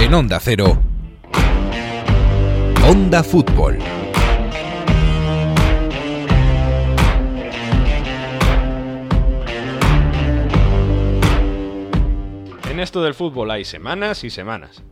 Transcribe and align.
En 0.00 0.14
Onda 0.14 0.40
Cero. 0.40 0.80
Onda 2.88 3.22
Fútbol. 3.22 3.78
En 12.70 12.80
esto 12.80 13.02
del 13.02 13.12
fútbol 13.12 13.50
hay 13.50 13.66
semanas 13.66 14.24
y 14.24 14.30
semanas. 14.30 14.82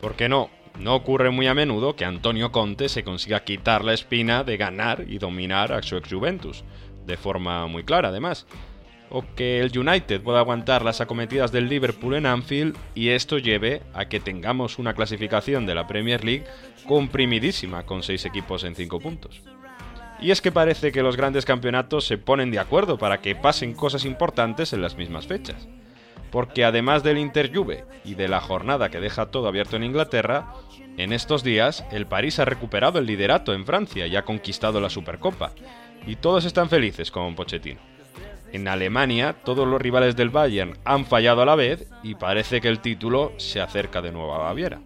¿Por 0.00 0.14
qué 0.14 0.30
no? 0.30 0.48
No 0.80 0.94
ocurre 0.94 1.30
muy 1.30 1.46
a 1.48 1.54
menudo 1.54 1.94
que 1.94 2.06
Antonio 2.06 2.50
Conte 2.50 2.88
se 2.88 3.04
consiga 3.04 3.44
quitar 3.44 3.84
la 3.84 3.92
espina 3.92 4.42
de 4.42 4.56
ganar 4.56 5.04
y 5.06 5.18
dominar 5.18 5.70
a 5.74 5.82
su 5.82 5.98
ex 5.98 6.10
Juventus, 6.10 6.64
de 7.04 7.18
forma 7.18 7.66
muy 7.66 7.84
clara 7.84 8.08
además. 8.08 8.46
O 9.10 9.24
que 9.36 9.60
el 9.60 9.76
United 9.76 10.20
pueda 10.20 10.40
aguantar 10.40 10.84
las 10.84 11.00
acometidas 11.00 11.52
del 11.52 11.68
Liverpool 11.68 12.14
en 12.14 12.26
Anfield 12.26 12.76
y 12.94 13.10
esto 13.10 13.38
lleve 13.38 13.82
a 13.94 14.06
que 14.06 14.20
tengamos 14.20 14.78
una 14.78 14.94
clasificación 14.94 15.64
de 15.66 15.74
la 15.74 15.86
Premier 15.86 16.24
League 16.24 16.44
comprimidísima 16.86 17.84
con 17.84 18.02
6 18.02 18.24
equipos 18.24 18.64
en 18.64 18.74
5 18.74 19.00
puntos. 19.00 19.42
Y 20.20 20.30
es 20.30 20.40
que 20.40 20.50
parece 20.50 20.92
que 20.92 21.02
los 21.02 21.16
grandes 21.16 21.44
campeonatos 21.44 22.06
se 22.06 22.18
ponen 22.18 22.50
de 22.50 22.58
acuerdo 22.58 22.98
para 22.98 23.20
que 23.20 23.36
pasen 23.36 23.74
cosas 23.74 24.04
importantes 24.04 24.72
en 24.72 24.82
las 24.82 24.96
mismas 24.96 25.26
fechas 25.26 25.68
porque 26.30 26.64
además 26.64 27.02
del 27.02 27.16
Inter 27.18 27.50
Juve 27.54 27.84
y 28.04 28.14
de 28.14 28.28
la 28.28 28.40
jornada 28.40 28.90
que 28.90 29.00
deja 29.00 29.30
todo 29.30 29.48
abierto 29.48 29.76
en 29.76 29.84
Inglaterra, 29.84 30.52
en 30.96 31.12
estos 31.12 31.42
días 31.42 31.84
el 31.90 32.06
París 32.06 32.38
ha 32.38 32.44
recuperado 32.44 32.98
el 32.98 33.06
liderato 33.06 33.54
en 33.54 33.64
Francia 33.64 34.06
y 34.06 34.16
ha 34.16 34.24
conquistado 34.26 34.80
la 34.80 34.90
Supercopa, 34.90 35.52
y 36.06 36.16
todos 36.16 36.44
están 36.44 36.68
felices 36.68 37.10
con 37.10 37.34
Pochettino. 37.34 37.95
En 38.52 38.68
Alemania, 38.68 39.36
todos 39.44 39.66
los 39.66 39.80
rivales 39.80 40.16
del 40.16 40.30
Bayern 40.30 40.78
han 40.84 41.04
fallado 41.04 41.42
a 41.42 41.46
la 41.46 41.56
vez 41.56 41.88
y 42.02 42.14
parece 42.14 42.60
que 42.60 42.68
el 42.68 42.80
título 42.80 43.32
se 43.38 43.60
acerca 43.60 44.00
de 44.00 44.12
nuevo 44.12 44.34
a 44.34 44.38
Baviera. 44.38 44.80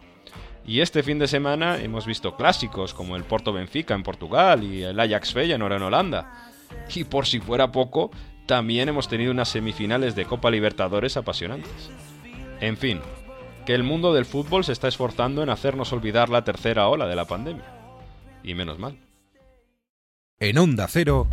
Y 0.66 0.80
este 0.80 1.02
fin 1.02 1.18
de 1.18 1.26
semana 1.26 1.80
hemos 1.80 2.06
visto 2.06 2.36
clásicos 2.36 2.94
como 2.94 3.16
el 3.16 3.24
Porto 3.24 3.52
Benfica 3.52 3.94
en 3.94 4.02
Portugal 4.02 4.62
y 4.62 4.82
el 4.82 4.98
Ajax 4.98 5.32
Feyenoord 5.32 5.72
en 5.72 5.82
Holanda. 5.82 6.50
Y 6.94 7.04
por 7.04 7.26
si 7.26 7.40
fuera 7.40 7.72
poco, 7.72 8.10
también 8.46 8.88
hemos 8.88 9.08
tenido 9.08 9.32
unas 9.32 9.48
semifinales 9.48 10.14
de 10.14 10.26
Copa 10.26 10.50
Libertadores 10.50 11.16
apasionantes. 11.16 11.90
En 12.60 12.76
fin, 12.76 13.00
que 13.66 13.74
el 13.74 13.82
mundo 13.82 14.12
del 14.12 14.26
fútbol 14.26 14.64
se 14.64 14.72
está 14.72 14.88
esforzando 14.88 15.42
en 15.42 15.50
hacernos 15.50 15.92
olvidar 15.92 16.28
la 16.28 16.44
tercera 16.44 16.88
ola 16.88 17.06
de 17.06 17.16
la 17.16 17.26
pandemia. 17.26 17.64
Y 18.42 18.54
menos 18.54 18.78
mal. 18.78 18.96
En 20.38 20.58
Onda 20.58 20.86
Cero. 20.88 21.28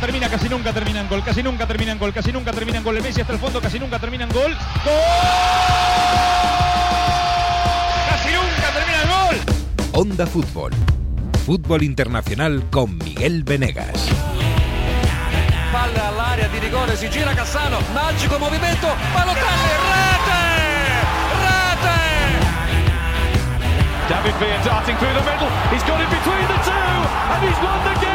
Termina, 0.00 0.28
casi 0.28 0.48
nunca 0.48 0.72
termina 0.72 1.00
en 1.00 1.08
gol, 1.08 1.22
casi 1.24 1.42
nunca 1.42 1.66
termina 1.66 1.90
en 1.90 1.98
gol, 1.98 2.12
casi 2.12 2.30
nunca 2.30 2.52
termina 2.52 2.78
en 2.78 2.84
gol. 2.84 2.96
El 2.96 3.02
Messi 3.02 3.22
hasta 3.22 3.32
el 3.32 3.38
fondo, 3.40 3.60
casi 3.60 3.78
nunca 3.80 3.98
termina 3.98 4.24
en 4.24 4.30
gol. 4.30 4.56
¡Gol! 4.84 4.94
¡Casi 8.08 8.28
nunca 8.30 8.70
termina 8.72 9.02
en 9.02 9.08
gol! 9.08 9.36
Onda 9.92 10.26
Fútbol. 10.26 10.72
Fútbol 11.44 11.82
internacional 11.82 12.62
con 12.70 12.96
Miguel 12.98 13.42
Venegas. 13.42 14.08
Palla 15.72 16.08
all'area 16.08 16.48
di 16.48 16.58
rigore, 16.60 16.96
si 16.96 17.08
gira 17.08 17.34
Cassano, 17.34 17.78
magico 17.92 18.38
movimento, 18.38 18.86
Balotelli, 19.12 19.74
rete! 19.90 20.40
Rete! 21.42 21.98
David 24.08 24.34
Villa 24.38 24.58
darting 24.64 24.96
through 24.98 25.14
the 25.14 25.22
middle, 25.22 25.50
he's 25.72 25.82
got 25.82 26.00
it 26.00 26.08
between 26.08 26.46
the 26.46 26.58
two, 26.62 26.72
and 27.32 27.42
he's 27.42 27.58
won 27.58 27.82
the 27.82 27.94
game 28.00 28.05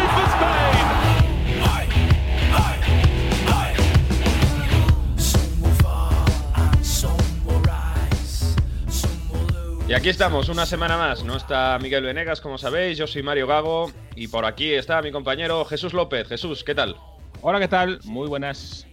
Y 9.91 9.93
aquí 9.93 10.07
estamos, 10.07 10.47
una 10.47 10.65
semana 10.65 10.95
más. 10.95 11.21
No 11.25 11.35
está 11.35 11.77
Miguel 11.81 12.05
Venegas, 12.05 12.39
como 12.39 12.57
sabéis, 12.57 12.97
yo 12.97 13.07
soy 13.07 13.23
Mario 13.23 13.45
Gago 13.45 13.91
y 14.15 14.29
por 14.29 14.45
aquí 14.45 14.71
está 14.71 15.01
mi 15.01 15.11
compañero 15.11 15.65
Jesús 15.65 15.91
López. 15.91 16.29
Jesús, 16.29 16.63
¿qué 16.63 16.73
tal? 16.73 16.95
Hola, 17.41 17.59
¿qué 17.59 17.67
tal? 17.67 17.99
Muy 18.05 18.29
buenas. 18.29 18.87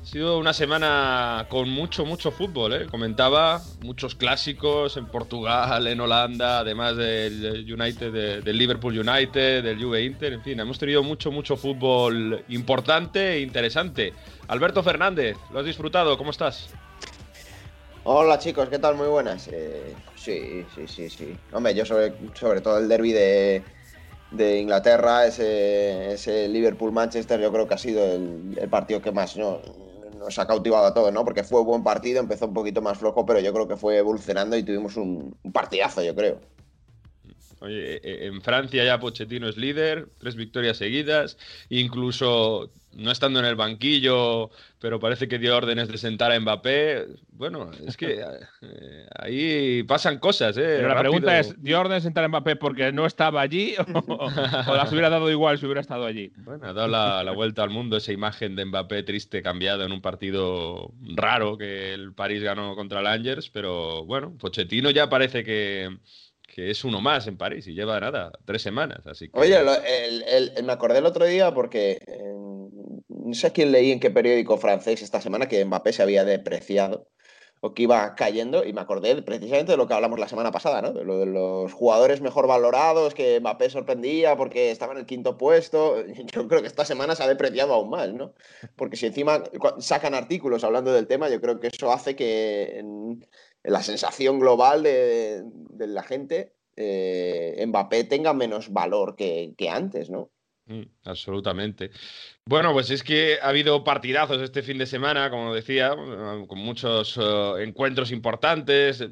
Ha 0.00 0.04
sido 0.06 0.38
una 0.38 0.52
semana 0.52 1.46
con 1.48 1.68
mucho, 1.68 2.04
mucho 2.04 2.30
fútbol, 2.30 2.72
¿eh? 2.72 2.86
Comentaba, 2.88 3.60
muchos 3.82 4.14
clásicos 4.14 4.96
en 4.96 5.06
Portugal, 5.06 5.84
en 5.88 5.98
Holanda, 6.00 6.60
además 6.60 6.96
del 6.96 7.66
United, 7.68 8.12
de- 8.12 8.40
del 8.40 8.56
Liverpool 8.58 8.96
United, 8.96 9.64
del 9.64 9.82
Juve 9.82 10.04
Inter, 10.04 10.34
en 10.34 10.42
fin, 10.44 10.60
hemos 10.60 10.78
tenido 10.78 11.02
mucho, 11.02 11.32
mucho 11.32 11.56
fútbol 11.56 12.44
importante 12.48 13.32
e 13.32 13.40
interesante. 13.40 14.14
Alberto 14.46 14.84
Fernández, 14.84 15.36
¿lo 15.52 15.58
has 15.58 15.66
disfrutado? 15.66 16.16
¿Cómo 16.16 16.30
estás? 16.30 16.72
Hola 18.10 18.38
chicos, 18.38 18.70
¿qué 18.70 18.78
tal? 18.78 18.96
Muy 18.96 19.06
buenas. 19.06 19.48
Eh, 19.52 19.94
sí, 20.14 20.66
sí, 20.70 20.88
sí, 20.88 21.10
sí. 21.10 21.38
Hombre, 21.52 21.74
yo 21.74 21.84
sobre, 21.84 22.14
sobre 22.34 22.62
todo 22.62 22.78
el 22.78 22.88
derby 22.88 23.12
de, 23.12 23.66
de 24.30 24.60
Inglaterra, 24.60 25.26
ese, 25.26 26.14
ese 26.14 26.48
Liverpool-Manchester, 26.48 27.38
yo 27.38 27.52
creo 27.52 27.68
que 27.68 27.74
ha 27.74 27.78
sido 27.78 28.02
el, 28.06 28.70
partido 28.70 29.02
que 29.02 29.12
más 29.12 29.36
¿no? 29.36 29.60
nos 30.18 30.38
ha 30.38 30.46
cautivado 30.46 30.86
a 30.86 30.94
todos, 30.94 31.12
¿no? 31.12 31.22
Porque 31.22 31.44
fue 31.44 31.62
buen 31.64 31.84
partido, 31.84 32.18
empezó 32.20 32.46
un 32.46 32.54
poquito 32.54 32.80
más 32.80 32.98
flojo, 32.98 33.26
pero 33.26 33.40
yo 33.40 33.52
creo 33.52 33.68
que 33.68 33.76
fue 33.76 33.98
evolucionando 33.98 34.56
y 34.56 34.62
tuvimos 34.62 34.96
un, 34.96 35.38
un 35.42 35.52
partidazo, 35.52 36.02
yo 36.02 36.14
creo. 36.14 36.40
Oye, 37.60 37.96
eh, 37.96 38.26
en 38.26 38.40
Francia 38.42 38.84
ya 38.84 39.00
Pochettino 39.00 39.48
es 39.48 39.56
líder, 39.56 40.08
tres 40.18 40.36
victorias 40.36 40.76
seguidas, 40.76 41.36
incluso 41.68 42.70
no 42.92 43.10
estando 43.10 43.38
en 43.38 43.44
el 43.44 43.54
banquillo, 43.54 44.50
pero 44.80 44.98
parece 44.98 45.28
que 45.28 45.38
dio 45.38 45.56
órdenes 45.56 45.88
de 45.88 45.98
sentar 45.98 46.32
a 46.32 46.40
Mbappé. 46.40 47.06
Bueno, 47.30 47.70
es 47.86 47.96
que 47.96 48.20
eh, 48.62 49.06
ahí 49.16 49.82
pasan 49.84 50.18
cosas, 50.18 50.56
¿eh? 50.56 50.62
Pero 50.76 50.88
la 50.88 50.94
Rápido. 50.94 51.12
pregunta 51.12 51.38
es, 51.38 51.62
¿dio 51.62 51.78
orden 51.78 51.98
de 51.98 52.00
sentar 52.00 52.24
a 52.24 52.28
Mbappé 52.28 52.56
porque 52.56 52.90
no 52.92 53.06
estaba 53.06 53.40
allí 53.40 53.74
o, 54.08 54.24
o 54.66 54.74
las 54.76 54.90
hubiera 54.90 55.10
dado 55.10 55.30
igual 55.30 55.58
si 55.58 55.66
hubiera 55.66 55.80
estado 55.80 56.06
allí? 56.06 56.32
Bueno, 56.36 56.66
ha 56.66 56.72
dado 56.72 56.88
la, 56.88 57.22
la 57.22 57.32
vuelta 57.32 57.62
al 57.62 57.70
mundo 57.70 57.96
esa 57.96 58.12
imagen 58.12 58.56
de 58.56 58.64
Mbappé 58.64 59.02
triste, 59.02 59.42
cambiado 59.42 59.84
en 59.84 59.92
un 59.92 60.00
partido 60.00 60.92
raro 61.14 61.56
que 61.58 61.92
el 61.94 62.14
París 62.14 62.42
ganó 62.42 62.74
contra 62.74 63.00
el 63.00 63.06
Angers, 63.06 63.50
pero 63.50 64.04
bueno, 64.04 64.36
Pochettino 64.38 64.90
ya 64.90 65.08
parece 65.08 65.44
que, 65.44 65.98
que 66.48 66.70
es 66.70 66.82
uno 66.82 67.00
más 67.00 67.26
en 67.26 67.36
París 67.36 67.66
y 67.68 67.74
lleva 67.74 68.00
nada, 68.00 68.32
tres 68.44 68.62
semanas, 68.62 69.06
así 69.06 69.28
que... 69.28 69.38
Oye, 69.38 69.62
lo- 69.62 69.74
el- 69.84 70.24
el- 70.56 70.64
me 70.64 70.72
acordé 70.72 70.98
el 70.98 71.06
otro 71.06 71.26
día 71.26 71.52
porque 71.52 71.98
eh, 72.06 72.34
no 73.08 73.34
sé 73.34 73.52
quién 73.52 73.70
leí 73.70 73.92
en 73.92 74.00
qué 74.00 74.10
periódico 74.10 74.56
francés 74.56 75.02
esta 75.02 75.20
semana 75.20 75.46
que 75.46 75.64
Mbappé 75.64 75.92
se 75.92 76.02
había 76.02 76.24
depreciado 76.24 77.08
o 77.60 77.74
que 77.74 77.82
iba 77.82 78.14
cayendo 78.14 78.64
y 78.64 78.72
me 78.72 78.80
acordé 78.80 79.20
precisamente 79.22 79.72
de 79.72 79.76
lo 79.76 79.88
que 79.88 79.94
hablamos 79.94 80.20
la 80.20 80.28
semana 80.28 80.52
pasada, 80.52 80.80
¿no? 80.80 80.92
De 80.92 81.04
lo 81.04 81.18
de 81.18 81.26
los 81.26 81.72
jugadores 81.72 82.20
mejor 82.20 82.46
valorados, 82.46 83.14
que 83.14 83.40
Mbappé 83.40 83.68
sorprendía 83.68 84.36
porque 84.36 84.70
estaba 84.70 84.92
en 84.92 85.00
el 85.00 85.06
quinto 85.06 85.36
puesto. 85.36 85.96
Yo 86.32 86.46
creo 86.46 86.60
que 86.62 86.68
esta 86.68 86.84
semana 86.84 87.16
se 87.16 87.24
ha 87.24 87.28
depreciado 87.28 87.74
aún 87.74 87.90
más, 87.90 88.12
¿no? 88.14 88.32
Porque 88.76 88.96
si 88.96 89.06
encima 89.06 89.42
sacan 89.80 90.14
artículos 90.14 90.62
hablando 90.62 90.92
del 90.92 91.08
tema, 91.08 91.28
yo 91.28 91.40
creo 91.40 91.58
que 91.58 91.66
eso 91.66 91.92
hace 91.92 92.14
que 92.14 92.78
en, 92.78 92.88
en 93.18 93.26
la 93.70 93.82
sensación 93.82 94.38
global 94.38 94.82
de, 94.82 95.44
la 95.78 96.02
gente 96.02 96.54
eh, 96.76 97.62
Mbappé 97.66 98.04
tenga 98.04 98.32
menos 98.32 98.72
valor 98.72 99.16
que, 99.16 99.54
antes, 99.70 100.10
¿no? 100.10 100.30
Mm, 100.66 100.82
absolutamente. 101.04 101.90
Bueno, 102.44 102.72
pues 102.72 102.90
es 102.90 103.02
que 103.02 103.38
ha 103.40 103.48
habido 103.48 103.84
partidazos 103.84 104.42
este 104.42 104.62
fin 104.62 104.78
de 104.78 104.86
semana, 104.86 105.30
como 105.30 105.54
decía, 105.54 105.94
con 106.46 106.58
muchos 106.58 107.18
eh, 107.20 107.62
encuentros 107.62 108.10
importantes. 108.10 109.04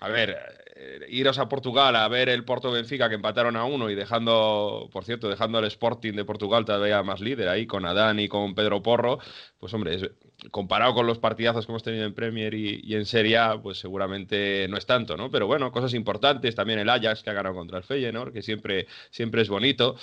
A 0.00 0.08
ver, 0.08 0.36
eh, 0.76 1.06
iros 1.08 1.38
a 1.38 1.48
Portugal 1.48 1.96
a 1.96 2.06
ver 2.08 2.28
el 2.28 2.44
Porto 2.44 2.70
Benfica 2.70 3.08
que 3.08 3.14
empataron 3.14 3.56
a 3.56 3.64
uno 3.64 3.88
y 3.90 3.94
dejando, 3.94 4.88
por 4.92 5.04
cierto, 5.04 5.28
dejando 5.28 5.58
al 5.58 5.64
Sporting 5.64 6.12
de 6.12 6.24
Portugal 6.24 6.64
todavía 6.64 7.02
más 7.02 7.20
líder 7.20 7.48
ahí 7.48 7.66
con 7.66 7.86
Adán 7.86 8.20
y 8.20 8.28
con 8.28 8.54
Pedro 8.54 8.82
Porro, 8.82 9.18
pues 9.58 9.72
hombre, 9.74 9.94
es- 9.94 10.10
comparado 10.50 10.94
con 10.94 11.06
los 11.06 11.18
partidazos 11.18 11.66
que 11.66 11.72
hemos 11.72 11.82
tenido 11.82 12.04
en 12.04 12.14
Premier 12.14 12.54
y, 12.54 12.94
en 12.94 13.06
Serie 13.06 13.38
A, 13.38 13.60
pues 13.60 13.78
seguramente 13.78 14.66
no 14.68 14.76
es 14.76 14.86
tanto, 14.86 15.16
¿no? 15.16 15.30
Pero 15.30 15.46
bueno, 15.46 15.72
cosas 15.72 15.94
importantes, 15.94 16.54
también 16.54 16.78
el 16.78 16.88
Ajax 16.88 17.22
que 17.22 17.30
ha 17.30 17.34
ganado 17.34 17.54
contra 17.54 17.78
el 17.78 17.84
Feyenoord, 17.84 18.32
que 18.32 18.42
siempre, 18.42 18.86
siempre 19.10 19.42
es 19.42 19.48
bonito. 19.48 19.96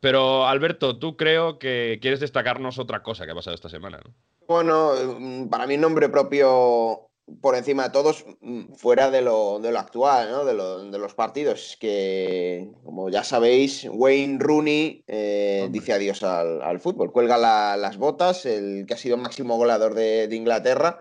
Pero 0.00 0.46
Alberto, 0.46 0.98
tú 0.98 1.16
creo 1.16 1.58
que 1.58 1.98
quieres 2.00 2.20
destacarnos 2.20 2.78
otra 2.78 3.02
cosa 3.02 3.24
que 3.24 3.32
ha 3.32 3.36
pasado 3.36 3.54
esta 3.54 3.68
semana, 3.68 4.00
¿no? 4.04 4.12
Bueno, 4.46 4.92
mm, 5.18 5.48
para 5.48 5.66
mí 5.66 5.76
nombre 5.76 6.08
propio 6.08 7.08
por 7.40 7.56
encima 7.56 7.84
de 7.84 7.90
todos, 7.90 8.24
mm, 8.40 8.74
fuera 8.74 9.10
de 9.10 9.20
lo, 9.20 9.58
de 9.58 9.72
lo 9.72 9.78
actual, 9.80 10.30
¿no? 10.30 10.44
de, 10.44 10.54
lo- 10.54 10.84
de 10.90 10.98
los 10.98 11.14
partidos, 11.14 11.76
que 11.80 12.70
como 12.84 13.10
ya 13.10 13.24
sabéis, 13.24 13.86
Wayne 13.90 14.38
Rooney 14.40 15.04
eh, 15.08 15.68
dice 15.72 15.92
adiós 15.92 16.22
al, 16.22 16.62
al 16.62 16.78
fútbol, 16.80 17.10
cuelga 17.12 17.36
la- 17.36 17.76
las 17.76 17.96
botas, 17.98 18.46
el 18.46 18.84
que 18.86 18.94
ha 18.94 18.98
sido 18.98 19.16
máximo 19.16 19.56
goleador 19.56 19.94
de, 19.94 20.28
de 20.28 20.36
Inglaterra. 20.36 21.00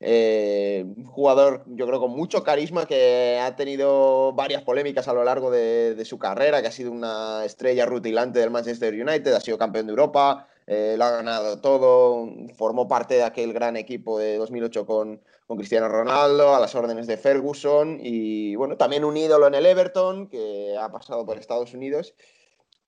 Eh, 0.00 0.84
jugador, 1.06 1.64
yo 1.68 1.86
creo, 1.86 2.00
con 2.00 2.10
mucho 2.10 2.42
carisma, 2.42 2.84
que 2.86 3.38
ha 3.40 3.56
tenido 3.56 4.32
varias 4.34 4.62
polémicas 4.62 5.08
a 5.08 5.14
lo 5.14 5.24
largo 5.24 5.50
de, 5.50 5.94
de 5.94 6.04
su 6.04 6.18
carrera, 6.18 6.60
que 6.60 6.68
ha 6.68 6.72
sido 6.72 6.90
una 6.90 7.44
estrella 7.44 7.86
rutilante 7.86 8.40
del 8.40 8.50
Manchester 8.50 8.92
United, 8.92 9.32
ha 9.32 9.40
sido 9.40 9.56
campeón 9.56 9.86
de 9.86 9.92
Europa, 9.92 10.48
eh, 10.66 10.94
lo 10.96 11.04
ha 11.04 11.10
ganado 11.10 11.60
todo, 11.60 12.26
formó 12.56 12.88
parte 12.88 13.14
de 13.14 13.22
aquel 13.22 13.52
gran 13.52 13.76
equipo 13.76 14.18
de 14.18 14.38
2008 14.38 14.86
con, 14.86 15.20
con 15.46 15.56
Cristiano 15.58 15.88
Ronaldo, 15.88 16.54
a 16.54 16.60
las 16.60 16.74
órdenes 16.74 17.06
de 17.06 17.18
Ferguson 17.18 17.98
y 18.00 18.56
bueno, 18.56 18.76
también 18.76 19.04
un 19.04 19.16
ídolo 19.16 19.46
en 19.46 19.54
el 19.54 19.66
Everton 19.66 20.28
que 20.28 20.76
ha 20.78 20.90
pasado 20.90 21.26
por 21.26 21.36
Estados 21.36 21.74
Unidos. 21.74 22.14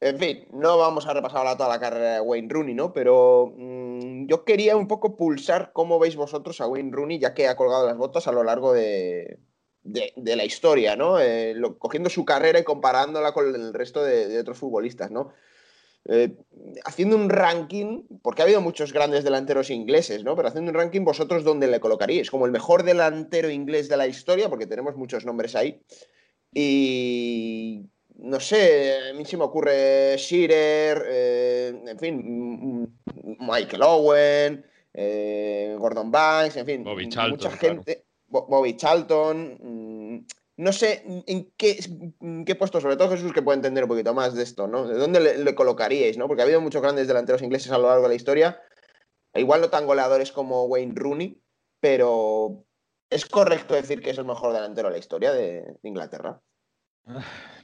En 0.00 0.19
fin, 0.19 0.46
no 0.52 0.76
vamos 0.76 1.06
a 1.06 1.14
repasar 1.14 1.38
ahora 1.38 1.56
toda 1.56 1.70
la 1.70 1.81
carrera 1.81 2.14
de 2.14 2.20
Wayne 2.20 2.49
Rooney, 2.50 2.75
¿no? 2.75 2.93
Pero 2.93 3.52
mmm, 3.56 4.26
yo 4.26 4.44
quería 4.44 4.76
un 4.76 4.88
poco 4.88 5.17
pulsar 5.17 5.73
cómo 5.73 5.99
veis 5.99 6.17
vosotros 6.17 6.61
a 6.61 6.67
Wayne 6.69 6.93
Rooney, 6.93 7.19
ya 7.19 7.34
que 7.34 7.49
ha 7.49 7.56
colgado 7.56 7.87
las 7.87 7.96
botas 7.96 8.28
a 8.28 8.32
lo 8.32 8.44
largo 8.44 8.73
de, 8.75 9.38
de, 9.82 10.12
de 10.17 10.37
la 10.37 10.44
historia, 10.44 10.96
¿no? 10.96 11.19
Eh, 11.19 11.55
lo, 11.55 11.78
cogiendo 11.78 12.11
su 12.11 12.25
carrera 12.26 12.58
y 12.58 12.64
comparándola 12.64 13.32
con 13.32 13.55
el 13.55 13.73
resto 13.73 14.02
de, 14.02 14.28
de 14.28 14.38
otros 14.38 14.58
futbolistas, 14.58 15.11
¿no? 15.11 15.32
Eh, 16.08 16.37
haciendo 16.85 17.17
un 17.17 17.29
ranking, 17.29 18.03
porque 18.23 18.43
ha 18.43 18.44
habido 18.44 18.61
muchos 18.61 18.93
grandes 18.93 19.25
delanteros 19.25 19.70
ingleses, 19.70 20.23
¿no? 20.25 20.37
Pero 20.37 20.49
haciendo 20.49 20.70
un 20.70 20.76
ranking, 20.76 21.03
vosotros 21.03 21.43
dónde 21.43 21.67
le 21.67 21.81
colocaríais? 21.81 22.31
Como 22.31 22.47
el 22.47 22.53
mejor 22.53 22.82
delantero 22.82 23.50
inglés 23.50 23.88
de 23.88 23.97
la 23.97 24.06
historia, 24.06 24.49
porque 24.49 24.67
tenemos 24.67 24.97
muchos 24.97 25.25
nombres 25.25 25.56
ahí. 25.56 25.81
Y 26.53 27.82
no 28.19 28.41
sé, 28.41 29.11
a 29.11 29.14
mí 29.14 29.25
se 29.25 29.37
me 29.37 29.44
ocurre 29.44 30.17
Shearer, 30.17 31.05
eh, 31.08 31.82
en 31.87 31.99
fin, 31.99 32.99
Michael 33.41 33.82
Owen, 33.82 34.64
eh, 34.94 35.76
Gordon 35.79 36.11
Banks, 36.11 36.56
en 36.56 36.67
fin, 36.67 36.85
Bobby 36.85 37.09
Charlton, 37.09 37.31
mucha 37.31 37.50
gente, 37.50 38.05
claro. 38.29 38.47
Bobby 38.49 38.76
Charlton. 38.76 39.59
No 40.56 40.73
sé 40.73 41.03
en 41.26 41.50
qué, 41.58 41.79
qué, 42.47 42.55
puesto, 42.55 42.81
sobre 42.81 42.97
todo 42.97 43.11
Jesús, 43.11 43.32
que 43.32 43.43
puede 43.43 43.56
entender 43.56 43.85
un 43.85 43.88
poquito 43.88 44.14
más 44.14 44.35
de 44.35 44.43
esto, 44.43 44.67
¿no? 44.67 44.87
¿De 44.87 44.94
dónde 44.94 45.20
le, 45.20 45.55
colocaríais, 45.55 46.17
no? 46.17 46.29
Porque 46.29 46.43
ha 46.43 46.44
habido 46.47 46.62
muchos 46.62 46.81
grandes 46.81 47.06
delanteros 47.06 47.43
ingleses 47.43 47.73
a 47.73 47.79
lo 47.79 47.88
largo 47.88 48.05
de 48.05 48.08
la 48.08 48.14
historia, 48.14 48.61
igual 49.35 49.61
no 49.61 49.69
tan 49.69 49.87
goleadores 49.87 50.32
como 50.32 50.64
Wayne 50.64 50.94
Rooney, 50.97 51.38
pero 51.81 52.64
¿es 53.11 53.26
correcto 53.26 53.75
decir 53.75 54.00
que 54.00 54.11
es 54.11 54.19
el 54.19 54.25
mejor 54.25 54.55
delantero 54.55 54.88
de 54.88 54.93
la 54.94 54.99
historia 54.99 55.32
de, 55.32 55.76
Inglaterra? 55.82 56.41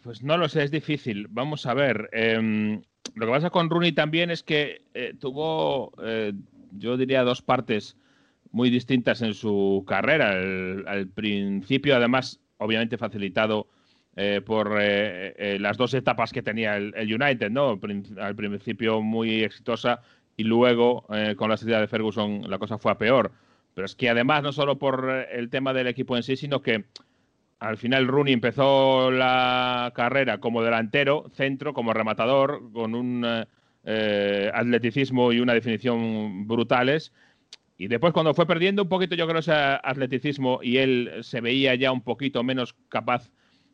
Pues 0.03 0.23
no 0.23 0.37
lo 0.37 0.49
sé, 0.49 0.63
es 0.63 0.71
difícil. 0.71 1.29
Vamos 1.31 1.65
a 1.65 1.73
ver. 1.75 2.11
Eh, 2.13 2.79
lo 3.15 3.27
que 3.27 3.33
pasa 3.33 3.51
con 3.51 3.71
Rooney 3.71 3.93
también 3.93 4.31
es 4.31 4.43
que 4.43 4.83
eh, 4.93 5.15
tuvo, 5.19 5.93
eh, 6.05 6.33
yo 6.73 6.97
diría, 6.99 7.25
dos 7.25 7.41
partes 7.41 7.97
muy 8.51 8.69
distintas 8.69 9.23
en 9.23 9.33
su 9.33 9.83
carrera. 9.87 10.33
Al 10.33 11.09
principio, 11.09 11.97
además, 11.97 12.42
obviamente 12.63 12.99
facilitado 12.99 13.67
eh, 14.17 14.41
por 14.45 14.77
eh, 14.81 15.57
las 15.61 15.77
dos 15.77 15.95
etapas 15.95 16.33
que 16.33 16.43
tenía 16.43 16.77
el, 16.77 16.95
United, 16.95 17.51
¿no? 17.51 17.79
Al 18.19 18.37
principio 18.37 19.01
muy 19.01 19.43
exitosa 19.43 20.01
y 20.37 20.45
luego, 20.45 21.07
con 21.37 21.51
la 21.51 21.59
salida 21.59 21.81
de 21.81 21.87
Ferguson, 21.87 22.43
la 22.49 22.59
cosa 22.59 22.79
fue 22.79 22.91
a 22.91 22.99
peor. 22.99 23.33
Pero 23.75 23.85
es 23.85 23.95
que 23.95 24.09
además, 24.09 24.43
no 24.43 24.53
solo 24.53 24.79
por 24.79 25.11
el 25.31 25.51
tema 25.51 25.73
del 25.73 25.87
equipo 25.87 26.17
en 26.17 26.23
sí, 26.23 26.37
sino 26.37 26.63
que 26.63 26.85
al 27.63 27.77
final 27.77 28.09
Rooney 28.09 28.35
empezó 28.35 29.11
la 29.11 29.93
carrera 29.95 30.39
como 30.39 30.65
delantero, 30.65 31.31
centro, 31.33 31.73
como 31.73 31.93
rematador, 31.93 32.73
con 32.73 32.95
un 32.95 33.25
eh, 33.85 34.51
atleticismo 34.53 35.33
y 35.33 35.41
una 35.41 35.55
definición 35.55 36.47
brutales. 36.47 37.13
Y 37.83 37.89
después 37.89 38.13
cuando 38.13 38.33
fue 38.33 38.47
perdiendo 38.47 38.85
un 38.85 38.89
poquito, 38.89 39.17
yo 39.17 39.27
creo, 39.27 39.41
ese 39.41 39.53
atleticismo 39.53 40.61
y 40.63 40.77
él 40.77 41.11
se 41.23 41.41
veía 41.41 41.75
ya 41.75 41.91
un 41.91 42.03
poquito 42.03 42.45
menos 42.45 42.77
capaz 42.89 43.29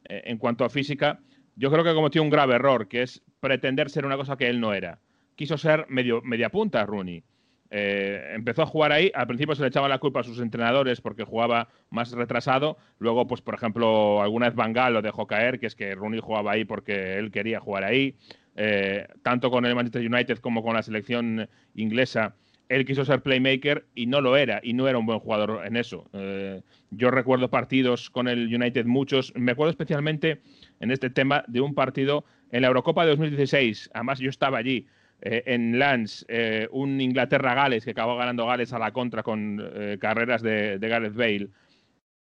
eh, 0.08 0.22
en 0.24 0.38
cuanto 0.38 0.64
a 0.64 0.70
física, 0.70 1.20
yo 1.56 1.70
creo 1.70 1.84
que 1.84 1.92
cometió 1.92 2.22
un 2.22 2.30
grave 2.30 2.54
error, 2.54 2.88
que 2.88 3.02
es 3.02 3.22
pretender 3.38 3.90
ser 3.90 4.06
una 4.06 4.16
cosa 4.16 4.38
que 4.38 4.48
él 4.48 4.60
no 4.60 4.72
era. 4.72 4.98
Quiso 5.34 5.58
ser 5.58 5.84
medio, 5.90 6.22
media 6.22 6.48
punta 6.48 6.86
Rooney. 6.86 7.22
Eh, 7.70 8.32
empezó 8.34 8.62
a 8.62 8.66
jugar 8.66 8.92
ahí, 8.92 9.12
al 9.14 9.26
principio 9.26 9.54
se 9.54 9.60
le 9.60 9.68
echaba 9.68 9.90
la 9.90 9.98
culpa 9.98 10.20
a 10.20 10.24
sus 10.24 10.40
entrenadores 10.40 11.02
porque 11.02 11.24
jugaba 11.24 11.68
más 11.90 12.12
retrasado, 12.12 12.78
luego 12.98 13.26
pues 13.26 13.42
por 13.42 13.56
ejemplo 13.56 14.22
alguna 14.22 14.46
vez 14.46 14.54
Bangal 14.54 14.94
lo 14.94 15.02
dejó 15.02 15.26
caer, 15.26 15.60
que 15.60 15.66
es 15.66 15.74
que 15.74 15.94
Rooney 15.94 16.20
jugaba 16.20 16.52
ahí 16.52 16.64
porque 16.64 17.18
él 17.18 17.30
quería 17.30 17.60
jugar 17.60 17.84
ahí, 17.84 18.16
eh, 18.56 19.06
tanto 19.22 19.50
con 19.50 19.66
el 19.66 19.74
Manchester 19.74 20.10
United 20.10 20.38
como 20.38 20.62
con 20.62 20.72
la 20.72 20.82
selección 20.82 21.46
inglesa, 21.74 22.36
él 22.68 22.84
quiso 22.84 23.04
ser 23.04 23.22
playmaker 23.22 23.86
y 23.94 24.06
no 24.06 24.20
lo 24.20 24.36
era, 24.36 24.60
y 24.62 24.74
no 24.74 24.88
era 24.88 24.98
un 24.98 25.06
buen 25.06 25.18
jugador 25.20 25.66
en 25.66 25.76
eso. 25.76 26.08
Eh, 26.12 26.62
yo 26.90 27.10
recuerdo 27.10 27.48
partidos 27.48 28.10
con 28.10 28.28
el 28.28 28.54
United 28.54 28.84
muchos, 28.84 29.32
me 29.34 29.52
acuerdo 29.52 29.70
especialmente 29.70 30.40
en 30.80 30.90
este 30.90 31.10
tema 31.10 31.44
de 31.48 31.60
un 31.60 31.74
partido 31.74 32.24
en 32.50 32.62
la 32.62 32.68
Eurocopa 32.68 33.04
de 33.04 33.10
2016, 33.10 33.90
además 33.94 34.18
yo 34.18 34.30
estaba 34.30 34.58
allí, 34.58 34.86
eh, 35.20 35.42
en 35.46 35.78
Lance, 35.78 36.24
eh, 36.28 36.68
un 36.70 37.00
Inglaterra-Gales 37.00 37.84
que 37.84 37.90
acabó 37.90 38.16
ganando 38.16 38.46
Gales 38.46 38.72
a 38.72 38.78
la 38.78 38.92
contra 38.92 39.22
con 39.22 39.62
carreras 39.98 40.42
de, 40.42 40.78
de, 40.78 40.88
Gareth 40.88 41.14
Bale, 41.14 41.48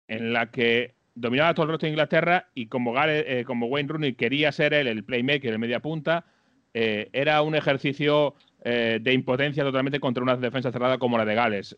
en 0.07 0.33
la 0.33 0.51
que 0.51 0.95
dominaba 1.15 1.55
todo 1.55 1.65
el 1.65 1.73
resto 1.73 1.87
de 1.87 1.91
Inglaterra 1.91 2.49
y 2.55 2.67
como, 2.67 2.93
Gareth, 2.93 3.45
como 3.45 3.67
Wayne 3.67 3.89
Rooney 3.89 4.13
quería 4.15 4.53
ser 4.53 4.75
él 4.75 4.87
el 4.87 5.05
playmaker, 5.05 5.53
el 5.53 5.59
media 5.59 5.81
punta, 5.81 6.27
era 6.73 7.43
un 7.43 7.57
ejercicio 7.57 8.37
de 8.65 9.13
impotencia 9.13 9.65
totalmente 9.65 10.01
contra 10.01 10.23
una 10.23 10.37
defensa 10.37 10.73
cerrada 10.73 10.99
como 10.99 11.17
la 11.17 11.25
de 11.25 11.35
Gales. 11.35 11.77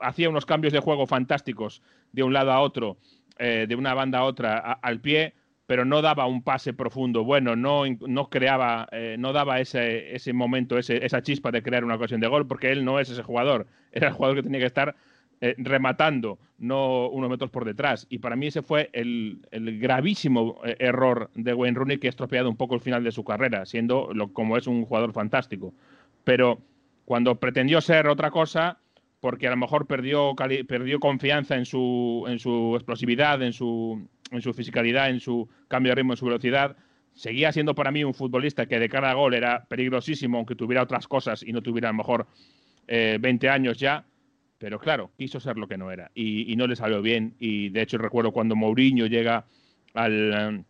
Hacía 0.00 0.28
unos 0.28 0.46
cambios 0.46 0.72
de 0.72 0.80
juego 0.80 1.06
fantásticos 1.06 1.82
de 2.12 2.22
un 2.22 2.32
lado 2.32 2.52
a 2.52 2.60
otro, 2.60 2.98
de 3.38 3.74
una 3.76 3.94
banda 3.94 4.20
a 4.20 4.24
otra, 4.24 4.58
al 4.58 5.00
pie, 5.00 5.34
pero 5.70 5.84
no 5.84 6.02
daba 6.02 6.26
un 6.26 6.42
pase 6.42 6.72
profundo 6.72 7.22
bueno, 7.22 7.54
no, 7.54 7.84
no 7.86 8.28
creaba, 8.28 8.88
eh, 8.90 9.14
no 9.20 9.32
daba 9.32 9.60
ese, 9.60 10.16
ese 10.16 10.32
momento, 10.32 10.76
esa 10.76 11.22
chispa 11.22 11.52
de 11.52 11.62
crear 11.62 11.84
una 11.84 11.94
ocasión 11.94 12.20
de 12.20 12.26
gol, 12.26 12.48
porque 12.48 12.72
él 12.72 12.84
no 12.84 12.98
es 12.98 13.08
ese 13.08 13.22
jugador, 13.22 13.68
era 13.92 14.08
el 14.08 14.14
jugador 14.14 14.38
que 14.38 14.42
tenía 14.42 14.58
que 14.58 14.66
estar 14.66 14.96
eh, 15.42 15.54
rematando, 15.56 16.38
no 16.58 17.08
unos 17.08 17.30
metros 17.30 17.50
por 17.50 17.64
detrás. 17.64 18.06
Y 18.10 18.18
para 18.18 18.36
mí 18.36 18.48
ese 18.48 18.60
fue 18.60 18.90
el, 18.92 19.40
gravísimo 19.50 20.60
eh, 20.64 20.76
error 20.78 21.30
de 21.34 21.54
Wayne 21.54 21.78
Rooney 21.78 21.98
que 21.98 22.08
ha 22.08 22.10
estropeado 22.10 22.50
un 22.50 22.56
poco 22.56 22.74
el 22.74 22.82
final 22.82 23.02
de 23.02 23.10
su 23.10 23.24
carrera, 23.24 23.64
siendo 23.64 24.10
como 24.32 24.58
es 24.58 24.66
un 24.66 24.84
jugador 24.84 25.12
fantástico. 25.12 25.72
Pero 26.24 26.60
cuando 27.06 27.36
pretendió 27.36 27.80
ser 27.80 28.06
otra 28.06 28.30
cosa, 28.30 28.78
porque 29.20 29.46
a 29.46 29.50
lo 29.50 29.56
mejor 29.56 29.86
perdió, 29.86 30.34
perdió 30.68 31.00
confianza 31.00 31.56
en 31.56 31.64
su, 31.64 32.24
en 32.28 32.38
su 32.38 32.74
explosividad, 32.74 33.42
en 33.42 33.52
su, 33.52 34.06
en 34.30 34.42
su 34.42 34.52
fisicalidad, 34.52 35.10
en 35.10 35.20
su 35.20 35.48
cambio 35.68 35.92
de 35.92 35.96
ritmo, 35.96 36.12
en 36.12 36.16
su 36.18 36.26
velocidad. 36.26 36.76
Seguía 37.14 37.52
siendo 37.52 37.74
para 37.74 37.90
mí 37.90 38.04
un 38.04 38.14
futbolista 38.14 38.66
que 38.66 38.78
de 38.78 38.88
cara 38.88 39.10
a 39.10 39.14
gol 39.14 39.34
era 39.34 39.64
peligrosísimo, 39.64 40.38
aunque 40.38 40.54
tuviera 40.54 40.82
otras 40.82 41.08
cosas 41.08 41.42
y 41.42 41.52
no 41.52 41.62
tuviera 41.62 41.88
a 41.88 41.92
lo 41.92 41.98
mejor 41.98 42.26
eh, 42.86 43.18
20 43.20 43.48
años 43.48 43.78
ya. 43.78 44.04
Pero 44.60 44.78
claro, 44.78 45.10
quiso 45.16 45.40
ser 45.40 45.56
lo 45.56 45.66
que 45.66 45.78
no 45.78 45.90
era 45.90 46.10
y, 46.14 46.54
no 46.54 46.66
le 46.66 46.76
salió 46.76 47.00
bien. 47.00 47.34
Y 47.38 47.70
de 47.70 47.80
hecho 47.80 47.96
recuerdo 47.96 48.30
cuando 48.30 48.54
Mourinho 48.54 49.06
llega 49.06 49.46
al, 49.94 50.66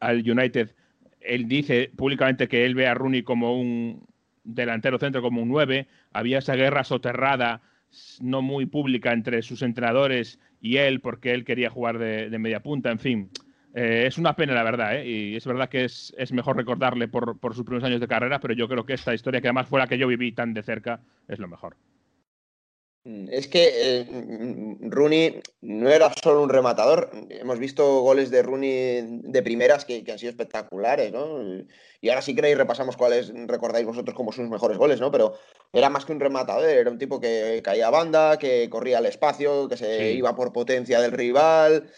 al 0.00 0.30
United, 0.30 0.74
él 1.18 1.48
dice 1.48 1.90
públicamente 1.96 2.46
que 2.46 2.66
él 2.66 2.74
ve 2.74 2.86
a 2.86 2.92
Rooney 2.92 3.22
como 3.22 3.58
un 3.58 4.06
delantero 4.44 4.98
centro, 4.98 5.22
como 5.22 5.40
un 5.40 5.48
9. 5.48 5.88
Había 6.12 6.40
esa 6.40 6.56
guerra 6.56 6.84
soterrada 6.84 7.62
no 8.20 8.42
muy 8.42 8.66
pública 8.66 9.14
entre 9.14 9.40
sus 9.40 9.62
entrenadores 9.62 10.38
y 10.60 10.76
él, 10.76 11.00
porque 11.00 11.32
él 11.32 11.46
quería 11.46 11.70
jugar 11.70 11.98
de, 11.98 12.28
de 12.28 12.38
media 12.38 12.60
punta, 12.60 12.90
en 12.90 12.98
fin. 12.98 13.30
Eh, 13.74 14.04
es 14.06 14.18
una 14.18 14.36
pena, 14.36 14.52
la 14.52 14.62
verdad, 14.62 14.96
¿eh? 14.96 15.08
y 15.08 15.36
es 15.36 15.46
verdad 15.46 15.70
que 15.70 15.84
es, 15.84 16.14
es 16.18 16.32
mejor 16.32 16.58
recordarle 16.58 17.08
por, 17.08 17.38
por, 17.38 17.54
sus 17.54 17.64
primeros 17.64 17.84
años 17.84 18.00
de 18.00 18.08
carrera, 18.08 18.40
pero 18.40 18.52
yo 18.52 18.68
creo 18.68 18.84
que 18.84 18.92
esta 18.92 19.14
historia, 19.14 19.40
que 19.40 19.48
además 19.48 19.68
fue 19.68 19.80
la 19.80 19.86
que 19.86 19.96
yo 19.96 20.06
viví 20.06 20.32
tan 20.32 20.52
de 20.52 20.62
cerca, 20.62 21.00
es 21.28 21.38
lo 21.38 21.48
mejor. 21.48 21.76
Es 23.04 23.48
que 23.48 23.68
eh, 23.74 24.76
Rooney 24.80 25.40
no 25.60 25.90
era 25.90 26.12
solo 26.22 26.40
un 26.40 26.48
rematador. 26.48 27.10
Hemos 27.30 27.58
visto 27.58 28.00
goles 28.00 28.30
de 28.30 28.42
Rooney 28.42 29.22
de 29.22 29.42
primeras 29.42 29.84
que, 29.84 30.04
que 30.04 30.12
han 30.12 30.20
sido 30.20 30.30
espectaculares, 30.30 31.12
¿no? 31.12 31.64
Y 32.00 32.08
ahora 32.08 32.22
sí 32.22 32.32
queréis 32.34 32.56
repasamos 32.56 32.96
cuáles 32.96 33.32
recordáis 33.48 33.86
vosotros 33.86 34.14
como 34.14 34.30
sus 34.30 34.48
mejores 34.48 34.78
goles, 34.78 35.00
¿no? 35.00 35.10
Pero 35.10 35.34
era 35.72 35.90
más 35.90 36.04
que 36.04 36.12
un 36.12 36.20
rematador, 36.20 36.68
era 36.68 36.90
un 36.90 36.98
tipo 36.98 37.20
que 37.20 37.60
caía 37.64 37.88
a 37.88 37.90
banda, 37.90 38.38
que 38.38 38.70
corría 38.70 38.98
al 38.98 39.06
espacio, 39.06 39.68
que 39.68 39.76
se 39.76 39.98
sí. 39.98 40.18
iba 40.18 40.36
por 40.36 40.52
potencia 40.52 41.00
del 41.00 41.10
rival. 41.10 41.90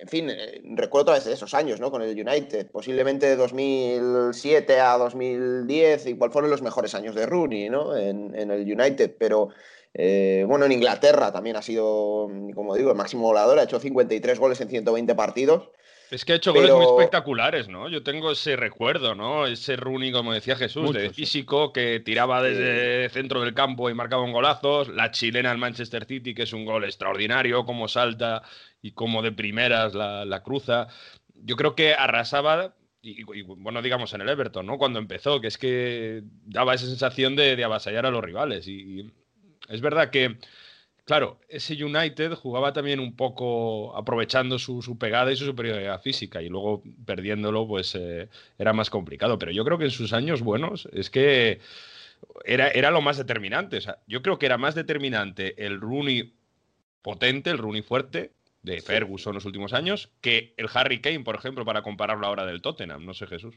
En 0.00 0.08
fin, 0.08 0.30
eh, 0.30 0.62
recuerdo 0.64 1.12
otra 1.12 1.14
vez 1.14 1.26
esos 1.26 1.52
años, 1.52 1.78
¿no? 1.78 1.90
Con 1.90 2.02
el 2.02 2.10
United, 2.10 2.70
posiblemente 2.70 3.26
de 3.26 3.36
2007 3.36 4.80
a 4.80 4.96
2010, 4.96 6.06
igual 6.06 6.32
fueron 6.32 6.50
los 6.50 6.62
mejores 6.62 6.94
años 6.94 7.14
de 7.14 7.26
Rooney, 7.26 7.68
¿no? 7.68 7.96
En, 7.96 8.34
en 8.34 8.50
el 8.50 8.62
United, 8.62 9.14
pero 9.18 9.50
eh, 9.92 10.44
bueno, 10.46 10.66
en 10.66 10.72
Inglaterra 10.72 11.32
también 11.32 11.56
ha 11.56 11.62
sido, 11.62 12.28
como 12.54 12.76
digo, 12.76 12.90
el 12.90 12.96
máximo 12.96 13.24
goleador, 13.24 13.58
ha 13.58 13.64
hecho 13.64 13.80
53 13.80 14.38
goles 14.38 14.60
en 14.60 14.68
120 14.68 15.14
partidos. 15.14 15.68
Es 16.10 16.24
que 16.24 16.32
ha 16.32 16.36
hecho 16.36 16.52
pero... 16.52 16.74
goles 16.74 16.88
muy 16.88 16.96
espectaculares, 16.96 17.68
¿no? 17.68 17.88
Yo 17.88 18.02
tengo 18.02 18.32
ese 18.32 18.56
recuerdo, 18.56 19.14
¿no? 19.14 19.46
Ese 19.46 19.76
Rooney, 19.76 20.10
como 20.10 20.32
decía 20.32 20.56
Jesús, 20.56 20.82
Mucho, 20.82 20.98
de 20.98 21.10
físico, 21.10 21.66
sí. 21.66 21.72
que 21.74 22.00
tiraba 22.00 22.42
desde 22.42 23.04
el 23.04 23.10
centro 23.10 23.40
del 23.40 23.54
campo 23.54 23.90
y 23.90 23.94
marcaba 23.94 24.22
un 24.22 24.32
golazos. 24.32 24.88
La 24.88 25.12
chilena 25.12 25.52
al 25.52 25.58
Manchester 25.58 26.04
City, 26.06 26.34
que 26.34 26.42
es 26.42 26.52
un 26.52 26.64
gol 26.64 26.84
extraordinario, 26.84 27.64
como 27.64 27.86
salta 27.86 28.42
y 28.82 28.92
como 28.92 29.22
de 29.22 29.32
primeras 29.32 29.94
la, 29.94 30.42
cruza. 30.42 30.88
Yo 31.34 31.56
creo 31.56 31.74
que 31.74 31.94
arrasaba 31.94 32.74
y, 33.02 33.22
bueno, 33.42 33.80
digamos 33.80 34.12
en 34.12 34.20
el 34.20 34.28
Everton, 34.28 34.66
¿no? 34.66 34.78
Cuando 34.78 34.98
empezó, 34.98 35.40
que 35.40 35.48
es 35.48 35.56
que 35.56 36.22
daba 36.44 36.74
esa 36.74 36.86
sensación 36.86 37.34
de, 37.34 37.56
de 37.56 37.64
avasallar 37.64 38.04
a 38.04 38.10
los 38.10 38.22
rivales. 38.22 38.68
Y, 38.68 39.10
es 39.70 39.80
verdad 39.80 40.10
que, 40.10 40.36
claro, 41.04 41.38
ese 41.48 41.82
United 41.82 42.34
jugaba 42.34 42.72
también 42.72 43.00
un 43.00 43.16
poco 43.16 43.96
aprovechando 43.96 44.58
su, 44.58 44.98
pegada 44.98 45.32
y 45.32 45.36
su 45.36 45.46
superioridad 45.46 46.02
física 46.02 46.42
y 46.42 46.48
luego 46.48 46.82
perdiéndolo, 47.06 47.66
pues 47.66 47.94
eh, 47.94 48.28
era 48.58 48.72
más 48.72 48.90
complicado. 48.90 49.38
Pero 49.38 49.52
yo 49.52 49.64
creo 49.64 49.78
que 49.78 49.84
en 49.84 49.90
sus 49.90 50.12
años 50.12 50.42
buenos 50.42 50.88
es 50.92 51.08
que 51.08 51.60
era, 52.44 52.68
era 52.68 52.90
lo 52.90 53.00
más 53.00 53.16
determinante. 53.16 53.78
O 53.78 53.80
sea, 53.80 53.98
yo 54.06 54.22
creo 54.22 54.38
que 54.38 54.46
era 54.46 54.58
más 54.58 54.74
determinante 54.74 55.64
el 55.64 55.80
Rooney 55.80 56.34
potente, 57.02 57.50
el 57.50 57.58
Rooney 57.58 57.82
fuerte, 57.82 58.32
de 58.62 58.80
Ferguson 58.80 59.32
en 59.32 59.36
los 59.36 59.44
últimos 59.44 59.72
años 59.72 60.10
que 60.20 60.54
el 60.56 60.68
Harry 60.74 61.00
Kane, 61.00 61.20
por 61.20 61.34
ejemplo, 61.34 61.64
para 61.64 61.82
compararlo 61.82 62.26
ahora 62.26 62.46
del 62.46 62.60
Tottenham. 62.60 63.04
No 63.04 63.14
sé, 63.14 63.26
Jesús. 63.26 63.54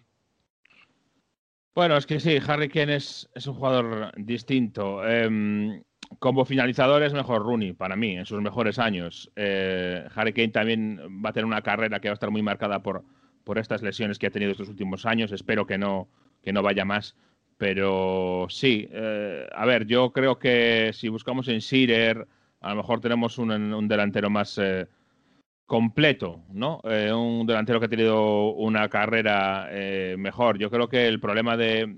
Bueno, 1.75 1.97
es 1.97 2.05
que 2.05 2.19
sí, 2.19 2.37
Harry 2.47 2.69
Kane 2.69 2.95
es, 2.95 3.27
un 3.47 3.55
jugador 3.55 4.11
distinto. 4.15 5.07
Em, 5.07 5.81
como 6.19 6.45
finalizador 6.45 7.01
es 7.01 7.13
mejor 7.13 7.41
Rooney, 7.41 7.73
para 7.73 7.95
mí, 7.95 8.15
en 8.15 8.25
sus 8.25 8.41
mejores 8.41 8.77
años. 8.77 9.31
Eh, 9.35 10.05
Harry 10.13 10.33
Kane 10.33 10.49
también 10.49 10.99
va 11.25 11.29
a 11.29 11.33
tener 11.33 11.45
una 11.45 11.63
carrera 11.63 11.99
que 11.99 12.09
va 12.09 12.13
a 12.13 12.13
estar 12.13 12.29
muy 12.29 12.43
marcada 12.43 12.83
por, 12.83 13.03
por 13.43 13.57
estas 13.57 13.81
lesiones 13.81 14.19
que 14.19 14.27
ha 14.27 14.31
tenido 14.31 14.51
estos 14.51 14.69
últimos 14.69 15.05
años. 15.05 15.31
Espero 15.31 15.65
que 15.65 15.79
no, 15.79 16.07
que 16.43 16.53
no 16.53 16.61
vaya 16.61 16.85
más. 16.85 17.15
Pero 17.57 18.47
sí, 18.49 18.87
eh, 18.91 19.47
a 19.51 19.65
ver, 19.65 19.85
yo 19.85 20.11
creo 20.11 20.37
que 20.37 20.91
si 20.93 21.09
buscamos 21.09 21.47
en 21.47 21.59
Shearer 21.59 22.27
a 22.63 22.69
lo 22.69 22.77
mejor 22.77 23.01
tenemos 23.01 23.37
un, 23.37 23.87
delantero 23.87 24.29
más 24.29 24.57
eh, 24.57 24.87
completo, 25.65 26.41
¿no? 26.49 26.79
Eh, 26.85 27.11
un 27.11 27.45
delantero 27.45 27.79
que 27.79 27.87
ha 27.87 27.89
tenido 27.89 28.53
una 28.53 28.89
carrera 28.89 29.67
eh, 29.69 30.15
mejor. 30.17 30.57
Yo 30.57 30.71
creo 30.71 30.87
que 30.87 31.07
el 31.07 31.19
problema 31.19 31.57
de, 31.57 31.93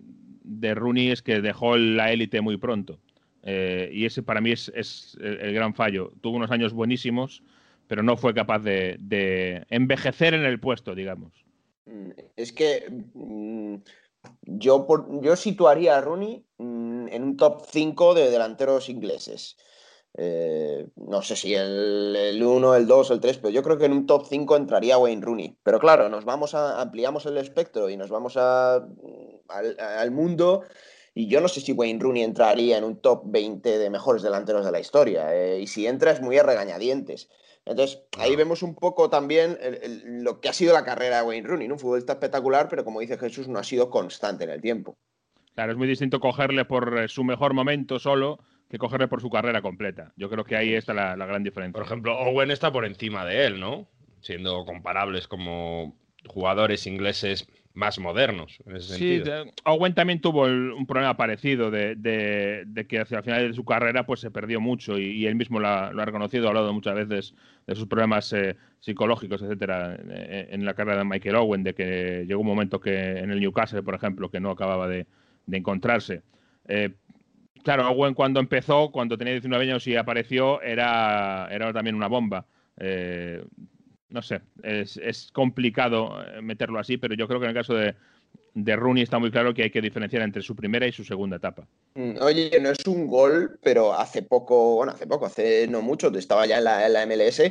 Rooney 0.73 1.11
es 1.11 1.21
que 1.21 1.41
dejó 1.41 1.77
la 1.77 2.11
élite 2.11 2.41
muy 2.41 2.57
pronto. 2.57 2.99
y 3.43 4.05
ese 4.05 4.23
para 4.23 4.41
mí 4.41 4.51
es, 4.51 5.17
el, 5.21 5.53
gran 5.53 5.75
fallo. 5.75 6.11
Tuvo 6.21 6.37
unos 6.37 6.49
años 6.49 6.73
buenísimos, 6.73 7.43
pero 7.87 8.01
no 8.01 8.17
fue 8.17 8.33
capaz 8.33 8.59
de, 8.59 9.65
envejecer 9.69 10.33
en 10.33 10.45
el 10.45 10.59
puesto, 10.59 10.95
digamos. 10.95 11.45
Mm, 11.85 12.09
es 12.35 12.51
que 12.51 12.87
mm, 13.13 13.75
yo, 14.41 14.87
yo 15.21 15.35
situaría 15.35 15.97
a 15.97 16.01
Rooney 16.01 16.43
mm, 16.57 17.09
en 17.09 17.23
un 17.23 17.37
top 17.37 17.61
5 17.69 18.15
de 18.15 18.31
delanteros 18.31 18.89
ingleses. 18.89 19.57
Eh, 20.17 20.87
no 20.95 21.21
sé 21.21 21.35
si 21.35 21.53
el 21.55 22.41
1, 22.41 22.75
el 22.75 22.87
2 22.87 23.11
el 23.11 23.19
3, 23.19 23.37
pero 23.37 23.49
yo 23.49 23.61
creo 23.61 23.77
que 23.77 23.85
en 23.85 23.91
un 23.91 24.05
top 24.05 24.25
5 24.27 24.55
entraría 24.55 24.97
Wayne 24.97 25.21
Rooney. 25.21 25.57
Pero 25.61 25.79
claro, 25.79 26.07
nos 26.07 26.23
vamos 26.23 26.55
a, 26.55 26.81
ampliamos 26.81 27.25
el 27.25 27.37
espectro 27.37 27.89
y 27.89 27.97
nos 27.97 28.09
vamos 28.09 28.37
a, 28.37 28.75
al, 29.49 30.11
mundo. 30.11 30.63
Y 31.13 31.27
yo 31.27 31.41
no 31.41 31.49
sé 31.49 31.59
si 31.59 31.73
Wayne 31.73 31.99
Rooney 31.99 32.23
entraría 32.23 32.77
en 32.77 32.85
un 32.85 33.01
top 33.01 33.23
20 33.25 33.77
de 33.77 33.89
mejores 33.89 34.23
delanteros 34.23 34.65
de 34.65 34.71
la 34.71 34.79
historia. 34.79 35.35
Eh, 35.35 35.59
y 35.59 35.67
si 35.67 35.85
entra 35.85 36.11
es 36.11 36.21
muy 36.21 36.37
a 36.37 36.43
regañadientes. 36.43 37.29
Entonces, 37.65 38.03
ahí 38.19 38.35
vemos 38.35 38.61
un 38.61 38.75
poco 38.75 39.09
también 39.09 39.57
lo 40.05 40.39
que 40.39 40.49
ha 40.49 40.53
sido 40.53 40.71
la 40.71 40.85
carrera 40.85 41.17
de 41.17 41.27
Wayne 41.27 41.47
Rooney. 41.47 41.69
Un 41.69 41.79
futbolista 41.79 42.13
espectacular, 42.13 42.69
pero 42.69 42.85
como 42.85 42.99
dice 42.99 43.17
Jesús, 43.17 43.47
no 43.47 43.57
ha 43.57 43.63
sido 43.63 43.89
constante 43.89 44.43
en 44.43 44.51
el 44.51 44.61
tiempo. 44.61 44.95
Claro, 45.55 45.71
es 45.71 45.77
muy 45.77 45.87
distinto 45.87 46.19
cogerle 46.19 46.65
por 46.65 46.97
eh, 46.97 47.07
su 47.07 47.23
mejor 47.23 47.53
momento 47.53 47.97
solo 47.97 48.39
que 48.75 48.79
cogerle 48.79 49.07
por 49.07 49.21
su 49.21 49.29
carrera 49.29 49.61
completa. 49.61 50.11
Yo 50.17 50.29
creo 50.29 50.43
que 50.43 50.57
ahí 50.57 50.73
está 50.73 50.93
la, 50.93 51.15
gran 51.15 51.43
diferencia. 51.43 51.71
Por 51.71 51.85
ejemplo, 51.85 52.17
Owen 52.17 52.51
está 52.51 52.73
por 52.73 52.85
encima 52.85 53.25
de 53.25 53.45
él, 53.45 53.59
¿no? 53.59 53.87
Siendo 54.19 54.65
comparables 54.65 55.29
como 55.29 55.95
jugadores 56.27 56.85
ingleses 56.85 57.47
más 57.73 57.99
modernos 57.99 58.57
en 58.65 58.77
ese 58.77 58.95
sí, 58.95 59.23
Owen 59.65 59.93
también 59.93 60.21
tuvo 60.21 60.43
un 60.43 60.87
problema 60.87 61.17
parecido 61.17 61.69
de, 61.69 62.65
que 62.89 62.99
hacia 62.99 63.17
el 63.17 63.23
final 63.23 63.47
de 63.49 63.53
su 63.53 63.65
carrera 63.65 64.05
pues 64.05 64.21
se 64.21 64.31
perdió 64.31 64.61
mucho 64.61 64.97
y, 64.97 65.27
él 65.27 65.35
mismo 65.35 65.59
lo 65.59 65.67
ha, 65.67 65.91
reconocido, 65.91 66.45
ha 66.45 66.49
hablado 66.49 66.73
muchas 66.73 66.95
veces 66.95 67.35
de 67.67 67.75
sus 67.75 67.85
problemas 67.87 68.31
eh, 68.33 68.55
psicológicos, 68.79 69.41
etcétera, 69.41 69.97
eh, 70.09 70.47
en, 70.51 70.65
la 70.65 70.73
carrera 70.73 70.99
de 70.99 71.05
Michael 71.05 71.35
Owen, 71.35 71.63
de 71.63 71.75
que 71.75 72.25
llegó 72.27 72.41
un 72.41 72.47
momento 72.47 72.79
que 72.79 73.19
en 73.19 73.29
el 73.29 73.41
Newcastle, 73.41 73.83
por 73.83 73.95
ejemplo, 73.95 74.31
que 74.31 74.39
no 74.39 74.51
acababa 74.51 74.87
de, 74.87 75.05
encontrarse. 75.51 76.23
Eh, 76.67 76.95
Claro, 77.65 77.89
Owen 77.89 78.13
cuando 78.13 78.39
empezó, 78.39 78.91
cuando 78.91 79.17
tenía 79.17 79.33
19 79.33 79.63
años 79.63 79.87
y 79.87 79.95
apareció, 79.95 80.61
era, 80.61 81.47
era 81.49 81.73
también 81.73 81.95
una 81.95 82.07
bomba. 82.07 82.45
Eh, 82.77 83.43
no 84.09 84.21
sé, 84.21 84.41
es, 84.61 85.31
complicado 85.33 86.23
eh, 86.23 86.43
meterlo 86.43 86.77
así, 86.77 86.97
pero 86.97 87.15
yo 87.15 87.27
creo 87.27 87.39
que 87.39 87.47
en 87.47 87.49
el 87.49 87.55
caso 87.55 87.73
de, 87.73 87.95
Rooney 88.75 89.01
está 89.01 89.17
muy 89.17 89.31
claro 89.31 89.55
que 89.55 89.63
hay 89.63 89.71
que 89.71 89.81
diferenciar 89.81 90.21
entre 90.21 90.43
su 90.43 90.55
primera 90.55 90.85
y 90.85 90.91
su 90.91 91.03
segunda 91.03 91.37
etapa. 91.37 91.67
Mm, 91.95 92.21
oye, 92.21 92.51
no 92.61 92.69
es 92.69 92.85
un 92.85 93.07
gol, 93.07 93.57
pero 93.63 93.95
hace 93.95 94.21
poco, 94.21 94.75
bueno, 94.75 94.91
hace 94.91 95.07
poco, 95.07 95.25
hace 95.25 95.67
no 95.67 95.81
mucho, 95.81 96.15
estaba 96.15 96.45
ya 96.45 96.59
en 96.59 96.65
la, 96.65 96.85
en 96.85 96.93
la 96.93 97.07
MLS, 97.07 97.41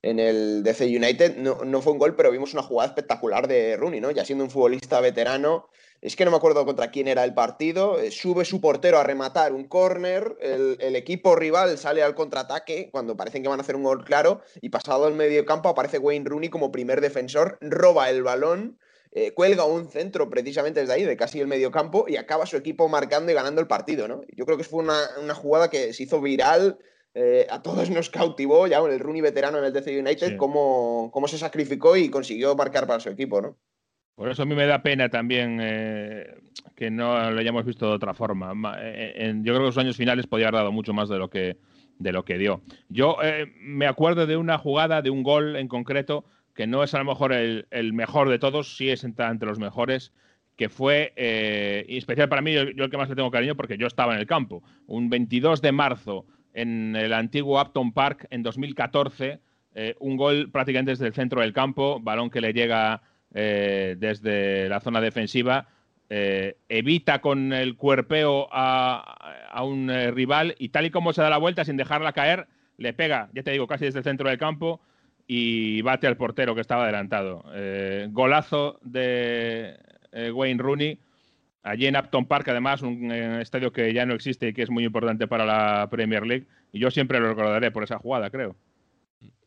en 0.00 0.18
el 0.18 0.62
DC 0.62 0.86
United, 0.86 1.36
no, 1.36 1.62
no, 1.66 1.82
fue 1.82 1.92
un 1.92 1.98
gol, 1.98 2.16
pero 2.16 2.30
vimos 2.30 2.54
una 2.54 2.62
jugada 2.62 2.88
espectacular 2.88 3.46
de 3.46 3.76
Rooney, 3.76 4.00
¿no? 4.00 4.12
Ya 4.12 4.24
siendo 4.24 4.44
un 4.44 4.50
futbolista 4.50 4.98
veterano, 5.02 5.68
es 6.00 6.14
que 6.14 6.24
no 6.24 6.30
me 6.30 6.36
acuerdo 6.36 6.64
contra 6.64 6.90
quién 6.90 7.08
era 7.08 7.24
el 7.24 7.34
partido, 7.34 7.98
eh, 7.98 8.10
sube 8.10 8.44
su 8.44 8.60
portero 8.60 8.98
a 8.98 9.04
rematar 9.04 9.52
un 9.52 9.64
córner, 9.64 10.36
el, 10.40 10.96
equipo 10.96 11.36
rival 11.36 11.78
sale 11.78 12.02
al 12.02 12.14
contraataque 12.14 12.88
cuando 12.90 13.16
parecen 13.16 13.42
que 13.42 13.48
van 13.48 13.60
a 13.60 13.62
hacer 13.62 13.76
un 13.76 13.84
gol 13.84 14.04
claro 14.04 14.40
y 14.60 14.70
pasado 14.70 15.06
el 15.08 15.14
medio 15.14 15.44
campo 15.44 15.68
aparece 15.68 15.98
Wayne 15.98 16.28
Rooney 16.28 16.48
como 16.48 16.72
primer 16.72 17.00
defensor, 17.00 17.58
roba 17.60 18.10
el 18.10 18.22
balón, 18.22 18.78
eh, 19.12 19.32
cuelga 19.32 19.64
un 19.64 19.88
centro 19.88 20.28
precisamente 20.28 20.80
desde 20.80 20.92
ahí, 20.92 21.04
de 21.04 21.16
casi 21.16 21.40
el 21.40 21.46
medio 21.46 21.70
campo 21.70 22.04
y 22.08 22.16
acaba 22.16 22.46
su 22.46 22.56
equipo 22.56 22.88
marcando 22.88 23.32
y 23.32 23.34
ganando 23.34 23.60
el 23.60 23.66
partido, 23.66 24.06
¿no? 24.06 24.20
Yo 24.36 24.44
creo 24.44 24.58
que 24.58 24.64
fue 24.64 24.82
una, 24.82 25.34
jugada 25.34 25.70
que 25.70 25.92
se 25.92 26.02
hizo 26.02 26.20
viral, 26.20 26.78
eh, 27.14 27.46
a 27.50 27.62
todos 27.62 27.90
nos 27.90 28.10
cautivó 28.10 28.66
ya 28.66 28.78
el 28.78 29.00
Rooney 29.00 29.22
veterano 29.22 29.58
en 29.58 29.64
el 29.64 29.72
DC 29.72 29.98
United, 29.98 30.36
cómo, 30.36 31.10
cómo 31.12 31.26
se 31.26 31.38
sacrificó 31.38 31.96
y 31.96 32.10
consiguió 32.10 32.54
marcar 32.54 32.86
para 32.86 33.00
su 33.00 33.08
equipo, 33.08 33.40
¿no? 33.40 33.56
Por 34.18 34.28
eso 34.28 34.42
a 34.42 34.46
mí 34.46 34.56
me 34.56 34.66
da 34.66 34.82
pena 34.82 35.08
también 35.08 35.60
eh, 35.62 36.40
que 36.74 36.90
no 36.90 37.30
lo 37.30 37.38
hayamos 37.38 37.64
visto 37.64 37.86
de 37.86 37.92
otra 37.92 38.14
forma. 38.14 38.52
Eh, 38.80 39.32
yo 39.42 39.52
creo 39.52 39.58
que 39.58 39.66
los 39.66 39.78
años 39.78 39.96
finales 39.96 40.26
podía 40.26 40.48
haber 40.48 40.58
dado 40.58 40.72
mucho 40.72 40.92
más 40.92 41.08
de 41.08 41.18
lo 41.18 41.30
que, 41.30 41.56
de 42.00 42.10
lo 42.10 42.24
que 42.24 42.36
dio. 42.36 42.60
Yo 42.88 43.18
eh, 43.22 43.46
me 43.60 43.86
acuerdo 43.86 44.26
de 44.26 44.36
una 44.36 44.58
jugada, 44.58 45.02
de 45.02 45.10
un 45.10 45.22
gol 45.22 45.54
en 45.54 45.68
concreto, 45.68 46.24
que 46.52 46.66
no 46.66 46.82
es 46.82 46.94
a 46.94 46.98
lo 46.98 47.04
mejor 47.04 47.32
el, 47.32 47.92
mejor 47.92 48.28
de 48.28 48.40
todos, 48.40 48.76
sí 48.76 48.90
es 48.90 49.04
entre, 49.04 49.46
los 49.46 49.60
mejores, 49.60 50.12
que 50.56 50.68
fue 50.68 51.12
especial 51.86 52.28
para 52.28 52.42
mí, 52.42 52.52
yo, 52.52 52.64
yo, 52.70 52.86
el 52.86 52.90
que 52.90 52.96
más 52.96 53.08
le 53.08 53.14
tengo 53.14 53.30
cariño 53.30 53.54
porque 53.54 53.78
yo 53.78 53.86
estaba 53.86 54.14
en 54.14 54.18
el 54.18 54.26
campo. 54.26 54.64
Un 54.88 55.10
22 55.10 55.62
de 55.62 55.70
marzo 55.70 56.26
en 56.54 56.96
el 56.96 57.12
antiguo 57.12 57.62
Upton 57.62 57.92
Park 57.92 58.26
en 58.30 58.42
2014, 58.42 59.38
un 60.00 60.16
gol 60.16 60.50
prácticamente 60.50 60.90
desde 60.90 61.06
el 61.06 61.14
centro 61.14 61.40
del 61.40 61.52
campo, 61.52 62.00
balón 62.00 62.30
que 62.30 62.40
le 62.40 62.52
llega 62.52 63.00
eh, 63.34 63.96
desde 63.98 64.68
la 64.68 64.80
zona 64.80 65.00
defensiva, 65.00 65.68
eh, 66.10 66.56
evita 66.68 67.20
con 67.20 67.52
el 67.52 67.76
cuerpeo 67.76 68.48
a, 68.50 69.62
un 69.62 69.90
eh, 69.90 70.10
rival 70.10 70.54
y 70.58 70.70
tal 70.70 70.86
y 70.86 70.90
como 70.90 71.12
se 71.12 71.20
da 71.20 71.30
la 71.30 71.38
vuelta 71.38 71.64
sin 71.64 71.76
dejarla 71.76 72.12
caer, 72.12 72.46
le 72.78 72.92
pega, 72.92 73.28
ya 73.34 73.42
te 73.42 73.50
digo, 73.50 73.66
casi 73.66 73.86
desde 73.86 73.98
el 73.98 74.04
centro 74.04 74.28
del 74.28 74.38
campo 74.38 74.80
y 75.26 75.82
bate 75.82 76.06
al 76.06 76.16
portero 76.16 76.54
que 76.54 76.62
estaba 76.62 76.84
adelantado. 76.84 77.44
golazo 78.10 78.78
de 78.82 79.76
Wayne 80.32 80.62
Rooney. 80.62 80.98
Allí 81.62 81.86
en 81.86 81.96
Upton 81.96 82.24
Park, 82.24 82.48
además, 82.48 82.80
un 82.80 83.12
estadio 83.12 83.72
que 83.72 83.92
ya 83.92 84.06
no 84.06 84.14
existe 84.14 84.48
y 84.48 84.52
que 84.54 84.62
es 84.62 84.70
muy 84.70 84.84
importante 84.84 85.26
para 85.26 85.44
la 85.44 85.88
Premier 85.90 86.26
League. 86.26 86.46
Y 86.72 86.78
yo 86.78 86.90
siempre 86.90 87.20
lo 87.20 87.28
recordaré 87.28 87.70
por 87.70 87.84
esa 87.84 87.98
jugada, 87.98 88.30
creo. 88.30 88.56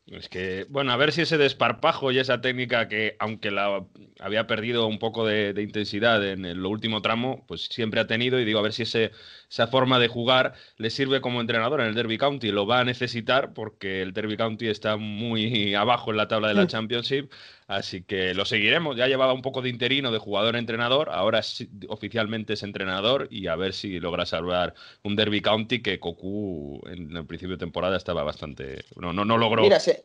Es 0.06 0.28
que, 0.28 0.66
bueno, 0.68 0.90
a 0.92 0.96
ver 0.96 1.12
si 1.12 1.22
ese 1.22 1.38
desparpajo 1.38 2.10
y 2.10 2.18
esa 2.18 2.40
técnica 2.40 2.88
que, 2.88 3.14
aunque 3.20 3.52
la 3.52 3.84
había 4.18 4.48
perdido 4.48 4.86
un 4.88 4.98
poco 4.98 5.24
de, 5.24 5.54
intensidad 5.62 6.26
en 6.28 6.44
el 6.44 6.66
último 6.66 7.02
tramo, 7.02 7.44
pues 7.46 7.66
siempre 7.66 8.00
ha 8.00 8.06
tenido. 8.08 8.40
Y 8.40 8.44
digo, 8.44 8.58
a 8.58 8.62
ver 8.62 8.72
si 8.72 8.82
ese, 8.82 9.12
esa 9.48 9.68
forma 9.68 10.00
de 10.00 10.08
jugar 10.08 10.54
le 10.76 10.90
sirve 10.90 11.20
como 11.20 11.40
entrenador 11.40 11.80
en 11.80 11.86
el 11.86 11.94
Derby 11.94 12.18
County. 12.18 12.50
Lo 12.50 12.66
va 12.66 12.80
a 12.80 12.84
necesitar 12.84 13.54
porque 13.54 14.02
el 14.02 14.12
Derby 14.12 14.36
County 14.36 14.68
está 14.68 14.96
muy 14.96 15.74
abajo 15.76 16.10
en 16.10 16.16
la 16.16 16.26
tabla 16.26 16.48
de 16.48 16.54
la 16.54 16.66
Championship. 16.66 17.30
Así 17.72 18.02
que 18.02 18.34
lo 18.34 18.44
seguiremos. 18.44 18.96
Ya 18.96 19.06
llevaba 19.06 19.32
un 19.32 19.40
poco 19.40 19.62
de 19.62 19.70
interino 19.70 20.12
de 20.12 20.18
jugador 20.18 20.56
a 20.56 20.58
entrenador. 20.58 21.08
Ahora 21.10 21.40
oficialmente 21.88 22.52
es 22.52 22.62
entrenador 22.62 23.28
y 23.30 23.46
a 23.46 23.56
ver 23.56 23.72
si 23.72 23.98
logra 23.98 24.26
salvar 24.26 24.74
un 25.02 25.16
Derby 25.16 25.40
County 25.40 25.82
que 25.82 25.98
Cocu 25.98 26.80
en 26.86 27.16
el 27.16 27.26
principio 27.26 27.56
de 27.56 27.60
temporada 27.60 27.96
estaba 27.96 28.22
bastante. 28.24 28.84
No, 28.96 29.12
no, 29.12 29.24
no 29.24 29.38
logró. 29.38 29.62
Mira, 29.62 29.80
se, 29.80 30.04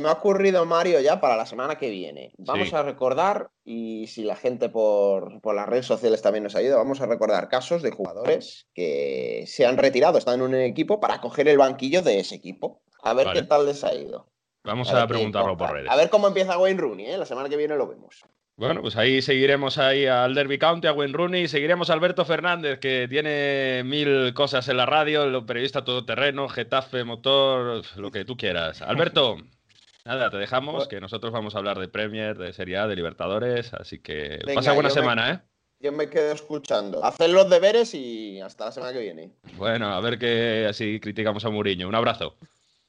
me 0.00 0.08
ha 0.08 0.12
ocurrido, 0.12 0.64
Mario, 0.66 1.00
ya 1.00 1.20
para 1.20 1.36
la 1.36 1.46
semana 1.46 1.76
que 1.76 1.88
viene. 1.90 2.32
Vamos 2.38 2.72
a 2.72 2.82
recordar, 2.82 3.50
y 3.64 4.06
si 4.08 4.24
la 4.24 4.34
gente 4.34 4.68
por, 4.68 5.40
las 5.54 5.68
redes 5.68 5.86
sociales 5.86 6.20
también 6.20 6.44
nos 6.44 6.56
ayuda, 6.56 6.76
vamos 6.76 7.00
a 7.00 7.06
recordar 7.06 7.48
casos 7.48 7.82
de 7.82 7.92
jugadores 7.92 8.66
que 8.74 9.44
se 9.46 9.66
han 9.66 9.76
retirado, 9.76 10.18
están 10.18 10.40
en 10.40 10.46
un 10.46 10.54
equipo 10.56 11.00
para 11.00 11.20
coger 11.20 11.48
el 11.48 11.58
banquillo 11.58 12.02
de 12.02 12.18
ese 12.18 12.34
equipo. 12.34 12.82
A 13.02 13.14
ver 13.14 13.28
qué 13.32 13.42
tal 13.42 13.66
les 13.66 13.84
ha 13.84 13.94
ido. 13.94 14.28
Vamos 14.64 14.92
a, 14.92 15.06
preguntarlo 15.06 15.56
por 15.56 15.72
redes. 15.72 15.90
A 15.90 15.96
ver 15.96 16.10
cómo 16.10 16.28
empieza 16.28 16.58
Wayne 16.58 16.80
Rooney, 16.80 17.06
¿eh? 17.06 17.18
la 17.18 17.26
semana 17.26 17.48
que 17.48 17.56
viene 17.56 17.76
lo 17.76 17.86
vemos. 17.86 18.22
Bueno, 18.56 18.82
pues 18.82 18.96
ahí 18.96 19.22
seguiremos 19.22 19.78
ahí 19.78 20.06
al 20.06 20.34
Derby 20.34 20.58
County, 20.58 20.88
a 20.88 20.92
Wayne 20.92 21.12
Rooney, 21.16 21.46
seguiremos 21.46 21.90
a 21.90 21.92
Alberto 21.92 22.24
Fernández, 22.24 22.80
que 22.80 23.06
tiene 23.08 23.82
mil 23.84 24.34
cosas 24.34 24.66
en 24.68 24.76
la 24.78 24.84
radio, 24.84 25.22
el 25.22 25.44
periodista 25.46 25.84
todoterreno, 25.84 26.48
Getafe, 26.48 27.04
motor, 27.04 27.84
lo 27.96 28.10
que 28.10 28.24
tú 28.24 28.36
quieras. 28.36 28.82
Alberto, 28.82 29.36
nada, 30.04 30.28
te 30.28 30.38
dejamos, 30.38 30.88
que 30.88 31.00
nosotros 31.00 31.32
vamos 31.32 31.54
a 31.54 31.58
hablar 31.58 31.78
de 31.78 31.86
Premier, 31.88 32.36
de 32.36 32.52
Serie 32.52 32.78
A, 32.78 32.88
de 32.88 32.96
Libertadores, 32.96 33.72
así 33.74 34.00
que 34.00 34.40
Venga, 34.44 34.54
pasa 34.56 34.72
buena 34.72 34.88
me- 34.88 34.94
semana, 34.94 35.30
¿eh? 35.32 35.40
Yo 35.80 35.92
me 35.92 36.10
quedo 36.10 36.32
escuchando. 36.32 37.04
Haced 37.04 37.28
los 37.30 37.48
deberes 37.48 37.94
y 37.94 38.40
hasta 38.40 38.64
la 38.64 38.72
semana 38.72 38.92
que 38.92 38.98
viene. 38.98 39.30
Bueno, 39.54 39.94
a 39.94 40.00
ver 40.00 40.18
que 40.18 40.66
así 40.68 40.98
criticamos 40.98 41.44
a 41.44 41.50
Mourinho. 41.50 41.86
Un 41.86 41.94
abrazo. 41.94 42.34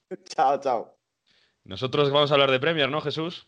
Chao, 0.36 0.60
chao. 0.60 0.99
Nosotros 1.70 2.10
vamos 2.10 2.32
a 2.32 2.34
hablar 2.34 2.50
de 2.50 2.60
Premier, 2.60 2.90
¿no, 2.90 3.00
Jesús? 3.00 3.48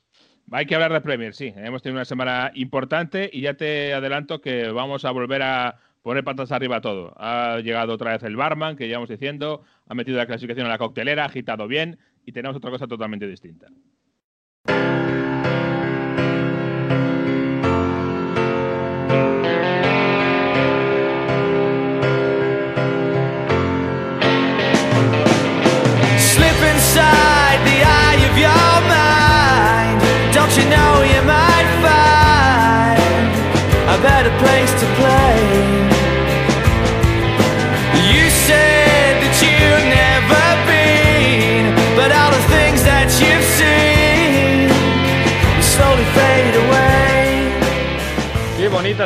Hay 0.52 0.68
que 0.68 0.76
hablar 0.76 0.94
de 0.94 1.02
Premier, 1.02 1.34
sí. 1.34 1.56
Hemos 1.58 1.82
tenido 1.82 1.98
una 1.98 2.06
semana 2.06 2.52
importante 2.54 3.28
y 3.34 3.42
ya 3.42 3.56
te 3.56 3.96
adelanto 3.96 4.42
que 4.42 4.70
vamos 4.70 5.06
a 5.06 5.12
volver 5.12 5.42
a 5.42 5.80
poner 6.04 6.24
patas 6.24 6.52
arriba 6.52 6.82
todo. 6.82 7.16
Ha 7.18 7.62
llegado 7.62 7.94
otra 7.94 8.12
vez 8.12 8.22
el 8.22 8.36
barman, 8.36 8.76
que 8.76 8.88
llevamos 8.88 9.10
diciendo, 9.10 9.64
ha 9.88 9.96
metido 9.96 10.20
la 10.20 10.28
clasificación 10.28 10.68
a 10.68 10.70
la 10.70 10.78
coctelera, 10.78 11.24
ha 11.24 11.26
agitado 11.26 11.68
bien 11.68 11.98
y 12.24 12.32
tenemos 12.32 12.56
otra 12.56 12.70
cosa 12.70 12.86
totalmente 12.86 13.26
distinta. 13.26 13.70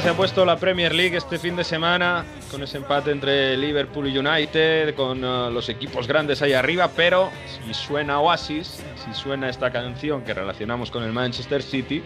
Se 0.02 0.10
ha 0.10 0.14
puesto 0.14 0.44
la 0.44 0.58
Premier 0.58 0.94
League 0.94 1.16
este 1.16 1.40
fin 1.40 1.56
de 1.56 1.64
semana 1.64 2.25
con 2.52 2.62
ese 2.62 2.78
empate 2.78 3.12
entre 3.12 3.56
Liverpool 3.56 4.10
y 4.10 4.18
United, 4.18 4.94
con 4.94 5.24
uh, 5.24 5.50
los 5.50 5.70
equipos 5.70 6.06
grandes 6.06 6.42
ahí 6.42 6.52
arriba, 6.52 6.92
pero 6.94 7.32
si 7.48 7.74
suena 7.74 8.20
Oasis, 8.20 8.84
si 9.04 9.14
suena 9.14 9.50
esta 9.50 9.72
canción 9.72 10.24
que 10.24 10.34
relacionamos 10.34 10.92
con 10.92 11.04
el 11.04 11.14
Manchester 11.14 11.64
City, 11.64 12.04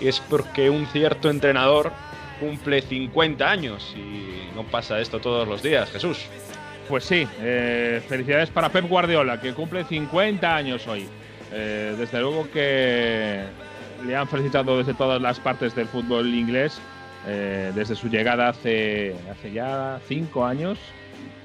es 0.00 0.18
porque 0.18 0.68
un 0.68 0.86
cierto 0.88 1.30
entrenador 1.30 1.92
cumple 2.40 2.82
50 2.82 3.48
años 3.48 3.94
y 3.96 4.52
no 4.56 4.64
pasa 4.64 4.98
esto 4.98 5.20
todos 5.20 5.46
los 5.46 5.62
días, 5.62 5.90
Jesús. 5.92 6.26
Pues 6.88 7.04
sí, 7.04 7.26
eh, 7.40 8.02
felicidades 8.08 8.50
para 8.50 8.68
Pep 8.68 8.88
Guardiola, 8.88 9.40
que 9.40 9.54
cumple 9.54 9.84
50 9.84 10.56
años 10.56 10.88
hoy. 10.88 11.06
Eh, 11.52 11.94
desde 11.96 12.20
luego 12.20 12.50
que 12.50 13.44
le 14.04 14.16
han 14.16 14.26
felicitado 14.26 14.76
desde 14.76 14.92
todas 14.92 15.22
las 15.22 15.38
partes 15.38 15.74
del 15.76 15.86
fútbol 15.86 16.34
inglés, 16.34 16.80
eh, 17.26 17.72
desde 17.74 17.94
su 17.96 18.08
llegada 18.08 18.48
hace, 18.48 19.14
hace 19.30 19.52
ya 19.52 20.00
cinco 20.06 20.44
años, 20.44 20.78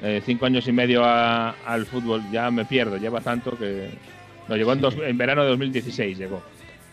eh, 0.01 0.21
cinco 0.25 0.45
años 0.45 0.67
y 0.67 0.71
medio 0.71 1.03
a- 1.03 1.51
al 1.65 1.85
fútbol, 1.85 2.21
ya 2.31 2.51
me 2.51 2.65
pierdo, 2.65 2.97
lleva 2.97 3.21
tanto 3.21 3.57
que... 3.57 3.89
No, 4.47 4.55
llegó 4.57 4.73
en, 4.73 4.81
dos- 4.81 4.97
en 4.97 5.17
verano 5.17 5.43
de 5.43 5.49
2016, 5.49 6.17
llegó. 6.17 6.41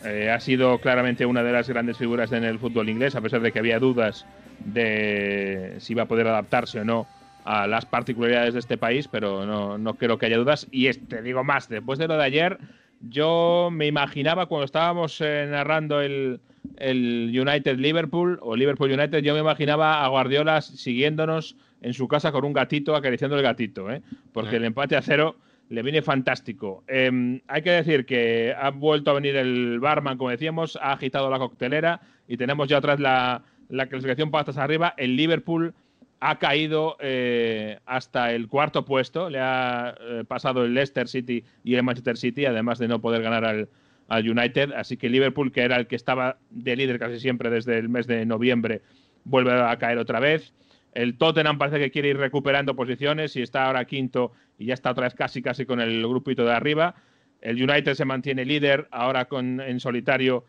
Eh, 0.05 0.31
ha 0.31 0.41
sido 0.41 0.79
claramente 0.79 1.27
una 1.27 1.43
de 1.43 1.53
las 1.53 1.69
grandes 1.69 1.99
figuras 1.99 2.33
en 2.33 2.45
el 2.45 2.59
fútbol 2.59 2.89
inglés, 2.89 3.17
a 3.17 3.21
pesar 3.21 3.41
de 3.41 3.53
que 3.53 3.59
había 3.59 3.79
dudas 3.79 4.25
de 4.65 5.75
si 5.79 5.93
iba 5.93 6.05
a 6.05 6.07
poder 6.07 6.27
adaptarse 6.29 6.81
o 6.81 6.85
no 6.85 7.07
a 7.45 7.67
las 7.67 7.87
particularidades 7.87 8.55
de 8.55 8.61
este 8.61 8.77
país, 8.79 9.09
pero 9.09 9.45
no, 9.47 9.79
no 9.79 9.95
creo 9.95 10.19
que 10.19 10.27
haya 10.27 10.37
dudas. 10.37 10.67
Y 10.71 10.91
te 10.93 11.23
digo 11.23 11.43
más, 11.45 11.69
después 11.69 11.99
de 11.99 12.07
lo 12.09 12.17
de 12.17 12.25
ayer, 12.25 12.59
yo 13.01 13.71
me 13.73 13.87
imaginaba 13.87 14.47
cuando 14.47 14.65
estábamos 14.65 15.21
eh, 15.21 15.47
narrando 15.51 16.01
el, 16.01 16.41
el 16.77 17.33
United 17.35 17.79
Liverpool 17.79 18.39
o 18.43 18.57
Liverpool 18.57 18.93
United, 18.93 19.23
yo 19.23 19.35
me 19.35 19.41
imaginaba 19.41 20.05
a 20.05 20.09
Guardiola 20.09 20.61
siguiéndonos 20.61 21.57
en 21.83 21.95
su 21.95 22.09
casa 22.09 22.31
con 22.31 22.45
un 22.45 22.53
gatito, 22.53 22.95
acariciando 22.95 23.37
el 23.37 23.43
gatito, 23.43 23.91
¿eh? 23.91 24.03
porque 24.33 24.51
Sí. 24.51 24.57
el 24.57 24.65
empate 24.67 24.97
a 24.97 25.03
cero 25.03 25.37
le 25.71 25.83
viene 25.83 26.03
fantástico. 26.03 26.85
Eh, 26.89 27.41
hay 27.47 27.63
que 27.63 27.71
decir 27.71 28.05
que 28.05 28.55
ha 28.59 28.71
vuelto 28.71 29.13
a 29.13 29.15
venir 29.15 29.37
el 29.37 29.79
barman, 29.81 30.19
como 30.19 30.31
decíamos, 30.31 30.77
ha 30.83 30.93
agitado 30.93 31.31
la 31.31 31.39
coctelera 31.39 32.01
y 32.29 32.37
tenemos 32.37 32.69
ya 32.69 32.79
atrás 32.79 33.01
la, 33.01 33.43
la 33.69 33.87
clasificación 33.87 34.31
patas 34.31 34.59
arriba. 34.59 34.95
El 34.97 35.17
Liverpool 35.17 35.73
ha 36.21 36.39
caído 36.39 36.97
eh, 37.01 37.79
hasta 37.87 38.33
el 38.33 38.47
cuarto 38.47 38.85
puesto, 38.85 39.31
le 39.31 39.39
ha 39.41 39.95
eh, 39.99 40.25
pasado 40.29 40.65
el 40.65 40.75
Leicester 40.75 41.09
City 41.09 41.45
y 41.65 41.75
el 41.75 41.83
Manchester 41.83 42.19
City, 42.19 42.45
además 42.45 42.79
de 42.79 42.89
no 42.89 43.01
poder 43.01 43.23
ganar 43.23 43.45
al, 43.47 43.69
al 44.09 44.29
United. 44.29 44.73
Así 44.73 44.99
que 44.99 45.09
Liverpool, 45.09 45.51
que 45.51 45.63
era 45.63 45.77
el 45.77 45.87
que 45.87 45.97
estaba 45.97 46.37
de 46.51 46.77
líder 46.77 46.99
casi 46.99 47.19
siempre 47.19 47.49
desde 47.49 47.79
el 47.79 47.89
mes 47.89 48.07
de 48.07 48.27
noviembre, 48.27 48.83
vuelve 49.25 49.53
a 49.53 49.77
caer 49.79 49.97
otra 49.97 50.21
vez. 50.21 50.53
El 50.93 51.17
Tottenham 51.17 51.57
parece 51.57 51.79
que 51.79 51.91
quiere 51.91 52.09
ir 52.09 52.19
recuperando 52.19 52.77
posiciones 52.77 53.35
y 53.37 53.43
está 53.43 53.67
ahora 53.67 53.85
quinto 53.87 54.33
y 54.59 54.67
ya 54.67 54.75
está 54.75 54.91
otra 54.91 55.05
vez 55.05 55.15
casi 55.15 55.41
casi 55.41 55.65
con 55.65 55.81
el 55.81 56.03
grupito 56.07 56.45
de 56.45 56.53
arriba. 56.53 56.97
El 57.41 57.63
United 57.63 57.95
se 57.95 58.05
mantiene 58.05 58.45
líder 58.45 58.89
ahora 58.91 59.25
con, 59.27 59.61
en 59.61 59.81
solitario 59.81 60.45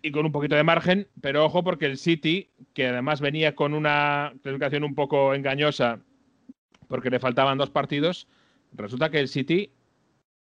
y 0.00 0.10
con 0.10 0.26
un 0.26 0.32
poquito 0.32 0.56
de 0.56 0.64
margen, 0.64 1.08
pero 1.20 1.44
ojo 1.44 1.62
porque 1.62 1.86
el 1.86 1.98
City, 1.98 2.50
que 2.74 2.86
además 2.86 3.20
venía 3.20 3.54
con 3.54 3.74
una 3.74 4.32
clasificación 4.42 4.84
un 4.84 4.94
poco 4.94 5.34
engañosa 5.34 6.00
porque 6.88 7.10
le 7.10 7.18
faltaban 7.18 7.58
dos 7.58 7.70
partidos, 7.70 8.28
resulta 8.72 9.10
que 9.10 9.20
el 9.20 9.28
City 9.28 9.70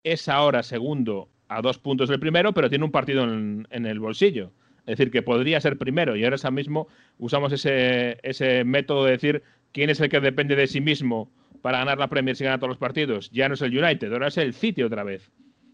es 0.02 0.28
ahora 0.28 0.62
segundo 0.62 1.28
a 1.48 1.60
dos 1.62 1.78
puntos 1.78 2.08
del 2.08 2.20
primero, 2.20 2.54
pero 2.54 2.70
tiene 2.70 2.84
un 2.84 2.90
partido 2.90 3.24
en, 3.24 3.66
el 3.70 3.98
bolsillo. 3.98 4.52
Es 4.80 4.98
decir, 4.98 5.10
que 5.10 5.22
podría 5.22 5.60
ser 5.60 5.78
primero 5.78 6.16
y 6.16 6.24
ahora 6.24 6.50
mismo 6.50 6.88
usamos 7.18 7.52
ese, 7.52 8.18
ese 8.22 8.64
método 8.64 9.04
de 9.04 9.12
decir 9.12 9.42
quién 9.72 9.90
es 9.90 10.00
el 10.00 10.08
que 10.08 10.20
depende 10.20 10.56
de 10.56 10.66
sí 10.66 10.80
mismo 10.80 11.30
para 11.60 11.78
ganar 11.78 11.98
la 11.98 12.08
Premier 12.08 12.34
si 12.34 12.44
gana 12.44 12.58
todos 12.58 12.70
los 12.70 12.78
partidos. 12.78 13.30
Ya 13.30 13.48
no 13.48 13.54
es 13.54 13.62
el 13.62 13.76
United, 13.76 14.12
ahora 14.12 14.28
es 14.28 14.38
el 14.38 14.54
City 14.54 14.82
otra 14.82 15.04
vez. 15.04 15.30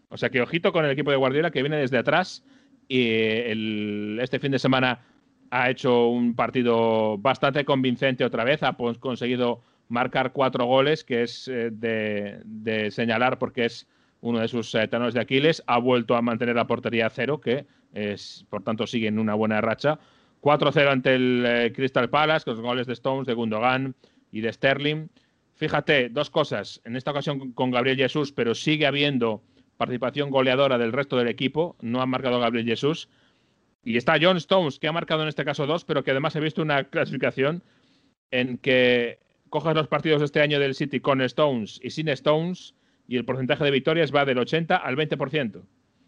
O 0.09 0.17
sea 0.17 0.29
que 0.29 0.41
ojito 0.41 0.71
con 0.71 0.85
el 0.85 0.91
equipo 0.91 1.11
de 1.11 1.17
Guardiola 1.17 1.51
que 1.51 1.61
viene 1.61 1.77
desde 1.77 1.97
atrás 1.97 2.43
y 2.87 4.19
este 4.19 4.39
fin 4.39 4.51
de 4.51 4.59
semana 4.59 5.01
ha 5.49 5.69
hecho 5.69 6.07
un 6.07 6.35
partido 6.35 7.17
bastante 7.17 7.65
convincente 7.65 8.25
otra 8.25 8.43
vez, 8.43 8.63
ha 8.63 8.75
conseguido 8.99 9.61
marcar 9.89 10.33
cuatro 10.33 10.65
goles, 10.65 11.03
que 11.03 11.23
es 11.23 11.47
eh, 11.47 11.69
de, 11.71 12.91
señalar 12.91 13.39
porque 13.39 13.65
es 13.65 13.87
uno 14.21 14.39
de 14.39 14.47
sus 14.47 14.73
eh, 14.75 14.87
talones 14.87 15.13
de 15.13 15.21
Aquiles, 15.21 15.63
ha 15.67 15.77
vuelto 15.79 16.15
a 16.15 16.21
mantener 16.21 16.55
la 16.55 16.67
portería 16.67 17.07
a 17.07 17.09
cero, 17.09 17.39
que 17.39 17.65
es, 17.93 18.45
por 18.49 18.63
tanto 18.63 18.87
sigue 18.87 19.07
en 19.07 19.19
una 19.19 19.35
buena 19.35 19.61
racha. 19.61 19.99
4-0 20.41 20.91
ante 20.91 21.15
el 21.15 21.43
eh, 21.45 21.73
Crystal 21.73 22.09
Palace, 22.09 22.45
con 22.45 22.55
los 22.55 22.63
goles 22.63 22.87
de 22.87 22.93
Stones, 22.93 23.27
de 23.27 23.33
Gundogan 23.33 23.95
y 24.31 24.41
de 24.41 24.51
Sterling. 24.51 25.07
Fíjate, 25.55 26.09
dos 26.09 26.29
cosas. 26.29 26.81
En 26.85 26.95
esta 26.95 27.11
ocasión 27.11 27.51
con 27.53 27.71
Gabriel 27.71 27.97
Jesús, 27.97 28.31
pero 28.31 28.53
sigue 28.53 28.85
habiendo 28.85 29.41
participación 29.77 30.29
goleadora 30.29 30.77
del 30.77 30.91
resto 30.91 31.17
del 31.17 31.27
equipo. 31.27 31.75
No 31.81 32.01
ha 32.01 32.05
marcado 32.05 32.39
Gabriel 32.39 32.65
Jesús. 32.65 33.09
Y 33.83 33.95
está 33.95 34.17
John 34.21 34.37
Stones, 34.37 34.79
que 34.79 34.87
ha 34.87 34.91
marcado 34.91 35.21
en 35.21 35.29
este 35.29 35.45
caso 35.45 35.65
dos, 35.65 35.85
pero 35.85 36.03
que 36.03 36.11
además 36.11 36.35
he 36.35 36.41
visto 36.41 36.61
una 36.61 36.85
clasificación 36.85 37.63
en 38.31 38.57
que 38.57 39.19
coges 39.49 39.75
los 39.75 39.87
partidos 39.87 40.19
de 40.19 40.25
este 40.25 40.41
año 40.41 40.59
del 40.59 40.75
City 40.75 40.99
con 40.99 41.21
Stones 41.21 41.79
y 41.81 41.91
sin 41.91 42.09
Stones 42.09 42.75
y 43.07 43.15
el 43.15 43.23
porcentaje 43.23 43.63
de 43.63 43.71
victorias 43.71 44.13
va 44.13 44.25
del 44.25 44.39
80 44.39 44.75
al 44.75 44.97
20%. 44.97 45.63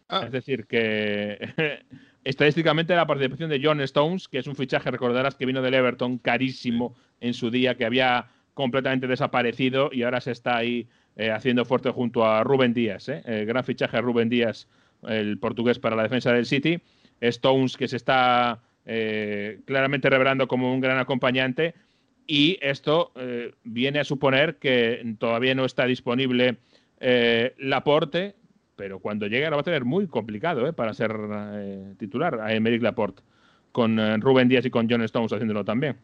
Ah. 0.10 0.24
Es 0.26 0.32
decir, 0.32 0.66
que 0.66 1.40
estadísticamente 2.24 2.96
la 2.96 3.08
participación 3.08 3.50
de 3.50 3.62
John 3.64 3.80
Stones, 3.82 4.28
que 4.28 4.40
es 4.40 4.48
un 4.48 4.56
fichaje, 4.56 4.92
recordarás 4.92 5.36
que 5.36 5.46
vino 5.46 5.62
del 5.62 5.76
Everton 5.76 6.18
carísimo 6.18 6.96
en 7.22 7.34
su 7.34 7.50
día, 7.50 7.76
que 7.76 7.86
había 7.86 8.28
completamente 8.54 9.08
desaparecido 9.08 9.90
y 9.94 10.04
ahora 10.04 10.20
se 10.20 10.32
está 10.32 10.58
ahí 10.58 10.90
eh, 11.20 11.32
haciendo 11.32 11.66
fuerte 11.66 11.92
junto 11.92 12.26
a 12.26 12.44
Rubén 12.44 12.74
Díaz. 12.74 13.10
¿eh? 13.10 13.22
El 13.26 13.46
gran 13.46 13.64
fichaje 13.66 14.00
Rubén 14.00 14.30
Díaz, 14.30 14.68
el 15.08 15.38
portugués 15.38 15.78
para 15.78 15.96
la 15.98 16.04
defensa 16.04 16.32
del 16.32 16.46
City. 16.46 16.82
Stones, 17.22 17.76
que 17.78 17.88
se 17.90 17.98
está 17.98 18.62
eh, 18.86 19.60
claramente 19.66 20.10
revelando 20.10 20.48
como 20.48 20.74
un 20.74 20.80
gran 20.80 20.98
acompañante. 20.98 21.76
Y 22.26 22.58
esto 22.62 23.12
eh, 23.16 23.54
viene 23.64 24.00
a 24.00 24.04
suponer 24.04 24.58
que 24.58 25.16
todavía 25.20 25.56
no 25.56 25.66
está 25.66 25.86
disponible 25.86 26.58
eh, 27.00 27.54
Laporte, 27.58 28.36
pero 28.76 29.00
cuando 29.00 29.28
llegue 29.28 29.50
lo 29.50 29.58
va 29.58 29.62
a 29.62 29.66
tener 29.66 29.84
muy 29.84 30.08
complicado 30.08 30.72
para 30.74 30.94
ser 30.94 31.14
titular 31.98 32.40
a 32.40 32.54
Emerick 32.54 32.82
Laporte, 32.82 33.24
con 33.74 34.22
Rubén 34.22 34.48
Díaz 34.48 34.66
y 34.66 34.70
con 34.70 34.88
John 34.90 35.02
Stones 35.02 35.34
haciéndolo 35.34 35.66
también. 35.66 35.98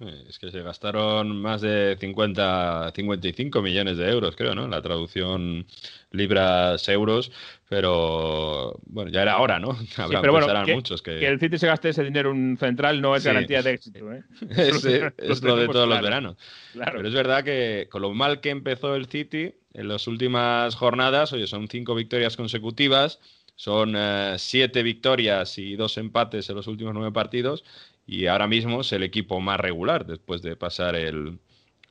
Eh, 0.00 0.24
Es 0.28 0.38
que 0.38 0.50
se 0.50 0.62
gastaron 0.62 1.40
más 1.40 1.60
de 1.60 1.96
50, 2.00 2.92
55 2.94 3.60
millones 3.62 3.96
de 3.98 4.10
euros, 4.10 4.34
creo, 4.36 4.54
¿no? 4.54 4.66
La 4.66 4.80
traducción 4.80 5.66
libras-euros, 6.10 7.30
pero 7.68 8.78
bueno, 8.86 9.10
ya 9.10 9.22
era 9.22 9.38
hora, 9.38 9.58
¿no? 9.58 9.70
Habrá, 9.96 10.20
pero 10.20 10.32
bueno, 10.32 10.64
que- 10.64 10.74
muchos 10.74 11.02
que, 11.02 11.18
Que 11.18 11.26
el 11.26 11.38
City 11.38 11.58
se 11.58 11.66
gaste 11.66 11.90
ese 11.90 12.04
dinero 12.04 12.30
en 12.30 12.36
un 12.50 12.56
central 12.58 13.00
no 13.00 13.14
es 13.14 13.22
Sí. 13.22 13.28
garantía 13.28 13.62
de 13.62 13.72
éxito. 13.72 14.12
¿eh? 14.12 14.22
es, 14.50 14.84
Lo 14.84 15.12
es 15.18 15.42
lo 15.42 15.56
de 15.56 15.68
todos 15.68 15.88
los 15.88 16.00
veranos. 16.00 16.36
Claro. 16.72 16.92
Pero 16.96 17.08
es 17.08 17.14
verdad 17.14 17.44
que 17.44 17.88
con 17.90 18.02
lo 18.02 18.12
mal 18.12 18.40
que 18.40 18.50
empezó 18.50 18.94
el 18.94 19.06
City 19.06 19.54
en 19.74 19.88
las 19.88 20.06
últimas 20.06 20.74
jornadas, 20.74 21.32
oye, 21.32 21.46
son 21.46 21.68
cinco 21.68 21.94
victorias 21.94 22.36
consecutivas, 22.36 23.20
son 23.54 23.94
eh, 23.96 24.34
siete 24.38 24.82
victorias 24.82 25.58
y 25.58 25.76
dos 25.76 25.98
empates 25.98 26.48
en 26.48 26.56
los 26.56 26.66
últimos 26.66 26.94
nueve 26.94 27.12
partidos, 27.12 27.64
y 28.06 28.26
ahora 28.26 28.46
mismo 28.46 28.80
es 28.80 28.92
el 28.92 29.02
equipo 29.02 29.40
más 29.40 29.60
regular 29.60 30.06
después 30.06 30.42
de 30.42 30.56
pasar 30.56 30.96
el, 30.96 31.38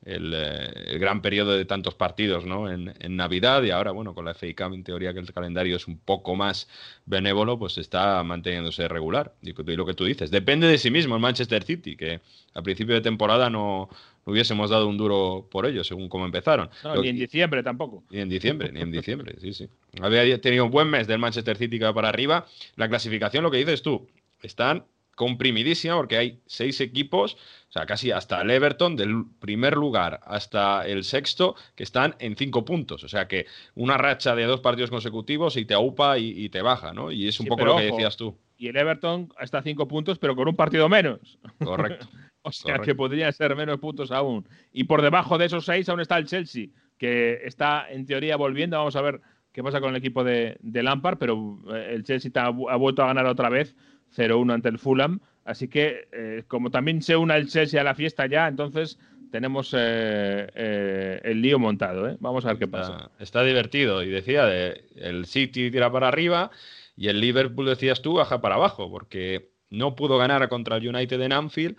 el, 0.04 0.32
eh, 0.34 0.68
el 0.88 0.98
gran 0.98 1.22
periodo 1.22 1.52
de 1.56 1.64
tantos 1.64 1.94
partidos 1.94 2.44
¿no? 2.46 2.70
en, 2.70 2.92
en 3.00 3.16
Navidad 3.16 3.62
y 3.62 3.70
ahora, 3.70 3.90
bueno, 3.92 4.14
con 4.14 4.24
la 4.24 4.32
FA 4.34 4.48
Cup 4.56 4.74
en 4.74 4.84
teoría 4.84 5.12
que 5.12 5.20
el 5.20 5.32
calendario 5.32 5.76
es 5.76 5.86
un 5.86 5.98
poco 5.98 6.34
más 6.36 6.68
benévolo, 7.06 7.58
pues 7.58 7.78
está 7.78 8.22
manteniéndose 8.22 8.86
regular. 8.88 9.34
Y, 9.42 9.50
y 9.50 9.76
lo 9.76 9.86
que 9.86 9.94
tú 9.94 10.04
dices, 10.04 10.30
depende 10.30 10.66
de 10.66 10.78
sí 10.78 10.90
mismo 10.90 11.14
el 11.14 11.20
Manchester 11.22 11.62
City, 11.64 11.96
que 11.96 12.20
a 12.54 12.62
principio 12.62 12.94
de 12.94 13.00
temporada 13.02 13.48
no, 13.50 13.88
no 14.26 14.32
hubiésemos 14.32 14.68
dado 14.70 14.88
un 14.88 14.96
duro 14.98 15.46
por 15.50 15.64
ellos, 15.66 15.86
según 15.86 16.08
cómo 16.08 16.24
empezaron. 16.26 16.68
No, 16.84 16.96
Lo- 16.96 17.02
ni 17.02 17.08
en 17.08 17.16
diciembre 17.16 17.62
tampoco. 17.62 18.04
ni 18.10 18.20
en 18.20 18.28
diciembre, 18.28 18.72
ni 18.72 18.80
en 18.80 18.90
diciembre, 18.92 19.36
sí, 19.40 19.52
sí. 19.54 19.68
Había 20.00 20.38
tenido 20.40 20.64
un 20.66 20.70
buen 20.70 20.88
mes 20.88 21.06
del 21.06 21.18
Manchester 21.18 21.56
City 21.56 21.78
que 21.78 21.84
va 21.84 21.94
para 21.94 22.08
arriba. 22.10 22.46
La 22.76 22.88
clasificación, 22.88 23.42
lo 23.42 23.50
que 23.50 23.58
dices 23.58 23.82
tú, 23.82 24.06
están 24.42 24.84
comprimidísima 25.20 25.96
porque 25.96 26.16
hay 26.16 26.40
seis 26.46 26.80
equipos, 26.80 27.34
o 27.68 27.72
sea, 27.72 27.84
casi 27.84 28.10
hasta 28.10 28.40
el 28.40 28.50
Everton, 28.50 28.96
del 28.96 29.24
primer 29.38 29.76
lugar 29.76 30.18
hasta 30.24 30.86
el 30.86 31.04
sexto, 31.04 31.54
que 31.74 31.82
están 31.82 32.16
en 32.20 32.36
cinco 32.36 32.64
puntos. 32.64 33.04
O 33.04 33.08
sea, 33.08 33.28
que 33.28 33.44
una 33.74 33.98
racha 33.98 34.34
de 34.34 34.44
dos 34.44 34.60
partidos 34.60 34.88
consecutivos 34.90 35.58
y 35.58 35.66
te 35.66 35.74
aupa 35.74 36.16
y, 36.18 36.30
y 36.30 36.48
te 36.48 36.62
baja, 36.62 36.94
¿no? 36.94 37.12
Y 37.12 37.28
es 37.28 37.38
un 37.38 37.44
Sí, 37.44 37.50
poco 37.50 37.66
lo 37.66 37.76
que 37.76 37.88
ojo. 37.88 37.96
decías 37.96 38.16
tú. 38.16 38.34
Y 38.56 38.68
el 38.68 38.76
Everton 38.78 39.28
está 39.40 39.58
a 39.58 39.62
cinco 39.62 39.86
puntos, 39.86 40.18
pero 40.18 40.34
con 40.34 40.48
un 40.48 40.56
partido 40.56 40.88
menos. 40.88 41.38
Correcto. 41.62 42.08
O 42.42 42.52
sea 42.52 42.76
Correcto. 42.76 42.86
que 42.86 42.94
podrían 42.94 43.32
ser 43.34 43.54
menos 43.54 43.78
puntos 43.80 44.10
aún. 44.10 44.48
Y 44.72 44.84
por 44.84 45.02
debajo 45.02 45.36
de 45.36 45.44
esos 45.44 45.66
seis 45.66 45.86
aún 45.90 46.00
está 46.00 46.16
el 46.16 46.24
Chelsea, 46.24 46.68
que 46.96 47.38
está 47.44 47.84
en 47.90 48.06
teoría 48.06 48.36
volviendo. 48.36 48.78
Vamos 48.78 48.96
a 48.96 49.02
ver 49.02 49.20
qué 49.52 49.62
pasa 49.62 49.78
con 49.78 49.90
el 49.90 49.96
equipo 49.96 50.24
de, 50.24 50.56
de 50.62 50.82
Lampard, 50.82 51.18
pero 51.18 51.58
eh, 51.70 51.90
el 51.92 52.02
Chelsea 52.02 52.30
ta- 52.32 52.46
ha, 52.46 52.76
vuelto 52.76 53.02
a 53.02 53.08
ganar 53.08 53.26
otra 53.26 53.50
vez 53.50 53.76
0-1 54.16 54.52
ante 54.52 54.68
el 54.68 54.78
Fulham. 54.78 55.20
Así 55.44 55.68
que, 55.68 56.08
eh, 56.12 56.44
como 56.46 56.70
también 56.70 57.02
se 57.02 57.16
una 57.16 57.36
el 57.36 57.48
Chelsea 57.48 57.80
a 57.80 57.84
la 57.84 57.94
fiesta 57.94 58.26
ya, 58.26 58.46
entonces 58.46 58.98
tenemos 59.30 59.74
eh, 59.76 60.48
eh, 60.54 61.20
el 61.24 61.40
lío 61.40 61.58
montado. 61.58 62.16
Vamos 62.20 62.44
a 62.44 62.48
ver 62.48 62.58
qué 62.58 62.68
pasa. 62.68 62.96
Está, 62.96 63.10
está 63.22 63.44
divertido. 63.44 64.02
Y 64.02 64.10
decía, 64.10 64.44
de, 64.44 64.84
el 64.96 65.26
City 65.26 65.70
tira 65.70 65.90
para 65.90 66.08
arriba 66.08 66.50
y 66.96 67.08
el 67.08 67.20
Liverpool, 67.20 67.66
decías 67.66 68.02
tú, 68.02 68.14
baja 68.14 68.40
para 68.40 68.56
abajo, 68.56 68.90
porque 68.90 69.50
no 69.70 69.94
pudo 69.94 70.18
ganar 70.18 70.48
contra 70.48 70.76
el 70.76 70.88
United 70.88 71.20
en 71.20 71.32
Anfield 71.32 71.76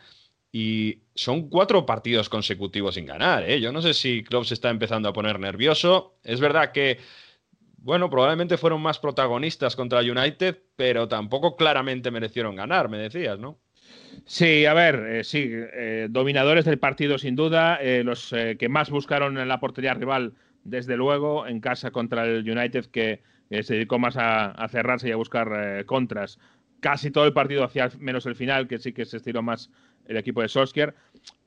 y 0.52 1.00
son 1.15 1.50
cuatro 1.50 1.86
partidos 1.86 2.28
consecutivos 2.30 2.96
sin 2.96 3.06
ganar. 3.06 3.48
Yo 3.48 3.72
no 3.72 3.82
sé 3.82 3.94
si 3.94 4.24
Klopp 4.24 4.46
se 4.46 4.54
está 4.54 4.70
empezando 4.70 5.08
a 5.08 5.13
poner 5.13 5.39
nervioso. 5.39 6.15
Es 6.24 6.39
verdad 6.39 6.72
que, 6.72 7.00
bueno, 7.82 8.10
probablemente 8.10 8.58
fueron 8.58 8.82
más 8.82 9.00
protagonistas 9.00 9.76
contra 9.76 10.02
United, 10.02 10.60
pero 10.76 11.08
tampoco 11.08 11.56
claramente 11.56 12.12
merecieron 12.12 12.56
ganar, 12.56 12.89
me 12.89 12.98
decías, 12.98 13.39
¿no? 13.39 13.60
Sí, 14.26 14.65
a 14.65 14.74
ver, 14.74 14.96
eh, 15.08 15.24
sí, 15.24 15.50
eh, 15.52 16.08
dominadores 16.10 16.65
del 16.65 16.78
partido 16.78 17.17
sin 17.17 17.36
duda, 17.36 17.78
eh, 17.82 18.04
los 18.04 18.34
que 18.60 18.70
más 18.70 18.91
buscaron 18.91 19.38
en 19.39 19.48
la 19.48 19.60
portería 19.60 19.96
rival, 19.96 20.34
desde 20.63 20.96
luego, 20.96 21.48
en 21.48 21.60
casa 21.60 21.89
contra 21.89 22.26
el 22.26 22.48
United, 22.50 22.86
que 22.86 23.24
se 23.50 23.74
dedicó 23.74 23.98
más 24.00 24.15
a, 24.17 24.67
cerrarse 24.70 25.10
y 25.10 25.12
a 25.12 25.15
buscar 25.17 25.86
contras. 25.86 26.39
Casi 26.80 27.12
todo 27.12 27.26
el 27.26 27.34
partido 27.34 27.63
hacia 27.63 27.89
menos 28.00 28.26
el 28.28 28.36
final, 28.36 28.67
que 28.67 28.78
sí 28.78 28.94
que 28.94 29.06
se 29.06 29.17
estiró 29.17 29.41
más 29.41 29.72
el 30.06 30.17
equipo 30.17 30.41
de 30.41 30.48
Solskjaer, 30.48 30.94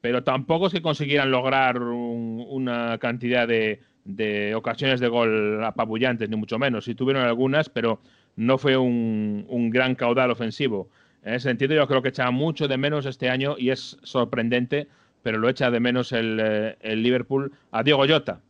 pero 0.01 0.23
tampoco 0.25 0.67
es 0.67 0.73
que 0.73 0.83
consiguieran 0.83 1.31
lograr 1.31 1.81
un- 1.81 2.45
una 2.49 2.99
cantidad 2.99 3.49
de, 3.49 3.81
de 4.05 4.55
ocasiones 4.55 5.01
de 5.01 5.09
gol 5.09 5.63
apabullantes, 5.65 6.29
ni 6.29 6.37
mucho 6.37 6.59
menos. 6.59 6.85
Sí 6.85 6.95
tuvieron 6.95 7.23
algunas, 7.25 7.69
pero 7.69 8.01
no 8.37 8.59
fue 8.59 8.77
un, 8.77 9.47
un 9.49 9.71
gran 9.71 9.95
caudal 9.95 10.31
ofensivo. 10.31 10.89
En 11.23 11.35
ese 11.35 11.49
sentido, 11.49 11.75
yo 11.75 11.87
creo 11.87 12.03
que 12.03 12.11
echa 12.11 12.31
mucho 12.31 12.69
de 12.69 12.77
menos 12.77 13.07
este 13.07 13.31
año 13.31 13.57
y 13.59 13.71
es 13.71 13.97
sorprendente, 14.03 14.89
pero 15.23 15.39
lo 15.39 15.49
echa 15.49 15.71
de 15.71 15.81
menos 15.81 16.13
el, 16.13 16.39
eh, 16.43 16.77
el 16.83 17.03
Liverpool 17.03 17.53
a 17.73 17.83
Diego 17.83 18.05
Jota, 18.07 18.41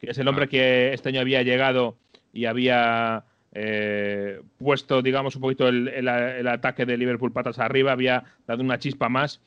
que 0.00 0.10
es 0.10 0.18
el 0.18 0.28
hombre 0.28 0.44
Ah. 0.46 0.48
que 0.48 0.92
este 0.94 1.10
año 1.10 1.20
había 1.20 1.42
llegado 1.42 1.96
y 2.32 2.46
había 2.46 3.24
eh, 3.54 4.40
puesto, 4.56 5.02
digamos, 5.02 5.36
un 5.36 5.42
poquito 5.42 5.68
el, 5.68 5.88
el- 5.88 6.08
el 6.08 6.48
ataque 6.48 6.86
de 6.86 6.96
Liverpool 6.96 7.32
patas 7.32 7.58
arriba, 7.58 7.92
había 7.92 8.24
dado 8.46 8.62
una 8.62 8.78
chispa 8.78 9.10
más. 9.10 9.42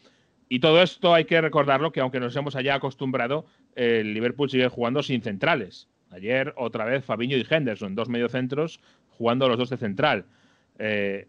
Y 0.48 0.60
todo 0.60 0.80
esto 0.84 1.16
hay 1.16 1.26
que 1.26 1.42
recordarlo 1.42 1.92
que 1.92 2.02
aunque 2.02 2.20
nos 2.20 2.36
hemos 2.36 2.56
allá 2.56 2.76
acostumbrado, 2.76 3.48
el 3.76 4.14
Liverpool 4.14 4.50
sigue 4.50 4.70
jugando 4.70 5.04
sin 5.04 5.22
centrales. 5.22 5.88
Ayer 6.12 6.54
otra 6.56 6.86
vez 6.86 7.04
Fabinho 7.04 7.38
y 7.38 7.46
Henderson, 7.48 7.96
dos 7.96 8.10
mediocentros, 8.10 8.80
jugando 9.10 9.50
los 9.50 9.58
dos 9.58 9.70
de 9.70 9.78
central. 9.78 10.26
Eh, 10.80 11.28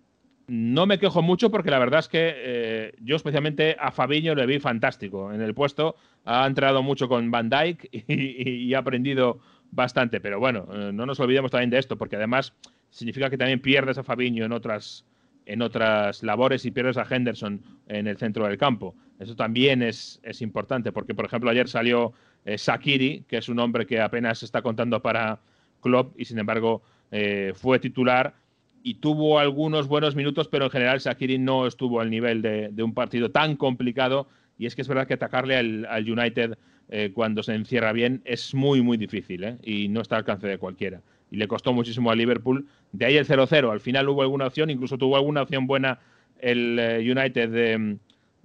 no 0.49 0.87
me 0.87 0.99
quejo 0.99 1.23
mucho 1.23 1.51
porque 1.51 1.71
la 1.71 1.79
verdad 1.79 2.01
es 2.01 2.09
que 2.09 2.35
eh, 2.37 2.93
yo 3.01 3.17
especialmente 3.17 3.77
a 3.81 3.91
Fabinho 3.91 4.35
le 4.35 4.47
vi 4.47 4.61
fantástico 4.61 5.33
en 5.33 5.41
el 5.41 5.55
puesto. 5.55 5.97
Ha 6.25 6.47
entrado 6.47 6.83
mucho 6.83 7.09
con 7.09 7.31
Van 7.31 7.51
Dijk 7.51 7.89
y, 8.09 8.73
ha 8.75 8.79
aprendido 8.79 9.41
bastante. 9.73 10.21
Pero 10.21 10.39
bueno, 10.39 10.69
eh, 10.73 10.93
no 10.93 11.05
nos 11.05 11.19
olvidemos 11.19 11.51
también 11.51 11.71
de 11.71 11.79
esto 11.79 11.97
porque 11.97 12.17
además 12.17 12.53
significa 12.91 13.29
que 13.29 13.39
también 13.39 13.61
pierdes 13.61 13.99
a 13.99 14.05
Fabinho 14.05 14.45
en 14.45 14.53
otras, 14.53 15.05
en 15.47 15.63
otras 15.63 16.23
labores 16.23 16.65
y 16.65 16.71
pierdes 16.71 16.97
a 16.97 17.07
Henderson 17.09 17.61
en 17.89 18.07
el 18.07 18.17
centro 18.17 18.47
del 18.47 18.57
campo. 18.57 18.95
Eso 19.19 19.35
también 19.35 19.83
es, 19.83 20.21
es 20.23 20.43
importante 20.43 20.93
porque, 20.93 21.15
por 21.15 21.25
ejemplo, 21.25 21.51
ayer 21.51 21.69
salió 21.69 22.13
eh, 22.47 22.57
Sakiri, 22.57 23.25
que 23.29 23.37
es 23.37 23.51
un 23.51 23.59
hombre 23.59 23.87
que 23.87 24.01
apenas 24.01 24.43
está 24.43 24.63
contando 24.63 25.03
para 25.03 25.41
Klopp 25.83 26.19
y 26.19 26.25
sin 26.25 26.39
embargo 26.39 26.83
eh, 27.11 27.53
fue 27.55 27.79
titular 27.79 28.35
y 28.83 28.95
tuvo 28.95 29.41
algunos 29.41 29.89
buenos 29.89 30.15
minutos, 30.15 30.47
pero 30.49 30.67
en 30.67 30.71
general 30.71 31.01
Sakiri 31.01 31.39
no 31.39 31.67
estuvo 31.67 32.01
al 32.01 32.09
nivel 32.09 32.41
de, 32.41 32.83
un 32.83 32.95
partido 32.95 33.33
tan 33.33 33.57
complicado. 33.57 34.29
Y 34.59 34.67
es 34.67 34.77
que 34.77 34.83
es 34.83 34.89
verdad 34.89 35.09
que 35.09 35.15
atacarle 35.15 35.57
al, 35.57 35.87
al 35.87 36.09
United 36.09 36.57
eh, 36.89 37.11
cuando 37.13 37.43
se 37.43 37.53
encierra 37.53 37.93
bien 37.93 38.23
es 38.25 38.55
muy, 38.55 38.81
muy 38.81 38.97
difícil 38.97 39.43
¿eh? 39.43 39.57
y 39.65 39.89
no 39.89 40.03
está 40.03 40.15
al 40.15 40.21
alcance 40.21 40.47
de 40.47 40.59
cualquiera. 40.59 41.03
Y 41.33 41.37
le 41.37 41.49
costó 41.49 41.73
muchísimo 41.73 42.13
a 42.13 42.15
Liverpool. 42.15 42.69
De 42.93 43.07
ahí 43.07 43.17
el 43.17 43.27
0-0. 43.27 43.73
Al 43.73 43.81
final 43.81 44.09
hubo 44.09 44.23
alguna 44.23 44.47
opción, 44.47 44.71
incluso 44.71 44.97
tuvo 44.97 45.17
alguna 45.17 45.43
opción 45.43 45.67
buena 45.67 45.99
el 46.39 46.79
eh, 46.79 46.99
United 47.01 47.49
de, 47.49 47.97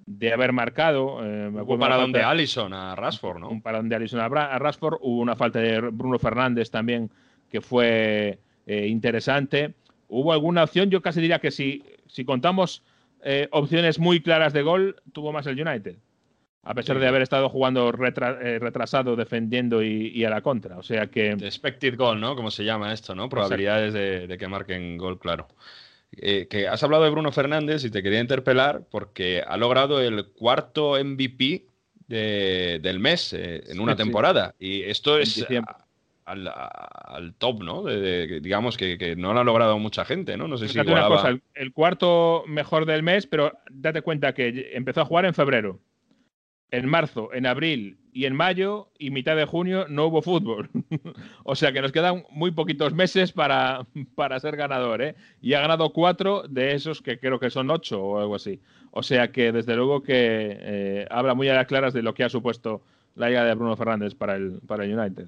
de 0.05 0.33
haber 0.33 0.51
marcado. 0.53 1.19
eh, 1.23 1.49
me 1.49 1.49
Hubo 1.49 1.59
acuerdo 1.61 1.79
para 1.81 1.95
una 1.95 2.01
donde 2.03 2.19
falta- 2.19 2.29
Allison 2.31 2.73
a 2.73 2.95
Rashford, 2.95 3.39
¿no? 3.39 3.49
un 3.49 3.61
parón 3.61 3.87
de 3.89 3.95
Alisson 3.95 4.19
a, 4.19 4.25
a 4.25 4.59
Rashford, 4.59 4.97
hubo 5.01 5.19
una 5.21 5.35
falta 5.35 5.59
de 5.59 5.79
Bruno 5.81 6.17
Fernández 6.19 6.69
también 6.71 7.09
que 7.49 7.61
fue 7.61 8.39
eh, 8.65 8.87
interesante. 8.87 9.73
Hubo 10.07 10.33
alguna 10.33 10.63
opción, 10.63 10.89
yo 10.89 11.01
casi 11.01 11.21
diría 11.21 11.39
que 11.39 11.51
si, 11.51 11.83
si 12.07 12.25
contamos 12.25 12.83
eh, 13.23 13.47
opciones 13.51 13.99
muy 13.99 14.21
claras 14.21 14.53
de 14.53 14.61
gol, 14.63 14.95
tuvo 15.13 15.31
más 15.31 15.45
el 15.47 15.59
United. 15.61 15.95
A 16.63 16.73
pesar 16.75 16.97
Sí. 16.97 17.01
de 17.01 17.07
haber 17.07 17.21
estado 17.23 17.49
jugando 17.49 17.91
retra- 17.91 18.37
eh, 18.41 18.59
retrasado, 18.59 19.15
defendiendo 19.15 19.81
y, 19.81 20.09
y 20.13 20.25
a 20.25 20.29
la 20.29 20.41
contra. 20.41 20.77
O 20.77 20.83
sea 20.83 21.07
que. 21.07 21.35
De 21.35 21.47
expected 21.47 21.97
goal, 21.97 22.19
¿no? 22.21 22.35
Como 22.35 22.51
se 22.51 22.63
llama 22.63 22.93
esto, 22.93 23.15
¿no? 23.15 23.29
Probabilidades 23.29 23.93
de, 23.93 24.27
de 24.27 24.37
que 24.37 24.47
marquen 24.47 24.95
gol, 24.97 25.17
claro. 25.17 25.47
Eh, 26.17 26.47
que 26.49 26.67
has 26.67 26.83
hablado 26.83 27.03
de 27.05 27.09
Bruno 27.09 27.31
Fernández 27.31 27.85
y 27.85 27.89
te 27.89 28.03
quería 28.03 28.19
interpelar 28.19 28.81
porque 28.91 29.41
ha 29.47 29.55
logrado 29.55 30.01
el 30.01 30.25
cuarto 30.27 30.97
MVP 31.01 31.65
de- 32.07 32.79
del 32.81 32.99
mes 32.99 33.31
eh, 33.31 33.63
en 33.69 33.79
una 33.79 33.93
Sí, 33.93 33.97
sí. 33.99 34.03
temporada. 34.03 34.53
Y 34.59 34.81
esto 34.83 35.17
es 35.17 35.45
a- 35.49 35.77
al, 36.25 37.33
top, 37.37 37.63
¿no? 37.63 37.83
De, 37.83 37.99
de- 37.99 38.39
digamos 38.41 38.77
que, 38.77 38.97
que 38.97 39.15
no 39.15 39.33
lo 39.33 39.39
ha 39.39 39.43
logrado 39.43 39.79
mucha 39.79 40.03
gente, 40.05 40.35
¿no? 40.37 40.47
No 40.47 40.57
sé 40.57 40.67
si 40.67 40.73
Fíjate 40.73 40.91
una 40.91 40.99
igualaba- 41.01 41.21
cosa, 41.21 41.29
el, 41.29 41.41
el 41.55 41.71
cuarto 41.73 42.43
mejor 42.47 42.85
del 42.85 43.03
mes, 43.03 43.25
pero 43.27 43.51
date 43.69 44.01
cuenta 44.01 44.33
que 44.33 44.71
empezó 44.73 45.01
a 45.01 45.05
jugar 45.05 45.25
en 45.25 45.33
febrero. 45.33 45.79
En 46.71 46.87
marzo, 46.87 47.33
en 47.33 47.45
abril 47.45 47.97
y 48.13 48.25
en 48.25 48.35
mayo 48.35 48.89
y 48.97 49.11
mitad 49.11 49.35
de 49.35 49.45
junio 49.45 49.85
no 49.89 50.05
hubo 50.07 50.21
fútbol. 50.21 50.69
o 51.43 51.55
sea 51.55 51.71
que 51.73 51.81
nos 51.81 51.91
quedan 51.91 52.25
muy 52.29 52.51
poquitos 52.51 52.93
meses 52.93 53.31
para, 53.33 53.85
para 54.15 54.39
ser 54.39 54.55
ganador. 54.55 55.01
¿eh? 55.01 55.15
Y 55.41 55.53
ha 55.53 55.61
ganado 55.61 55.91
cuatro 55.91 56.43
de 56.47 56.73
esos 56.73 57.01
que 57.01 57.19
creo 57.19 57.39
que 57.39 57.49
son 57.49 57.69
ocho 57.69 58.01
o 58.01 58.19
algo 58.19 58.35
así. 58.35 58.59
O 58.91 59.03
sea 59.03 59.31
que 59.31 59.51
desde 59.51 59.75
luego 59.75 60.01
que 60.01 60.15
eh, 60.15 61.07
habla 61.09 61.33
muy 61.33 61.49
a 61.49 61.55
las 61.55 61.67
claras 61.67 61.93
de 61.93 62.01
lo 62.01 62.13
que 62.13 62.23
ha 62.23 62.29
supuesto 62.29 62.81
la 63.15 63.27
llegada 63.27 63.47
de 63.47 63.55
Bruno 63.55 63.75
Fernández 63.75 64.15
para 64.15 64.35
el, 64.35 64.59
para 64.65 64.85
el 64.85 64.97
United. 64.97 65.27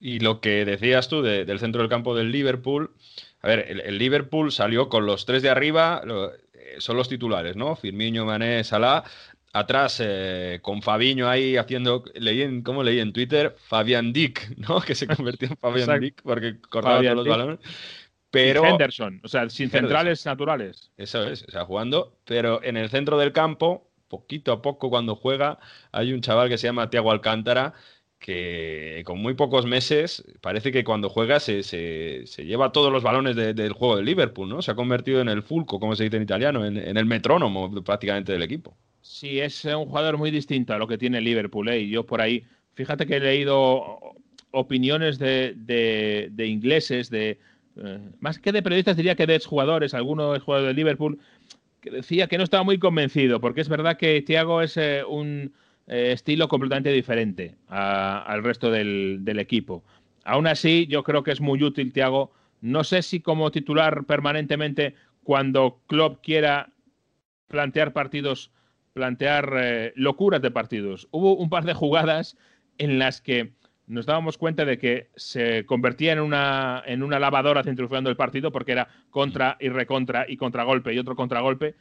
Y 0.00 0.18
lo 0.20 0.40
que 0.42 0.66
decías 0.66 1.08
tú 1.08 1.22
de- 1.22 1.46
del 1.46 1.58
centro 1.58 1.80
del 1.80 1.88
campo 1.88 2.14
del 2.14 2.30
Liverpool, 2.30 2.90
a 3.40 3.48
ver, 3.48 3.82
el, 3.84 3.96
Liverpool 3.98 4.52
salió 4.52 4.90
con 4.90 5.06
los 5.06 5.24
tres 5.24 5.42
de 5.42 5.48
arriba, 5.48 6.02
eh, 6.04 6.74
son 6.78 6.96
los 6.98 7.08
titulares, 7.08 7.56
¿no? 7.56 7.74
Firmino, 7.76 8.26
Mané, 8.26 8.64
Salah. 8.64 9.04
Atrás 9.54 9.98
eh, 10.04 10.58
con 10.60 10.82
Fabiño 10.82 11.28
ahí 11.28 11.56
haciendo, 11.56 12.04
leí 12.14 12.42
en, 12.42 12.62
¿cómo 12.62 12.82
leí 12.82 13.00
en 13.00 13.12
Twitter? 13.14 13.54
Fabian 13.68 14.12
Dick, 14.12 14.54
¿no? 14.68 14.80
Que 14.82 14.94
se 14.94 15.06
convirtió 15.06 15.48
en 15.48 15.56
Fabian 15.56 15.80
Exacto. 15.88 16.00
Dick 16.02 16.22
porque 16.22 16.60
cortaba 16.60 16.96
Fabian 16.96 17.14
todos 17.14 17.26
los 17.26 17.36
balones. 17.38 17.58
Pero 18.30 18.64
Henderson, 18.66 19.20
o 19.24 19.28
sea, 19.28 19.48
sin 19.48 19.66
Henderson. 19.66 19.80
centrales 19.88 20.26
naturales. 20.26 20.90
Eso 20.96 21.22
es, 21.24 21.44
o 21.48 21.50
sea, 21.52 21.64
jugando, 21.64 22.16
pero 22.24 22.62
en 22.64 22.76
el 22.76 22.90
centro 22.90 23.16
del 23.16 23.32
campo, 23.32 23.88
poquito 24.08 24.50
a 24.52 24.60
poco 24.60 24.90
cuando 24.90 25.14
juega, 25.14 25.58
hay 25.92 26.12
un 26.12 26.20
chaval 26.20 26.48
que 26.48 26.58
se 26.58 26.66
llama 26.66 26.90
Tiago 26.90 27.12
Alcántara 27.12 27.72
que 28.18 29.02
con 29.04 29.18
muy 29.20 29.34
pocos 29.34 29.66
meses 29.66 30.24
parece 30.40 30.72
que 30.72 30.82
cuando 30.82 31.10
juega 31.10 31.40
se, 31.40 31.62
se- 31.62 32.22
se 32.26 32.44
lleva 32.46 32.72
todos 32.72 32.90
los 32.90 33.02
balones 33.02 33.36
de- 33.36 33.52
del 33.54 33.72
juego 33.72 33.96
del 33.96 34.06
Liverpool, 34.06 34.48
¿no? 34.48 34.62
Se 34.62 34.70
ha 34.70 34.74
convertido 34.74 35.20
en 35.20 35.28
el 35.28 35.42
fulco, 35.42 35.78
como 35.78 35.94
se 35.94 36.04
dice 36.04 36.16
en 36.16 36.22
italiano, 36.22 36.64
en, 36.64 36.76
en 36.78 36.96
el 36.96 37.04
metrónomo 37.06 37.70
prácticamente 37.84 38.32
del 38.32 38.42
equipo. 38.42 38.76
Sí, 39.04 39.38
es 39.38 39.62
eh, 39.66 39.74
un 39.74 39.84
jugador 39.84 40.16
muy 40.16 40.30
distinto 40.30 40.72
a 40.72 40.78
lo 40.78 40.88
que 40.88 40.96
tiene 40.96 41.20
Liverpool. 41.20 41.68
¿eh? 41.68 41.80
Y 41.80 41.90
yo 41.90 42.06
por 42.06 42.22
ahí, 42.22 42.44
fíjate 42.72 43.06
que 43.06 43.16
he 43.16 43.20
leído 43.20 43.98
opiniones 44.50 45.18
de, 45.18 45.54
de- 45.56 46.46
ingleses, 46.46 47.10
de 47.10 47.38
eh, 47.76 47.98
más 48.20 48.38
que 48.38 48.50
de 48.50 48.62
periodistas, 48.62 48.96
diría 48.96 49.14
que 49.14 49.26
de 49.26 49.34
exjugadores, 49.34 49.92
algunos 49.92 50.42
jugadores 50.42 50.68
de 50.74 50.74
Liverpool, 50.80 51.18
que 51.82 51.90
decía 51.90 52.28
que 52.28 52.38
no 52.38 52.44
estaba 52.44 52.64
muy 52.64 52.78
convencido, 52.78 53.40
porque 53.40 53.60
es 53.60 53.68
verdad 53.68 53.98
que 53.98 54.22
Thiago 54.22 54.62
es 54.62 54.78
un 55.08 55.52
estilo 55.86 56.48
completamente 56.48 56.90
diferente 56.92 57.56
al 57.68 58.42
resto 58.42 58.70
del, 58.70 59.18
del 59.22 59.38
equipo. 59.38 59.84
Aún 60.24 60.46
así, 60.46 60.86
yo 60.88 61.02
creo 61.04 61.22
que 61.22 61.32
es 61.32 61.42
muy 61.42 61.62
útil 61.62 61.92
Thiago. 61.92 62.32
No 62.62 62.84
sé 62.84 63.02
si 63.02 63.20
como 63.20 63.50
titular 63.50 64.04
permanentemente 64.04 64.94
cuando 65.24 65.80
Klopp 65.88 66.22
quiera 66.24 66.70
plantear 67.48 67.92
partidos, 67.92 68.50
plantear 68.94 69.52
eh, 69.56 69.92
locuras 69.96 70.40
de 70.40 70.50
partidos. 70.50 71.08
Hubo 71.10 71.36
un 71.36 71.50
par 71.50 71.64
de 71.64 71.74
jugadas 71.74 72.38
en 72.78 72.98
las 72.98 73.20
que 73.20 73.52
nos 73.86 74.06
dábamos 74.06 74.38
cuenta 74.38 74.64
de 74.64 74.78
que 74.78 75.10
se 75.14 75.66
convertía 75.66 76.12
en 76.12 76.20
una, 76.20 76.82
en 76.86 77.02
una 77.02 77.18
lavadora 77.18 77.62
centrifugando 77.62 78.08
el 78.08 78.16
partido 78.16 78.50
porque 78.50 78.72
era 78.72 78.88
contra 79.10 79.58
y 79.60 79.68
recontra 79.68 80.24
y 80.26 80.38
contragolpe 80.38 80.94
y 80.94 80.98
otro 80.98 81.16
contragolpe. 81.16 81.74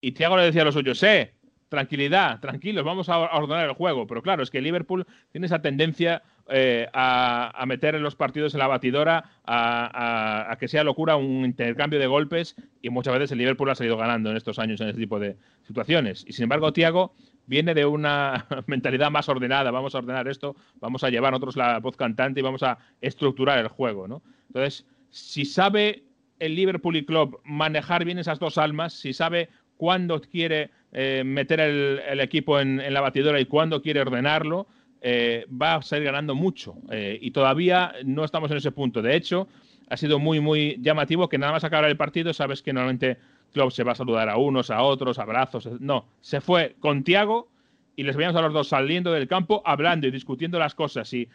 Y 0.00 0.12
Thiago 0.12 0.36
le 0.36 0.44
decía 0.44 0.62
a 0.62 0.64
los 0.64 0.74
suyos, 0.74 1.00
eh, 1.02 1.34
tranquilidad, 1.68 2.40
tranquilos, 2.40 2.84
vamos 2.84 3.08
a 3.08 3.18
ordenar 3.18 3.68
el 3.68 3.74
juego. 3.74 4.06
Pero 4.06 4.22
claro, 4.22 4.42
es 4.42 4.50
que 4.50 4.60
Liverpool 4.60 5.06
tiene 5.32 5.46
esa 5.46 5.60
tendencia 5.60 6.22
eh, 6.48 6.88
a, 6.92 7.64
meter 7.66 7.94
en 7.94 8.02
los 8.02 8.16
partidos 8.16 8.54
en 8.54 8.60
la 8.60 8.66
batidora, 8.66 9.24
a, 9.44 10.50
a- 10.50 10.56
que 10.56 10.68
sea 10.68 10.84
locura 10.84 11.16
un 11.16 11.44
intercambio 11.44 11.98
de 11.98 12.06
golpes 12.06 12.56
y 12.80 12.90
muchas 12.90 13.14
veces 13.14 13.32
el 13.32 13.38
Liverpool 13.38 13.68
ha 13.70 13.74
salido 13.74 13.96
ganando 13.96 14.30
en 14.30 14.36
estos 14.36 14.58
años 14.58 14.80
en 14.80 14.88
este 14.88 15.00
tipo 15.00 15.18
de 15.18 15.36
situaciones. 15.66 16.24
Y 16.26 16.32
sin 16.32 16.44
embargo, 16.44 16.72
Thiago 16.72 17.14
viene 17.46 17.74
de 17.74 17.84
una 17.84 18.46
mentalidad 18.66 19.10
más 19.10 19.28
ordenada, 19.28 19.70
vamos 19.70 19.94
a 19.94 19.98
ordenar 19.98 20.28
esto, 20.28 20.56
vamos 20.80 21.04
a 21.04 21.10
llevar 21.10 21.32
nosotros 21.32 21.56
la 21.56 21.78
voz 21.80 21.96
cantante 21.96 22.40
y 22.40 22.42
vamos 22.42 22.62
a 22.62 22.78
estructurar 23.00 23.58
el 23.58 23.68
juego, 23.68 24.08
¿no? 24.08 24.22
Entonces, 24.48 24.86
si 25.10 25.44
sabe 25.44 26.04
el 26.38 26.54
Liverpool 26.54 26.96
y 26.96 27.04
Klopp 27.04 27.34
manejar 27.44 28.04
bien 28.04 28.18
esas 28.18 28.38
dos 28.38 28.58
almas, 28.58 28.92
si 28.92 29.12
sabe 29.12 29.48
cuándo 29.78 30.20
quiere 30.20 30.70
eh, 30.92 31.22
meter 31.24 31.60
el, 31.60 32.20
equipo 32.20 32.60
en, 32.60 32.82
la 32.92 33.00
batidora 33.00 33.40
y 33.40 33.46
cuándo 33.46 33.80
quiere 33.80 34.00
ordenarlo, 34.00 34.66
eh, 35.00 35.46
va 35.50 35.76
a 35.76 35.82
salir 35.82 36.04
ganando 36.04 36.34
mucho. 36.34 36.76
Eh, 36.90 37.18
y 37.22 37.30
todavía 37.30 37.94
no 38.04 38.24
estamos 38.24 38.50
en 38.50 38.58
ese 38.58 38.72
punto. 38.72 39.00
De 39.00 39.16
hecho, 39.16 39.48
ha 39.88 39.96
sido 39.96 40.18
muy, 40.18 40.40
muy 40.40 40.76
llamativo 40.80 41.28
que 41.28 41.38
nada 41.38 41.52
más 41.52 41.64
acabar 41.64 41.88
el 41.88 41.96
partido, 41.96 42.34
sabes 42.34 42.62
que 42.62 42.72
normalmente 42.72 43.16
Klopp 43.52 43.70
se 43.70 43.84
va 43.84 43.92
a 43.92 43.94
saludar 43.94 44.28
a 44.28 44.36
unos, 44.36 44.70
a 44.70 44.82
otros, 44.82 45.18
abrazos. 45.18 45.68
No, 45.80 46.06
se 46.20 46.40
fue 46.40 46.76
con 46.80 47.04
Tiago 47.04 47.48
y 47.96 48.02
les 48.02 48.16
veíamos 48.16 48.36
a 48.36 48.42
los 48.42 48.52
dos 48.52 48.68
saliendo 48.68 49.12
del 49.12 49.28
campo, 49.28 49.62
hablando 49.64 50.06
y 50.06 50.10
discutiendo 50.10 50.58
las 50.58 50.74
cosas 50.74 51.12
y 51.12 51.28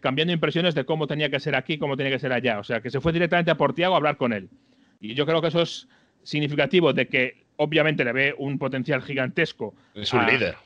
cambiando 0.00 0.32
impresiones 0.32 0.74
de 0.74 0.84
cómo 0.84 1.06
tenía 1.06 1.30
que 1.30 1.40
ser 1.40 1.54
aquí, 1.54 1.78
cómo 1.78 1.96
tenía 1.96 2.12
que 2.12 2.18
ser 2.18 2.32
allá. 2.32 2.58
O 2.58 2.64
sea, 2.64 2.80
que 2.80 2.90
se 2.90 3.00
fue 3.00 3.12
directamente 3.12 3.50
a 3.50 3.56
por 3.56 3.74
Tiago 3.74 3.94
a 3.94 3.98
hablar 3.98 4.16
con 4.16 4.32
él. 4.32 4.48
Y 5.00 5.14
yo 5.14 5.26
creo 5.26 5.40
que 5.40 5.48
eso 5.48 5.62
es 5.62 5.88
significativo 6.22 6.92
de 6.92 7.06
que 7.08 7.44
obviamente 7.56 8.04
le 8.04 8.12
ve 8.12 8.34
un 8.38 8.58
potencial 8.58 9.02
gigantesco. 9.02 9.74
Es 9.94 10.12
un 10.12 10.20
a- 10.20 10.30
líder. 10.30 10.56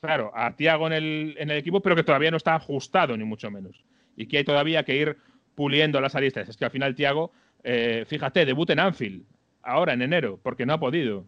Claro, 0.00 0.32
a 0.34 0.56
Tiago 0.56 0.86
en 0.86 0.92
el, 0.94 1.34
en 1.38 1.50
el 1.50 1.58
equipo, 1.58 1.80
pero 1.80 1.94
que 1.94 2.02
todavía 2.02 2.30
no 2.30 2.38
está 2.38 2.54
ajustado, 2.54 3.16
ni 3.16 3.24
mucho 3.24 3.50
menos. 3.50 3.84
Y 4.16 4.26
que 4.26 4.38
hay 4.38 4.44
todavía 4.44 4.82
que 4.82 4.96
ir 4.96 5.16
puliendo 5.54 6.00
las 6.00 6.14
aristas. 6.14 6.48
Es 6.48 6.56
que 6.56 6.64
al 6.64 6.70
final 6.70 6.94
Tiago, 6.94 7.32
eh, 7.62 8.04
fíjate, 8.08 8.46
debuta 8.46 8.72
en 8.72 8.78
Anfield, 8.80 9.24
ahora 9.62 9.92
en 9.92 10.00
enero, 10.00 10.40
porque 10.42 10.64
no 10.64 10.72
ha 10.72 10.80
podido. 10.80 11.26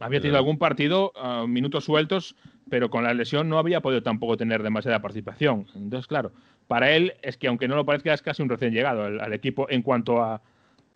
Había 0.00 0.20
tenido 0.20 0.38
algún 0.38 0.58
partido, 0.58 1.12
ah, 1.16 1.44
minutos 1.46 1.84
sueltos, 1.84 2.36
pero 2.70 2.88
con 2.88 3.02
la 3.04 3.12
lesión 3.14 3.48
no 3.48 3.58
había 3.58 3.80
podido 3.80 4.02
tampoco 4.02 4.36
tener 4.36 4.62
demasiada 4.62 5.02
participación. 5.02 5.66
Entonces, 5.74 6.06
claro, 6.06 6.32
para 6.68 6.92
él 6.92 7.14
es 7.20 7.36
que 7.36 7.48
aunque 7.48 7.66
no 7.68 7.74
lo 7.76 7.84
parezca, 7.84 8.14
es 8.14 8.22
casi 8.22 8.42
un 8.42 8.48
recién 8.48 8.72
llegado 8.72 9.04
al, 9.04 9.20
al 9.20 9.32
equipo 9.34 9.66
en 9.68 9.82
cuanto 9.82 10.22
a, 10.22 10.40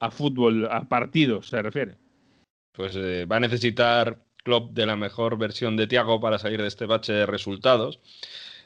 a 0.00 0.10
fútbol, 0.10 0.68
a 0.70 0.88
partidos 0.88 1.48
se 1.48 1.62
refiere. 1.62 1.96
Pues 2.72 2.94
eh, 2.96 3.24
va 3.24 3.36
a 3.36 3.40
necesitar 3.40 4.18
Klopp 4.44 4.72
de 4.72 4.86
la 4.86 4.96
mejor 4.96 5.38
versión 5.38 5.76
de 5.76 5.86
Thiago 5.86 6.20
para 6.20 6.38
salir 6.38 6.60
de 6.60 6.68
este 6.68 6.86
bache 6.86 7.12
de 7.12 7.26
resultados. 7.26 8.00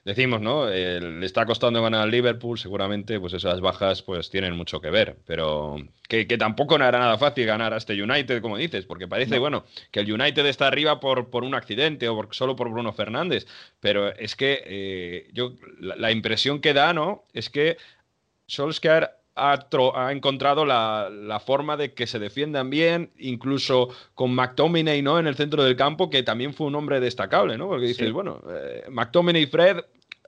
Decimos, 0.03 0.41
¿no? 0.41 0.67
Eh, 0.71 0.99
le 0.99 1.27
está 1.27 1.45
costando 1.45 1.83
ganar 1.83 2.01
al 2.01 2.11
Liverpool, 2.11 2.59
seguramente 2.59 3.21
pues 3.21 3.35
esas 3.35 3.61
bajas 3.61 4.01
pues 4.03 4.31
tienen 4.31 4.57
mucho 4.57 4.81
que 4.81 4.89
ver, 4.89 5.19
pero 5.27 5.77
que, 6.09 6.27
que 6.27 6.39
tampoco 6.39 6.79
no 6.79 6.87
era 6.87 6.99
nada 6.99 7.19
fácil 7.19 7.45
ganar 7.45 7.75
a 7.75 7.77
este 7.77 8.03
United, 8.03 8.41
como 8.41 8.57
dices, 8.57 8.87
porque 8.87 9.07
parece, 9.07 9.39
bueno, 9.39 9.65
que 9.91 10.01
el 10.01 10.11
United 10.11 10.47
está 10.47 10.69
arriba 10.69 11.01
por, 11.01 11.29
por 11.29 11.45
un 11.45 11.55
accidente 11.55 12.09
o 12.09 12.17
por- 12.17 12.35
solo 12.35 12.57
por 12.57 12.71
Bruno 12.71 12.95
Fernández, 12.95 13.47
pero 13.79 14.09
es 14.09 14.37
que 14.37 14.63
eh, 14.65 15.29
yo 15.35 15.53
la, 15.79 15.97
la 15.97 16.11
impresión 16.11 16.63
que 16.63 16.73
da, 16.73 16.95
¿no? 16.95 17.25
Es 17.35 17.51
que 17.51 17.77
Solskjaer 18.47 19.11
ha, 19.37 20.13
encontrado 20.13 20.65
la, 20.65 21.09
la 21.11 21.41
forma 21.41 21.77
de 21.77 21.95
que 21.95 22.07
se 22.07 22.19
defiendan 22.19 22.69
bien, 22.71 23.11
incluso 23.19 23.89
con 24.15 24.35
McTominay 24.35 25.03
¿no? 25.03 25.19
en 25.19 25.27
el 25.27 25.35
centro 25.35 25.65
del 25.65 25.77
campo, 25.77 26.11
que 26.11 26.23
también 26.23 26.53
fue 26.53 26.67
un 26.67 26.75
hombre 26.75 27.01
destacable, 27.01 27.57
¿no? 27.57 27.69
Porque 27.69 27.87
dices, 27.87 28.07
Sí. 28.07 28.13
bueno, 28.13 28.43
eh, 28.51 28.85
McTominay 28.91 29.43
y 29.43 29.47
Fred, 29.47 29.79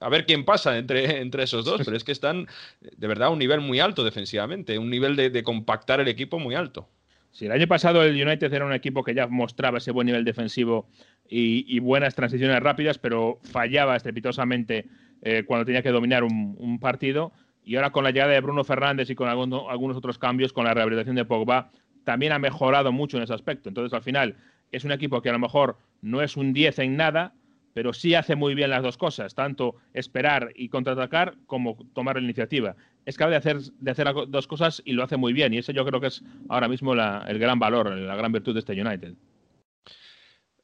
a 0.00 0.08
ver 0.08 0.24
quién 0.26 0.44
pasa 0.44 0.78
entre, 0.78 1.20
entre 1.20 1.42
esos 1.44 1.64
dos, 1.64 1.82
pero 1.84 1.96
es 1.96 2.04
que 2.04 2.12
están 2.12 2.46
de 2.80 3.06
verdad 3.06 3.28
a 3.28 3.30
un 3.30 3.38
nivel 3.38 3.60
muy 3.60 3.80
alto 3.80 4.02
defensivamente, 4.02 4.78
un 4.78 4.90
nivel 4.90 5.14
de, 5.16 5.30
de 5.30 5.42
compactar 5.42 6.00
el 6.00 6.08
equipo 6.08 6.38
muy 6.38 6.54
alto. 6.54 6.88
Sí, 7.30 7.46
el 7.46 7.52
año 7.52 7.66
pasado 7.66 8.02
el 8.02 8.20
United 8.20 8.52
era 8.52 8.66
un 8.66 8.74
equipo 8.74 9.02
que 9.04 9.14
ya 9.14 9.26
mostraba 9.26 9.78
ese 9.78 9.90
buen 9.90 10.06
nivel 10.06 10.24
defensivo 10.24 10.86
y, 11.28 11.64
y 11.74 11.78
buenas 11.78 12.14
transiciones 12.14 12.60
rápidas, 12.60 12.98
pero 12.98 13.38
fallaba 13.42 13.96
estrepitosamente 13.96 14.86
eh, 15.22 15.44
cuando 15.46 15.64
tenía 15.64 15.82
que 15.82 15.90
dominar 15.90 16.24
un, 16.24 16.56
un 16.58 16.78
partido. 16.78 17.32
Y 17.64 17.76
ahora 17.76 17.90
con 17.90 18.04
la 18.04 18.10
llegada 18.10 18.32
de 18.32 18.40
Bruno 18.40 18.64
Fernández 18.64 19.08
y 19.10 19.14
con 19.14 19.28
alguno- 19.28 19.70
algunos 19.70 19.96
otros 19.96 20.18
cambios, 20.18 20.52
con 20.52 20.64
la 20.64 20.74
rehabilitación 20.74 21.16
de 21.16 21.24
Pogba, 21.24 21.70
también 22.04 22.32
ha 22.32 22.38
mejorado 22.38 22.90
mucho 22.92 23.16
en 23.16 23.22
ese 23.22 23.34
aspecto. 23.34 23.68
Entonces, 23.68 23.92
al 23.92 24.02
final, 24.02 24.36
es 24.72 24.84
un 24.84 24.92
equipo 24.92 25.22
que 25.22 25.28
a 25.28 25.32
lo 25.32 25.38
mejor 25.38 25.76
no 26.00 26.22
es 26.22 26.36
un 26.36 26.52
10 26.52 26.78
en 26.80 26.96
nada, 26.96 27.34
pero 27.74 27.92
sí 27.92 28.14
hace 28.14 28.36
muy 28.36 28.54
bien 28.54 28.70
las 28.70 28.82
dos 28.82 28.98
cosas, 28.98 29.34
tanto 29.34 29.76
esperar 29.94 30.50
y 30.56 30.68
contraatacar 30.68 31.34
como 31.46 31.78
tomar 31.94 32.16
la 32.16 32.22
iniciativa. 32.22 32.74
Es 33.06 33.16
capaz 33.16 33.30
de 33.30 33.36
hacer, 33.36 33.58
de 33.60 33.90
hacer 33.90 34.08
dos 34.28 34.46
cosas 34.46 34.82
y 34.84 34.92
lo 34.92 35.02
hace 35.04 35.16
muy 35.16 35.32
bien. 35.32 35.54
Y 35.54 35.58
eso 35.58 35.72
yo 35.72 35.84
creo 35.84 36.00
que 36.00 36.08
es 36.08 36.22
ahora 36.48 36.68
mismo 36.68 36.92
el 36.92 37.38
gran 37.38 37.58
valor, 37.58 37.90
la 37.96 38.16
gran 38.16 38.32
virtud 38.32 38.54
de 38.54 38.60
este 38.60 38.80
United. 38.80 39.14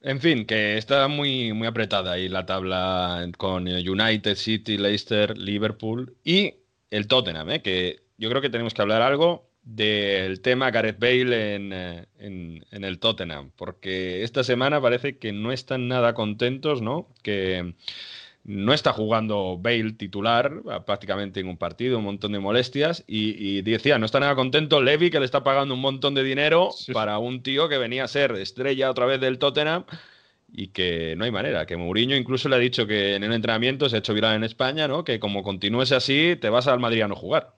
En 0.01 0.21
fin, 0.21 0.45
que 0.45 0.77
está 0.79 1.09
muy, 1.09 1.53
muy 1.53 1.67
apretada 1.67 2.13
ahí 2.13 2.29
la 2.29 2.47
tabla 2.47 3.29
con 3.37 3.67
United, 3.67 4.37
City, 4.37 4.79
Leicester, 4.79 5.37
Liverpool 5.37 6.15
y 6.23 6.55
el 6.91 7.07
Tottenham, 7.07 7.51
¿eh? 7.51 7.63
que 7.63 8.01
yo 8.17 8.29
creo 8.31 8.41
que 8.43 8.51
tenemos 8.51 8.75
que 8.75 8.83
hablar 8.83 9.03
algo 9.03 9.49
del 9.63 10.41
tema 10.41 10.71
Gareth 10.71 10.99
Bale 10.99 11.55
en, 11.55 11.73
eh, 11.73 12.07
en- 12.19 12.65
en 12.71 12.85
el 12.85 12.99
Tottenham, 12.99 13.51
porque 13.57 14.23
esta 14.23 14.43
semana 14.43 14.81
parece 14.81 15.19
que 15.19 15.33
no 15.33 15.53
están 15.53 15.89
nada 15.89 16.15
contentos, 16.15 16.81
¿no? 16.81 17.09
Que 17.23 17.75
no 18.45 18.73
está 18.73 18.95
jugando 18.95 19.59
Bale 19.61 19.93
titular 19.93 20.63
ah, 20.71 20.87
prácticamente 20.87 21.41
en 21.41 21.49
un 21.49 21.59
partido, 21.59 21.99
un 21.99 22.05
montón 22.05 22.33
de 22.33 22.39
molestias, 22.39 23.05
y, 23.07 23.59
y 23.59 23.61
decía, 23.61 23.99
no 23.99 24.07
está 24.07 24.21
nada 24.21 24.35
contento 24.37 24.81
Levy, 24.81 25.11
que 25.11 25.19
le 25.19 25.27
está 25.27 25.45
pagando 25.45 25.75
un 25.75 25.81
montón 25.81 26.15
de 26.15 26.23
dinero 26.25 26.71
Sí. 26.75 26.93
para 26.93 27.19
un 27.19 27.43
tío 27.43 27.69
que 27.69 27.77
venía 27.77 28.05
a 28.05 28.09
ser 28.09 28.33
estrella 28.37 28.91
otra 28.91 29.05
vez 29.05 29.21
del 29.21 29.39
Tottenham 29.39 29.85
y 30.51 30.69
que 30.69 31.15
no 31.17 31.25
hay 31.25 31.31
manera, 31.31 31.67
que 31.67 31.77
Mourinho 31.77 32.17
incluso 32.17 32.49
le 32.49 32.57
ha 32.57 32.59
dicho 32.59 32.87
que 32.87 33.15
en 33.15 33.23
el 33.23 33.33
entrenamiento 33.33 33.89
se 33.89 33.97
ha 33.97 33.99
hecho 33.99 34.15
viral 34.15 34.37
en 34.37 34.45
España, 34.45 34.89
¿no? 34.89 35.05
Que 35.05 35.21
como 35.21 35.43
continúes 35.43 35.93
así, 35.93 36.37
te 36.41 36.49
vas 36.49 36.67
al 36.67 36.81
Madrid 36.81 37.03
a 37.03 37.09
no 37.09 37.17
jugar. 37.17 37.55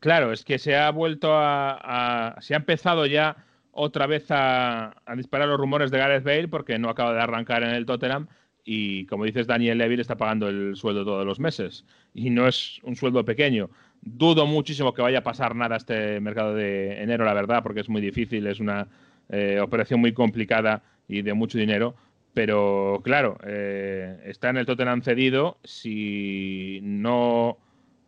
Claro, 0.00 0.32
es 0.32 0.44
que 0.44 0.58
se 0.58 0.76
ha 0.76 0.90
vuelto 0.90 1.30
a, 1.32 2.36
se 2.40 2.54
ha 2.54 2.58
empezado 2.58 3.06
ya 3.06 3.36
otra 3.72 4.06
vez 4.06 4.30
a, 4.30 4.94
a 5.04 5.16
disparar 5.16 5.48
los 5.48 5.58
rumores 5.58 5.90
de 5.90 5.98
Gareth 5.98 6.24
Bale 6.24 6.48
porque 6.48 6.78
no 6.78 6.88
acaba 6.90 7.12
de 7.12 7.20
arrancar 7.20 7.62
en 7.62 7.70
el 7.70 7.86
Tottenham 7.86 8.28
y 8.64 9.06
como 9.06 9.24
dices 9.24 9.46
Daniel 9.46 9.78
Levy 9.78 9.96
le 9.96 10.02
está 10.02 10.16
pagando 10.16 10.48
el 10.48 10.76
sueldo 10.76 11.04
todos 11.04 11.24
los 11.24 11.38
meses 11.38 11.84
y 12.12 12.30
no 12.30 12.48
es 12.48 12.80
un 12.82 12.96
sueldo 12.96 13.24
pequeño. 13.24 13.70
Dudo 14.02 14.44
muchísimo 14.46 14.92
que 14.92 15.02
vaya 15.02 15.18
a 15.18 15.22
pasar 15.22 15.54
nada 15.54 15.76
este 15.76 16.20
mercado 16.20 16.54
de 16.54 17.00
enero, 17.02 17.24
la 17.24 17.32
verdad, 17.32 17.62
porque 17.62 17.80
es 17.80 17.88
muy 17.88 18.00
difícil, 18.00 18.46
es 18.46 18.60
una 18.60 18.88
eh, 19.28 19.60
operación 19.60 20.00
muy 20.00 20.12
complicada 20.12 20.82
y 21.08 21.22
de 21.22 21.34
mucho 21.34 21.58
dinero. 21.58 21.94
Pero 22.34 23.00
claro, 23.02 23.38
eh, 23.44 24.20
está 24.26 24.50
en 24.50 24.58
el 24.58 24.66
Tottenham 24.66 25.02
cedido. 25.02 25.58
Si 25.64 26.80
no 26.82 27.58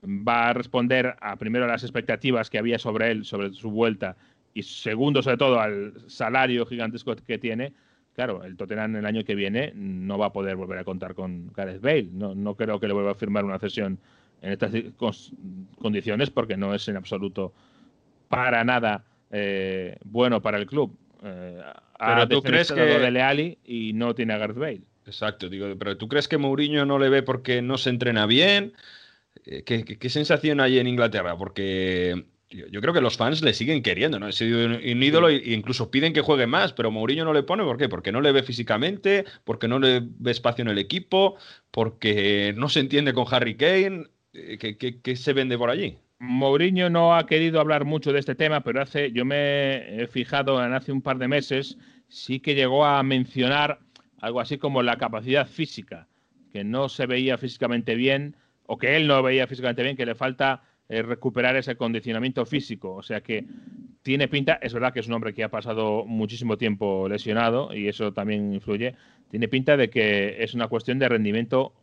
va 0.05 0.51
a 0.51 0.53
responder 0.53 1.17
a 1.21 1.37
primero 1.37 1.65
a 1.65 1.69
las 1.69 1.83
expectativas 1.83 2.51
que 2.51 2.59
había 2.59 2.79
sobre 2.79 3.11
él, 3.11 3.25
sobre 3.25 3.53
su 3.53 3.71
vuelta, 3.71 4.17
y 4.55 4.63
segundo, 4.63 5.23
sobre 5.23 5.37
todo, 5.37 5.61
al 5.61 5.95
salario 6.09 6.67
gigantesco 6.67 7.15
que 7.17 7.39
tiene, 7.39 7.73
claro, 8.15 8.45
el 8.45 8.57
Tottenham 8.57 8.97
el 8.97 9.07
año 9.07 9.25
que 9.25 9.35
viene 9.35 9.73
no 9.75 10.19
va 10.19 10.27
a 10.27 10.33
poder 10.33 10.57
volver 10.57 10.79
a 10.79 10.85
contar 10.85 11.15
con 11.15 11.53
Gareth 11.55 11.81
Bale. 11.81 12.09
No, 12.13 12.35
no 12.35 12.55
creo 12.55 12.81
que 12.81 12.89
le 12.89 12.95
vuelva 12.95 13.13
a 13.13 13.15
firmar 13.15 13.45
una 13.45 13.59
cesión 13.59 13.99
en 14.43 14.53
estas 14.53 14.73
condiciones 15.79 16.31
porque 16.31 16.57
no 16.57 16.75
es 16.75 16.89
en 16.89 16.97
absoluto 16.97 17.53
para 18.29 18.63
nada 18.65 19.05
eh, 19.31 19.97
bueno 20.05 20.43
para 20.43 20.59
el 20.59 20.67
club. 20.67 20.97
Eh, 21.23 21.63
pero 21.99 22.29
tú 22.29 22.43
crees 22.43 22.73
que 22.73 22.81
de 22.81 23.11
Leali 23.11 23.59
y 23.65 23.93
no 23.93 24.15
tiene 24.15 24.35
a 24.35 24.47
Bale. 24.47 24.83
Exacto, 25.07 25.49
digo, 25.49 25.67
pero 25.79 25.97
tú 25.97 26.09
crees 26.09 26.29
que 26.29 26.39
Mourinho 26.39 26.85
no 26.85 26.99
le 26.99 27.09
ve 27.09 27.23
porque 27.23 27.63
no 27.63 27.79
se 27.79 27.91
entrena 27.91 28.27
bien? 28.27 28.75
Eh, 29.45 29.63
¿Qué, 29.65 29.85
qué, 29.85 30.11
sensación 30.11 30.61
hay 30.61 30.79
en 30.79 30.87
Inglaterra? 30.87 31.37
Porque 31.37 32.27
yo, 32.51 32.81
creo 32.81 32.95
que 32.95 33.01
los 33.01 33.17
fans 33.17 33.43
le 33.43 33.53
siguen 33.53 33.83
queriendo, 33.83 34.19
¿no? 34.19 34.27
Ha 34.27 34.33
sido 34.33 34.65
un, 34.65 35.03
ídolo 35.03 35.29
e 35.29 35.53
incluso 35.53 35.91
piden 35.91 36.13
que 36.13 36.23
juegue 36.23 36.47
más, 36.47 36.73
pero 36.73 36.91
Mourinho 36.91 37.25
no 37.25 37.35
le 37.35 37.43
pone, 37.43 37.63
¿por 37.63 37.77
qué? 37.77 37.89
Porque 37.89 38.13
no 38.13 38.21
le 38.21 38.33
ve 38.33 38.43
físicamente, 38.43 39.25
porque 39.45 39.69
no 39.69 39.79
le 39.79 40.01
ve 40.03 40.31
espacio 40.31 40.63
en 40.63 40.69
el 40.69 40.79
equipo, 40.79 41.37
porque 41.71 42.55
no 42.57 42.69
se 42.69 42.81
entiende 42.81 43.13
con 43.13 43.27
Harry 43.31 43.57
Kane. 43.57 44.07
Eh, 44.33 44.59
¿Qué, 44.59 45.17
se 45.17 45.33
vende 45.35 45.59
por 45.59 45.71
allí? 45.71 45.99
Mourinho 46.21 46.91
no 46.91 47.15
ha 47.15 47.27
querido 47.27 47.61
hablar 47.61 47.85
mucho 47.85 48.13
de 48.13 48.19
este 48.19 48.35
tema, 48.35 48.63
pero 48.63 48.83
hace, 48.83 49.13
yo 49.13 49.25
me 49.25 50.03
he 50.03 50.07
fijado 50.09 50.65
en 50.65 50.73
hace 50.73 50.91
un 50.91 51.01
par 51.01 51.19
de 51.19 51.29
meses, 51.29 51.79
sí 52.09 52.41
que 52.41 52.55
llegó 52.55 52.85
a 52.85 53.03
mencionar 53.03 53.79
algo 54.21 54.41
así 54.41 54.59
como 54.59 54.83
la 54.83 54.97
capacidad 54.97 55.47
física, 55.47 56.09
que 56.53 56.65
no 56.65 56.89
se 56.89 57.07
veía 57.07 57.39
físicamente 57.39 57.95
bien, 57.95 58.35
o 58.67 58.79
que 58.79 58.97
él 58.97 59.07
no 59.07 59.23
veía 59.23 59.47
físicamente 59.47 59.83
bien, 59.85 59.97
que 59.97 60.07
le 60.07 60.17
falta 60.17 60.63
eh, 60.89 61.03
recuperar 61.03 61.55
ese 61.57 61.77
condicionamiento 61.77 62.45
físico. 62.45 62.95
O 62.95 63.03
sea 63.03 63.21
que 63.21 63.45
tiene 64.03 64.27
pinta, 64.27 64.59
es 64.61 64.75
verdad 64.75 64.93
que 64.93 65.01
es 65.01 65.07
un 65.07 65.15
hombre 65.15 65.35
que 65.35 65.45
ha 65.45 65.51
pasado 65.51 66.05
muchísimo 66.05 66.59
tiempo 66.59 67.09
lesionado 67.09 67.73
y 67.75 67.89
eso 67.89 68.13
también 68.13 68.53
influye, 68.53 68.97
tiene 69.31 69.47
pinta 69.47 69.77
de 69.77 69.89
que 69.89 70.43
es 70.43 70.55
una 70.55 70.67
cuestión 70.67 70.99
de 70.99 71.09
rendimiento 71.09 71.75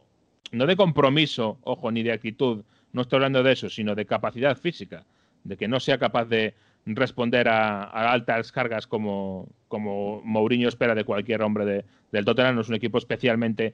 no 0.52 0.66
de 0.66 0.76
compromiso, 0.76 1.58
ojo, 1.64 1.92
ni 1.92 2.04
de 2.04 2.12
actitud, 2.12 2.64
no 2.96 3.02
estoy 3.02 3.18
hablando 3.18 3.44
de 3.44 3.52
eso, 3.52 3.70
sino 3.70 3.94
de 3.94 4.06
capacidad 4.06 4.58
física, 4.58 5.06
de 5.44 5.58
que 5.58 5.68
no 5.68 5.80
sea 5.80 5.98
capaz 5.98 6.26
de 6.26 6.56
responder 6.86 7.48
a, 7.48 7.84
altas 8.12 8.52
cargas 8.52 8.88
como, 8.88 9.50
Mourinho 9.70 10.70
espera 10.70 10.96
de 10.96 11.04
cualquier 11.04 11.42
hombre 11.42 11.66
de, 11.66 11.86
del 12.12 12.26
Tottenham. 12.26 12.56
No 12.56 12.62
es 12.62 12.70
un 12.70 12.76
equipo 12.76 12.98
especialmente 12.98 13.74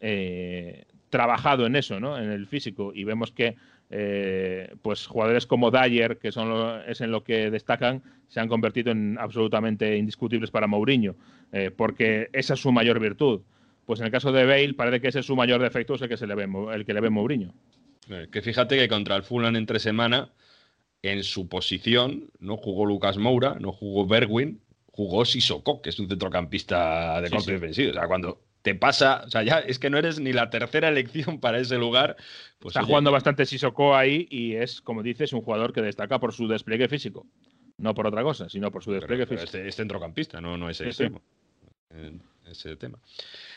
eh, 0.00 0.84
trabajado 1.10 1.66
en 1.66 1.76
eso, 1.76 2.00
¿no? 2.00 2.16
en 2.16 2.30
el 2.30 2.46
físico. 2.46 2.92
Y 2.94 3.04
vemos 3.04 3.32
que 3.32 3.56
eh, 3.90 4.72
pues 4.82 5.06
jugadores 5.06 5.46
como 5.46 5.72
Dyer, 5.72 6.18
que 6.18 6.30
son 6.30 6.80
es 6.86 7.00
en 7.00 7.10
lo 7.10 7.24
que 7.24 7.50
destacan, 7.50 8.02
se 8.28 8.38
han 8.38 8.48
convertido 8.48 8.92
en 8.92 9.18
absolutamente 9.18 9.96
indiscutibles 9.96 10.52
para 10.52 10.68
Mourinho, 10.68 11.16
eh, 11.52 11.72
porque 11.76 12.28
esa 12.32 12.54
es 12.54 12.60
su 12.60 12.70
mayor 12.70 13.00
virtud. 13.00 13.40
Pues 13.86 13.98
en 13.98 14.06
el 14.06 14.12
caso 14.12 14.30
de 14.30 14.46
Bale 14.46 14.74
parece 14.74 15.00
que 15.00 15.08
ese 15.08 15.18
es 15.18 15.26
su 15.26 15.34
mayor 15.34 15.60
defecto, 15.60 15.94
es 15.94 16.02
el 16.02 16.08
que, 16.08 16.16
se 16.16 16.28
le 16.28 16.36
ve, 16.36 16.48
el 16.72 16.86
que 16.86 16.94
le 16.94 17.00
ve 17.00 17.10
Mourinho. 17.10 17.52
Eh, 18.10 18.28
que 18.30 18.42
fíjate 18.42 18.76
que 18.76 18.88
contra 18.88 19.16
el 19.16 19.22
Fulham 19.22 19.56
entre 19.56 19.78
semana, 19.78 20.32
en 21.02 21.22
su 21.22 21.48
posición, 21.48 22.30
no 22.38 22.56
jugó 22.56 22.84
Lucas 22.84 23.16
Moura, 23.16 23.56
no 23.58 23.72
jugó 23.72 24.06
Berwin, 24.06 24.60
jugó 24.86 25.24
Sissoko, 25.24 25.80
que 25.80 25.90
es 25.90 25.98
un 25.98 26.08
centrocampista 26.08 27.20
de 27.20 27.30
corte 27.30 27.52
defensivo. 27.52 27.90
O 27.90 27.94
sea, 27.94 28.06
cuando 28.06 28.42
te 28.62 28.74
pasa, 28.74 29.22
o 29.24 29.30
sea, 29.30 29.42
ya 29.42 29.60
es 29.60 29.78
que 29.78 29.88
no 29.88 29.98
eres 29.98 30.20
ni 30.20 30.32
la 30.32 30.50
tercera 30.50 30.88
elección 30.88 31.40
para 31.40 31.58
ese 31.58 31.78
lugar. 31.78 32.16
Pues, 32.58 32.76
Está 32.76 32.84
jugando 32.84 33.10
bastante 33.10 33.46
Sissoko 33.46 33.96
ahí 33.96 34.26
y 34.30 34.54
es, 34.54 34.80
como 34.80 35.02
dices, 35.02 35.32
un 35.32 35.40
jugador 35.40 35.72
que 35.72 35.80
destaca 35.80 36.18
por 36.18 36.32
su 36.32 36.48
despliegue 36.48 36.88
físico. 36.88 37.26
No 37.78 37.94
por 37.94 38.06
otra 38.06 38.22
cosa, 38.22 38.50
sino 38.50 38.70
por 38.70 38.84
su 38.84 38.92
despliegue 38.92 39.24
físico. 39.24 39.56
Es, 39.56 39.76
centrocampista, 39.76 40.40
no, 40.40 40.58
no 40.58 40.68
es 40.68 40.82
extremo. 40.82 41.22
Ese 42.50 42.74
tema. 42.76 42.98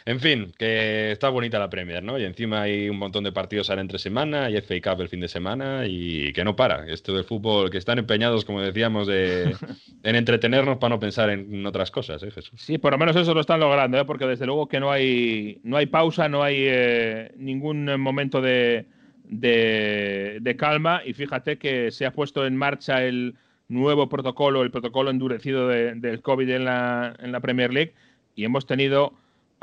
En 0.05 0.19
fin, 0.19 0.53
que 0.57 1.11
está 1.11 1.29
bonita 1.29 1.57
la 1.57 1.69
Premier, 1.69 2.03
¿no? 2.03 2.19
Y 2.19 2.25
encima 2.25 2.61
hay 2.61 2.89
un 2.89 2.97
montón 2.97 3.23
de 3.23 3.31
partidos 3.31 3.69
ahora 3.69 3.81
entre 3.81 3.97
semana, 3.97 4.49
y 4.49 4.57
FA 4.61 4.75
Cup 4.81 5.01
el 5.01 5.09
fin 5.09 5.19
de 5.19 5.27
semana, 5.27 5.85
y 5.87 6.31
que 6.33 6.43
no 6.43 6.55
para. 6.55 6.85
Esto 6.87 7.15
del 7.15 7.23
fútbol, 7.23 7.71
que 7.71 7.77
están 7.77 7.97
empeñados, 7.97 8.45
como 8.45 8.61
decíamos, 8.61 9.07
de, 9.07 9.55
en 10.03 10.15
entretenernos 10.15 10.77
para 10.77 10.95
no 10.95 10.99
pensar 10.99 11.29
en 11.29 11.65
otras 11.65 11.89
cosas, 11.89 12.21
¿eh, 12.21 12.31
Jesús? 12.31 12.61
Sí, 12.61 12.77
por 12.77 12.91
lo 12.91 12.99
menos 12.99 13.15
eso 13.15 13.33
lo 13.33 13.41
están 13.41 13.61
logrando, 13.61 13.97
¿eh? 13.97 14.05
Porque 14.05 14.27
desde 14.27 14.45
luego 14.45 14.67
que 14.67 14.79
no 14.79 14.91
hay, 14.91 15.59
no 15.63 15.77
hay 15.77 15.87
pausa, 15.87 16.29
no 16.29 16.43
hay 16.43 16.57
eh, 16.59 17.31
ningún 17.37 17.85
momento 17.99 18.41
de, 18.41 18.85
de, 19.23 20.55
calma, 20.57 21.01
y 21.03 21.13
fíjate 21.13 21.57
que 21.57 21.89
se 21.89 22.05
ha 22.05 22.11
puesto 22.11 22.45
en 22.45 22.57
marcha 22.57 23.03
el 23.03 23.35
nuevo 23.69 24.07
protocolo, 24.07 24.61
el 24.61 24.69
protocolo 24.71 25.09
endurecido 25.09 25.67
del 25.67 26.21
COVID 26.21 26.49
en 26.49 26.65
la, 26.65 27.15
en 27.19 27.31
la 27.31 27.39
Premier 27.39 27.73
League, 27.73 27.93
y 28.35 28.45
hemos 28.45 28.65
tenido 28.65 29.13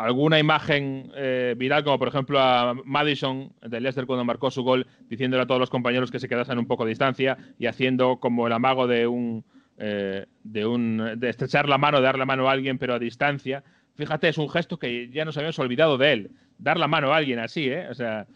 alguna 0.00 0.38
imagen 0.38 1.12
eh, 1.14 1.54
viral, 1.58 1.84
como 1.84 1.98
por 1.98 2.08
ejemplo 2.08 2.40
a 2.40 2.74
Madison 2.84 3.52
de 3.60 3.80
Leicester 3.80 4.06
cuando 4.06 4.24
marcó 4.24 4.50
su 4.50 4.62
gol, 4.62 4.86
diciéndole 5.08 5.42
a 5.42 5.46
todos 5.46 5.60
los 5.60 5.70
compañeros 5.70 6.10
que 6.10 6.18
se 6.18 6.28
quedasen 6.28 6.58
un 6.58 6.66
poco 6.66 6.84
de 6.84 6.90
distancia 6.90 7.36
y 7.58 7.66
haciendo 7.66 8.16
como 8.16 8.46
el 8.46 8.52
amago 8.52 8.86
de 8.86 9.06
un, 9.06 9.44
eh, 9.76 10.26
de 10.42 10.66
un 10.66 11.18
estrechar 11.22 11.68
la 11.68 11.76
mano, 11.76 11.98
de 11.98 12.04
dar 12.04 12.18
la 12.18 12.24
mano 12.24 12.48
a 12.48 12.52
alguien, 12.52 12.78
pero 12.78 12.94
a 12.94 12.98
distancia. 12.98 13.62
Fíjate, 13.94 14.28
es 14.28 14.38
un 14.38 14.48
gesto 14.48 14.78
que 14.78 15.10
ya 15.10 15.26
nos 15.26 15.36
habíamos 15.36 15.58
olvidado 15.58 15.98
de 15.98 16.12
él, 16.12 16.30
dar 16.56 16.78
la 16.78 16.88
mano 16.88 17.12
a 17.12 17.16
alguien 17.18 17.38
así, 17.38 17.68
¿eh? 17.68 17.86
O 17.90 17.94
sea, 17.94 18.26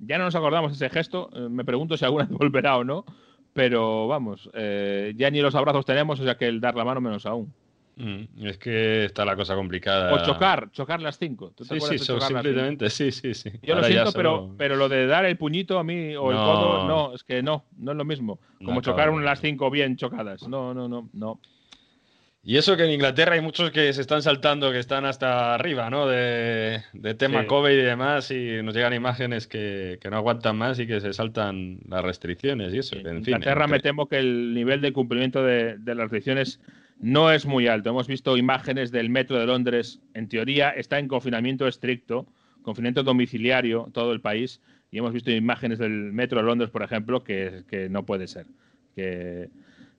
ya 0.00 0.18
no 0.18 0.24
nos 0.24 0.34
acordamos 0.34 0.72
ese 0.72 0.90
gesto. 0.90 1.30
Eh, 1.34 1.48
me 1.48 1.64
pregunto 1.64 1.96
si 1.96 2.04
alguna 2.04 2.24
vez 2.28 2.36
volverá 2.36 2.76
o 2.76 2.84
no, 2.84 3.06
pero 3.54 4.08
vamos, 4.08 4.50
ya 4.52 5.30
ni 5.30 5.40
los 5.40 5.54
abrazos 5.54 5.86
tenemos, 5.86 6.18
o 6.18 6.24
sea 6.24 6.36
que 6.36 6.48
el 6.48 6.60
dar 6.60 6.74
la 6.74 6.84
mano 6.84 7.00
menos 7.00 7.24
aún. 7.24 7.54
Mm, 7.96 8.46
es 8.46 8.58
que 8.58 9.04
está 9.04 9.24
la 9.24 9.36
cosa 9.36 9.54
complicada. 9.54 10.12
O 10.12 10.24
chocar, 10.24 10.70
chocar 10.72 11.00
las 11.00 11.18
cinco. 11.18 11.52
sí, 11.56 11.78
sí, 11.80 11.98
simplemente, 11.98 12.90
sí, 12.90 13.12
sí, 13.12 13.34
sí. 13.34 13.52
Yo 13.62 13.76
lo 13.76 13.84
siento, 13.84 14.12
pero, 14.12 14.54
pero 14.58 14.76
lo 14.76 14.88
de 14.88 15.06
dar 15.06 15.24
el 15.24 15.36
puñito 15.36 15.78
a 15.78 15.84
mí 15.84 16.16
o 16.16 16.30
el 16.30 16.36
codo, 16.36 16.88
no, 16.88 17.14
es 17.14 17.22
que 17.22 17.42
no, 17.42 17.64
no 17.76 17.92
es 17.92 17.96
lo 17.96 18.04
mismo. 18.04 18.40
Como 18.64 18.80
chocar 18.80 19.12
las 19.14 19.40
cinco 19.40 19.70
bien 19.70 19.96
chocadas. 19.96 20.48
No, 20.48 20.74
no, 20.74 20.88
no, 20.88 21.08
no. 21.12 21.40
Y 22.46 22.58
eso 22.58 22.76
que 22.76 22.84
en 22.84 22.90
Inglaterra 22.90 23.36
hay 23.36 23.40
muchos 23.40 23.70
que 23.70 23.90
se 23.94 24.02
están 24.02 24.20
saltando, 24.20 24.70
que 24.70 24.78
están 24.78 25.06
hasta 25.06 25.54
arriba, 25.54 25.88
¿no? 25.88 26.06
De, 26.06 26.82
tema 27.16 27.46
COVID 27.46 27.70
y 27.70 27.76
demás, 27.76 28.30
y 28.30 28.62
nos 28.62 28.74
llegan 28.74 28.92
imágenes 28.92 29.46
que, 29.46 29.98
no 30.10 30.16
aguantan 30.16 30.56
más 30.58 30.78
y 30.78 30.86
que 30.86 31.00
se 31.00 31.14
saltan 31.14 31.78
las 31.88 32.02
restricciones 32.02 32.74
y 32.74 32.78
eso. 32.78 32.96
En, 32.96 33.18
Inglaterra 33.18 33.66
me 33.66 33.80
temo 33.80 34.08
que 34.08 34.18
el 34.18 34.52
nivel 34.52 34.82
de 34.82 34.92
cumplimiento 34.92 35.42
de, 35.42 35.78
de 35.78 35.94
las 35.94 36.10
restricciones 36.10 36.60
no 37.04 37.30
es 37.30 37.44
muy 37.44 37.68
alto. 37.68 37.90
Hemos 37.90 38.06
visto 38.06 38.34
imágenes 38.38 38.90
del 38.90 39.10
metro 39.10 39.38
de 39.38 39.44
Londres, 39.44 40.00
en 40.14 40.26
teoría 40.26 40.70
está 40.70 40.98
en 40.98 41.06
confinamiento 41.06 41.68
estricto, 41.68 42.26
confinamiento 42.62 43.02
domiciliario 43.02 43.90
todo 43.92 44.12
el 44.12 44.22
país, 44.22 44.62
y 44.90 44.98
hemos 44.98 45.12
visto 45.12 45.30
imágenes 45.30 45.78
del 45.78 45.90
metro 45.90 46.38
de 46.38 46.46
Londres, 46.46 46.70
por 46.70 46.82
ejemplo, 46.82 47.22
que, 47.22 47.88
no 47.90 48.06
puede 48.06 48.26
ser. 48.26 48.46
Que 48.94 49.50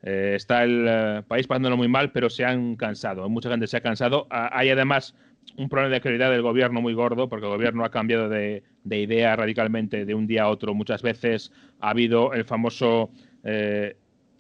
eh, 0.02 0.34
está 0.36 0.64
el 0.64 0.86
eh, 0.90 1.22
país 1.28 1.46
pasándolo 1.46 1.78
muy 1.78 1.88
mal, 1.88 2.12
pero 2.12 2.28
se 2.28 2.44
han 2.44 2.76
cansado. 2.76 3.30
Mucha 3.30 3.52
gente 3.52 3.68
se 3.68 3.78
ha 3.78 3.82
cansado. 3.82 4.26
Ah, 4.32 4.50
hay 4.52 4.72
además 4.72 5.14
un 5.58 5.70
problema 5.70 5.94
de 5.94 6.02
credibilidad 6.02 6.32
del 6.32 6.42
gobierno 6.42 6.82
muy 6.82 6.96
gordo, 6.96 7.30
porque 7.30 7.46
el 7.46 7.52
gobierno 7.52 7.86
ha 7.86 7.92
cambiado 7.92 8.30
de, 8.30 8.64
idea 8.84 9.36
radicalmente 9.36 10.06
de 10.06 10.16
un 10.16 10.26
día 10.26 10.46
a 10.46 10.50
otro. 10.50 10.74
Muchas 10.74 11.04
veces 11.04 11.52
ha 11.82 11.92
habido 11.92 12.34
el 12.34 12.46
famoso 12.46 13.12
eh, 13.44 13.96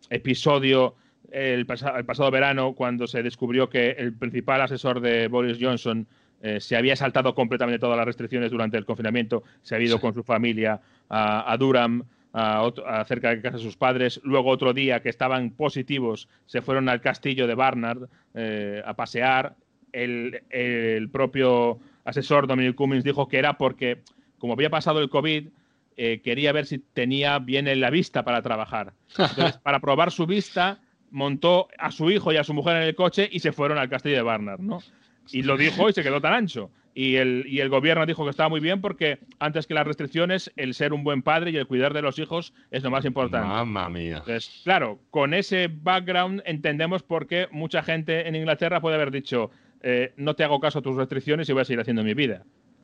episodio 0.09 0.95
el, 1.35 1.65
pasado 1.65 2.31
verano 2.31 2.73
cuando 2.73 3.07
se 3.07 3.21
descubrió 3.21 3.69
que 3.69 3.91
el 3.91 4.13
principal 4.13 4.61
asesor 4.61 5.01
de 5.01 5.27
Boris 5.27 5.57
Johnson 5.59 6.07
eh, 6.41 6.61
se 6.61 6.77
había 6.77 6.95
saltado 6.95 7.35
completamente 7.35 7.77
todas 7.77 7.97
las 7.97 8.05
restricciones 8.05 8.51
durante 8.51 8.77
el 8.77 8.85
confinamiento, 8.85 9.43
se 9.61 9.75
había 9.75 9.89
ido 9.89 9.99
con 9.99 10.13
su 10.13 10.23
familia 10.23 10.79
a, 11.09 11.55
Durham, 11.59 12.05
a, 12.31 13.03
cerca 13.05 13.31
de 13.31 13.41
casa 13.41 13.57
de 13.57 13.63
sus 13.63 13.75
padres. 13.75 14.21
Luego 14.23 14.49
otro 14.49 14.73
día 14.73 15.01
que 15.01 15.09
estaban 15.09 15.51
positivos 15.51 16.29
se 16.45 16.61
fueron 16.61 16.87
al 16.87 17.01
castillo 17.01 17.47
de 17.47 17.55
Barnard 17.55 18.07
eh, 18.33 18.81
a 18.85 18.93
pasear. 18.93 19.55
El, 19.91 21.09
propio 21.11 21.79
asesor 22.05 22.47
Dominic 22.47 22.75
Cummings 22.75 23.03
dijo 23.03 23.27
que 23.27 23.39
era 23.39 23.57
porque, 23.57 24.03
como 24.39 24.53
había 24.53 24.69
pasado 24.69 24.99
el 24.99 25.09
COVID, 25.09 25.49
eh, 25.97 26.21
quería 26.21 26.53
ver 26.53 26.65
si 26.65 26.79
tenía 26.79 27.39
bien 27.39 27.67
en 27.67 27.81
la 27.81 27.89
vista 27.89 28.23
para 28.23 28.41
trabajar. 28.41 28.93
Entonces, 29.17 29.57
para 29.57 29.79
probar 29.79 30.11
su 30.11 30.25
vista, 30.25 30.79
montó 31.15 31.69
a 31.79 31.91
su 31.91 32.11
hijo 32.11 32.33
y 32.33 32.37
a 32.37 32.43
su 32.43 32.53
mujer 32.53 32.75
en 32.75 32.83
el 32.83 32.93
coche 32.93 33.27
y 33.31 33.39
se 33.39 33.53
fueron 33.53 33.77
al 33.77 33.87
castillo 33.87 34.17
de 34.17 34.21
Barnard, 34.21 34.59
¿no? 34.59 34.79
Y 35.31 35.43
lo 35.43 35.55
dijo 35.55 35.89
y 35.89 35.93
se 35.93 36.03
quedó 36.03 36.19
tan 36.19 36.33
ancho. 36.33 36.69
Y 36.93 37.15
el, 37.15 37.45
y 37.47 37.61
el 37.61 37.69
gobierno 37.69 38.05
dijo 38.05 38.25
que 38.25 38.29
estaba 38.29 38.49
muy 38.49 38.59
bien 38.59 38.81
porque 38.81 39.19
antes 39.39 39.65
que 39.65 39.73
las 39.73 39.87
restricciones, 39.87 40.51
el 40.57 40.73
ser 40.73 40.91
un 40.93 41.05
buen 41.05 41.21
padre 41.21 41.51
y 41.51 41.57
el 41.57 41.67
cuidar 41.67 41.93
de 41.93 42.01
los 42.01 42.19
hijos 42.19 42.53
es 42.69 42.83
lo 42.83 42.91
más 42.91 43.05
importante. 43.05 43.47
Mamma 43.47 43.89
mía. 43.89 44.23
claro, 44.63 44.99
con 45.09 45.33
ese 45.33 45.69
background 45.69 46.43
entendemos 46.45 47.01
por 47.01 47.27
qué 47.27 47.47
mucha 47.49 47.81
gente 47.81 48.27
en 48.27 48.35
Inglaterra 48.35 48.81
puede 48.81 48.95
haber 48.95 49.11
dicho, 49.11 49.51
eh, 49.81 50.13
no 50.17 50.35
te 50.35 50.43
hago 50.43 50.59
caso 50.59 50.79
a 50.79 50.81
tus 50.81 50.97
restricciones 50.97 51.47
y 51.47 51.53
voy 51.53 51.61
a 51.61 51.65
seguir 51.65 51.79
haciendo 51.79 52.03
mi 52.03 52.13
vida. 52.13 52.43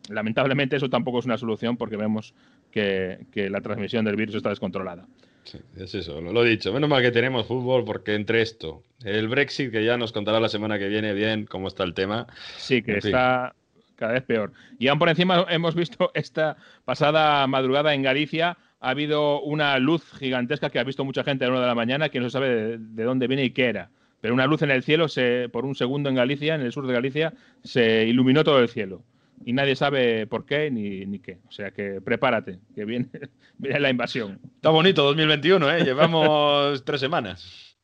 Lamentablemente 0.09 0.77
eso 0.77 0.89
tampoco 0.89 1.19
es 1.19 1.25
una 1.25 1.37
solución 1.37 1.75
porque 1.75 1.97
vemos 1.97 2.33
que, 2.71 3.25
que 3.31 3.49
la 3.49 3.59
transmisión 3.59 4.05
del 4.05 4.15
virus 4.15 4.35
está 4.35 4.49
descontrolada. 4.49 5.05
Sí, 5.43 5.59
es 5.77 5.95
eso, 5.95 6.21
lo, 6.21 6.45
he 6.45 6.49
dicho. 6.49 6.71
Menos 6.71 6.89
mal 6.89 7.01
que 7.01 7.11
tenemos 7.11 7.47
fútbol 7.47 7.83
porque 7.83 8.15
entre 8.15 8.41
esto, 8.41 8.83
el 9.03 9.27
Brexit, 9.27 9.71
que 9.71 9.83
ya 9.83 9.97
nos 9.97 10.11
contará 10.11 10.39
la 10.39 10.49
semana 10.49 10.77
que 10.77 10.87
viene 10.87 11.13
bien 11.13 11.45
cómo 11.45 11.67
está 11.67 11.83
el 11.83 11.93
tema. 11.93 12.27
Sí, 12.57 12.81
que 12.81 12.97
está 12.97 13.55
cada 13.95 14.13
vez 14.13 14.23
peor. 14.23 14.51
Y 14.79 14.87
aún 14.87 14.99
por 14.99 15.09
encima 15.09 15.45
hemos 15.49 15.75
visto 15.75 16.11
esta 16.13 16.57
pasada 16.85 17.45
madrugada 17.47 17.93
en 17.93 18.03
Galicia, 18.03 18.57
ha 18.79 18.89
habido 18.89 19.41
una 19.41 19.77
luz 19.79 20.03
gigantesca 20.17 20.69
que 20.69 20.79
ha 20.79 20.83
visto 20.83 21.05
mucha 21.05 21.23
gente 21.23 21.45
a 21.45 21.47
la 21.47 21.53
una 21.53 21.61
de 21.61 21.67
la 21.67 21.75
mañana, 21.75 22.09
que 22.09 22.19
no 22.19 22.27
se 22.27 22.33
sabe 22.33 22.49
de, 22.49 22.77
de 22.77 23.03
dónde 23.03 23.27
viene 23.27 23.43
y 23.45 23.51
qué 23.51 23.65
era. 23.65 23.89
Pero 24.21 24.33
una 24.33 24.45
luz 24.45 24.61
en 24.61 24.71
el 24.71 24.83
cielo, 24.83 25.07
se, 25.07 25.49
por 25.49 25.65
un 25.65 25.75
segundo 25.75 26.09
en 26.09 26.15
Galicia, 26.15 26.55
en 26.55 26.61
el 26.61 26.71
sur 26.71 26.85
de 26.85 26.93
Galicia, 26.93 27.33
se 27.63 28.05
iluminó 28.05 28.43
todo 28.43 28.59
el 28.59 28.69
cielo 28.69 29.03
y 29.45 29.53
nadie 29.53 29.75
sabe 29.75 30.27
por 30.27 30.45
qué 30.45 30.71
ni, 30.71 31.05
ni, 31.05 31.19
qué. 31.19 31.39
O 31.47 31.51
sea 31.51 31.71
que 31.71 32.01
prepárate, 32.01 32.59
que 32.75 32.85
viene, 32.85 33.09
viene 33.57 33.79
la 33.79 33.89
invasión. 33.89 34.39
Está 34.55 34.69
bonito 34.69 35.03
2021, 35.03 35.71
¿eh? 35.71 35.83
Llevamos 35.83 36.83
tres 36.85 36.99
semanas. 36.99 37.77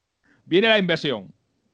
Viene 0.46 0.68
la 0.68 0.80
invasión. 0.80 1.34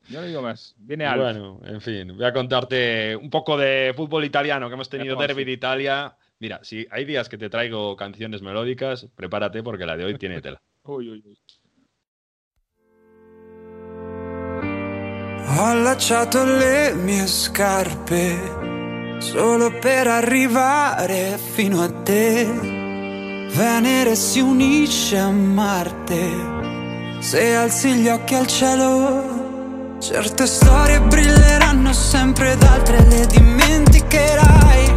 Yo 0.10 0.20
no 0.20 0.28
digo 0.28 0.42
más. 0.42 0.76
Viene 0.78 1.06
algo. 1.06 1.24
Bueno, 1.24 1.62
en 1.66 1.82
fin, 1.82 2.16
voy 2.16 2.26
a 2.26 2.34
contarte 2.34 3.16
un 3.16 3.30
poco 3.30 3.58
de 3.58 3.94
fútbol 3.96 4.26
italiano, 4.26 4.68
que 4.68 4.74
hemos 4.74 4.90
tenido 4.90 5.16
derby 5.16 5.46
de 5.46 5.52
Italia. 5.52 6.16
Mira, 6.40 6.60
si 6.64 6.86
hay 6.92 7.06
días 7.06 7.30
que 7.30 7.38
te 7.38 7.50
traigo 7.50 7.96
canciones 7.96 8.42
melódicas, 8.42 9.08
prepárate 9.16 9.64
porque 9.64 9.86
la 9.86 9.96
de 9.96 10.06
hoy 10.06 10.18
tiene 10.18 10.42
tela. 10.42 10.62
uy, 10.84 11.10
uy, 11.10 11.24
uy. 11.26 11.38
Ho 15.56 15.66
allacciato 15.66 16.46
le 16.46 16.96
mie 16.96 17.28
scarpe 17.28 18.63
solo 19.24 19.72
per 19.80 20.08
arrivare 20.08 21.40
fino 21.54 21.82
a 21.82 21.90
te. 21.90 22.46
Venere 23.54 24.16
si 24.16 24.42
unisce 24.42 25.18
a 25.18 25.30
Marte. 25.30 26.20
Se 27.20 27.56
alzi 27.56 27.94
gli 27.94 28.10
occhi 28.10 28.36
al 28.36 28.48
cielo, 28.48 29.96
certe 30.00 30.46
storie 30.46 31.00
brilleranno 31.00 31.94
sempre 31.94 32.52
ed 32.52 32.64
altre 32.64 33.06
le 33.08 33.26
dimenticherai. 33.28 34.94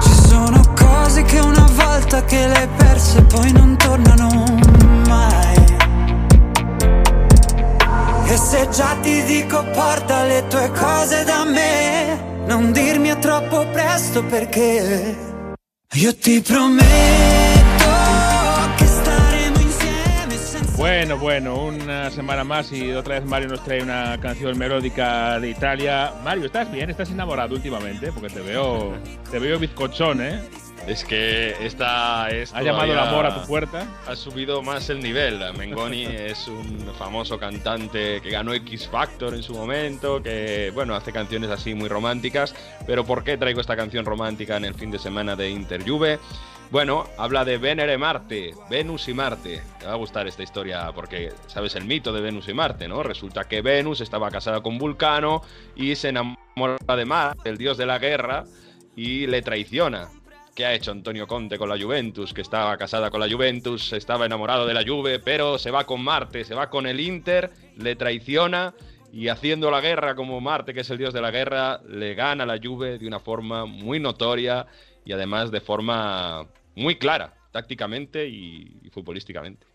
Ci 0.00 0.14
sono 0.28 0.62
cose 0.76 1.24
che 1.24 1.40
una 1.40 1.66
volta 1.74 2.24
che 2.24 2.46
le 2.46 2.54
hai 2.54 2.68
perse 2.76 3.20
poi 3.22 3.50
non 3.50 3.76
tornano 3.76 4.44
mai. 5.08 5.41
Me, 14.64 15.16
io 15.94 16.16
ti 16.16 16.40
prometto 16.40 16.84
che 18.76 18.86
staremo 18.86 19.60
insieme. 19.60 20.36
Bueno, 20.76 21.18
bueno, 21.18 21.64
una 21.64 22.10
semana 22.10 22.44
más 22.44 22.72
y 22.72 22.92
otra 22.92 23.18
vez 23.18 23.28
Mario 23.28 23.48
nos 23.48 23.62
trae 23.64 23.82
una 23.82 24.18
canción 24.18 24.56
melódica 24.56 25.38
de 25.38 25.50
Italia. 25.50 26.12
Mario, 26.24 26.46
¿estás 26.46 26.70
bien? 26.70 26.90
¿Estás 26.90 27.10
enamorado 27.10 27.54
últimamente? 27.54 28.12
Porque 28.12 28.28
te 28.30 28.40
veo, 28.40 28.94
te 29.30 29.38
veo 29.38 29.58
bizcochón, 29.58 30.22
¿eh? 30.22 30.40
Es 30.86 31.04
que 31.04 31.54
esta 31.64 32.28
es 32.30 32.52
ha 32.52 32.60
llamado 32.60 32.92
el 32.92 32.98
amor 32.98 33.24
a 33.24 33.40
tu 33.40 33.46
puerta. 33.46 33.86
Ha 34.06 34.16
subido 34.16 34.62
más 34.62 34.90
el 34.90 35.00
nivel. 35.00 35.40
Mengoni 35.56 36.04
es 36.10 36.48
un 36.48 36.92
famoso 36.98 37.38
cantante 37.38 38.20
que 38.20 38.30
ganó 38.30 38.52
X 38.52 38.88
Factor 38.88 39.34
en 39.34 39.44
su 39.44 39.54
momento, 39.54 40.20
que 40.20 40.72
bueno, 40.74 40.96
hace 40.96 41.12
canciones 41.12 41.50
así 41.50 41.74
muy 41.74 41.88
románticas. 41.88 42.54
Pero 42.86 43.04
¿por 43.04 43.22
qué 43.22 43.36
traigo 43.36 43.60
esta 43.60 43.76
canción 43.76 44.04
romántica 44.04 44.56
en 44.56 44.64
el 44.64 44.74
fin 44.74 44.90
de 44.90 44.98
semana 44.98 45.36
de 45.36 45.50
Inter 45.50 45.88
Juve? 45.88 46.18
Bueno, 46.72 47.06
habla 47.16 47.44
de 47.44 47.58
Venere 47.58 47.96
Marte, 47.96 48.54
Venus 48.68 49.06
y 49.06 49.14
Marte. 49.14 49.62
Te 49.78 49.86
va 49.86 49.92
a 49.92 49.96
gustar 49.96 50.26
esta 50.26 50.42
historia 50.42 50.90
porque 50.94 51.32
sabes 51.46 51.76
el 51.76 51.84
mito 51.84 52.12
de 52.12 52.22
Venus 52.22 52.48
y 52.48 52.54
Marte, 52.54 52.88
¿no? 52.88 53.02
Resulta 53.02 53.44
que 53.44 53.60
Venus 53.60 54.00
estaba 54.00 54.30
casada 54.30 54.62
con 54.62 54.78
Vulcano 54.78 55.42
y 55.76 55.94
se 55.94 56.08
enamora 56.08 56.96
de 56.96 57.04
Marte, 57.04 57.50
el 57.50 57.58
dios 57.58 57.76
de 57.76 57.86
la 57.86 57.98
guerra, 57.98 58.44
y 58.96 59.26
le 59.26 59.42
traiciona. 59.42 60.08
¿Qué 60.54 60.66
ha 60.66 60.74
hecho 60.74 60.90
Antonio 60.90 61.26
Conte 61.26 61.56
con 61.56 61.70
la 61.70 61.80
Juventus? 61.80 62.34
Que 62.34 62.42
estaba 62.42 62.76
casada 62.76 63.10
con 63.10 63.20
la 63.20 63.30
Juventus, 63.30 63.94
estaba 63.94 64.26
enamorado 64.26 64.66
de 64.66 64.74
la 64.74 64.84
Juve, 64.86 65.18
pero 65.18 65.56
se 65.58 65.70
va 65.70 65.84
con 65.84 66.04
Marte, 66.04 66.44
se 66.44 66.54
va 66.54 66.68
con 66.68 66.86
el 66.86 67.00
Inter, 67.00 67.50
le 67.78 67.96
traiciona 67.96 68.74
y 69.10 69.28
haciendo 69.28 69.70
la 69.70 69.80
guerra 69.80 70.14
como 70.14 70.42
Marte, 70.42 70.74
que 70.74 70.80
es 70.80 70.90
el 70.90 70.98
dios 70.98 71.14
de 71.14 71.22
la 71.22 71.30
guerra, 71.30 71.80
le 71.88 72.14
gana 72.14 72.44
la 72.44 72.58
Juve 72.62 72.98
de 72.98 73.06
una 73.06 73.18
forma 73.18 73.64
muy 73.64 73.98
notoria 73.98 74.66
y 75.06 75.12
además 75.12 75.50
de 75.50 75.62
forma 75.62 76.46
muy 76.74 76.96
clara, 76.96 77.32
tácticamente 77.50 78.28
y, 78.28 78.78
y 78.82 78.90
futbolísticamente. 78.90 79.66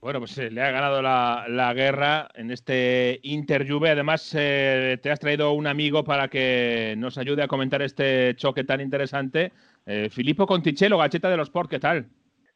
Bueno, 0.00 0.20
pues 0.20 0.38
eh, 0.38 0.50
le 0.50 0.62
ha 0.62 0.70
ganado 0.70 1.02
la, 1.02 1.46
la, 1.48 1.74
guerra 1.74 2.28
en 2.34 2.52
este 2.52 3.18
Inter 3.24 3.68
Juve. 3.68 3.90
Además, 3.90 4.32
eh, 4.38 4.96
te 5.02 5.10
has 5.10 5.18
traído 5.18 5.50
un 5.52 5.66
amigo 5.66 6.04
para 6.04 6.28
que 6.28 6.94
nos 6.96 7.18
ayude 7.18 7.42
a 7.42 7.48
comentar 7.48 7.82
este 7.82 8.36
choque 8.36 8.62
tan 8.62 8.80
interesante. 8.80 9.52
Eh, 9.90 10.10
Filippo 10.10 10.46
Conticello, 10.46 10.98
Gacheta 10.98 11.30
de 11.30 11.38
los 11.38 11.48
Sport, 11.48 11.70
¿qué 11.70 11.78
tal? 11.78 12.10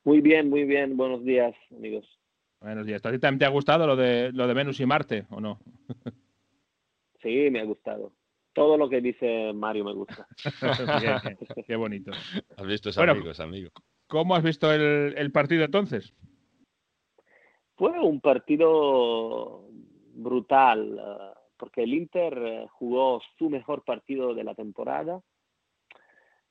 Muy 0.05 0.20
bien, 0.20 0.51
muy 0.51 0.64
bien. 0.64 0.99
Buenos 0.99 1.24
días, 1.24 1.55
amigos. 1.74 2.07
Buenos 2.61 2.85
días. 2.85 3.05
¿A 3.07 3.11
ti 3.11 3.18
también 3.18 3.39
te 3.39 3.45
ha 3.47 3.49
gustado 3.49 3.87
lo 3.87 3.97
de, 3.97 4.30
lo 4.33 4.47
de 4.47 4.53
Venus 4.53 4.80
y 4.80 4.85
Marte 4.85 5.24
o 5.30 5.41
no? 5.41 5.59
sí, 7.22 7.49
me 7.51 7.61
ha 7.61 7.64
gustado. 7.64 8.12
Todo 8.53 8.76
lo 8.76 8.87
que 8.91 9.01
dice 9.01 9.51
Mario 9.55 9.87
me 9.87 9.95
gusta. 9.95 10.26
bien, 11.01 11.39
qué 11.66 11.74
bonito. 11.74 12.11
Has 12.59 12.66
visto 12.66 12.91
ese 12.91 13.01
bueno, 13.01 13.12
amigo, 13.12 13.30
ese 13.30 13.43
amigo. 13.43 13.70
¿Cómo 14.09 14.37
has 14.37 14.43
visto 14.43 14.70
el, 14.70 15.14
el 15.16 15.33
partido 15.33 15.64
entonces? 15.64 16.12
Fue 17.76 17.99
un 17.99 18.20
partido 18.20 19.70
brutal, 20.12 21.01
uh, 21.01 21.39
porque 21.57 21.85
el 21.85 21.95
Inter 21.95 22.39
uh, 22.39 22.68
jugó 22.72 23.22
su 23.39 23.49
mejor 23.49 23.85
partido 23.85 24.35
de 24.35 24.45
la 24.45 24.55
temporada 24.55 25.22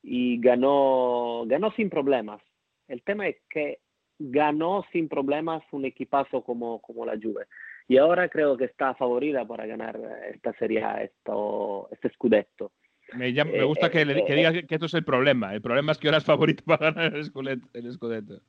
y 0.02 0.40
ganó, 0.40 1.44
ganó 1.46 1.72
sin 1.72 1.90
problemas. 1.90 2.40
El 2.88 3.02
tema 3.02 3.28
es 3.28 3.36
que 3.48 3.78
ganó 4.18 4.84
sin 4.92 5.08
problemas 5.08 5.62
un 5.72 5.84
equipazo 5.84 6.42
como, 6.42 6.80
como 6.80 7.06
la 7.06 7.16
Juve. 7.20 7.46
Y 7.88 7.96
ahora 7.96 8.28
creo 8.28 8.56
que 8.56 8.64
está 8.64 8.94
favorita 8.94 9.44
para 9.46 9.66
ganar 9.66 9.98
esta 10.32 10.52
serie, 10.54 10.82
esto, 11.02 11.88
este 11.90 12.10
scudetto. 12.10 12.72
Me, 13.14 13.32
llama, 13.32 13.52
me 13.52 13.64
gusta 13.64 13.90
que, 13.90 14.04
le, 14.04 14.24
que 14.24 14.34
digas 14.34 14.52
que 14.66 14.74
esto 14.74 14.86
es 14.86 14.94
el 14.94 15.04
problema. 15.04 15.54
El 15.54 15.60
problema 15.60 15.92
es 15.92 15.98
que 15.98 16.08
ahora 16.08 16.18
es 16.18 16.24
favorito 16.24 16.62
para 16.66 16.92
ganar 16.92 17.14
el 17.14 17.24
scudetto. 17.24 17.68
El 17.72 17.92
scudetto. 17.92 18.40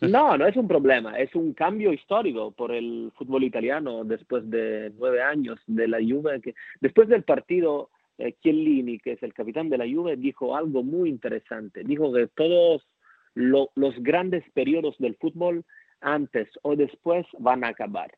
No, 0.00 0.36
no 0.36 0.46
es 0.46 0.56
un 0.56 0.66
problema, 0.66 1.18
es 1.18 1.34
un 1.34 1.52
cambio 1.52 1.92
histórico 1.92 2.50
por 2.52 2.72
el 2.72 3.12
fútbol 3.16 3.44
italiano 3.44 4.02
después 4.02 4.48
de 4.50 4.90
nueve 4.98 5.22
años 5.22 5.58
de 5.66 5.86
la 5.88 5.98
Juve. 5.98 6.40
Que, 6.40 6.54
después 6.80 7.08
del 7.08 7.22
partido, 7.22 7.90
eh, 8.18 8.34
Chiellini, 8.42 8.98
que 8.98 9.12
es 9.12 9.22
el 9.22 9.32
capitán 9.32 9.68
de 9.70 9.78
la 9.78 9.86
Juve, 9.86 10.16
dijo 10.16 10.56
algo 10.56 10.82
muy 10.82 11.08
interesante. 11.08 11.84
Dijo 11.84 12.12
que 12.12 12.28
todos 12.28 12.86
lo, 13.34 13.70
los 13.74 13.94
grandes 14.00 14.44
periodos 14.52 14.96
del 14.98 15.16
fútbol, 15.16 15.64
antes 16.00 16.48
o 16.62 16.76
después, 16.76 17.26
van 17.38 17.64
a 17.64 17.68
acabar. 17.68 18.10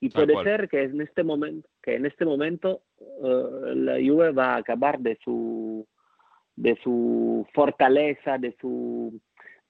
Y 0.00 0.10
puede 0.10 0.34
ser 0.42 0.68
que 0.68 0.82
en 0.82 1.00
este 1.00 1.22
momento, 1.22 1.68
que 1.82 1.94
en 1.94 2.04
este 2.04 2.26
momento 2.26 2.82
uh, 2.98 3.74
la 3.74 3.94
Juve 3.94 4.32
va 4.32 4.54
a 4.54 4.56
acabar 4.56 4.98
de 4.98 5.16
su, 5.24 5.86
de 6.56 6.76
su 6.82 7.46
fortaleza, 7.54 8.36
de 8.36 8.54
su 8.60 9.18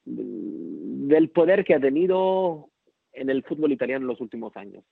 del 0.05 1.31
poder 1.31 1.65
que 1.65 1.75
ha 1.75 1.81
tenido 1.81 2.69
en 3.13 3.31
el 3.31 3.43
fútbol 3.43 3.73
italiano 3.73 4.03
en 4.03 4.09
los 4.09 4.21
últimos 4.21 4.57
años. 4.57 4.85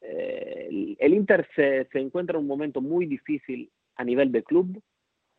El, 0.00 1.14
Inter 1.14 1.48
se, 1.54 1.88
encuentra 1.94 2.36
en 2.36 2.42
un 2.42 2.48
momento 2.48 2.80
muy 2.80 3.06
difícil 3.06 3.70
a 3.96 4.04
nivel 4.04 4.30
de 4.30 4.42
club, 4.42 4.80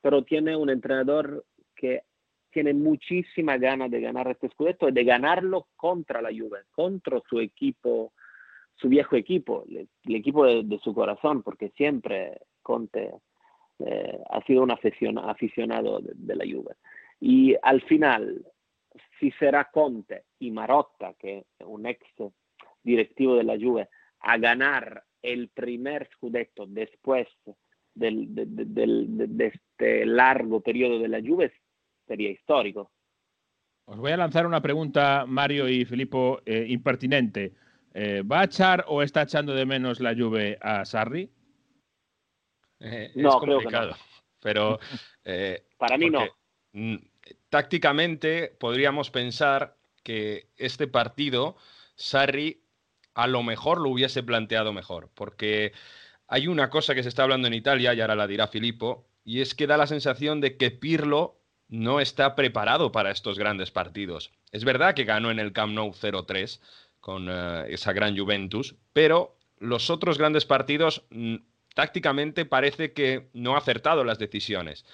pero 0.01 0.23
tiene 0.23 0.55
un 0.55 0.69
entrenador 0.69 1.45
que 1.75 2.03
tiene 2.51 2.73
muchísima 2.73 3.57
ganas 3.57 3.91
de 3.91 4.01
ganar 4.01 4.27
este 4.29 4.49
scudetto 4.49 4.89
y 4.89 4.91
de 4.91 5.03
ganarlo 5.03 5.67
contra 5.75 6.21
la 6.21 6.29
Juve, 6.29 6.61
contra 6.71 7.21
su 7.29 7.39
equipo, 7.39 8.13
su 8.75 8.89
viejo 8.89 9.15
equipo, 9.15 9.65
el, 9.69 9.87
equipo 10.15 10.45
de, 10.45 10.79
su 10.79 10.93
corazón, 10.93 11.43
porque 11.43 11.69
siempre 11.69 12.39
Conte 12.61 13.11
eh, 13.79 14.19
ha 14.29 14.43
sido 14.45 14.63
un 14.63 14.71
aficionado, 14.71 15.99
de 16.01 16.35
la 16.35 16.45
Juve. 16.45 16.75
Y 17.19 17.55
al 17.61 17.81
final, 17.81 18.45
si 19.19 19.31
será 19.31 19.69
Conte 19.71 20.23
y 20.39 20.51
Marotta, 20.51 21.13
que 21.19 21.45
es 21.59 21.65
un 21.65 21.85
ex 21.85 22.01
directivo 22.83 23.35
de 23.35 23.43
la 23.43 23.57
Juve, 23.57 23.89
a 24.21 24.37
ganar 24.37 25.03
el 25.21 25.49
primer 25.49 26.09
scudetto 26.13 26.65
después 26.67 27.27
del, 27.93 28.33
de, 28.33 28.45
de, 28.45 28.65
de, 28.65 29.27
de, 29.27 29.45
este 29.47 30.05
largo 30.05 30.61
periodo 30.61 30.99
de 30.99 31.07
la 31.09 31.19
Juve, 31.21 31.51
sería 32.07 32.29
histórico. 32.31 32.91
Os 33.85 33.97
voy 33.97 34.11
a 34.11 34.17
lanzar 34.17 34.45
una 34.45 34.61
pregunta, 34.61 35.25
Mario 35.27 35.67
y 35.67 35.83
Filippo, 35.85 36.41
eh, 36.45 36.65
impertinente. 36.69 37.53
Eh, 37.93 38.21
¿Va 38.21 38.41
a 38.41 38.45
echar 38.45 38.85
o 38.87 39.01
está 39.01 39.23
echando 39.23 39.53
de 39.53 39.65
menos 39.65 39.99
la 39.99 40.15
Juve 40.15 40.57
a 40.61 40.85
Sarri? 40.85 41.29
Eh, 42.79 43.11
No, 43.15 43.29
es 43.29 43.35
creo 43.41 43.57
que 43.59 43.63
complicado. 43.63 43.91
no. 43.91 43.97
Pero 44.41 44.79
eh, 45.25 45.65
Para 45.77 45.97
mí 45.97 46.09
no. 46.09 46.19
porque, 46.19 46.33
mm, 46.73 46.95
tácticamente 47.49 48.55
podríamos 48.59 49.09
pensar 49.11 49.75
que 50.03 50.49
este 50.57 50.87
partido 50.87 51.57
Sarri 51.95 52.63
a 53.19 53.27
lo 53.27 53.43
mejor 53.43 53.81
lo 53.81 53.89
hubiese 53.89 54.23
planteado 54.23 54.71
mejor, 54.71 55.09
porque 55.13 55.73
hay 56.27 56.47
una 56.47 56.69
cosa 56.69 56.95
que 56.95 57.03
se 57.03 57.09
está 57.09 57.23
hablando 57.23 57.47
en 57.47 57.53
Italia, 57.53 57.93
y 57.93 58.01
ahora 58.01 58.15
la 58.15 58.27
dirá 58.27 58.47
Filippo, 58.47 59.07
y 59.25 59.41
es 59.41 59.55
que 59.55 59.67
da 59.67 59.77
la 59.77 59.87
sensación 59.87 60.39
de 60.39 60.55
que 60.55 60.71
Pirlo 60.71 61.39
no 61.67 61.99
está 61.99 62.35
preparado 62.35 62.91
para 62.91 63.11
estos 63.11 63.37
grandes 63.37 63.71
partidos. 63.71 64.31
Es 64.51 64.63
verdad 64.63 64.95
que 64.95 65.03
ganó 65.03 65.31
en 65.31 65.39
el 65.39 65.53
Camp 65.53 65.73
Nou 65.73 65.91
0-3 65.91 66.61
con 66.99 67.27
eh, 67.29 67.65
esa 67.69 67.93
gran 67.93 68.17
Juventus, 68.17 68.75
pero 68.93 69.37
los 69.59 69.89
otros 69.89 70.17
grandes 70.17 70.45
partidos 70.45 71.03
mm, 71.09 71.35
tácticamente 71.75 72.45
parece 72.45 72.93
que 72.93 73.29
no 73.33 73.55
ha 73.55 73.59
acertado 73.59 74.03
las 74.03 74.17
decisiones. 74.17 74.85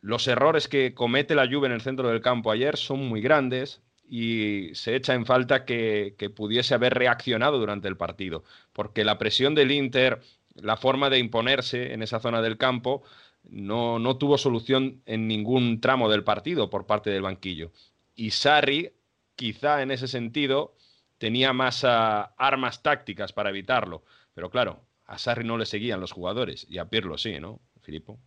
Los 0.00 0.26
errores 0.28 0.66
que 0.66 0.94
comete 0.94 1.34
la 1.34 1.46
Juve 1.46 1.66
en 1.66 1.72
el 1.72 1.80
centro 1.80 2.08
del 2.08 2.20
campo 2.20 2.50
ayer 2.50 2.76
son 2.76 3.06
muy 3.06 3.20
grandes 3.20 3.82
y 4.08 4.74
se 4.74 4.96
echa 4.96 5.14
en 5.14 5.26
falta 5.26 5.64
que, 5.64 6.14
que 6.18 6.30
pudiese 6.30 6.74
haber 6.74 6.94
reaccionado 6.94 7.58
durante 7.58 7.88
el 7.88 7.96
partido, 7.96 8.44
porque 8.72 9.04
la 9.04 9.18
presión 9.18 9.54
del 9.54 9.70
Inter, 9.70 10.20
la 10.54 10.76
forma 10.76 11.10
de 11.10 11.18
imponerse 11.18 11.92
en 11.92 12.02
esa 12.02 12.20
zona 12.20 12.42
del 12.42 12.58
campo, 12.58 13.02
no, 13.44 13.98
no 13.98 14.16
tuvo 14.16 14.38
solución 14.38 15.02
en 15.06 15.28
ningún 15.28 15.80
tramo 15.80 16.10
del 16.10 16.24
partido 16.24 16.70
por 16.70 16.86
parte 16.86 17.10
del 17.10 17.22
banquillo. 17.22 17.72
Y 18.14 18.30
Sarri, 18.30 18.92
quizá 19.36 19.82
en 19.82 19.90
ese 19.90 20.08
sentido, 20.08 20.74
tenía 21.18 21.52
más 21.52 21.84
ah, 21.84 22.34
armas 22.36 22.82
tácticas 22.82 23.32
para 23.32 23.50
evitarlo. 23.50 24.04
Pero 24.34 24.50
claro, 24.50 24.80
a 25.06 25.18
Sarri 25.18 25.44
no 25.44 25.58
le 25.58 25.66
seguían 25.66 26.00
los 26.00 26.12
jugadores 26.12 26.66
y 26.68 26.78
a 26.78 26.86
Pirlo 26.86 27.18
sí, 27.18 27.38
¿no, 27.38 27.60
Filippo? 27.82 28.18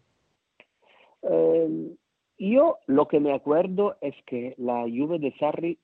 Eh, 1.24 1.96
yo 2.38 2.78
lo 2.86 3.08
que 3.08 3.20
me 3.20 3.34
acuerdo 3.34 3.98
es 4.02 4.16
que 4.26 4.54
la 4.58 4.82
Juve 4.84 5.20
de 5.20 5.34
Sarri 5.40 5.78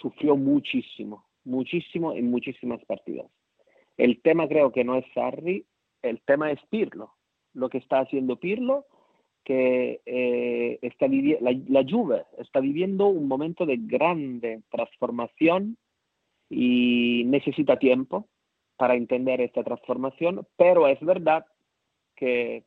sufrió 0.00 0.36
muchísimo, 0.36 1.26
muchísimo 1.44 2.12
en 2.12 2.30
muchísimas 2.30 2.84
partidas. 2.84 3.30
El 3.96 4.20
tema 4.20 4.48
creo 4.48 4.72
que 4.72 4.84
no 4.84 4.96
es 4.96 5.04
Sarri, 5.14 5.64
el 6.02 6.20
tema 6.22 6.50
es 6.50 6.60
Pirlo. 6.70 7.14
Lo 7.54 7.68
que 7.68 7.78
está 7.78 8.00
haciendo 8.00 8.36
Pirlo, 8.36 8.86
que 9.44 10.00
eh, 10.04 10.78
está 10.82 11.06
la, 11.08 11.56
la 11.68 11.84
Juve 11.88 12.24
está 12.38 12.60
viviendo 12.60 13.06
un 13.06 13.28
momento 13.28 13.64
de 13.64 13.76
grande 13.76 14.62
transformación 14.70 15.78
y 16.50 17.22
necesita 17.26 17.78
tiempo 17.78 18.28
para 18.76 18.96
entender 18.96 19.40
esta 19.40 19.62
transformación, 19.62 20.46
pero 20.56 20.88
es 20.88 21.00
verdad 21.00 21.46
que, 22.16 22.64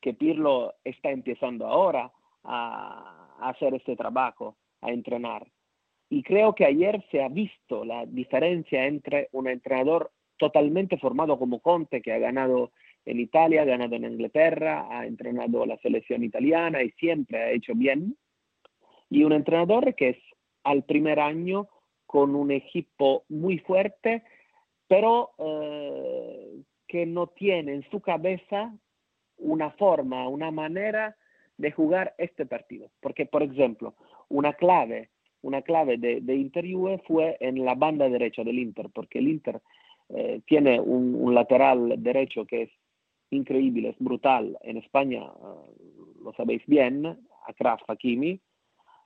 que 0.00 0.14
Pirlo 0.14 0.74
está 0.82 1.10
empezando 1.10 1.66
ahora 1.66 2.10
a, 2.44 3.36
hacer 3.40 3.74
este 3.74 3.96
trabajo, 3.96 4.56
a 4.80 4.90
entrenar. 4.90 5.46
Y 6.08 6.22
creo 6.22 6.54
que 6.54 6.64
ayer 6.64 7.04
se 7.10 7.22
ha 7.22 7.28
visto 7.28 7.84
la 7.84 8.06
diferencia 8.06 8.86
entre 8.86 9.28
un 9.32 9.48
entrenador 9.48 10.12
totalmente 10.36 10.98
formado 10.98 11.38
como 11.38 11.60
Conte, 11.60 12.00
que 12.00 12.12
ha 12.12 12.18
ganado 12.18 12.72
en 13.04 13.20
Italia, 13.20 13.62
ha 13.62 13.66
ganado 13.66 13.96
en 13.96 14.04
Inglaterra, 14.04 14.86
ha 14.90 15.06
entrenado 15.06 15.66
la 15.66 15.76
selección 15.78 16.22
italiana 16.22 16.82
y 16.82 16.90
siempre 16.92 17.38
ha 17.38 17.50
hecho 17.50 17.74
bien, 17.74 18.16
y 19.10 19.24
un 19.24 19.32
entrenador 19.32 19.94
que 19.94 20.10
es 20.10 20.18
al 20.62 20.84
primer 20.84 21.20
año 21.20 21.68
con 22.06 22.34
un 22.34 22.50
equipo 22.50 23.24
muy 23.28 23.58
fuerte, 23.58 24.22
pero 24.86 25.32
eh, 25.38 26.62
que 26.86 27.06
no 27.06 27.28
tiene 27.28 27.74
en 27.74 27.90
su 27.90 28.00
cabeza 28.00 28.72
una 29.36 29.70
forma, 29.72 30.28
una 30.28 30.50
manera 30.50 31.16
de 31.56 31.70
jugar 31.70 32.14
este 32.18 32.46
partido. 32.46 32.90
Porque, 33.00 33.26
por 33.26 33.42
ejemplo, 33.42 33.94
una 34.28 34.52
clave, 34.54 35.10
una 35.42 35.62
clave 35.62 35.96
de, 35.98 36.20
de 36.20 36.34
Inter 36.34 36.64
Juve 36.70 37.02
fue 37.06 37.36
en 37.40 37.64
la 37.64 37.74
banda 37.74 38.08
derecha 38.08 38.42
del 38.44 38.58
Inter, 38.58 38.88
porque 38.94 39.18
el 39.18 39.28
Inter 39.28 39.60
eh, 40.08 40.40
tiene 40.46 40.80
un, 40.80 41.14
un 41.14 41.34
lateral 41.34 41.94
derecho 41.98 42.44
que 42.44 42.62
es 42.62 42.70
increíble, 43.30 43.90
es 43.90 43.96
brutal. 43.98 44.58
En 44.62 44.76
España, 44.78 45.22
eh, 45.22 45.74
lo 46.22 46.32
sabéis 46.34 46.62
bien, 46.66 47.18
Akraf 47.46 47.82
Hakimi, 47.88 48.40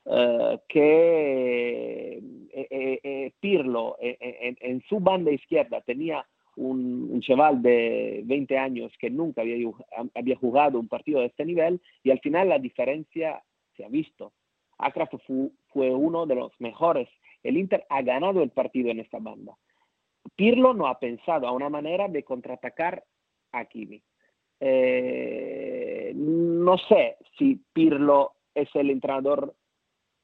eh, 0.06 0.58
que 0.68 2.12
eh, 2.18 2.66
eh, 2.70 3.00
eh, 3.02 3.32
Pirlo 3.40 3.96
en 4.00 4.82
su 4.88 5.00
banda 5.00 5.30
izquierda 5.30 5.80
tenía 5.82 6.24
un, 6.58 7.08
un 7.10 7.20
chaval 7.20 7.62
de 7.62 8.22
20 8.24 8.58
años 8.58 8.92
que 8.98 9.10
nunca 9.10 9.42
había, 9.42 9.56
ju- 9.56 9.84
había 10.14 10.36
jugado 10.36 10.78
un 10.78 10.88
partido 10.88 11.20
de 11.20 11.26
este 11.26 11.44
nivel 11.44 11.80
y 12.02 12.10
al 12.10 12.20
final 12.20 12.48
la 12.48 12.58
diferencia 12.58 13.42
se 13.76 13.84
ha 13.84 13.88
visto. 13.88 14.32
Akraf 14.78 15.10
fu- 15.26 15.52
fue 15.68 15.90
uno 15.94 16.26
de 16.26 16.34
los 16.34 16.52
mejores. 16.60 17.08
El 17.42 17.56
Inter 17.56 17.84
ha 17.88 18.02
ganado 18.02 18.42
el 18.42 18.50
partido 18.50 18.90
en 18.90 19.00
esta 19.00 19.18
banda. 19.18 19.56
Pirlo 20.36 20.74
no 20.74 20.86
ha 20.86 20.98
pensado 20.98 21.46
a 21.46 21.52
una 21.52 21.68
manera 21.68 22.08
de 22.08 22.22
contraatacar 22.22 23.02
a 23.52 23.64
Kimi. 23.64 24.02
Eh, 24.60 26.12
no 26.14 26.76
sé 26.78 27.16
si 27.38 27.60
Pirlo 27.72 28.32
es 28.54 28.68
el 28.74 28.90
entrenador 28.90 29.54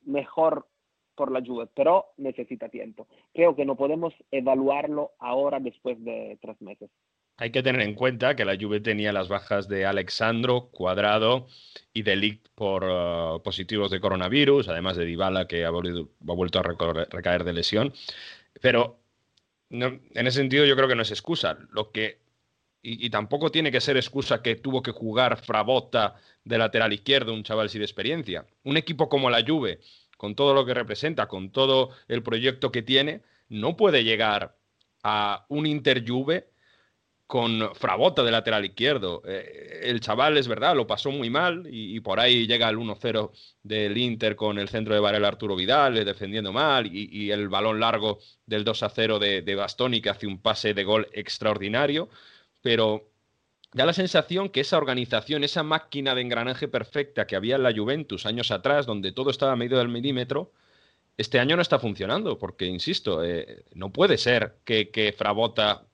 mejor 0.03 0.66
por 1.15 1.33
la 1.33 1.43
Juve, 1.45 1.69
pero 1.75 2.07
necesita 2.17 2.69
tiempo. 2.69 3.07
Creo 3.33 3.55
que 3.57 3.65
no 3.65 3.77
podemos 3.77 4.15
evaluarlo 4.31 5.12
ahora 5.19 5.61
después 5.61 6.03
de 6.05 6.39
tres 6.41 6.61
meses. 6.61 6.91
Hay 7.37 7.51
que 7.51 7.62
tener 7.62 7.81
en 7.81 7.95
cuenta 7.95 8.37
que 8.37 8.45
la 8.45 8.57
Juve 8.57 8.81
tenía 8.81 9.12
las 9.12 9.29
bajas 9.29 9.69
de 9.69 9.87
Alexandro, 9.87 10.69
Cuadrado 10.71 11.49
y 11.93 12.03
de 12.03 12.15
Ligt 12.15 12.49
por 12.55 12.85
uh, 12.85 13.43
positivos 13.43 13.91
de 13.91 14.01
coronavirus, 14.01 14.69
además 14.69 14.97
de 14.97 15.05
Dybala 15.05 15.49
que 15.49 15.65
ha, 15.65 15.71
vuelto 15.71 16.61
a 16.61 16.62
recaer 16.62 17.43
de 17.43 17.53
lesión. 17.53 17.93
Pero 18.61 18.99
en 19.71 20.27
ese 20.27 20.39
sentido 20.39 20.65
yo 20.65 20.77
creo 20.77 20.87
que 20.87 20.95
no 20.95 21.03
es 21.03 21.11
excusa. 21.11 21.59
Lo 21.73 21.91
que 21.91 22.19
y, 22.87 23.09
tampoco 23.09 23.51
tiene 23.51 23.73
que 23.73 23.81
ser 23.81 23.97
excusa 23.97 24.43
que 24.43 24.57
tuvo 24.57 24.83
que 24.83 24.91
jugar 24.91 25.43
Frabotta 25.43 26.17
de 26.45 26.59
lateral 26.59 26.93
izquierdo, 26.93 27.33
un 27.33 27.43
chaval 27.43 27.71
sin 27.71 27.81
experiencia. 27.81 28.47
Un 28.62 28.77
equipo 28.77 29.09
como 29.09 29.31
la 29.31 29.43
Juve, 29.45 29.81
con 30.25 30.35
todo 30.35 30.55
lo 30.55 30.64
que 30.64 30.72
representa, 30.72 31.29
con 31.29 31.51
todo 31.51 31.91
el 32.09 32.22
proyecto 32.22 32.72
que 32.72 32.81
tiene, 32.81 33.20
no 33.51 33.77
puede 33.77 34.05
llegar 34.05 34.57
a 35.03 35.45
un 35.51 35.66
Inter 35.66 36.03
Juve 36.09 36.49
con 37.27 37.75
Frabotta 37.75 38.22
de 38.22 38.31
lateral 38.31 38.64
izquierdo. 38.64 39.22
Eh, 39.27 39.81
el 39.83 40.01
chaval 40.01 40.39
es 40.39 40.49
verdad, 40.49 40.75
lo 40.75 40.87
pasó 40.87 41.11
muy 41.11 41.29
mal 41.29 41.68
y, 41.70 42.01
por 42.01 42.20
ahí 42.20 42.47
llega 42.47 42.70
el 42.70 42.79
1-0 42.79 43.33
del 43.62 43.99
Inter 43.99 44.35
con 44.35 44.59
el 44.59 44.70
centro 44.70 44.95
de 44.95 45.01
Varela 45.01 45.29
Arturo 45.29 45.57
Vidal 45.57 45.99
eh, 45.99 46.07
defendiendo 46.07 46.55
mal 46.55 46.87
y, 46.87 47.11
y, 47.12 47.31
el 47.31 47.51
balón 47.51 47.79
largo 47.79 48.18
del 48.47 48.64
2-0 48.64 49.18
de, 49.18 49.43
de 49.43 49.55
Bastoni 49.55 50.01
que 50.01 50.09
hace 50.09 50.27
un 50.27 50.41
pase 50.41 50.72
de 50.72 50.85
gol 50.85 51.07
extraordinario. 51.12 52.09
Pero 52.62 53.11
da 53.75 53.85
la 53.85 53.93
sensación 53.93 54.49
que 54.49 54.61
esa 54.61 54.79
organización, 54.79 55.45
esa 55.45 55.64
máquina 55.64 56.14
de 56.14 56.22
engranaje 56.22 56.68
perfecta 56.68 57.27
que 57.27 57.37
había 57.37 57.57
en 57.57 57.64
la 57.64 57.75
Juventus 57.75 58.25
años 58.25 58.53
atrás, 58.53 58.87
donde 58.87 59.12
todo 59.12 59.31
estaba 59.31 59.57
medido 59.57 59.79
del 59.79 59.89
milímetro, 59.89 60.53
este 61.18 61.41
año 61.41 61.57
no 61.57 61.62
está 61.62 61.81
funcionando, 61.81 62.39
porque, 62.39 62.66
insisto, 62.66 63.25
eh, 63.25 63.64
no 63.75 63.93
puede 63.93 64.16
ser 64.16 64.59
que, 64.64 64.91
que 64.91 65.12
Frabotta 65.12 65.87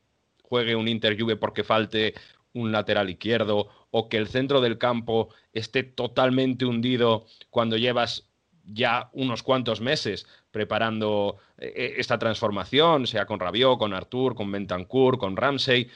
juegue 0.42 0.76
un 0.76 0.88
Inter 0.88 1.18
Juve 1.18 1.36
porque 1.36 1.64
falte 1.64 2.14
un 2.52 2.70
lateral 2.70 3.08
izquierdo 3.08 3.68
o 3.90 4.08
que 4.08 4.18
el 4.18 4.28
centro 4.28 4.60
del 4.60 4.76
campo 4.76 5.30
esté 5.54 5.82
totalmente 5.82 6.66
hundido 6.66 7.26
cuando 7.48 7.78
llevas 7.78 8.28
ya 8.64 9.08
unos 9.12 9.42
cuantos 9.42 9.80
meses 9.80 10.26
preparando 10.50 11.38
eh, 11.56 11.94
esta 11.96 12.18
transformación, 12.18 13.06
sea 13.06 13.24
con 13.24 13.40
Rabiot, 13.40 13.78
con 13.78 13.94
Artur, 13.94 14.34
con 14.34 14.52
Bentancur, 14.52 15.18
con 15.18 15.36
Ramsey. 15.36 15.88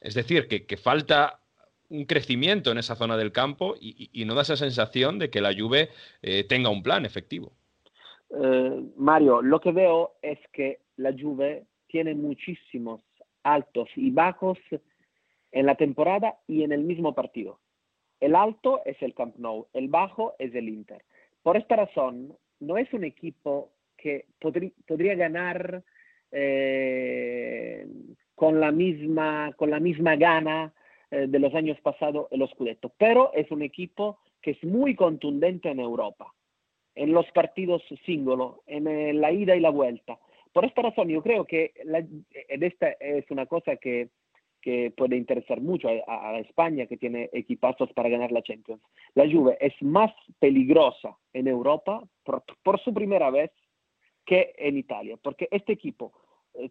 Es 0.00 0.14
decir, 0.14 0.48
que, 0.48 0.76
falta 0.76 1.40
un 1.88 2.04
crecimiento 2.04 2.70
en 2.70 2.78
esa 2.78 2.96
zona 2.96 3.16
del 3.16 3.32
campo 3.32 3.74
y, 3.80 4.24
no 4.24 4.34
da 4.34 4.42
esa 4.42 4.56
sensación 4.56 5.18
de 5.18 5.30
que 5.30 5.40
la 5.40 5.54
Juve 5.54 5.88
eh, 6.22 6.44
tenga 6.44 6.70
un 6.70 6.82
plan 6.82 7.04
efectivo. 7.04 7.52
Uh, 8.30 8.92
Mario, 8.96 9.40
lo 9.40 9.58
que 9.60 9.72
veo 9.72 10.16
es 10.20 10.38
que 10.52 10.80
la 10.96 11.12
Juve 11.18 11.64
tiene 11.86 12.14
muchísimos 12.14 13.00
altos 13.42 13.88
y 13.96 14.10
bajos 14.10 14.58
en 15.50 15.66
la 15.66 15.76
temporada 15.76 16.36
y 16.46 16.62
en 16.62 16.72
el 16.72 16.82
mismo 16.82 17.14
partido. 17.14 17.58
El 18.20 18.34
alto 18.34 18.82
es 18.84 19.00
el 19.00 19.14
Camp 19.14 19.36
Nou, 19.38 19.68
el 19.72 19.88
bajo 19.88 20.34
es 20.38 20.54
el 20.54 20.68
Inter. 20.68 21.04
Por 21.42 21.56
esta 21.56 21.76
razón, 21.76 22.36
no 22.60 22.76
es 22.76 22.92
un 22.92 23.04
equipo 23.04 23.72
que 23.96 24.26
podrí, 24.40 24.74
podría 24.86 25.14
ganar 25.14 25.82
eh, 26.32 27.86
con, 28.38 28.60
la 28.60 28.70
misma, 28.70 29.52
con 29.56 29.68
la 29.68 29.80
misma 29.80 30.14
gana 30.14 30.72
eh, 31.10 31.26
de 31.26 31.38
los 31.40 31.52
años 31.54 31.76
pasados 31.80 32.28
el 32.30 32.48
Scudetto, 32.48 32.92
pero 32.96 33.32
es 33.34 33.50
un 33.50 33.62
equipo 33.62 34.20
que 34.40 34.52
es 34.52 34.62
muy 34.62 34.94
contundente 34.94 35.68
en 35.68 35.80
Europa, 35.80 36.32
en 36.94 37.12
los 37.12 37.26
partidos 37.32 37.82
síngolo, 38.06 38.62
en 38.66 38.86
eh, 38.86 39.12
la 39.12 39.32
ida 39.32 39.56
y 39.56 39.60
la 39.60 39.70
vuelta. 39.70 40.20
Por 40.52 40.64
esta 40.64 40.82
razón, 40.82 41.08
yo 41.08 41.20
creo 41.20 41.46
que 41.46 41.72
la, 41.84 42.06
esta 42.30 42.90
es 43.00 43.28
una 43.30 43.46
cosa 43.46 43.74
que, 43.74 44.10
que 44.62 44.92
puede 44.96 45.16
interesar 45.16 45.60
mucho 45.60 45.88
a, 45.88 46.30
a, 46.30 46.38
España, 46.38 46.86
que 46.86 46.96
tiene 46.96 47.28
equipazos 47.32 47.92
para 47.92 48.08
ganar 48.08 48.30
la 48.30 48.42
Champions. 48.42 48.80
La 49.14 49.28
Juve 49.28 49.58
es 49.60 49.74
más 49.82 50.12
peligrosa 50.38 51.16
en 51.32 51.48
Europa 51.48 52.04
por, 52.22 52.44
por 52.62 52.80
su 52.82 52.94
primera 52.94 53.30
vez 53.30 53.50
que 54.24 54.54
en 54.58 54.78
Italia, 54.78 55.16
porque 55.20 55.48
este 55.50 55.72
equipo 55.72 56.12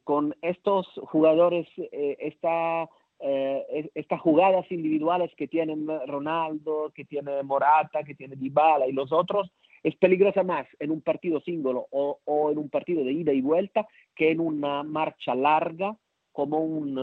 con 0.04 0.36
estos 0.42 0.88
jugadores, 1.04 1.68
eh, 1.78 2.18
esta, 2.20 2.90
eh, 3.20 3.90
estas 3.96 4.20
jugadas 4.22 4.70
individuales 4.72 5.32
que 5.36 5.48
tienen 5.48 5.88
Ronaldo, 6.08 6.92
que 6.94 7.06
tiene 7.06 7.44
Morata, 7.44 8.04
que 8.04 8.16
tiene 8.16 8.36
Dybala 8.36 8.88
y 8.88 8.92
los 8.92 9.12
otros, 9.12 9.52
es 9.84 9.96
peligrosa 9.96 10.44
más 10.44 10.68
en 10.80 10.92
un 10.92 11.02
partido 11.02 11.40
símbolo 11.42 11.88
o, 11.92 12.20
o, 12.26 12.52
en 12.52 12.58
un 12.58 12.70
partido 12.70 13.04
de 13.04 13.14
ida 13.14 13.32
y 13.32 13.42
vuelta 13.42 13.88
que 14.16 14.32
en 14.32 14.40
una 14.40 14.84
marcha 14.84 15.36
larga 15.36 15.96
como 16.32 16.60
un, 16.60 16.98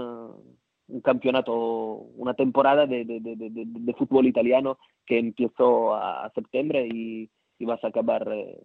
un 0.88 1.00
campeonato, 1.00 1.54
una 1.54 2.34
temporada 2.34 2.86
de, 2.86 3.04
de, 3.04 3.20
de, 3.20 3.36
de, 3.36 3.94
fútbol 3.94 4.26
italiano 4.26 4.78
que 5.06 5.18
empezó 5.18 5.94
a, 5.94 6.30
septiembre 6.34 6.86
y, 6.86 7.30
y, 7.58 7.64
vas 7.64 7.82
a 7.84 7.88
acabar 7.88 8.28
eh, 8.32 8.60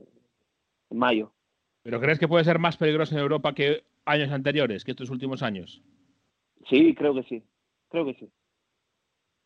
en 0.90 0.98
mayo. 0.98 1.32
¿Pero 1.84 2.00
crees 2.00 2.20
que 2.20 2.28
puede 2.28 2.44
ser 2.44 2.60
más 2.60 2.78
peligroso 2.78 3.16
en 3.16 3.22
Europa 3.22 3.54
que 3.54 3.84
años 4.06 4.32
anteriores, 4.32 4.84
que 4.84 4.92
estos 4.92 5.10
últimos 5.10 5.44
años? 5.44 5.82
Sí, 6.70 6.94
creo 6.94 7.14
que 7.14 7.24
sí. 7.24 7.44
Creo 7.90 8.06
que 8.06 8.14
sí. 8.16 8.30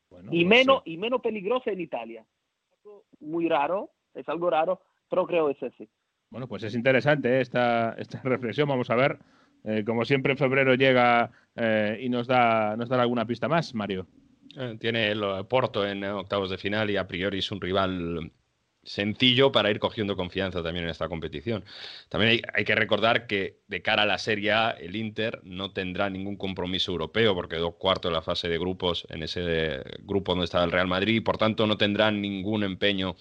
Bueno, 0.09 0.29
y, 0.31 0.45
pues 0.45 0.57
menos, 0.57 0.81
y 0.85 0.97
menos 0.97 1.21
peligroso 1.21 1.69
en 1.69 1.81
Italia. 1.81 2.25
Muy 3.19 3.47
raro, 3.47 3.91
es 4.13 4.27
algo 4.27 4.49
raro, 4.49 4.81
pero 5.09 5.25
creo 5.25 5.47
que 5.47 5.53
es 5.53 5.73
así. 5.73 5.89
Bueno, 6.29 6.47
pues 6.47 6.63
es 6.63 6.75
interesante 6.75 7.37
¿eh? 7.37 7.41
esta, 7.41 7.95
esta 7.97 8.19
reflexión. 8.23 8.67
Vamos 8.67 8.89
a 8.89 8.95
ver. 8.95 9.19
Eh, 9.63 9.83
como 9.85 10.03
siempre, 10.03 10.33
en 10.33 10.37
febrero 10.37 10.75
llega 10.75 11.31
eh, 11.55 11.99
y 12.01 12.09
nos 12.09 12.27
da, 12.27 12.75
nos 12.75 12.89
da 12.89 13.01
alguna 13.01 13.25
pista 13.25 13.47
más, 13.47 13.73
Mario. 13.73 14.07
Eh, 14.57 14.77
tiene 14.79 15.11
el 15.11 15.23
Porto 15.47 15.85
en 15.87 16.03
octavos 16.03 16.49
de 16.49 16.57
final 16.57 16.89
y 16.89 16.97
a 16.97 17.07
priori 17.07 17.39
es 17.39 17.51
un 17.51 17.61
rival 17.61 18.31
sencillo 18.83 19.51
para 19.51 19.71
ir 19.71 19.79
cogiendo 19.79 20.15
confianza 20.15 20.61
también 20.61 20.85
en 20.85 20.91
esta 20.91 21.07
competición. 21.07 21.63
También 22.09 22.41
hay, 22.53 22.65
que 22.65 22.75
recordar 22.75 23.27
que 23.27 23.59
de 23.67 23.81
cara 23.81 24.03
a 24.03 24.05
la 24.05 24.17
Serie 24.17 24.51
A, 24.51 24.71
el 24.71 24.95
Inter 24.95 25.39
no 25.43 25.71
tendrá 25.71 26.09
ningún 26.09 26.37
compromiso 26.37 26.91
europeo 26.91 27.33
porque 27.33 27.55
quedó 27.55 27.73
cuarto 27.73 28.07
en 28.07 28.13
la 28.13 28.21
fase 28.21 28.49
de 28.49 28.57
grupos 28.57 29.05
en 29.09 29.23
ese 29.23 29.83
grupo 29.99 30.31
donde 30.31 30.45
estaba 30.45 30.63
el 30.63 30.71
Real 30.71 30.87
Madrid 30.87 31.15
y 31.15 31.21
por 31.21 31.37
tanto 31.37 31.67
no 31.67 31.77
tendrán 31.77 32.21
ningún 32.21 32.63
empeño 32.63 33.15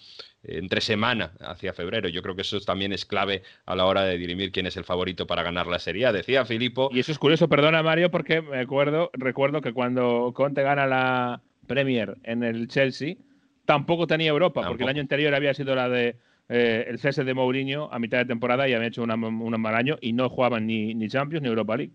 entre 0.45 0.81
semana 0.81 1.33
hacia 1.41 1.73
febrero. 1.73 2.09
Yo 2.09 2.23
creo 2.23 2.35
que 2.35 2.43
eso 2.43 2.61
también 2.61 2.93
es 2.93 3.05
clave 3.05 3.43
a 3.67 3.77
la 3.77 3.87
hora 3.87 4.03
de 4.03 4.19
dirimir 4.19 4.51
quién 4.51 4.67
es 4.67 4.77
el 4.77 4.85
favorito 4.85 5.27
para 5.27 5.43
ganar 5.43 5.67
la 5.67 5.79
Serie 5.79 6.07
A. 6.07 6.13
Decía 6.13 6.45
Filippo. 6.45 6.91
Y 6.93 7.01
eso 7.01 7.13
es 7.13 7.19
curioso, 7.19 7.49
perdona 7.49 7.83
Mario, 7.83 8.11
porque 8.11 8.43
me 8.43 8.59
acuerdo, 8.59 9.11
recuerdo 9.13 9.61
que 9.61 9.73
cuando 9.73 10.33
Conte 10.35 10.63
gana 10.63 10.87
la 10.87 11.43
Premier 11.67 12.17
en 12.25 12.43
el 12.43 12.69
Chelsea, 12.69 13.17
tampoco 13.65 14.07
tenía 14.07 14.29
Europa, 14.29 14.61
tampoco. 14.61 14.73
porque 14.73 14.85
el 14.85 14.91
año 14.91 15.01
anterior 15.01 15.35
había 15.35 15.55
sido 15.55 15.75
la 15.75 15.89
de 15.89 16.17
eh, 16.49 16.85
el 16.89 16.99
cese 16.99 17.25
de 17.25 17.35
Mourinho 17.35 17.89
a 17.93 17.99
mitad 17.99 18.19
de 18.19 18.25
temporada 18.25 18.69
y 18.69 18.75
había 18.75 18.89
hecho 18.89 19.03
una, 19.03 19.15
un 19.15 19.61
mal 19.61 19.75
año 19.75 19.97
y 20.01 20.13
no 20.13 20.29
jugaban 20.29 20.67
ni, 20.67 20.95
ni 20.95 21.09
Champions 21.09 21.43
ni 21.43 21.49
Europa 21.49 21.77
League. 21.77 21.93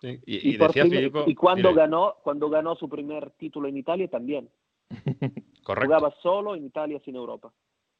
Sí. 0.00 0.18
Y, 0.26 0.34
y, 0.34 0.54
y, 0.54 0.56
decía 0.56 0.82
primer, 0.82 0.98
Filippo, 0.98 1.24
y 1.26 1.34
cuando 1.34 1.72
ganó, 1.72 2.16
cuando 2.24 2.50
ganó 2.50 2.74
su 2.74 2.88
primer 2.88 3.30
título 3.32 3.68
en 3.68 3.76
Italia 3.76 4.08
también. 4.08 4.48
Correcto. 5.62 5.86
Jugaba 5.86 6.14
solo 6.22 6.56
en 6.56 6.66
Italia 6.66 7.00
sin 7.04 7.14
Europa. 7.14 7.52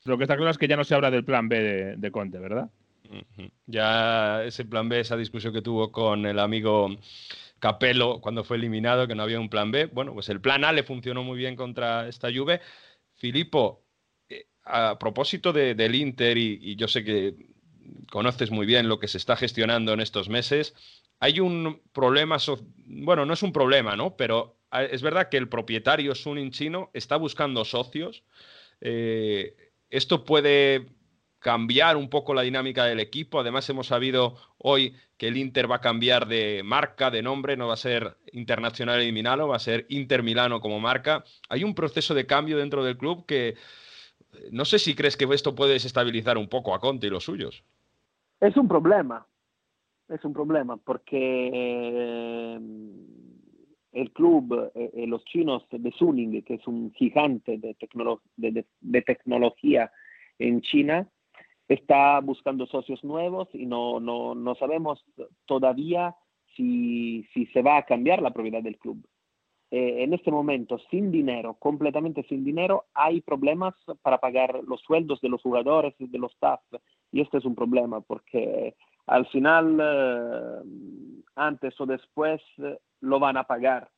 Lo 0.04 0.18
que 0.18 0.24
está 0.24 0.36
claro 0.36 0.50
es 0.50 0.58
que 0.58 0.66
ya 0.66 0.76
no 0.76 0.82
se 0.82 0.96
habla 0.96 1.12
del 1.12 1.24
plan 1.24 1.48
B 1.48 1.62
de, 1.62 1.96
de 1.96 2.10
Conte, 2.10 2.38
¿verdad? 2.40 2.68
Uh 3.08 3.42
-huh. 3.42 3.50
Ya 3.66 4.42
ese 4.44 4.64
plan 4.64 4.88
B, 4.88 4.98
esa 4.98 5.16
discusión 5.16 5.52
que 5.52 5.62
tuvo 5.62 5.92
con 5.92 6.26
el 6.26 6.40
amigo 6.40 6.88
Capello 7.60 8.20
cuando 8.20 8.42
fue 8.42 8.56
eliminado, 8.56 9.06
que 9.06 9.14
no 9.14 9.22
había 9.22 9.38
un 9.38 9.48
plan 9.48 9.70
B. 9.70 9.86
Bueno, 9.86 10.12
pues 10.14 10.28
el 10.28 10.40
plan 10.40 10.64
A 10.64 10.72
le 10.72 10.82
funcionó 10.82 11.22
muy 11.22 11.38
bien 11.38 11.54
contra 11.54 12.08
esta 12.08 12.28
Juve. 12.34 12.60
Filippo, 13.22 13.84
eh, 14.28 14.46
a 14.64 14.98
propósito 14.98 15.52
de, 15.52 15.76
del 15.76 15.94
Inter, 15.94 16.36
y, 16.36 16.74
yo 16.74 16.88
sé 16.88 17.04
que 17.04 17.36
conoces 18.10 18.50
muy 18.50 18.66
bien 18.66 18.88
lo 18.88 18.98
que 18.98 19.06
se 19.06 19.16
está 19.16 19.36
gestionando 19.36 19.92
en 19.92 20.00
estos 20.00 20.28
meses, 20.28 20.74
hay 21.20 21.38
un 21.38 21.80
problema, 21.92 22.38
bueno, 22.84 23.24
no 23.24 23.34
es 23.34 23.44
un 23.44 23.52
problema, 23.52 23.94
¿no? 23.94 24.16
Pero 24.16 24.58
ah, 24.72 24.82
es 24.82 25.02
verdad 25.02 25.28
que 25.28 25.36
el 25.36 25.48
propietario 25.48 26.16
Sunin 26.16 26.50
Chino 26.50 26.90
está 26.94 27.16
buscando 27.16 27.64
socios. 27.64 28.24
Eh, 28.80 29.54
esto 29.88 30.24
puede 30.24 30.86
cambiar 31.42 31.96
un 31.96 32.08
poco 32.08 32.34
la 32.34 32.42
dinámica 32.42 32.84
del 32.84 33.00
equipo. 33.00 33.40
Además, 33.40 33.68
hemos 33.68 33.88
sabido 33.88 34.36
hoy 34.58 34.94
que 35.18 35.28
el 35.28 35.36
Inter 35.36 35.70
va 35.70 35.76
a 35.76 35.80
cambiar 35.80 36.26
de 36.26 36.62
marca, 36.64 37.10
de 37.10 37.22
nombre, 37.22 37.56
no 37.56 37.66
va 37.66 37.74
a 37.74 37.76
ser 37.76 38.16
Internacional 38.32 39.02
y 39.02 39.12
Milano, 39.12 39.48
va 39.48 39.56
a 39.56 39.60
ser 39.60 39.84
Inter 39.88 40.22
Milano 40.22 40.60
como 40.60 40.80
marca. 40.80 41.24
Hay 41.48 41.64
un 41.64 41.74
proceso 41.74 42.14
de 42.14 42.26
cambio 42.26 42.56
dentro 42.56 42.84
del 42.84 42.96
club 42.96 43.26
que 43.26 43.56
no 44.50 44.64
sé 44.64 44.78
si 44.78 44.94
crees 44.94 45.16
que 45.16 45.26
esto 45.32 45.54
puede 45.54 45.74
desestabilizar 45.74 46.38
un 46.38 46.48
poco 46.48 46.74
a 46.74 46.80
Conte 46.80 47.08
y 47.08 47.10
los 47.10 47.24
suyos. 47.24 47.64
Es 48.40 48.56
un 48.56 48.66
problema, 48.66 49.26
es 50.08 50.24
un 50.24 50.32
problema 50.32 50.76
porque 50.76 51.50
eh, 51.52 52.60
el 53.92 54.12
club, 54.12 54.70
eh, 54.74 55.06
los 55.06 55.24
chinos 55.24 55.64
de 55.70 55.90
Suning, 55.92 56.42
que 56.42 56.54
es 56.54 56.66
un 56.66 56.92
gigante 56.94 57.58
de, 57.58 57.74
tecnolo 57.74 58.22
de, 58.36 58.52
de, 58.52 58.66
de 58.80 59.02
tecnología 59.02 59.90
en 60.38 60.60
China, 60.62 61.08
está 61.74 62.20
buscando 62.20 62.66
socios 62.66 63.02
nuevos 63.04 63.48
y 63.52 63.66
no, 63.66 64.00
no, 64.00 64.34
no 64.34 64.54
sabemos 64.56 65.04
todavía 65.46 66.14
si, 66.56 67.26
si, 67.32 67.46
se 67.46 67.62
va 67.62 67.78
a 67.78 67.84
cambiar 67.84 68.20
la 68.20 68.32
propiedad 68.32 68.62
del 68.62 68.78
club. 68.78 69.04
Eh, 69.70 70.02
en 70.02 70.12
este 70.12 70.30
momento, 70.30 70.78
sin 70.90 71.10
dinero, 71.10 71.54
completamente 71.54 72.24
sin 72.24 72.44
dinero, 72.44 72.84
hay 72.92 73.22
problemas 73.22 73.74
para 74.02 74.18
pagar 74.18 74.60
los 74.66 74.82
sueldos 74.82 75.20
de 75.22 75.30
los 75.30 75.40
jugadores 75.40 75.94
y 75.98 76.08
de 76.08 76.18
los 76.18 76.32
staff. 76.32 76.60
Y 77.10 77.22
este 77.22 77.38
es 77.38 77.44
un 77.46 77.54
problema 77.54 78.02
porque 78.02 78.74
al 79.06 79.26
final, 79.28 79.78
eh, 79.80 81.22
antes 81.36 81.80
o 81.80 81.86
después, 81.86 82.42
eh, 82.58 82.78
lo 83.00 83.18
van 83.18 83.38
a 83.38 83.44
pagar. 83.44 83.88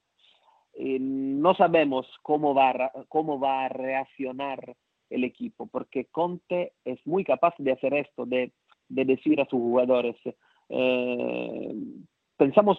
No 0.77 1.55
sabemos 1.55 2.07
cómo 2.23 2.53
va, 2.53 2.91
cómo 3.09 3.39
va 3.39 3.65
a 3.65 3.69
reaccionar 3.69 4.77
el 5.11 5.25
equipo, 5.25 5.67
porque 5.67 6.07
Conte 6.07 6.73
es 6.85 6.99
muy 7.07 7.25
capaz 7.25 7.55
de 7.59 7.73
hacer 7.73 7.95
esto, 7.95 8.27
de, 8.27 8.53
de 8.89 9.05
decir 9.05 9.41
a 9.41 9.47
sus 9.47 9.61
jugadores, 9.61 10.17
eh, 10.69 11.75
pensamos 12.37 12.79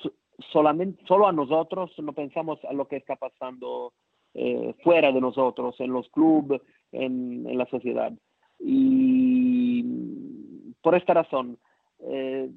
solamente, 0.51 1.03
solo 1.07 1.27
a 1.27 1.31
nosotros, 1.31 1.91
no 1.99 2.13
pensamos 2.13 2.63
a 2.65 2.73
lo 2.73 2.87
que 2.87 2.97
está 2.97 3.15
pasando 3.15 3.93
eh, 4.33 4.73
fuera 4.83 5.11
de 5.11 5.21
nosotros, 5.21 5.79
en 5.79 5.91
los 5.91 6.09
clubes, 6.09 6.61
en, 6.91 7.45
en, 7.47 7.57
la 7.57 7.65
sociedad. 7.67 8.11
Y 8.59 9.83
por 10.81 10.95
esta 10.95 11.13
razón, 11.13 11.57
eh, 11.99 12.49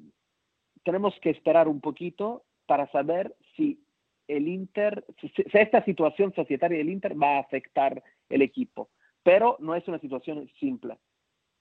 tenemos 0.83 1.13
que 1.21 1.29
esperar 1.29 1.67
un 1.67 1.79
poquito 1.79 2.43
para 2.65 2.89
saber 2.91 3.35
si 3.55 3.79
el 4.27 4.47
Inter, 4.47 5.05
esta 5.53 5.83
situación 5.85 6.33
societaria 6.35 6.77
del 6.77 6.89
Inter 6.89 7.21
va 7.21 7.37
a 7.37 7.39
afectar 7.39 8.03
el 8.29 8.41
equipo 8.41 8.89
pero 9.23 9.57
no 9.59 9.75
es 9.75 9.87
una 9.87 9.99
situación 9.99 10.49
simple. 10.59 10.97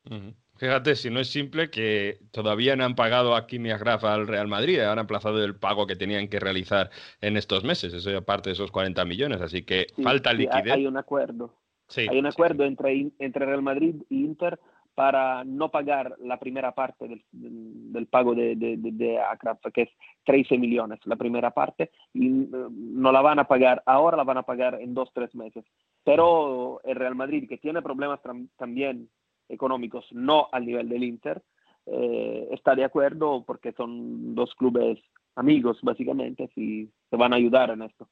Uh 0.04 0.14
-huh. 0.14 0.34
Fíjate, 0.58 0.96
si 0.96 1.08
no 1.08 1.20
es 1.20 1.30
simple, 1.30 1.70
que 1.70 2.18
todavía 2.32 2.74
no 2.74 2.84
han 2.84 2.96
pagado 2.96 3.36
a 3.36 3.46
Kimi 3.46 3.70
Agraf 3.70 4.02
al 4.02 4.26
Real 4.26 4.48
Madrid, 4.48 4.80
han 4.80 4.98
aplazado 4.98 5.44
el 5.44 5.54
pago 5.54 5.86
que 5.86 5.94
tenían 5.94 6.26
que 6.28 6.40
realizar 6.40 6.90
en 7.20 7.36
estos 7.36 7.62
meses, 7.62 7.94
eso 7.94 8.16
aparte 8.16 8.50
de 8.50 8.54
esos 8.54 8.72
40 8.72 9.04
millones, 9.04 9.40
así 9.40 9.62
que 9.62 9.86
sí, 9.94 10.02
falta 10.02 10.32
sí, 10.32 10.38
liquidez. 10.38 10.72
Hay 10.72 10.86
un 10.86 10.96
acuerdo. 10.96 11.54
Sí, 11.86 12.06
hay 12.10 12.18
un 12.18 12.26
acuerdo 12.26 12.64
entre, 12.64 13.12
entre 13.20 13.46
Real 13.46 13.62
Madrid 13.62 13.94
e 14.10 14.14
Inter 14.16 14.58
para 14.96 15.44
no 15.44 15.70
pagar 15.70 16.16
la 16.18 16.40
primera 16.40 16.72
parte 16.72 17.06
del, 17.06 17.22
del 17.30 18.06
pago 18.08 18.34
de, 18.34 18.56
de, 18.56 18.76
de, 18.78 18.90
de 18.90 19.20
Akraf, 19.20 19.60
que 19.72 19.82
es 19.82 19.90
13 20.24 20.58
millones, 20.58 20.98
la 21.04 21.14
primera 21.14 21.52
parte, 21.52 21.92
y 22.12 22.28
no 22.28 23.12
la 23.12 23.20
van 23.20 23.38
a 23.38 23.46
pagar 23.46 23.80
ahora, 23.86 24.16
la 24.16 24.24
van 24.24 24.38
a 24.38 24.42
pagar 24.42 24.80
en 24.80 24.94
dos, 24.94 25.12
tres 25.14 25.32
meses. 25.36 25.64
Pero 26.08 26.80
el 26.84 26.96
Real 26.96 27.14
Madrid, 27.14 27.46
que 27.46 27.58
tiene 27.58 27.82
problemas 27.82 28.20
también 28.56 29.10
económicos, 29.46 30.06
no 30.10 30.48
al 30.50 30.64
nivel 30.64 30.88
del 30.88 31.04
Inter, 31.04 31.42
eh, 31.84 32.48
está 32.50 32.74
de 32.74 32.84
acuerdo 32.84 33.44
porque 33.46 33.72
son 33.72 34.34
dos 34.34 34.54
clubes 34.54 34.98
amigos, 35.34 35.76
básicamente, 35.82 36.48
y 36.56 36.88
se 37.10 37.16
van 37.16 37.34
a 37.34 37.36
ayudar 37.36 37.68
en 37.68 37.82
esto. 37.82 38.08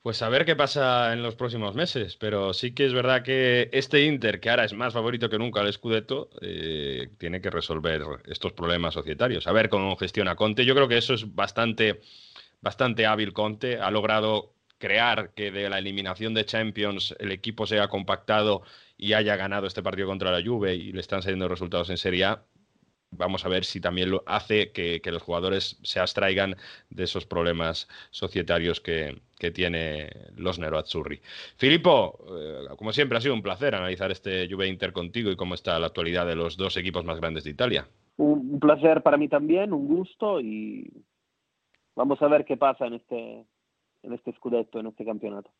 Pues 0.00 0.22
a 0.22 0.28
ver 0.28 0.44
qué 0.44 0.54
pasa 0.54 1.12
en 1.12 1.24
los 1.24 1.34
próximos 1.34 1.74
meses, 1.74 2.16
pero 2.16 2.54
sí 2.54 2.72
que 2.72 2.86
es 2.86 2.94
verdad 2.94 3.24
que 3.24 3.68
este 3.72 4.06
Inter, 4.06 4.38
que 4.38 4.50
ahora 4.50 4.64
es 4.64 4.74
más 4.74 4.94
favorito 4.94 5.28
que 5.28 5.40
nunca 5.40 5.60
al 5.60 5.72
Scudetto, 5.72 6.30
eh, 6.40 7.08
tiene 7.18 7.40
que 7.40 7.50
resolver 7.50 8.00
estos 8.26 8.52
problemas 8.52 8.94
societarios. 8.94 9.48
A 9.48 9.52
ver 9.52 9.68
cómo 9.68 9.96
gestiona 9.96 10.36
Conte. 10.36 10.64
Yo 10.64 10.76
creo 10.76 10.86
que 10.86 10.98
eso 10.98 11.14
es 11.14 11.34
bastante, 11.34 12.00
bastante 12.60 13.06
hábil 13.06 13.32
Conte. 13.32 13.80
Ha 13.80 13.90
logrado 13.90 14.54
crear 14.84 15.30
que 15.30 15.50
de 15.50 15.70
la 15.70 15.78
eliminación 15.78 16.34
de 16.34 16.44
Champions 16.44 17.16
el 17.18 17.32
equipo 17.32 17.66
sea 17.66 17.88
compactado 17.88 18.60
y 18.98 19.14
haya 19.14 19.34
ganado 19.34 19.66
este 19.66 19.82
partido 19.82 20.06
contra 20.06 20.30
la 20.30 20.46
Juve 20.46 20.74
y 20.74 20.92
le 20.92 21.00
están 21.00 21.22
saliendo 21.22 21.48
resultados 21.48 21.88
en 21.88 21.96
Serie 21.96 22.26
A. 22.26 22.42
vamos 23.10 23.46
a 23.46 23.48
ver 23.48 23.64
si 23.64 23.80
también 23.80 24.10
lo 24.10 24.22
hace 24.26 24.72
que, 24.72 25.00
los 25.06 25.22
jugadores 25.22 25.78
se 25.82 26.00
abstraigan 26.00 26.56
de 26.90 27.04
esos 27.04 27.24
problemas 27.24 27.88
societarios 28.10 28.82
que, 28.82 29.22
que 29.38 29.50
tiene 29.50 30.10
los 30.36 30.58
Nero 30.58 30.76
Azzurri. 30.76 31.18
Filippo, 31.56 32.18
eh, 32.38 32.66
como 32.76 32.92
siempre 32.92 33.16
ha 33.16 33.22
sido 33.22 33.32
un 33.32 33.42
placer 33.42 33.74
analizar 33.74 34.10
este 34.10 34.46
Juve 34.50 34.68
Inter 34.68 34.92
contigo 34.92 35.30
y 35.30 35.36
cómo 35.36 35.54
está 35.54 35.78
la 35.78 35.86
actualidad 35.86 36.26
de 36.26 36.36
los 36.36 36.58
dos 36.58 36.76
equipos 36.76 37.06
más 37.06 37.20
grandes 37.20 37.44
de 37.44 37.50
Italia. 37.52 37.88
Un 38.18 38.60
placer 38.60 39.02
para 39.02 39.16
mí 39.16 39.28
también, 39.28 39.72
un 39.72 39.88
gusto 39.88 40.42
y 40.42 40.92
vamos 41.96 42.20
a 42.20 42.28
ver 42.28 42.44
qué 42.44 42.58
pasa 42.58 42.86
en 42.86 42.94
este, 42.94 43.46
en 44.04 44.12
este 44.12 44.32
Scudetto, 44.32 44.80
en 44.80 44.86
este 44.86 45.04
campeonato. 45.04 45.50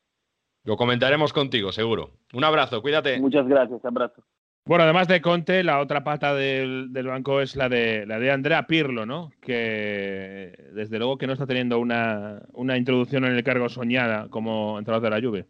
Lo 0.64 0.76
comentaremos 0.76 1.32
contigo, 1.32 1.72
seguro. 1.72 2.12
Un 2.32 2.44
abrazo, 2.44 2.80
cuídate. 2.80 3.20
Muchas 3.20 3.46
gracias, 3.46 3.84
abrazo. 3.84 4.24
Bueno, 4.66 4.84
además 4.84 5.08
de 5.08 5.20
Conte, 5.20 5.62
la 5.62 5.80
otra 5.80 6.04
pata 6.04 6.34
del, 6.34 6.88
banco 6.90 7.42
es 7.42 7.54
la 7.54 7.68
de, 7.68 8.06
la 8.06 8.18
de 8.18 8.30
Andrea 8.30 8.66
Pirlo, 8.66 9.04
¿no? 9.04 9.30
Que 9.42 10.70
desde 10.72 10.98
luego 10.98 11.18
que 11.18 11.26
no 11.26 11.34
está 11.34 11.46
teniendo 11.46 11.78
una, 11.78 12.40
introducción 12.74 13.26
en 13.26 13.36
el 13.36 13.44
cargo 13.44 13.68
soñada 13.68 14.28
como 14.30 14.78
entrenador 14.78 15.10
de 15.10 15.20
la 15.20 15.26
Juve. 15.26 15.46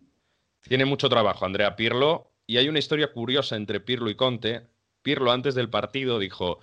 Tiene 0.62 0.84
mucho 0.84 1.08
trabajo 1.08 1.44
Andrea 1.44 1.76
Pirlo 1.76 2.32
y 2.44 2.56
hay 2.56 2.68
una 2.68 2.80
historia 2.80 3.12
curiosa 3.12 3.54
entre 3.54 3.78
Pirlo 3.78 4.10
y 4.10 4.16
Conte. 4.16 4.62
Pirlo 5.02 5.30
antes 5.30 5.54
del 5.54 5.70
partido 5.70 6.18
dijo, 6.18 6.58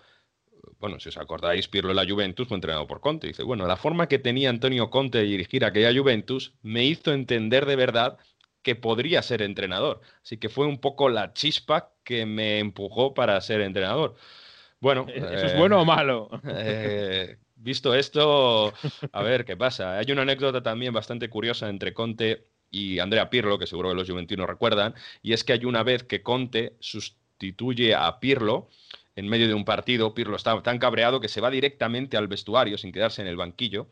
bueno, 0.80 1.00
si 1.00 1.10
os 1.10 1.18
acordáis, 1.18 1.68
Pirlo 1.68 1.92
en 1.92 1.96
la 1.96 2.08
Juventus 2.08 2.48
fue 2.48 2.56
entrenado 2.56 2.88
por 2.88 3.00
Conte. 3.00 3.28
Dice, 3.28 3.44
bueno, 3.44 3.68
la 3.68 3.78
forma 3.78 4.08
que 4.08 4.20
tenía 4.20 4.50
Antonio 4.50 4.90
Conte 4.90 5.20
de 5.20 5.24
dirigir 5.26 5.66
aquella 5.66 5.98
Juventus 5.98 6.54
me 6.62 6.86
hizo 6.86 7.14
entender 7.14 7.66
de 7.66 7.76
verdad 7.76 8.18
que 8.62 8.76
podría 8.76 9.22
ser 9.22 9.42
entrenador. 9.42 10.02
Así 10.24 10.38
que 10.38 10.50
fue 10.50 10.68
un 10.68 10.80
poco 10.80 11.10
la 11.10 11.34
chispa 11.34 11.92
que 12.04 12.26
me 12.26 12.60
empujó 12.60 13.14
para 13.14 13.40
ser 13.42 13.62
entrenador. 13.62 14.16
Bueno, 14.80 15.06
¿eso 15.14 15.46
es 15.46 15.58
bueno 15.58 15.82
o 15.82 15.86
malo? 15.86 16.30
Eh, 16.44 17.38
visto 17.56 17.94
esto, 17.94 18.74
a 19.12 19.24
ver 19.24 19.46
qué 19.46 19.56
pasa. 19.56 19.98
Hay 19.98 20.12
una 20.12 20.24
anécdota 20.24 20.64
también 20.64 20.94
bastante 20.94 21.30
curiosa 21.30 21.70
entre 21.70 21.94
Conte 21.94 22.48
y 22.72 23.00
Andrea 23.00 23.30
Pirlo, 23.30 23.60
que 23.60 23.68
seguro 23.68 23.90
que 23.90 23.96
los 23.96 24.10
juventinos 24.10 24.48
recuerdan, 24.48 24.96
y 25.22 25.34
es 25.34 25.44
que 25.44 25.54
hay 25.54 25.66
una 25.66 25.84
vez 25.84 26.04
que 26.04 26.24
Conte 26.24 26.76
sustituye 26.80 27.94
a 27.94 28.20
Pirlo 28.20 28.70
en 29.16 29.28
medio 29.28 29.48
de 29.48 29.54
un 29.54 29.66
partido, 29.66 30.14
Pirlo 30.14 30.36
está 30.36 30.62
tan 30.64 30.80
cabreado 30.80 31.20
que 31.20 31.28
se 31.28 31.42
va 31.42 31.50
directamente 31.50 32.18
al 32.18 32.28
vestuario 32.28 32.78
sin 32.78 32.92
quedarse 32.92 33.22
en 33.22 33.28
el 33.28 33.38
banquillo. 33.38 33.88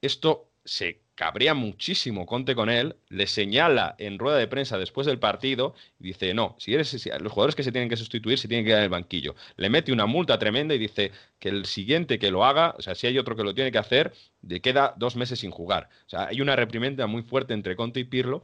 Esto 0.00 0.50
se 0.64 1.02
cabrea 1.14 1.54
muchísimo 1.54 2.26
Conte 2.26 2.54
con 2.54 2.70
él, 2.70 2.96
le 3.08 3.26
señala 3.26 3.94
en 3.98 4.18
rueda 4.18 4.38
de 4.38 4.48
prensa 4.48 4.78
después 4.78 5.06
del 5.06 5.18
partido 5.18 5.74
y 6.00 6.04
dice, 6.04 6.32
no, 6.34 6.56
si 6.58 6.74
eres 6.74 7.06
los 7.20 7.32
jugadores 7.32 7.54
que 7.54 7.62
se 7.62 7.72
tienen 7.72 7.88
que 7.88 7.96
sustituir 7.96 8.38
se 8.38 8.48
tienen 8.48 8.64
que 8.64 8.70
quedar 8.70 8.80
en 8.80 8.84
el 8.84 8.90
banquillo. 8.90 9.34
Le 9.56 9.68
mete 9.68 9.92
una 9.92 10.06
multa 10.06 10.38
tremenda 10.38 10.74
y 10.74 10.78
dice 10.78 11.12
que 11.38 11.48
el 11.48 11.66
siguiente 11.66 12.18
que 12.18 12.30
lo 12.30 12.44
haga, 12.44 12.74
o 12.78 12.82
sea, 12.82 12.94
si 12.94 13.06
hay 13.06 13.18
otro 13.18 13.36
que 13.36 13.44
lo 13.44 13.54
tiene 13.54 13.70
que 13.70 13.78
hacer, 13.78 14.12
le 14.42 14.60
queda 14.60 14.94
dos 14.96 15.16
meses 15.16 15.40
sin 15.40 15.50
jugar. 15.50 15.88
O 16.06 16.10
sea, 16.10 16.28
hay 16.28 16.40
una 16.40 16.56
reprimenda 16.56 17.06
muy 17.06 17.22
fuerte 17.22 17.54
entre 17.54 17.76
Conte 17.76 18.00
y 18.00 18.04
Pirlo. 18.04 18.42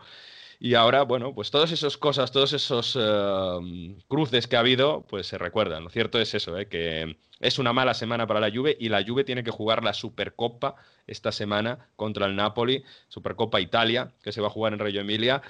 Y 0.61 0.75
ahora, 0.75 1.03
bueno, 1.03 1.35
pues 1.35 1.51
todas 1.51 1.71
esas 1.71 1.97
cosas, 1.97 2.33
todos 2.33 2.53
esos 2.53 2.97
eh, 3.01 3.97
cruces 4.09 4.49
que 4.49 4.57
ha 4.57 4.61
habido, 4.61 5.05
pues 5.09 5.29
se 5.29 5.39
recuerdan. 5.39 5.85
Lo 5.85 5.91
cierto 5.91 6.21
es 6.21 6.35
eso, 6.35 6.59
eh, 6.59 6.67
que 6.67 7.17
es 7.39 7.59
una 7.61 7.73
mala 7.73 7.95
semana 7.95 8.27
para 8.27 8.41
la 8.41 8.51
Juve 8.51 8.77
y 8.81 8.89
la 8.89 9.05
Juve 9.07 9.23
tiene 9.23 9.45
que 9.45 9.53
jugar 9.53 9.85
la 9.85 9.95
Supercopa 9.95 10.75
esta 11.07 11.31
semana 11.31 11.89
contra 11.95 12.27
el 12.27 12.35
Napoli, 12.35 12.83
Supercopa 13.09 13.61
Italia, 13.61 14.13
que 14.23 14.33
se 14.33 14.41
va 14.41 14.49
a 14.49 14.51
jugar 14.51 14.73
en 14.73 14.81
Reggio 14.81 15.01
Emilia. 15.03 15.43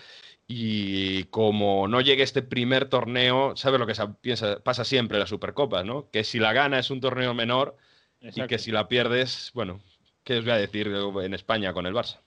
Y 0.47 1.25
como 1.25 1.89
no 1.89 2.01
llegue 2.01 2.23
este 2.23 2.43
primer 2.43 2.89
torneo, 2.89 3.57
¿sabes 3.57 3.81
lo 3.81 3.87
que 3.87 3.95
piensa, 4.21 4.61
pasa 4.61 4.85
siempre 4.85 5.17
en 5.17 5.21
las 5.21 5.31
Supercopas, 5.31 5.85
¿no? 5.85 6.11
Que 6.11 6.25
si 6.25 6.39
la 6.39 6.53
gana 6.53 6.79
es 6.79 6.91
un 6.91 7.01
torneo 7.01 7.35
menor 7.35 7.77
y 8.21 8.47
que 8.47 8.59
si 8.59 8.73
la 8.73 8.89
pierdes, 8.89 9.51
bueno, 9.55 9.81
¿qué 10.25 10.39
os 10.39 10.45
voy 10.45 10.53
a 10.53 10.57
decir 10.57 10.89
en 10.89 11.35
España 11.35 11.73
con 11.73 11.87
el 11.87 11.95
Barça? 11.95 12.21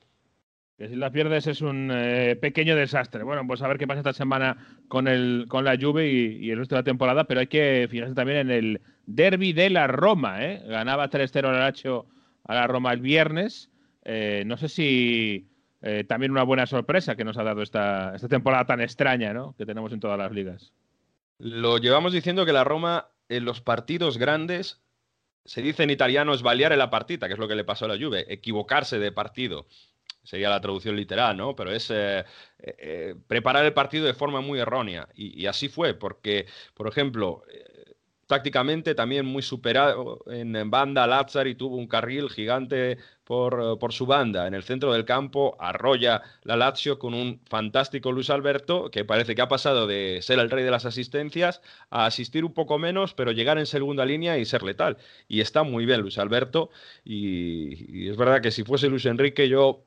Que 0.81 0.89
si 0.89 0.95
la 0.95 1.11
pierdes 1.11 1.45
es 1.45 1.61
un 1.61 1.91
eh, 1.93 2.35
pequeño 2.35 2.75
desastre. 2.75 3.21
Bueno, 3.21 3.45
pues 3.45 3.61
a 3.61 3.67
ver 3.67 3.77
qué 3.77 3.85
pasa 3.85 3.99
esta 3.99 4.13
semana 4.13 4.57
con, 4.87 5.07
el, 5.07 5.45
con 5.47 5.63
la 5.63 5.77
Juve 5.79 6.11
y, 6.11 6.49
el 6.49 6.57
resto 6.57 6.73
de 6.73 6.79
la 6.79 6.83
temporada, 6.83 7.25
pero 7.25 7.39
hay 7.39 7.45
que 7.45 7.87
fijarse 7.87 8.15
también 8.15 8.39
en 8.39 8.49
el 8.49 8.81
derby 9.05 9.53
de 9.53 9.69
la 9.69 9.85
Roma. 9.85 10.43
¿eh? 10.43 10.63
Ganaba 10.65 11.07
3-0 11.11 11.49
al 11.49 11.59
Lacho 11.59 12.07
a 12.45 12.55
la 12.55 12.65
Roma 12.65 12.93
el 12.93 12.99
viernes. 12.99 13.69
Eh, 14.05 14.41
no 14.47 14.57
sé 14.57 14.69
si 14.69 15.51
eh, 15.83 16.03
también 16.03 16.31
una 16.31 16.41
buena 16.41 16.65
sorpresa 16.65 17.15
que 17.15 17.25
nos 17.25 17.37
ha 17.37 17.43
dado 17.43 17.61
esta, 17.61 18.15
esta 18.15 18.27
temporada 18.27 18.65
tan 18.65 18.81
extraña 18.81 19.33
¿no? 19.33 19.53
que 19.59 19.67
tenemos 19.67 19.93
en 19.93 19.99
todas 19.99 20.17
las 20.17 20.31
ligas. 20.31 20.73
Lo 21.37 21.77
llevamos 21.77 22.11
diciendo 22.11 22.43
que 22.43 22.53
la 22.53 22.63
Roma 22.63 23.09
en 23.29 23.45
los 23.45 23.61
partidos 23.61 24.17
grandes 24.17 24.81
se 25.45 25.61
dice 25.61 25.83
en 25.83 25.91
italiano 25.91 26.35
sbagliare 26.35 26.75
la 26.75 26.89
partita, 26.89 27.27
que 27.27 27.33
es 27.33 27.39
lo 27.39 27.47
que 27.47 27.55
le 27.55 27.63
pasó 27.63 27.85
a 27.85 27.89
la 27.89 28.03
Juve, 28.03 28.25
equivocarse 28.33 28.97
de 28.97 29.11
partido 29.11 29.67
sería 30.23 30.49
la 30.49 30.61
traducción 30.61 30.95
literal, 30.95 31.35
¿no? 31.37 31.55
Pero 31.55 31.71
es 31.71 31.89
eh, 31.91 32.19
eh, 32.19 32.23
eh, 32.59 33.15
preparar 33.27 33.65
el 33.65 33.73
partido 33.73 34.05
de 34.05 34.13
forma 34.13 34.41
muy 34.41 34.59
errónea. 34.59 35.07
Y, 35.15 35.45
así 35.45 35.69
fue, 35.69 35.93
porque, 35.93 36.45
por 36.73 36.87
ejemplo, 36.87 37.43
tácticamente 38.27 38.95
también 38.95 39.25
muy 39.25 39.41
superado 39.41 40.23
en, 40.27 40.69
banda, 40.71 41.07
Lazzari 41.07 41.55
tuvo 41.55 41.75
un 41.75 41.87
carril 41.87 42.29
gigante 42.29 42.97
por, 43.23 43.77
por, 43.79 43.93
su 43.93 44.05
banda. 44.05 44.47
En 44.47 44.53
el 44.53 44.63
centro 44.63 44.93
del 44.93 45.05
campo 45.05 45.57
arrolla 45.59 46.21
la 46.43 46.55
Lazio 46.55 46.97
con 46.99 47.13
un 47.13 47.41
fantástico 47.49 48.11
Luis 48.11 48.29
Alberto, 48.29 48.89
que 48.89 49.03
parece 49.05 49.35
que 49.35 49.41
ha 49.41 49.47
pasado 49.47 49.87
de 49.87 50.19
ser 50.21 50.39
el 50.39 50.49
rey 50.49 50.63
de 50.63 50.71
las 50.71 50.85
asistencias 50.85 51.61
a 51.89 52.05
asistir 52.05 52.45
un 52.45 52.53
poco 52.53 52.77
menos, 52.79 53.13
pero 53.13 53.31
llegar 53.31 53.57
en 53.57 53.65
segunda 53.65 54.05
línea 54.05 54.37
y 54.37 54.45
ser 54.45 54.63
letal. 54.63 54.97
Y 55.27 55.41
está 55.41 55.63
muy 55.63 55.85
bien 55.85 56.01
Luis 56.01 56.17
Alberto. 56.17 56.69
y 57.03 58.09
es 58.09 58.17
verdad 58.17 58.41
que 58.41 58.51
si 58.51 58.63
fuese 58.63 58.87
Luis 58.87 59.05
Enrique, 59.05 59.49
yo 59.49 59.85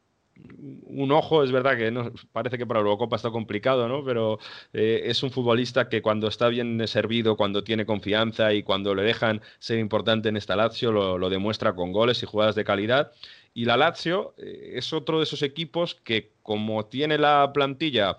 un 0.86 1.12
ojo, 1.12 1.42
es 1.42 1.52
verdad 1.52 1.76
que 1.76 1.90
no, 1.90 2.12
parece 2.32 2.58
que 2.58 2.66
para 2.66 2.80
Eurocopa 2.80 3.16
está 3.16 3.30
complicado, 3.30 3.88
¿no? 3.88 4.04
Pero 4.04 4.38
eh, 4.72 5.02
es 5.04 5.22
un 5.22 5.30
futbolista 5.30 5.88
que 5.88 6.02
cuando 6.02 6.28
está 6.28 6.48
bien 6.48 6.86
servido, 6.88 7.36
cuando 7.36 7.64
tiene 7.64 7.86
confianza 7.86 8.52
y 8.52 8.62
cuando 8.62 8.94
le 8.94 9.02
dejan 9.02 9.42
ser 9.58 9.78
importante 9.78 10.28
en 10.28 10.36
esta 10.36 10.56
Lazio, 10.56 10.92
lo, 10.92 11.30
demuestra 11.30 11.74
con 11.74 11.92
goles 11.92 12.22
y 12.22 12.26
jugadas 12.26 12.54
de 12.54 12.64
calidad. 12.64 13.12
Y 13.54 13.64
la 13.66 13.76
Lazio 13.76 14.34
eh, 14.38 14.72
es 14.76 14.92
otro 14.92 15.18
de 15.18 15.24
esos 15.24 15.42
equipos 15.42 15.94
que, 15.94 16.32
como 16.42 16.86
tiene 16.86 17.18
la 17.18 17.52
plantilla 17.52 18.16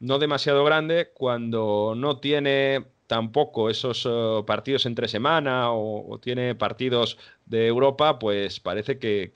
no 0.00 0.18
demasiado 0.18 0.64
grande, 0.64 1.10
cuando 1.14 1.94
no 1.96 2.18
tiene 2.18 2.84
tampoco 3.06 3.70
esos 3.70 4.06
eh, 4.06 4.42
partidos 4.46 4.86
entre 4.86 5.08
semana 5.08 5.72
o, 5.72 6.18
tiene 6.20 6.54
partidos 6.54 7.18
de 7.46 7.66
Europa, 7.66 8.18
pues 8.18 8.60
parece 8.60 8.98
que, 8.98 9.30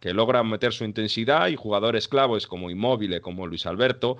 que, 0.00 0.14
logra 0.14 0.42
meter 0.42 0.72
su 0.72 0.84
intensidad 0.84 1.48
y 1.48 1.56
jugadores 1.56 2.08
claves 2.08 2.46
como 2.46 2.70
Inmóvil, 2.70 3.20
como 3.20 3.46
Luis 3.46 3.66
Alberto, 3.66 4.16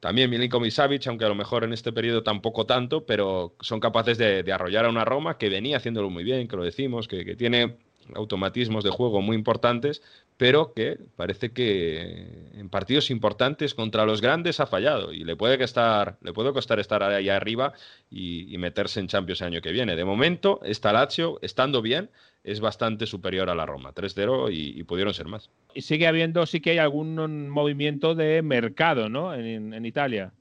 también 0.00 0.30
Milinkovic 0.30 0.72
Savic, 0.72 1.06
aunque 1.06 1.24
a 1.24 1.28
lo 1.28 1.34
mejor 1.34 1.64
en 1.64 1.72
este 1.72 1.92
periodo 1.92 2.22
tampoco 2.22 2.66
tanto, 2.66 3.06
pero 3.06 3.54
son 3.60 3.80
capaces 3.80 4.18
de, 4.18 4.42
de, 4.42 4.52
arrollar 4.52 4.84
a 4.86 4.90
una 4.90 5.04
Roma 5.04 5.38
que 5.38 5.48
venía 5.48 5.76
haciéndolo 5.76 6.10
muy 6.10 6.24
bien, 6.24 6.48
que 6.48 6.56
lo 6.56 6.64
decimos, 6.64 7.08
que, 7.08 7.24
que 7.24 7.36
tiene 7.36 7.76
automatismos 8.14 8.84
de 8.84 8.90
juego 8.90 9.20
muy 9.22 9.36
importantes, 9.36 10.02
pero 10.36 10.72
que 10.74 10.98
parece 11.16 11.52
que 11.52 12.50
en 12.54 12.68
partidos 12.68 13.10
importantes 13.10 13.74
contra 13.74 14.06
los 14.06 14.20
grandes 14.20 14.60
ha 14.60 14.66
fallado 14.66 15.12
y 15.12 15.24
le 15.24 15.36
puede, 15.36 15.58
costar, 15.58 16.16
le 16.22 16.32
puede 16.32 16.52
costar 16.52 16.80
estar 16.80 17.02
ahí 17.02 17.28
arriba 17.28 17.72
y, 18.10 18.56
meterse 18.58 19.00
en 19.00 19.08
Champions 19.08 19.40
el 19.40 19.48
año 19.48 19.60
que 19.60 19.72
viene. 19.72 19.96
De 19.96 20.04
momento, 20.04 20.60
esta 20.64 20.92
Lazio, 20.92 21.38
estando 21.42 21.82
bien, 21.82 22.10
es 22.44 22.60
bastante 22.60 23.06
superior 23.06 23.50
a 23.50 23.54
la 23.54 23.66
Roma, 23.66 23.92
3-0 23.94 24.50
y, 24.52 24.82
pudieron 24.84 25.14
ser 25.14 25.26
más. 25.26 25.50
Y 25.74 25.82
sigue 25.82 26.06
habiendo, 26.06 26.44
sí 26.46 26.60
que 26.60 26.70
hay 26.70 26.78
algún 26.78 27.48
movimiento 27.48 28.14
de 28.14 28.42
mercado, 28.42 29.08
¿no? 29.08 29.34
En, 29.34 29.74
en 29.74 29.84
Italia. 29.84 30.32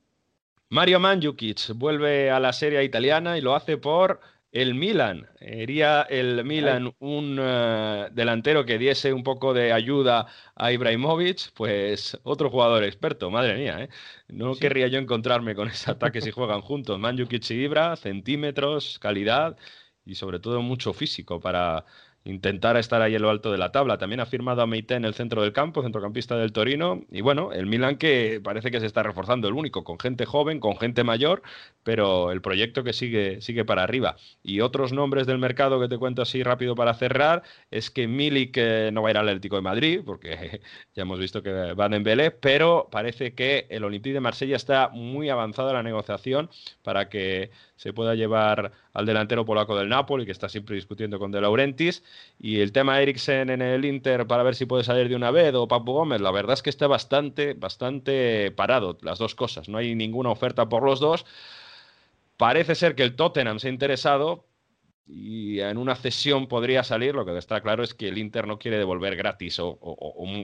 Mario 0.70 1.02
Mandzukic 1.02 1.74
vuelve 1.76 2.32
a 2.32 2.40
la 2.40 2.54
serie 2.54 2.84
italiana 2.84 3.38
y 3.38 3.42
lo 3.42 3.56
hace 3.56 3.78
por 3.78 4.22
el 4.52 4.76
Milan. 4.76 5.28
¿Sería 5.40 6.02
el 6.04 6.44
Milan 6.44 6.94
un 7.00 7.38
eh, 7.42 8.10
delantero 8.12 8.66
que 8.66 8.78
diese 8.78 9.14
un 9.14 9.24
poco 9.24 9.54
de 9.54 9.72
ayuda 9.72 10.28
a 10.56 10.72
Ibrahimovic? 10.72 11.54
Pues 11.54 12.20
otro 12.24 12.50
jugador 12.50 12.84
experto, 12.84 13.32
madre 13.32 13.56
mía. 13.58 13.84
¿eh? 13.84 13.90
No 14.28 14.56
querría 14.56 14.88
yo 14.88 15.00
encontrarme 15.00 15.56
con 15.56 15.68
ese 15.70 15.92
ataque 15.92 16.22
si 16.22 16.32
juegan 16.32 16.62
juntos. 16.62 17.00
Manjukic 17.00 17.50
y 17.52 17.54
Ibra, 17.54 17.96
centímetros, 17.96 19.00
calidad 19.00 19.58
y 20.06 20.16
sobre 20.16 20.40
todo 20.40 20.62
mucho 20.62 20.94
físico 20.94 21.40
para 21.40 21.86
intentar 22.24 22.78
estar 22.78 23.02
ahí 23.02 23.16
en 23.16 23.22
lo 23.22 23.30
alto 23.30 23.52
de 23.52 23.58
la 23.58 23.72
tabla. 23.72 23.98
También 23.98 24.20
ha 24.20 24.26
firmado 24.26 24.62
a 24.62 24.68
Meite 24.68 24.96
en 24.96 25.06
el 25.06 25.14
centro 25.14 25.42
del 25.42 25.54
campo, 25.54 25.82
centrocampista 25.82 26.38
del 26.38 26.52
Torino. 26.52 27.02
Y 27.12 27.22
bueno, 27.22 27.52
el 27.52 27.66
Milan 27.66 27.98
que 27.98 28.40
parece 28.44 28.70
que 28.72 28.80
se 28.80 28.86
está 28.86 29.04
reforzando, 29.04 29.48
el 29.48 29.56
único, 29.56 29.84
con 29.84 30.00
gente 30.00 30.26
joven, 30.26 30.60
con 30.60 30.78
gente 30.78 31.04
mayor, 31.04 31.42
pero 31.84 32.32
el 32.32 32.42
proyecto 32.42 32.84
que 32.84 32.94
sigue, 32.94 33.42
sigue 33.42 33.66
para 33.66 33.84
arriba. 33.84 34.18
Y 34.44 34.62
otros 34.62 34.94
nombres 34.94 35.26
del 35.28 35.40
mercado 35.40 35.80
que 35.80 35.88
te 35.88 35.98
cuento 35.98 36.22
así 36.22 36.44
rápido 36.44 36.76
para 36.76 36.94
cerrar 36.94 37.44
es 37.72 37.90
que 37.90 38.08
Milik 38.08 38.56
eh, 38.58 38.90
no 38.94 39.02
va 39.02 39.10
a 39.10 39.12
ir 39.12 39.18
al 39.18 39.28
Atlético 39.28 39.56
de 39.56 39.62
Madrid, 39.64 40.02
porque 40.06 40.62
ya 40.96 41.02
hemos 41.02 41.20
visto 41.20 41.42
que 41.42 41.74
va 41.74 41.86
en 41.88 42.04
Belé, 42.04 42.32
pero 42.32 42.88
parece 42.92 43.34
que 43.34 43.68
el 43.70 43.84
Olympique 43.84 44.14
de 44.14 44.20
Marsella 44.20 44.56
está 44.56 44.90
muy 44.90 45.30
avanzada 45.30 45.74
la 45.74 45.84
negociación 45.84 46.50
para 46.84 47.10
que 47.10 47.52
se 47.76 47.94
pueda 47.94 48.14
llevar 48.14 48.72
al 48.94 49.06
delantero 49.06 49.44
polaco 49.46 49.76
del 49.76 49.90
Napoli, 49.90 50.26
que 50.26 50.32
está 50.32 50.50
siempre 50.50 50.76
discutiendo 50.76 51.18
con 51.18 51.32
De 51.32 51.42
Laurentiis, 51.42 52.04
y 52.40 52.62
el 52.62 52.72
tema 52.72 53.02
Eriksen 53.02 53.50
en 53.50 53.62
el 53.62 53.86
Inter 53.86 54.28
para 54.28 54.44
ver 54.44 54.56
si 54.56 54.66
puede 54.66 54.84
salir 54.84 55.10
de 55.10 55.16
una 55.16 55.32
vez 55.32 55.54
o 55.54 55.68
Papu 55.68 55.94
Gómez, 55.94 56.22
la 56.22 56.32
verdad 56.32 56.54
es 56.54 56.62
que 56.64 56.70
está 56.70 56.88
bastante, 56.88 57.54
bastante 57.54 58.52
parado 58.52 58.98
las 59.02 59.20
dos 59.20 59.36
cosas, 59.36 59.70
no 59.70 59.78
hay 59.78 59.96
ninguna 59.96 60.30
oferta 60.32 60.68
por 60.70 60.84
los 60.84 61.00
dos. 61.00 61.26
Parece 62.38 62.76
ser 62.76 62.96
que 62.96 63.04
el 63.04 63.16
Tottenham 63.16 63.60
se 63.60 63.68
ha 63.68 63.72
interesado 63.72 64.46
y 65.08 65.60
en 65.60 65.78
una 65.78 65.96
cesión 65.96 66.48
podría 66.48 66.84
salir. 66.84 67.16
Lo 67.16 67.26
que 67.26 67.38
está 67.38 67.62
claro 67.62 67.84
es 67.84 67.94
que 67.94 68.08
el 68.08 68.18
Inter 68.18 68.48
no 68.48 68.60
quiere 68.60 68.78
devolver 68.78 69.16
gratis 69.16 69.58
o, 69.60 69.78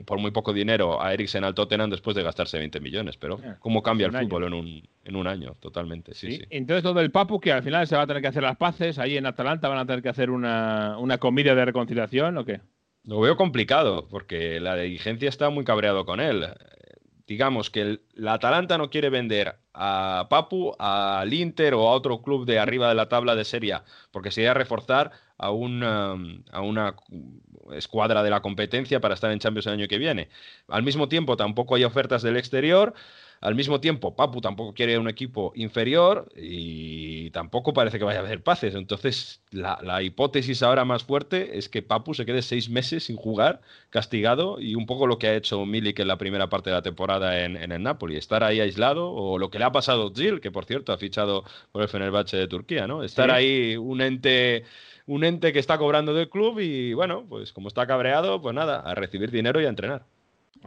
por 0.05 0.19
muy 0.19 0.31
poco 0.31 0.53
dinero 0.53 1.01
a 1.01 1.13
Eriksen 1.13 1.43
al 1.43 1.53
Tottenham 1.53 1.89
después 1.89 2.15
de 2.15 2.23
gastarse 2.23 2.57
20 2.57 2.79
millones. 2.79 3.17
Pero 3.17 3.39
cómo 3.59 3.81
cambia 3.81 4.07
el 4.07 4.13
fútbol 4.13 4.45
en 4.45 4.53
un, 4.53 4.89
en 5.05 5.15
un, 5.15 5.27
año, 5.27 5.55
totalmente. 5.59 6.13
Sí, 6.13 6.37
sí, 6.37 6.43
Entonces 6.49 6.83
todo 6.83 6.99
el 6.99 7.11
Papu 7.11 7.39
que 7.39 7.51
al 7.51 7.63
final 7.63 7.87
se 7.87 7.95
va 7.95 8.03
a 8.03 8.07
tener 8.07 8.21
que 8.21 8.27
hacer 8.27 8.43
las 8.43 8.57
paces. 8.57 8.99
Ahí 8.99 9.17
en 9.17 9.25
Atalanta 9.25 9.69
van 9.69 9.79
a 9.79 9.85
tener 9.85 10.01
que 10.01 10.09
hacer 10.09 10.29
una, 10.29 10.97
una 10.99 11.17
comida 11.17 11.55
de 11.55 11.65
reconciliación 11.65 12.37
o 12.37 12.45
qué? 12.45 12.59
Lo 13.03 13.21
veo 13.21 13.37
complicado 13.37 14.07
porque 14.09 14.59
la 14.59 14.75
dirigencia 14.75 15.29
está 15.29 15.49
muy 15.49 15.63
cabreado 15.63 16.05
con 16.05 16.19
él 16.19 16.45
digamos 17.27 17.69
que 17.69 17.99
la 18.13 18.33
Atalanta 18.33 18.77
no 18.77 18.89
quiere 18.89 19.09
vender 19.09 19.55
a 19.73 20.27
Papu, 20.29 20.73
al 20.79 21.33
Inter 21.33 21.73
o 21.73 21.87
a 21.87 21.91
otro 21.91 22.21
club 22.21 22.45
de 22.45 22.57
arriba 22.57 22.87
de 22.87 22.95
la 22.95 23.09
tabla 23.09 23.35
de 23.35 23.45
Serie 23.45 23.67
porque 24.11 24.31
sería 24.31 24.53
reforzar 24.53 25.11
a, 25.37 25.51
um, 25.51 25.83
a 26.51 26.61
una 26.61 26.95
escuadra 27.73 28.23
de 28.23 28.29
la 28.29 28.41
competencia 28.41 29.01
para 29.01 29.13
estar 29.13 29.31
en 29.31 29.39
Champions 29.39 29.67
el 29.67 29.73
año 29.73 29.87
que 29.87 29.97
viene. 29.97 30.29
Al 30.69 30.83
mismo 30.83 31.09
tiempo, 31.09 31.35
tampoco 31.35 31.75
hay 31.75 31.83
ofertas 31.83 32.21
del 32.21 32.37
exterior 32.37 32.93
al 33.41 33.55
mismo 33.55 33.79
tiempo, 33.79 34.15
Papu 34.15 34.41
tampoco 34.41 34.73
quiere 34.73 34.97
un 34.97 35.07
equipo 35.07 35.51
inferior 35.55 36.29
y 36.35 37.29
tampoco 37.31 37.73
parece 37.73 37.99
que 37.99 38.05
vaya 38.05 38.19
a 38.19 38.23
haber 38.23 38.41
paces. 38.41 38.75
Entonces, 38.75 39.41
la, 39.51 40.01
hipótesis 40.01 40.63
ahora 40.63 40.85
más 40.85 41.03
fuerte 41.03 41.57
es 41.57 41.69
que 41.69 41.81
Papu 41.81 42.13
se 42.13 42.25
quede 42.25 42.41
seis 42.41 42.69
meses 42.69 43.05
sin 43.05 43.15
jugar, 43.15 43.61
castigado, 43.89 44.59
y 44.59 44.75
un 44.75 44.85
poco 44.85 45.07
lo 45.07 45.19
que 45.19 45.27
ha 45.27 45.35
hecho 45.35 45.65
Milik 45.65 45.99
en 45.99 46.07
la 46.07 46.17
primera 46.17 46.49
parte 46.49 46.69
de 46.69 46.75
la 46.75 46.81
temporada 46.81 47.43
en, 47.43 47.57
el 47.71 47.83
Napoli, 47.83 48.17
estar 48.17 48.43
ahí 48.43 48.59
aislado, 48.59 49.11
o 49.11 49.37
lo 49.37 49.49
que 49.49 49.59
le 49.59 49.65
ha 49.65 49.71
pasado 49.71 50.07
a 50.07 50.11
Gil, 50.15 50.41
que 50.41 50.51
por 50.51 50.65
cierto 50.65 50.91
ha 50.91 50.97
fichado 50.97 51.43
por 51.71 51.81
el 51.83 51.89
Fenerbahce 51.89 52.37
de 52.37 52.47
Turquía, 52.47 52.87
¿no? 52.87 53.03
Estar 53.03 53.31
ahí 53.31 53.77
un 53.77 54.01
ente 54.01 54.63
un 55.07 55.23
ente 55.23 55.53
que 55.53 55.59
está 55.59 55.77
cobrando 55.77 56.13
del 56.13 56.29
club 56.29 56.59
y 56.59 56.93
bueno, 56.93 57.25
pues 57.27 57.53
como 57.53 57.69
está 57.69 57.87
cabreado, 57.87 58.41
pues 58.41 58.53
nada, 58.53 58.81
a 58.81 58.93
recibir 58.93 59.31
dinero 59.31 59.61
y 59.61 59.65
a 59.65 59.69
entrenar. 59.69 60.05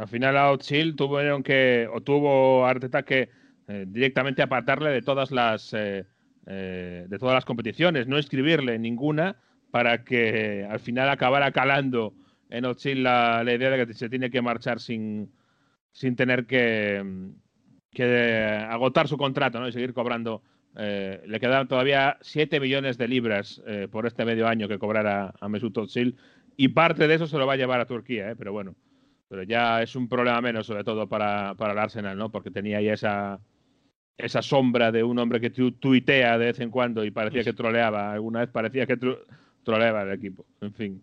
Al 0.01 0.09
final 0.09 0.34
a 0.38 0.57
tuvieron 0.96 1.42
que, 1.42 1.86
o 1.92 2.01
tuvo 2.01 2.64
Arteta 2.64 3.03
que 3.03 3.28
eh, 3.68 3.84
directamente 3.86 4.40
apartarle 4.40 4.88
de 4.88 5.03
todas 5.03 5.30
las 5.30 5.74
eh, 5.74 6.07
eh, 6.46 7.05
de 7.07 7.18
todas 7.18 7.34
las 7.34 7.44
competiciones, 7.44 8.07
no 8.07 8.16
escribirle 8.16 8.78
ninguna 8.78 9.36
para 9.70 10.03
que 10.03 10.66
al 10.70 10.80
final 10.80 11.11
acabara 11.11 11.53
calando 11.53 12.14
en 12.48 12.64
Otsil 12.64 13.03
la, 13.03 13.42
idea 13.44 13.68
de 13.68 13.86
que 13.86 13.92
se 13.92 14.09
tiene 14.09 14.30
que 14.30 14.40
marchar 14.40 14.80
sin, 14.80 15.30
sin 15.92 16.16
tener 16.16 16.46
que, 16.46 17.05
agotar 18.70 19.07
su 19.07 19.18
contrato 19.18 19.61
¿no? 19.61 19.68
y 19.68 19.72
seguir 19.72 19.92
cobrando. 19.92 20.42
le 20.74 21.38
quedan 21.40 21.68
todavía 21.68 22.16
7 22.22 22.59
millones 22.59 22.96
de 22.96 23.07
libras 23.07 23.62
por 23.90 24.07
este 24.07 24.24
medio 24.24 24.48
año 24.48 24.66
que 24.66 24.78
cobrara 24.78 25.34
a 25.38 25.48
Mesut 25.51 25.76
Özil 25.76 26.16
y 26.57 26.68
parte 26.68 27.07
de 27.07 27.16
eso 27.16 27.26
se 27.26 27.36
lo 27.36 27.46
va 27.46 27.53
a 27.53 27.57
llevar 27.57 27.80
a 27.80 27.86
Turquía, 27.86 28.34
pero 28.38 28.55
bueno. 28.55 28.74
Pero 29.31 29.45
ya 29.45 29.81
es 29.81 29.95
un 29.95 30.09
problema 30.09 30.41
menos, 30.41 30.66
sobre 30.66 30.83
todo 30.83 31.09
para, 31.09 31.55
para 31.55 31.72
el 31.72 31.78
Arsenal, 31.78 32.18
¿no? 32.18 32.33
Porque 32.33 32.51
tenía 32.51 32.78
ahí 32.78 32.89
esa, 32.89 33.39
esa 34.18 34.43
sombra 34.43 34.91
de 34.91 35.05
un 35.05 35.20
hombre 35.20 35.41
que 35.41 35.51
tuitea 35.51 36.37
de 36.37 36.47
vez 36.47 36.59
en 36.59 36.70
cuando 36.70 37.05
y 37.05 37.12
parecía 37.12 37.45
que 37.45 37.53
troleaba. 37.53 38.12
Alguna 38.12 38.41
vez 38.41 38.49
parecía 38.49 38.87
que 38.87 38.99
troleaba 39.62 40.03
el 40.03 40.12
equipo. 40.14 40.45
En 40.61 40.74
fin. 40.74 41.03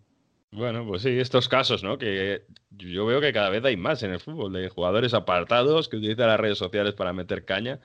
Bueno, 0.51 0.85
pues 0.85 1.03
sí, 1.03 1.17
estos 1.17 1.47
casos, 1.47 1.83
¿no? 1.83 1.97
Que 1.97 2.41
yo 2.71 3.05
veo 3.05 3.21
que 3.21 3.31
cada 3.31 3.49
vez 3.49 3.63
hay 3.63 3.77
más 3.77 4.03
en 4.03 4.11
el 4.11 4.19
fútbol, 4.19 4.51
de 4.51 4.67
jugadores 4.67 5.13
apartados 5.13 5.87
que 5.87 5.95
utilizan 5.95 6.27
las 6.27 6.39
redes 6.39 6.57
sociales 6.57 6.95
para 6.95 7.13
meter 7.13 7.45
caña. 7.45 7.79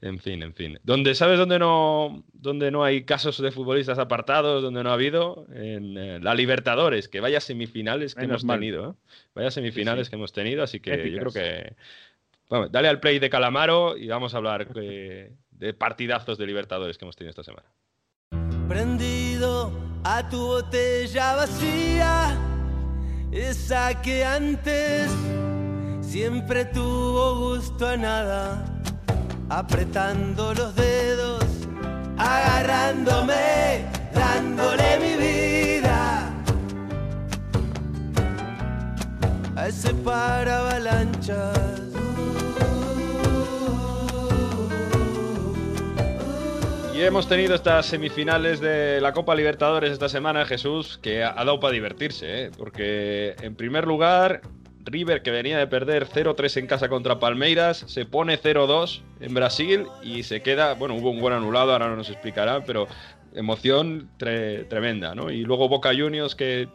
En 0.00 0.20
fin, 0.20 0.42
en 0.42 0.54
fin. 0.54 0.78
Donde, 0.84 1.14
¿Sabes 1.14 1.38
dónde 1.38 1.58
no, 1.58 2.22
dónde 2.32 2.70
no 2.70 2.84
hay 2.84 3.04
casos 3.04 3.40
de 3.40 3.50
futbolistas 3.50 3.98
apartados, 3.98 4.62
donde 4.62 4.84
no 4.84 4.90
ha 4.90 4.94
habido? 4.94 5.46
En 5.52 5.96
eh, 5.98 6.20
la 6.20 6.34
Libertadores, 6.34 7.08
que 7.08 7.20
vaya 7.20 7.40
semifinales 7.40 8.14
que 8.14 8.24
hemos 8.24 8.46
tenido. 8.46 8.90
¿eh? 8.90 8.94
Vaya 9.34 9.50
semifinales 9.50 10.08
que 10.08 10.16
hemos 10.16 10.32
tenido, 10.32 10.62
así 10.62 10.80
que 10.80 11.10
yo 11.10 11.18
creo 11.18 11.32
que... 11.32 11.74
Bueno, 12.48 12.68
dale 12.68 12.88
al 12.88 13.00
play 13.00 13.18
de 13.18 13.28
Calamaro 13.28 13.96
y 13.96 14.06
vamos 14.06 14.34
a 14.34 14.38
hablar 14.38 14.72
de, 14.72 15.32
de 15.50 15.74
partidazos 15.74 16.38
de 16.38 16.46
Libertadores 16.46 16.96
que 16.96 17.04
hemos 17.04 17.16
tenido 17.16 17.30
esta 17.30 17.42
semana. 17.42 17.68
Prendido 18.68 19.72
a 20.04 20.28
tu 20.30 20.38
botella 20.38 21.34
vacía, 21.34 22.38
esa 23.32 24.00
que 24.00 24.24
antes 24.24 25.10
siempre 26.00 26.64
tuvo 26.66 27.50
gusto 27.50 27.86
a 27.86 27.96
nada 27.96 28.77
apretando 29.48 30.52
los 30.54 30.74
dedos, 30.74 31.44
agarrándome, 32.18 33.86
dándole 34.12 34.98
mi 35.00 35.16
vida 35.16 36.32
a 39.56 39.68
ese 39.68 39.94
para 39.94 40.58
avalanchas. 40.58 41.78
Y 46.94 47.02
hemos 47.02 47.28
tenido 47.28 47.54
estas 47.54 47.86
semifinales 47.86 48.58
de 48.58 49.00
la 49.00 49.12
Copa 49.12 49.36
Libertadores 49.36 49.92
esta 49.92 50.08
semana, 50.08 50.44
Jesús, 50.44 50.98
que 51.00 51.22
ha 51.22 51.32
dado 51.32 51.60
para 51.60 51.72
divertirse, 51.72 52.46
¿eh? 52.46 52.50
porque 52.58 53.36
en 53.40 53.54
primer 53.54 53.86
lugar 53.86 54.40
River, 54.90 55.22
que 55.22 55.30
venía 55.30 55.58
de 55.58 55.66
perder 55.66 56.06
0-3 56.06 56.58
en 56.58 56.66
casa 56.66 56.88
contra 56.88 57.18
Palmeiras, 57.18 57.84
se 57.86 58.04
pone 58.04 58.40
0-2 58.40 59.02
en 59.20 59.34
Brasil 59.34 59.86
y 60.02 60.22
se 60.22 60.42
queda, 60.42 60.74
bueno, 60.74 60.94
hubo 60.94 61.10
un 61.10 61.20
gol 61.20 61.32
anulado, 61.32 61.72
ahora 61.72 61.88
no 61.88 61.96
nos 61.96 62.10
explicará, 62.10 62.64
pero 62.64 62.88
emoción 63.34 64.10
tremenda, 64.16 65.14
¿no? 65.14 65.30
Y 65.30 65.42
luego 65.42 65.68
Boca 65.68 65.90
Juniors, 65.96 66.34
que 66.34 66.68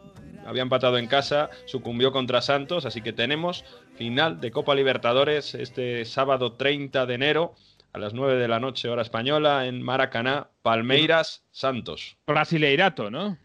había 0.46 0.62
empatado 0.62 0.98
en 0.98 1.06
casa, 1.06 1.50
sucumbió 1.66 2.12
contra 2.12 2.42
Santos, 2.42 2.84
así 2.86 3.00
que 3.00 3.12
tenemos 3.12 3.64
final 3.96 4.40
de 4.40 4.50
Copa 4.50 4.74
Libertadores 4.74 5.54
este 5.54 6.04
sábado 6.04 6.52
30 6.52 7.06
de 7.06 7.14
enero 7.14 7.54
a 7.92 7.98
las 7.98 8.12
9 8.12 8.36
de 8.36 8.48
la 8.48 8.60
noche 8.60 8.88
hora 8.88 9.02
española 9.02 9.66
en 9.66 9.80
Maracaná, 9.82 10.48
Palmeiras, 10.62 11.44
Santos. 11.52 12.16
Brasileirato, 12.26 13.10
¿no? 13.10 13.38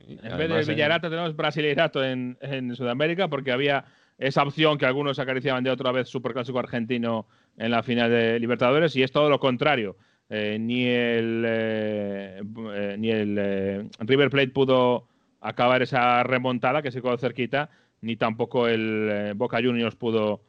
En 0.00 0.36
vez 0.36 0.66
de 0.66 0.74
Villarato 0.74 1.08
tenemos 1.08 1.34
Brasileirato 1.34 2.04
en, 2.04 2.36
en 2.40 2.74
Sudamérica 2.76 3.28
porque 3.28 3.52
había 3.52 3.86
esa 4.18 4.42
opción 4.42 4.78
que 4.78 4.86
algunos 4.86 5.18
acariciaban 5.18 5.64
de 5.64 5.70
otra 5.70 5.92
vez 5.92 6.08
Superclásico 6.08 6.58
argentino 6.58 7.26
en 7.56 7.70
la 7.70 7.82
final 7.82 8.10
de 8.10 8.38
Libertadores 8.38 8.94
y 8.96 9.02
es 9.02 9.12
todo 9.12 9.28
lo 9.28 9.38
contrario. 9.40 9.96
Eh, 10.30 10.58
ni 10.58 10.84
el, 10.86 11.44
eh, 11.46 12.42
eh, 12.74 12.96
ni 12.98 13.10
el 13.10 13.90
River 13.98 14.30
Plate 14.30 14.48
pudo 14.48 15.06
acabar 15.40 15.82
esa 15.82 16.22
remontada 16.22 16.82
que 16.82 16.90
se 16.90 17.02
quedó 17.02 17.18
cerquita, 17.18 17.70
ni 18.00 18.16
tampoco 18.16 18.66
el 18.66 19.34
Boca 19.36 19.58
Juniors 19.62 19.96
pudo 19.96 20.42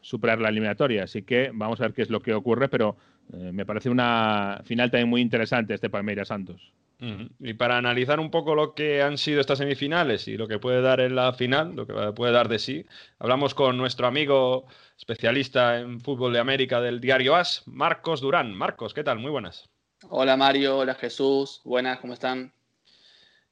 superar 0.00 0.40
la 0.40 0.50
eliminatoria. 0.50 1.04
Así 1.04 1.22
que 1.22 1.50
vamos 1.52 1.80
a 1.80 1.84
ver 1.84 1.94
qué 1.94 2.02
es 2.02 2.10
lo 2.10 2.20
que 2.20 2.34
ocurre, 2.34 2.68
pero 2.68 2.96
me 3.32 3.66
parece 3.66 3.90
una 3.90 4.60
final 4.64 4.90
también 4.90 5.08
muy 5.08 5.20
interesante 5.20 5.74
este 5.74 5.90
Palmeiras 5.90 6.28
Santos. 6.28 6.72
Y 7.00 7.54
para 7.54 7.76
analizar 7.76 8.18
un 8.18 8.28
poco 8.28 8.56
lo 8.56 8.74
que 8.74 9.02
han 9.02 9.18
sido 9.18 9.40
estas 9.40 9.58
semifinales 9.58 10.26
y 10.26 10.36
lo 10.36 10.48
que 10.48 10.58
puede 10.58 10.82
dar 10.82 10.98
en 10.98 11.14
la 11.14 11.32
final, 11.32 11.76
lo 11.76 11.86
que 11.86 11.94
puede 12.12 12.32
dar 12.32 12.48
de 12.48 12.58
sí, 12.58 12.86
hablamos 13.20 13.54
con 13.54 13.76
nuestro 13.76 14.08
amigo 14.08 14.66
especialista 14.96 15.78
en 15.78 16.00
fútbol 16.00 16.32
de 16.32 16.40
América 16.40 16.80
del 16.80 17.00
diario 17.00 17.36
AS, 17.36 17.62
Marcos 17.66 18.20
Durán. 18.20 18.52
Marcos, 18.52 18.94
¿qué 18.94 19.04
tal? 19.04 19.20
Muy 19.20 19.30
buenas. 19.30 19.70
Hola 20.08 20.36
Mario, 20.36 20.78
hola 20.78 20.94
Jesús, 20.94 21.60
buenas, 21.64 22.00
¿cómo 22.00 22.14
están? 22.14 22.52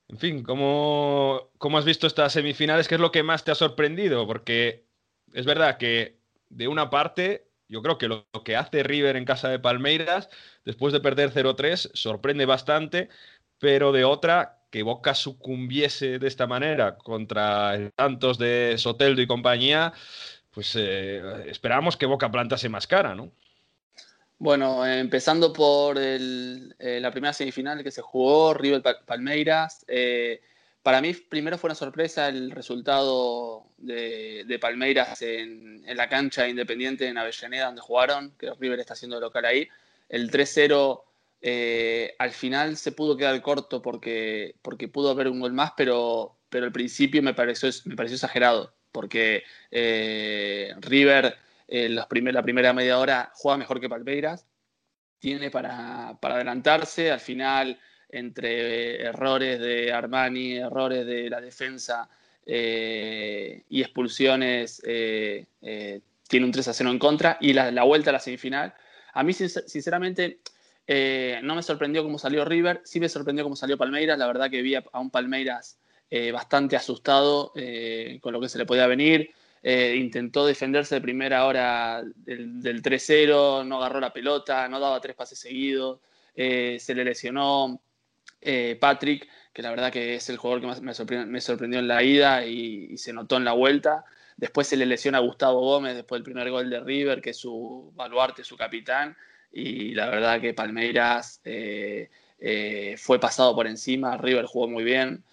En 0.09 0.19
fin, 0.19 0.43
¿cómo, 0.43 1.51
¿cómo 1.59 1.79
has 1.79 1.85
visto 1.85 2.09
estas 2.09 2.33
semifinales? 2.33 2.89
¿Qué 2.89 2.97
es 2.97 3.01
lo 3.01 3.13
que 3.13 3.23
más 3.23 3.45
te 3.45 3.53
ha 3.53 3.57
sorprendido? 3.57 4.27
Porque 4.27 4.87
es 5.33 5.47
verdad 5.47 5.79
que 5.79 6.19
de 6.49 6.67
una 6.67 6.91
parte 6.91 7.47
yo 7.69 7.83
creo 7.83 7.99
que 7.99 8.09
lo, 8.09 8.27
que 8.45 8.57
hace 8.57 8.83
River 8.83 9.17
en 9.17 9.25
casa 9.25 9.49
de 9.49 9.59
Palmeiras, 9.59 10.29
después 10.65 10.93
de 10.93 11.01
perder 11.01 11.33
0-3, 11.33 11.91
sorprende 11.95 12.47
bastante 12.47 13.09
pero 13.59 13.93
de 13.93 14.05
otra 14.05 14.59
que 14.71 14.83
Boca 14.83 15.15
sucumbiese 15.15 16.19
de 16.19 16.29
esta 16.29 16.47
manera 16.47 16.97
contra 16.99 17.75
el 17.75 17.93
Santos 17.97 18.39
de 18.39 18.75
Soteldo 18.79 19.23
y 19.23 19.27
compañía, 19.27 19.93
pues 20.51 20.75
eh, 20.77 21.23
esperamos 21.47 21.97
que 21.97 22.07
Boca 22.07 22.31
plantase 22.31 22.69
más 22.69 22.87
cara, 22.87 23.15
¿no? 23.15 23.31
Bueno, 24.39 24.87
empezando 24.87 25.51
por 25.51 25.97
eh, 25.99 26.99
la 27.01 27.11
primera 27.11 27.33
semifinal 27.33 27.83
que 27.83 27.91
se 27.91 28.03
jugó, 28.03 28.53
River 28.53 28.83
Palmeiras. 29.07 29.85
Eh, 29.89 30.43
para 30.87 31.01
mí, 31.01 31.15
primero 31.15 31.59
fue 31.59 31.67
una 31.67 31.75
sorpresa 31.75 32.29
el 32.29 32.53
resultado 32.53 33.65
de, 33.77 34.45
de 34.47 34.59
Palmeiras 34.61 35.21
en, 35.21 35.83
en, 35.85 35.97
la 35.97 36.09
cancha 36.09 36.47
independiente 36.47 37.09
en 37.09 37.19
Avellaneda, 37.19 37.67
donde 37.67 37.81
jugaron, 37.81 38.37
que 38.39 38.53
River 38.55 38.79
está 38.79 38.93
haciendo 38.93 39.19
local 39.19 39.47
ahí. 39.47 39.69
El 40.09 40.31
3-0 40.31 41.03
eh, 41.43 42.15
al 42.21 42.31
final 42.31 42.77
se 42.77 42.93
pudo 42.93 43.17
quedar 43.17 43.43
corto 43.43 43.83
porque, 43.83 44.55
porque 44.63 44.87
pudo 44.87 45.11
haber 45.11 45.27
un 45.27 45.41
gol 45.41 45.53
más, 45.53 45.73
pero, 45.77 46.37
pero 46.49 46.67
al 46.67 46.73
principio 46.73 47.21
me 47.21 47.35
pareció, 47.35 47.69
me 47.87 47.97
pareció 47.97 48.15
exagerado, 48.15 48.73
porque 48.93 49.43
River 49.73 51.37
eh, 51.67 51.89
la 51.89 52.07
primera 52.07 52.73
media 52.73 53.01
hora 53.01 53.33
juega 53.35 53.59
mejor 53.59 53.81
que 53.81 53.89
Palmeiras, 53.89 54.47
tiene 55.19 55.51
para, 55.51 56.17
para 56.21 56.37
adelantarse, 56.37 57.11
al 57.11 57.19
final 57.19 57.77
entre 58.09 59.03
errores 59.03 59.61
de 59.61 59.93
Armani, 59.93 60.57
errores 60.57 61.07
de 61.07 61.29
la 61.31 61.41
defensa 61.41 62.09
eh, 62.45 63.63
y 63.69 63.83
expulsiones, 63.83 64.83
eh, 64.87 65.47
tiene 66.29 66.47
un 66.47 66.53
3 66.53 66.69
a 66.69 66.73
0 66.73 66.91
en 66.91 66.99
contra 66.99 67.39
y 67.41 67.53
la, 67.53 67.83
vuelta 67.85 68.11
a 68.11 68.15
la 68.15 68.21
semifinal. 68.21 68.75
A 69.15 69.23
mí, 69.23 69.33
sinceramente, 69.33 70.41
no 71.43 71.55
me 71.55 71.63
sorprendió 71.63 72.03
cómo 72.03 72.19
salió 72.19 72.45
River, 72.45 72.83
sí 72.85 73.01
me 73.01 73.09
sorprendió 73.09 73.45
cómo 73.45 73.57
salió 73.57 73.79
Palmeiras. 73.79 74.19
La 74.19 74.27
verdad 74.27 74.51
que 74.51 74.63
vi 74.63 74.75
a, 74.75 74.85
un 74.95 75.11
Palmeiras 75.11 75.79
bastante 76.33 76.77
asustado 76.77 77.53
con 78.21 78.33
lo 78.33 78.41
que 78.41 78.49
se 78.49 78.59
le 78.59 78.67
podía 78.67 78.87
venir. 78.87 79.35
Eh, 79.69 79.97
intentó 79.97 80.47
defenderse 80.47 80.95
de 80.95 81.01
primera 81.01 81.45
hora 81.45 82.01
del, 82.15 82.81
3-0, 82.83 83.67
no 83.67 83.79
agarró 83.79 83.99
la 83.99 84.13
pelota, 84.13 84.69
no 84.69 84.79
daba 84.79 85.01
tres 85.01 85.17
pases 85.17 85.41
seguidos, 85.41 85.99
eh, 86.37 86.77
se 86.79 86.95
le 86.95 87.05
lesionó 87.05 87.81
eh, 88.47 88.77
Patrick, 88.81 89.29
que 89.53 89.63
la 89.63 89.71
verdad 89.71 89.93
que 89.93 90.15
es 90.15 90.29
el 90.31 90.37
jugador 90.37 90.61
que 90.61 90.67
más 90.67 90.81
me 90.81 90.95
sorprendió, 91.41 91.79
en 91.79 91.89
la 91.89 92.03
ida 92.03 92.47
y, 92.47 92.97
se 92.99 93.13
notó 93.13 93.37
en 93.37 93.45
la 93.45 93.53
vuelta. 93.53 94.05
Después 94.37 94.67
se 94.67 94.77
le 94.77 94.87
lesiona 94.87 95.19
a 95.19 95.23
Gustavo 95.23 95.61
Gómez 95.61 95.97
después 95.97 96.19
del 96.19 96.25
primer 96.25 96.51
gol 96.51 96.71
de 96.71 96.81
River, 96.81 97.21
que 97.23 97.31
es 97.31 97.37
su 97.37 97.93
baluarte, 97.95 98.45
su 98.45 98.57
capitán. 98.57 99.17
Y 99.53 99.95
la 99.95 100.09
verdad 100.09 100.41
que 100.41 100.55
Palmeiras 100.55 101.41
fue 101.43 103.21
pasado 103.21 103.55
por 103.55 103.67
encima, 103.67 104.17
River 104.19 104.45
jugó 104.47 104.69
muy 104.69 104.85
bien. 104.85 105.25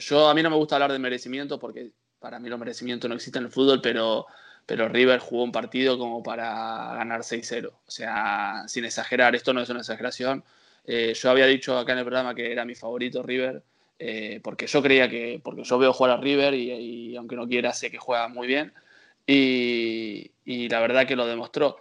yo 0.00 0.28
a 0.28 0.34
mí 0.34 0.42
no 0.42 0.50
me 0.50 0.56
gusta 0.56 0.76
hablar 0.76 0.92
de 0.92 0.98
merecimiento 0.98 1.58
porque 1.58 1.92
para 2.20 2.38
mí 2.38 2.48
los 2.48 2.58
merecimientos 2.58 3.08
no 3.08 3.16
existen 3.16 3.40
en 3.40 3.46
el 3.46 3.52
fútbol, 3.52 3.80
pero, 3.82 4.26
pero 4.66 4.88
River 4.88 5.18
jugó 5.18 5.42
un 5.42 5.52
partido 5.52 5.98
como 5.98 6.22
para 6.22 6.94
ganar 6.94 7.22
6-0. 7.22 7.68
O 7.68 7.90
sea, 7.90 8.64
sin 8.68 8.84
exagerar, 8.84 9.34
esto 9.34 9.52
no 9.52 9.62
es 9.62 9.70
una 9.70 9.80
exageración. 9.80 10.44
Eh, 10.92 11.14
yo 11.14 11.30
había 11.30 11.46
dicho 11.46 11.78
acá 11.78 11.92
en 11.92 11.98
el 11.98 12.04
programa 12.04 12.34
que 12.34 12.50
era 12.50 12.64
mi 12.64 12.74
favorito 12.74 13.22
River, 13.22 13.62
eh, 13.98 14.40
porque 14.42 14.66
yo 14.66 14.82
creía 14.82 15.08
que, 15.08 15.40
porque 15.42 15.62
yo 15.62 15.78
veo 15.78 15.92
jugar 15.92 16.12
a 16.12 16.20
River 16.20 16.54
y, 16.54 17.14
aunque 17.16 17.36
no 17.36 17.46
quiera, 17.46 17.72
sé 17.72 17.90
que 17.90 17.98
juega 17.98 18.26
muy 18.26 18.48
bien. 18.48 18.72
Y, 19.26 20.32
y 20.44 20.68
la 20.68 20.80
verdad 20.80 21.06
que 21.06 21.14
lo 21.14 21.26
demostró. 21.26 21.78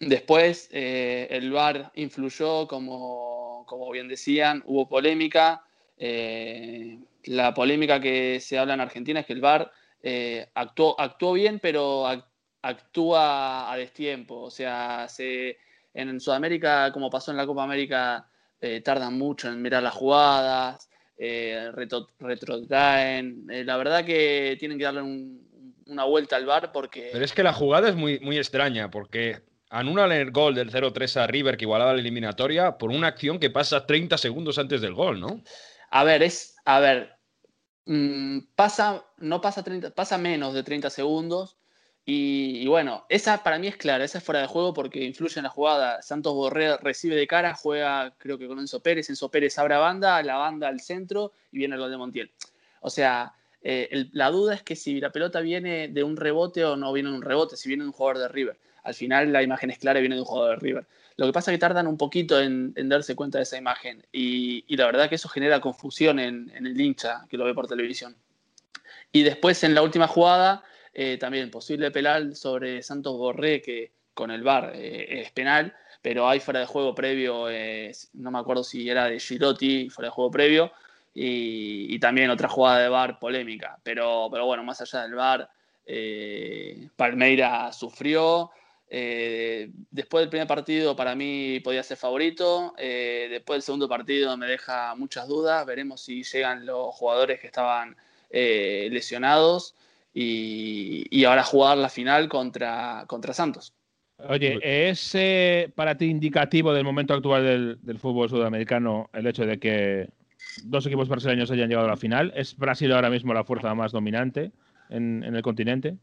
Después 0.00 0.68
eh, 0.72 1.28
el 1.30 1.50
VAR 1.50 1.90
influyó, 1.94 2.66
como, 2.68 3.64
como 3.66 3.90
bien 3.90 4.08
decían, 4.08 4.62
hubo 4.66 4.88
polémica. 4.88 5.64
Eh, 5.96 6.98
la 7.24 7.54
polémica 7.54 8.00
que 8.00 8.38
se 8.40 8.58
habla 8.58 8.74
en 8.74 8.80
Argentina 8.80 9.20
es 9.20 9.26
que 9.26 9.32
el 9.32 9.40
VAR 9.40 9.72
eh, 10.02 10.48
actuó, 10.54 10.98
actuó, 11.00 11.32
bien, 11.32 11.58
pero 11.60 12.06
actúa 12.62 13.72
a 13.72 13.76
destiempo. 13.76 14.42
O 14.42 14.50
sea, 14.50 15.08
se, 15.08 15.58
en 15.94 16.20
Sudamérica, 16.20 16.92
como 16.92 17.08
pasó 17.08 17.30
en 17.30 17.36
la 17.36 17.46
Copa 17.46 17.64
América, 17.64 18.28
eh, 18.60 18.80
tardan 18.80 19.16
mucho 19.16 19.48
en 19.48 19.62
mirar 19.62 19.82
las 19.82 19.94
jugadas, 19.94 20.88
eh, 21.16 21.70
retrotraen. 22.18 23.46
Eh, 23.50 23.64
la 23.64 23.76
verdad 23.76 24.04
que 24.04 24.56
tienen 24.58 24.78
que 24.78 24.84
darle 24.84 25.02
una 25.86 26.04
vuelta 26.04 26.36
al 26.36 26.46
VAR 26.46 26.72
porque... 26.72 27.10
Pero 27.12 27.24
es 27.24 27.32
que 27.32 27.42
la 27.42 27.52
jugada 27.52 27.88
es 27.88 27.94
muy, 27.94 28.18
muy 28.20 28.36
extraña 28.36 28.90
porque 28.90 29.42
anulan 29.70 30.12
el 30.12 30.30
gol 30.30 30.54
del 30.54 30.70
0-3 30.70 31.20
a 31.20 31.26
River 31.26 31.56
que 31.56 31.64
igualaba 31.64 31.92
la 31.92 32.00
eliminatoria 32.00 32.78
por 32.78 32.90
una 32.90 33.08
acción 33.08 33.38
que 33.38 33.50
pasa 33.50 33.86
30 33.86 34.18
segundos 34.18 34.58
antes 34.58 34.80
del 34.80 34.94
gol, 34.94 35.20
¿no? 35.20 35.42
A 35.90 36.04
ver, 36.04 36.22
es, 36.22 36.56
a 36.64 36.80
ver, 36.80 37.16
mmm, 37.86 38.38
pasa, 38.54 39.04
no 39.18 39.40
pasa 39.40 39.62
30, 39.62 39.90
pasa 39.90 40.18
menos 40.18 40.54
de 40.54 40.62
30 40.62 40.90
segundos. 40.90 41.56
Y, 42.06 42.66
bueno, 42.66 43.06
esa 43.08 43.42
para 43.42 43.58
mí 43.58 43.66
es 43.66 43.76
clara, 43.76 44.04
esa 44.04 44.18
es 44.18 44.24
fuera 44.24 44.42
de 44.42 44.46
juego 44.46 44.74
porque 44.74 45.02
influye 45.02 45.38
en 45.38 45.44
la 45.44 45.48
jugada. 45.48 46.02
Santos 46.02 46.34
Borré 46.34 46.76
recibe 46.76 47.16
de 47.16 47.26
cara, 47.26 47.54
juega 47.54 48.14
creo 48.18 48.36
que 48.38 48.46
con 48.46 48.58
Enzo 48.58 48.80
Pérez, 48.80 49.08
Enzo 49.08 49.30
Pérez 49.30 49.58
abre 49.58 49.76
banda, 49.76 50.22
la 50.22 50.36
banda 50.36 50.68
al 50.68 50.80
centro 50.80 51.32
y 51.50 51.58
viene 51.58 51.76
el 51.76 51.80
gol 51.80 51.90
de 51.90 51.96
Montiel. 51.96 52.30
O 52.80 52.90
sea, 52.90 53.32
eh, 53.62 54.08
la 54.12 54.30
duda 54.30 54.54
es 54.54 54.62
que 54.62 54.76
si 54.76 55.00
la 55.00 55.10
pelota 55.10 55.40
viene 55.40 55.88
de 55.88 56.04
un 56.04 56.18
rebote 56.18 56.66
o 56.66 56.76
no 56.76 56.92
viene 56.92 57.08
de 57.08 57.16
un 57.16 57.22
rebote, 57.22 57.56
si 57.56 57.68
viene 57.68 57.84
de 57.84 57.88
un 57.88 57.94
jugador 57.94 58.18
de 58.18 58.28
River. 58.28 58.58
Al 58.82 58.92
final 58.92 59.32
la 59.32 59.42
imagen 59.42 59.70
es 59.70 59.78
clara 59.78 59.98
y 59.98 60.02
viene 60.02 60.16
de 60.16 60.20
un 60.20 60.26
jugador 60.26 60.56
de 60.58 60.60
River. 60.60 60.86
Lo 61.16 61.26
que 61.26 61.32
pasa 61.32 61.50
es 61.50 61.56
que 61.56 61.60
tardan 61.60 61.86
un 61.86 61.96
poquito 61.96 62.38
en, 62.40 62.74
darse 62.88 63.14
cuenta 63.16 63.38
de 63.38 63.44
esa 63.44 63.56
imagen 63.56 64.04
y, 64.12 64.76
la 64.76 64.84
verdad 64.84 65.08
que 65.08 65.14
eso 65.14 65.28
genera 65.28 65.60
confusión 65.60 66.18
en, 66.18 66.52
el 66.54 66.78
hincha 66.78 67.24
que 67.30 67.38
lo 67.38 67.46
ve 67.46 67.54
por 67.54 67.66
televisión. 67.66 68.14
Y 69.12 69.22
después 69.22 69.64
en 69.64 69.74
la 69.74 69.82
última 69.82 70.08
jugada, 70.08 70.62
eh, 70.96 71.18
también 71.18 71.50
posible 71.50 71.90
penal 71.90 72.36
sobre 72.36 72.80
Santos 72.80 73.18
Borré, 73.18 73.60
que 73.60 73.90
con 74.14 74.30
el 74.30 74.44
VAR 74.44 74.70
eh, 74.76 75.22
es 75.22 75.32
penal, 75.32 75.74
pero 76.00 76.28
hay 76.28 76.38
fuera 76.38 76.60
de 76.60 76.66
juego 76.66 76.94
previo, 76.94 77.50
eh, 77.50 77.90
no 78.12 78.30
me 78.30 78.38
acuerdo 78.38 78.62
si 78.62 78.88
era 78.88 79.06
de 79.06 79.18
Girotti, 79.18 79.90
fuera 79.90 80.06
de 80.06 80.12
juego 80.12 80.30
previo, 80.30 80.72
y, 81.12 81.98
también 81.98 82.30
otra 82.30 82.48
jugada 82.48 82.78
de 82.80 82.88
VAR 82.88 83.18
polémica. 83.18 83.78
Pero, 83.82 84.28
pero 84.30 84.46
bueno, 84.46 84.62
más 84.62 84.80
allá 84.80 85.02
del 85.02 85.14
VAR, 85.14 85.48
Palmeira 86.96 87.72
sufrió. 87.72 88.50
Después 88.88 90.22
del 90.22 90.28
primer 90.28 90.46
partido 90.46 90.94
para 90.94 91.14
mí 91.14 91.60
podía 91.60 91.82
ser 91.82 91.96
favorito, 91.96 92.74
después 92.76 93.56
del 93.56 93.62
segundo 93.62 93.88
partido 93.88 94.36
me 94.36 94.46
deja 94.46 94.94
muchas 94.96 95.28
dudas, 95.28 95.64
veremos 95.66 96.00
si 96.02 96.22
llegan 96.24 96.66
los 96.66 96.94
jugadores 96.94 97.40
que 97.40 97.46
estaban 97.46 97.96
lesionados 98.30 99.74
y, 100.14 101.06
y, 101.10 101.24
ahora 101.24 101.42
jugar 101.42 101.76
la 101.76 101.88
final 101.88 102.28
contra, 102.28 103.04
contra 103.08 103.34
Santos. 103.34 103.74
Oye, 104.28 104.60
¿es 104.62 105.14
eh, 105.16 105.72
para 105.74 105.96
ti 105.96 106.06
indicativo 106.06 106.72
del 106.72 106.84
momento 106.84 107.14
actual 107.14 107.42
del, 107.42 107.78
del, 107.82 107.98
fútbol 107.98 108.30
sudamericano 108.30 109.10
el 109.12 109.26
hecho 109.26 109.44
de 109.44 109.58
que 109.58 110.08
dos 110.62 110.86
equipos 110.86 111.08
brasileños 111.08 111.50
hayan 111.50 111.68
llegado 111.68 111.88
a 111.88 111.90
la 111.90 111.96
final? 111.96 112.32
¿Es 112.36 112.56
Brasil 112.56 112.92
ahora 112.92 113.10
mismo 113.10 113.34
la 113.34 113.42
fuerza 113.42 113.74
más 113.74 113.90
dominante 113.90 114.52
en, 114.88 115.24
en 115.24 115.34
el 115.34 115.42
continente? 115.42 115.96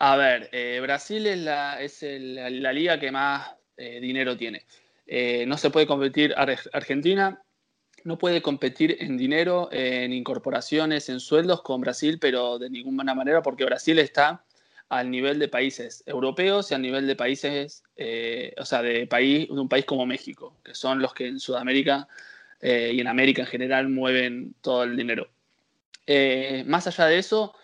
A 0.00 0.16
ver, 0.16 0.48
eh, 0.52 0.80
Brasil 0.82 1.26
es, 1.26 1.38
la, 1.38 1.80
es 1.80 2.02
el, 2.02 2.34
la, 2.34 2.50
la, 2.50 2.72
liga 2.72 2.98
que 2.98 3.10
más 3.12 3.54
eh, 3.76 4.00
dinero 4.00 4.36
tiene. 4.36 4.64
Eh, 5.06 5.44
no 5.46 5.56
se 5.56 5.70
puede 5.70 5.86
competir, 5.86 6.34
Argentina 6.36 7.40
no 8.08 8.16
puede 8.16 8.40
competir 8.40 8.96
en 9.00 9.18
dinero, 9.18 9.68
en 9.70 10.14
incorporaciones, 10.14 11.10
en 11.10 11.20
sueldos 11.20 11.60
con 11.60 11.82
Brasil, 11.82 12.18
pero 12.18 12.58
de 12.58 12.70
ninguna 12.70 13.14
manera, 13.14 13.42
porque 13.42 13.66
Brasil 13.66 13.98
está 13.98 14.42
al 14.88 15.10
nivel 15.10 15.38
de 15.38 15.48
países 15.48 16.02
europeos 16.06 16.70
y 16.70 16.74
al 16.74 16.80
nivel 16.80 17.06
de 17.06 17.14
países, 17.14 17.84
eh, 17.96 18.54
o 18.56 18.64
sea, 18.64 18.80
de, 18.80 19.06
país, 19.06 19.48
de 19.48 19.60
un 19.60 19.68
país 19.68 19.84
como 19.84 20.06
México, 20.06 20.56
que 20.64 20.74
son 20.74 21.02
los 21.02 21.12
que 21.12 21.26
en 21.26 21.38
Sudamérica 21.38 22.08
eh, 22.62 22.92
y 22.94 23.00
en 23.00 23.08
América 23.08 23.42
en 23.42 23.48
general 23.48 23.90
mueven 23.90 24.54
todo 24.62 24.84
el 24.84 24.96
dinero. 24.96 25.28
Eh, 26.06 26.64
más 26.66 26.86
allá 26.86 27.04
de 27.04 27.18
eso, 27.18 27.54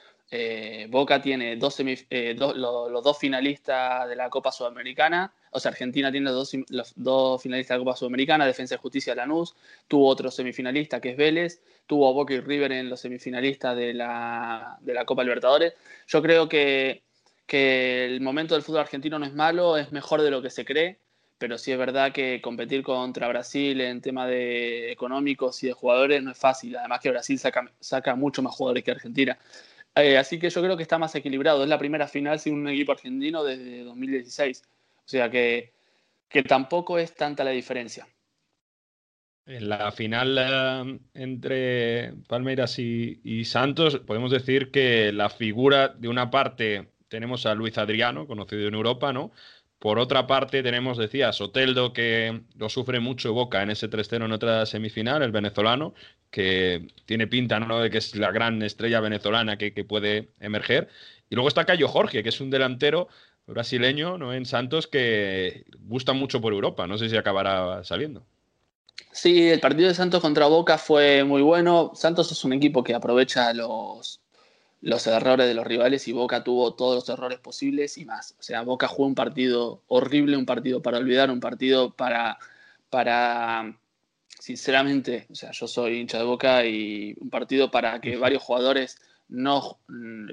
Boca 0.91 1.23
tiene 1.23 1.57
dos 1.57 1.79
do, 1.79 2.55
lo, 2.55 2.91
los 2.91 3.05
dos 3.05 3.17
finalistas 3.19 4.09
de 4.09 4.17
la 4.17 4.29
Copa 4.29 4.51
Sudamericana, 4.51 5.33
o 5.55 5.61
sea, 5.61 5.71
Argentina 5.71 6.11
tiene 6.11 6.31
los 6.31 6.93
dos, 6.97 7.43
finalistas 7.43 7.75
de 7.75 7.79
la 7.79 7.85
Copa 7.85 7.97
Sudamericana, 7.97 8.45
Defensa 8.45 8.75
y 8.75 8.79
Justicia 8.79 9.15
Lanús, 9.15 9.55
tuvo 9.87 10.09
otro 10.09 10.29
semifinalista 10.29 11.01
que 11.01 11.11
es 11.11 11.17
Vélez, 11.17 11.63
tuvo 11.87 12.09
a 12.09 12.13
Boca 12.13 12.35
y 12.35 12.41
River 12.41 12.73
en 12.73 12.91
los 12.91 12.99
semifinalistas 12.99 13.77
de 13.77 13.95
la, 13.95 14.77
de 14.81 14.95
la 14.95 15.05
Copa 15.05 15.23
Libertadores. 15.23 15.75
Yo 16.09 16.21
creo 16.23 16.49
que, 16.49 17.05
que 17.47 18.05
el 18.05 18.21
momento 18.21 18.55
del 18.55 18.65
fútbol 18.65 18.81
argentino 18.81 19.17
no 19.17 19.27
es 19.27 19.33
malo, 19.33 19.77
es 19.77 19.93
mejor 19.93 20.23
de 20.23 20.33
lo 20.33 20.43
que 20.43 20.51
se 20.51 20.65
cree, 20.65 20.99
pero 21.39 21.57
sí 21.57 21.71
es 21.71 21.79
verdad 21.79 22.11
que 22.11 22.41
competir 22.43 22.83
contra 22.83 23.29
Brasil 23.29 23.81
en 23.81 24.01
tema 24.01 24.27
de 24.27 24.91
económicos 24.91 25.63
y 25.63 25.69
de 25.69 25.73
jugadores 25.73 26.21
no 26.21 26.33
es 26.33 26.39
fácil, 26.39 26.77
además 26.77 26.99
que 27.01 27.11
Brasil 27.11 27.39
saca, 27.39 27.71
saca 27.79 28.17
mucho 28.17 28.43
más 28.43 28.57
jugadores 28.57 28.83
que 28.83 28.91
Argentina. 28.91 29.39
Eh, 29.95 30.19
así 30.19 30.41
que 30.41 30.51
yo 30.51 30.61
creo 30.61 30.77
que 30.77 30.83
está 30.83 30.99
más 30.99 31.15
equilibrado. 31.15 31.63
Es 31.63 31.69
la 31.69 31.79
primera 31.79 32.09
final 32.09 32.41
sin 32.41 32.55
un 32.55 32.69
equipo 32.69 32.91
argentino 32.91 33.45
desde 33.45 33.85
2016. 33.85 34.65
O 35.05 35.09
sea 35.09 35.31
que, 35.31 35.75
que 36.29 36.43
tampoco 36.43 36.99
es 36.99 37.15
tanta 37.15 37.45
la 37.45 37.51
diferencia. 37.51 38.07
En 39.47 39.69
la 39.69 39.93
final 39.93 40.39
uh, 40.39 40.99
entre 41.13 42.15
Palmeiras 42.27 42.79
y, 42.79 43.21
y, 43.23 43.45
Santos, 43.45 43.99
podemos 43.99 44.31
decir 44.31 44.71
que 44.71 45.13
la 45.13 45.29
figura 45.29 45.89
de 45.89 46.09
una 46.09 46.31
parte 46.31 46.89
tenemos 47.09 47.45
a 47.45 47.55
Luis 47.55 47.77
Adriano, 47.77 48.27
conocido 48.27 48.67
en 48.67 48.75
Europa, 48.75 49.13
¿no? 49.13 49.33
Por 49.85 49.99
otra 49.99 50.27
parte, 50.27 50.63
tenemos, 50.63 50.97
decía, 50.97 51.31
Soteldo, 51.35 51.93
que 51.93 52.41
lo 52.57 52.71
sufre 52.71 53.01
mucho 53.01 53.35
Boca 53.35 53.63
en 53.63 53.69
ese 53.69 53.91
3-0 53.91 54.25
en 54.25 54.33
otra 54.33 54.65
semifinal, 54.65 55.23
el 55.23 55.31
venezolano, 55.31 55.93
que 56.31 56.89
tiene 57.05 57.27
pinta 57.27 57.61
¿no? 57.61 57.81
de 57.81 57.91
que 57.91 57.99
es 57.99 58.17
la 58.17 58.33
gran 58.33 58.63
estrella 58.63 59.01
venezolana 59.01 59.59
que, 59.59 59.75
que 59.75 59.85
puede 59.85 60.31
emerger. 60.41 60.89
Y 61.29 61.35
luego 61.35 61.49
está 61.49 61.67
Cayo 61.67 61.87
Jorge, 61.87 62.23
que 62.23 62.31
es 62.31 62.41
un 62.41 62.49
delantero 62.49 63.09
brasileño 63.47 64.19
¿no? 64.19 64.33
en 64.33 64.47
Santos 64.47 64.87
que 64.87 65.65
gusta 65.81 66.13
mucho 66.13 66.41
por 66.41 66.53
Europa. 66.53 66.87
No 66.87 66.99
sé 66.99 67.09
si 67.09 67.17
acabará 67.17 67.85
saliendo. 67.85 68.25
Sí, 69.13 69.49
el 69.49 69.61
partido 69.61 69.89
de 69.89 69.95
Santos 69.95 70.21
contra 70.21 70.47
Boca 70.47 70.79
fue 70.79 71.25
muy 71.25 71.43
bueno. 71.43 71.93
Santos 71.95 72.33
es 72.33 72.45
un 72.45 72.53
equipo 72.53 72.83
que 72.83 72.95
aprovecha 72.95 73.53
los, 73.53 74.21
los 74.81 75.07
errores 75.07 75.47
de 75.47 75.55
los 75.55 75.67
rivales 75.67 76.07
y 76.09 76.13
Boca 76.13 76.43
tuvo 76.45 76.75
todos 76.75 76.97
los 76.97 77.09
errores 77.09 77.39
posibles 77.39 77.97
y 77.97 78.05
más. 78.05 78.35
O 78.39 78.43
sea, 78.43 78.63
Boca 78.63 78.89
jugó 78.89 79.07
un 79.07 79.15
partido 79.15 79.83
horrible, 79.89 80.37
un 80.37 80.47
partido 80.47 80.83
para 80.83 80.99
olvidar, 80.99 81.31
un 81.31 81.41
partido 81.41 81.91
para, 81.93 82.39
para 82.91 83.77
sinceramente, 84.39 85.27
o 85.31 85.35
sea, 85.35 85.53
yo 85.53 85.67
soy 85.67 86.01
hincha 86.01 86.19
de 86.19 86.25
Boca 86.25 86.67
y 86.67 87.15
un 87.21 87.31
partido 87.31 87.71
para 87.71 88.01
que 88.01 88.17
varios 88.17 88.43
jugadores 88.43 89.01
no 89.29 89.79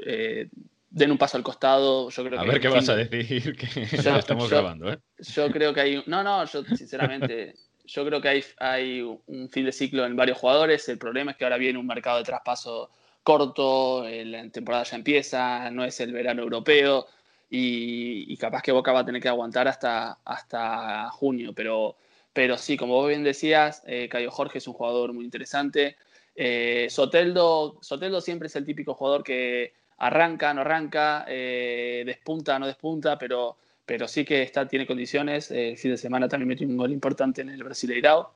eh, 0.06 0.50
den 0.92 1.12
un 1.12 1.18
paso 1.18 1.38
al 1.38 1.44
costado. 1.44 2.10
Yo 2.10 2.24
creo 2.24 2.40
a 2.40 2.44
que 2.44 2.50
ver 2.50 2.62
qué 2.62 2.68
vas 2.68 2.90
a 2.90 2.96
decir, 2.96 3.56
que 3.56 3.86
yo, 4.04 4.16
estamos 4.18 4.50
yo, 4.50 4.58
grabando. 4.58 4.92
¿eh? 4.92 5.00
Yo 5.18 5.50
creo 5.52 5.74
que 5.74 5.82
hay... 5.82 6.04
No, 6.06 6.24
no, 6.24 6.46
yo 6.46 6.64
sinceramente... 6.64 7.56
Yo 7.84 8.06
creo 8.06 8.22
que 8.22 8.30
hay, 8.30 8.44
hay 8.60 9.02
un 9.02 9.50
fin 9.50 9.66
de 9.66 9.72
ciclo 9.72 10.06
en 10.06 10.16
varios 10.16 10.38
jugadores. 10.38 10.88
El 10.88 10.98
problema 10.98 11.32
es 11.32 11.38
que 11.38 11.44
ahora 11.44 11.58
viene 11.58 11.80
un 11.80 11.88
mercado 11.88 12.20
de 12.20 12.24
traspaso 12.24 12.92
corto, 13.24 14.08
la 14.08 14.50
temporada 14.50 14.84
ya 14.84 14.96
empieza, 14.96 15.70
no 15.72 15.84
es 15.84 16.00
el 16.00 16.14
verano 16.14 16.42
europeo 16.42 17.08
y, 17.50 18.32
y, 18.32 18.38
capaz 18.38 18.62
que 18.62 18.72
Boca 18.72 18.94
va 18.94 19.02
a 19.02 19.06
tener 19.06 19.22
que 19.22 19.28
aguantar 19.28 19.68
hasta, 19.68 20.20
hasta 20.24 21.10
junio. 21.10 21.54
Pero, 21.54 21.98
pero 22.32 22.58
sí, 22.58 22.78
como 22.78 22.94
vos 22.94 23.10
bien 23.10 23.24
decías, 23.24 23.84
eh, 23.86 24.08
Cayo 24.08 24.32
Jorge 24.32 24.60
es 24.60 24.68
un 24.68 24.74
jugador 24.74 25.12
muy 25.12 25.26
interesante. 25.26 25.98
Eh, 26.34 26.88
Soteldo, 26.90 27.78
Soteldo 27.82 28.22
siempre 28.22 28.48
es 28.48 28.56
el 28.56 28.66
típico 28.66 28.94
jugador 28.94 29.24
que 29.24 29.74
arranca, 30.02 30.54
no 30.54 30.62
arranca, 30.62 31.26
eh, 31.28 32.04
despunta, 32.06 32.58
no 32.58 32.66
despunta, 32.66 33.18
pero, 33.20 33.58
pero 33.86 34.08
sí 34.08 34.26
que 34.26 34.42
está, 34.42 34.68
tiene 34.68 34.88
condiciones. 34.88 35.52
El 35.52 35.78
fin 35.78 35.92
de 35.92 35.98
semana 35.98 36.28
también 36.28 36.50
metió 36.50 36.68
un 36.68 36.78
gol 36.78 36.92
importante 36.92 37.42
en 37.42 37.50
el 37.50 37.64
Brasileirao. 37.64 38.34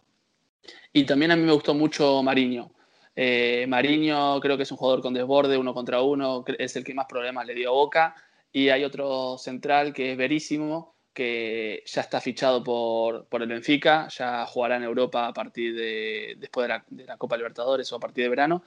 Y 0.93 1.05
también 1.05 1.31
a 1.31 1.35
mí 1.35 1.43
me 1.43 1.51
gustó 1.51 1.73
mucho 1.73 2.21
Mariño. 2.21 2.71
Eh, 3.15 3.65
Mariño 3.67 4.39
creo 4.41 4.57
que 4.57 4.63
es 4.63 4.71
un 4.71 4.77
jugador 4.77 5.01
con 5.01 5.13
desborde, 5.13 5.57
uno 5.57 5.73
contra 5.73 6.01
uno, 6.01 6.43
es 6.59 6.75
el 6.75 6.83
que 6.83 6.93
más 6.93 7.07
problemas 7.07 7.45
le 7.47 7.55
dio 7.55 7.69
a 7.69 7.73
Boca. 7.73 8.15
Y 8.51 8.69
hay 8.69 8.83
otro 8.83 9.37
central 9.39 9.91
que 9.91 10.11
es 10.11 10.17
Verísimo, 10.17 10.95
que 11.13 11.81
ya 11.85 12.01
está 12.01 12.21
fichado 12.21 12.63
por, 12.63 13.25
por 13.25 13.41
el 13.41 13.47
Benfica, 13.47 14.07
ya 14.09 14.45
jugará 14.45 14.77
en 14.77 14.83
Europa 14.83 15.27
a 15.27 15.33
partir 15.33 15.75
de 15.75 16.35
después 16.37 16.65
de 16.65 16.69
la, 16.69 16.85
de 16.89 17.05
la, 17.05 17.17
Copa 17.17 17.37
Libertadores 17.37 17.91
o 17.91 17.95
a 17.95 17.99
partir 17.99 18.25
de 18.25 18.29
verano. 18.29 18.63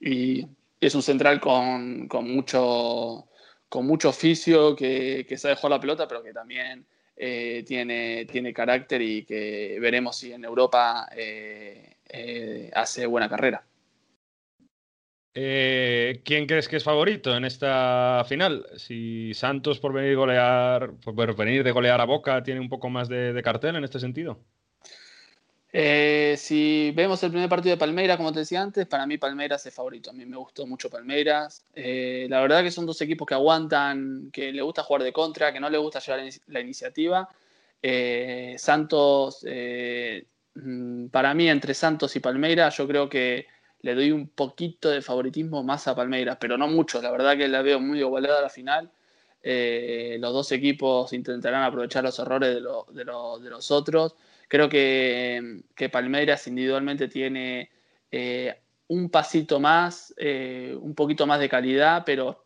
Y 0.00 0.46
es 0.86 0.94
un 0.94 1.02
central 1.02 1.40
con, 1.40 2.08
con 2.08 2.28
mucho, 2.28 3.28
con 3.68 3.86
mucho 3.86 4.08
oficio, 4.08 4.74
que, 4.74 5.24
que, 5.28 5.38
sabe 5.38 5.54
jugar 5.54 5.70
la 5.70 5.80
pelota, 5.80 6.08
pero 6.08 6.22
que 6.22 6.32
también 6.32 6.84
eh, 7.16 7.62
tiene, 7.66 8.26
tiene 8.26 8.52
carácter 8.52 9.00
y 9.00 9.24
que 9.24 9.78
veremos 9.80 10.16
si 10.16 10.32
en 10.32 10.44
Europa 10.44 11.08
eh, 11.16 11.98
eh, 12.08 12.70
hace 12.74 13.06
buena 13.06 13.28
carrera. 13.28 13.64
¿Quién 15.34 16.46
crees 16.46 16.68
que 16.68 16.76
es 16.76 16.84
favorito 16.84 17.34
en 17.34 17.44
esta 17.44 18.24
final? 18.28 18.66
Si 18.76 19.32
Santos 19.34 19.78
por 19.78 19.92
venir, 19.92 20.16
golear, 20.16 20.92
por 21.02 21.36
venir 21.36 21.64
de 21.64 21.70
golear 21.70 22.00
a 22.00 22.04
Boca 22.04 22.42
tiene 22.42 22.60
un 22.60 22.68
poco 22.68 22.90
más 22.90 23.08
de 23.08 23.40
cartel 23.42 23.76
en 23.76 23.84
este 23.84 24.00
sentido. 24.00 24.40
Eh, 25.74 26.34
si 26.36 26.92
vemos 26.94 27.22
el 27.22 27.30
primer 27.30 27.48
partido 27.48 27.74
de 27.74 27.80
Palmeiras, 27.80 28.18
como 28.18 28.30
te 28.30 28.40
decía 28.40 28.60
antes, 28.60 28.86
para 28.86 29.06
mí 29.06 29.16
Palmeiras 29.16 29.64
es 29.64 29.74
favorito. 29.74 30.10
A 30.10 30.12
mí 30.12 30.26
me 30.26 30.36
gustó 30.36 30.66
mucho 30.66 30.90
Palmeiras. 30.90 31.64
Eh, 31.74 32.26
la 32.28 32.40
verdad 32.42 32.62
que 32.62 32.70
son 32.70 32.84
dos 32.84 33.00
equipos 33.00 33.26
que 33.26 33.34
aguantan, 33.34 34.30
que 34.30 34.52
le 34.52 34.60
gusta 34.62 34.82
jugar 34.82 35.02
de 35.02 35.12
contra, 35.12 35.52
que 35.52 35.60
no 35.60 35.70
le 35.70 35.78
gusta 35.78 36.00
llevar 36.00 36.20
la 36.48 36.60
iniciativa. 36.60 37.28
Eh, 37.82 38.54
Santos, 38.58 39.44
mm, 40.54 41.06
para 41.06 41.34
mí, 41.34 41.48
entre 41.48 41.74
Santos 41.74 42.14
y 42.16 42.20
Palmeiras, 42.20 42.76
yo 42.76 42.86
creo 42.86 43.08
que 43.08 43.46
le 43.80 43.94
doy 43.94 44.12
un 44.12 44.28
poquito 44.28 44.90
de 44.90 45.00
favoritismo 45.02 45.62
más 45.62 45.88
a 45.88 45.94
Palmeiras, 45.96 46.36
pero 46.40 46.58
no 46.58 46.68
mucho. 46.68 47.00
La 47.00 47.10
verdad 47.10 47.36
que 47.36 47.48
la 47.48 47.62
veo 47.62 47.80
muy 47.80 47.98
igualada 48.00 48.38
a 48.40 48.42
la 48.42 48.50
final. 48.50 48.90
Los 49.42 50.32
dos 50.32 50.52
equipos 50.52 51.12
intentarán 51.12 51.64
aprovechar 51.64 52.04
los 52.04 52.18
errores 52.18 52.56
de 52.56 53.04
los 53.04 53.70
otros. 53.70 54.14
Creo 54.52 54.68
que, 54.68 55.62
que, 55.74 55.88
Palmeiras 55.88 56.46
individualmente 56.46 57.08
tiene 57.08 57.70
eh, 58.10 58.54
un 58.88 59.08
pasito 59.08 59.58
más, 59.60 60.12
eh, 60.18 60.76
un 60.78 60.94
poquito 60.94 61.26
más 61.26 61.40
de 61.40 61.48
calidad, 61.48 62.02
pero 62.04 62.44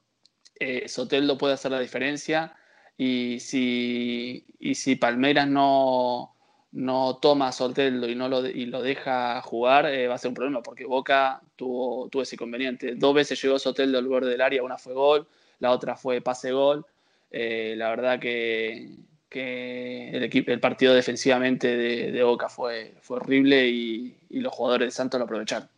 eh, 0.61 0.89
Soteldo 0.89 1.37
puede 1.37 1.55
hacer 1.55 1.73
la 1.73 1.81
diferencia. 1.81 2.55
Y 2.97 3.41
si, 3.41 4.47
y 4.61 4.77
si 4.77 4.95
Palmeiras 4.95 5.49
no, 5.49 6.37
no 6.71 7.17
toma 7.17 7.49
a 7.49 7.53
Soteldo 7.53 8.09
y, 8.09 8.15
no 8.15 8.29
lo, 8.29 8.47
y 8.47 8.67
lo 8.67 8.83
deja 8.83 9.43
jugar, 9.43 9.87
eh, 9.87 10.07
va 10.07 10.15
a 10.15 10.19
ser 10.19 10.29
un 10.29 10.37
problema, 10.37 10.63
porque 10.63 10.85
Boca 10.85 11.43
tuvo, 11.57 12.09
tuvo 12.09 12.23
ese 12.23 12.37
inconveniente. 12.37 12.95
Dos 12.95 13.17
veces 13.17 13.43
llegó 13.43 13.59
Soteldo 13.59 13.99
al 13.99 14.07
borde 14.07 14.31
del 14.31 14.43
área, 14.43 14.63
una 14.63 14.79
fue 14.79 14.95
gol, 14.95 15.27
la 15.59 15.73
otra 15.73 15.97
fue 15.97 16.21
pase-gol. 16.21 16.87
La 17.33 17.91
verdad 17.91 18.21
que, 18.21 18.91
que 19.29 20.11
el, 20.11 20.23
equipo, 20.23 20.51
el, 20.53 20.61
partido 20.61 20.95
defensivamente 20.95 21.77
de, 21.77 22.13
de 22.13 22.23
Boca 22.23 22.49
fue, 22.49 22.95
fue 23.01 23.19
horrible 23.19 23.69
y, 23.69 24.17
y, 24.31 24.41
los 24.41 24.53
jugadores 24.53 24.89
de 24.89 24.91
Santos 24.93 25.19
lo 25.19 25.25
aprovecharon. 25.25 25.69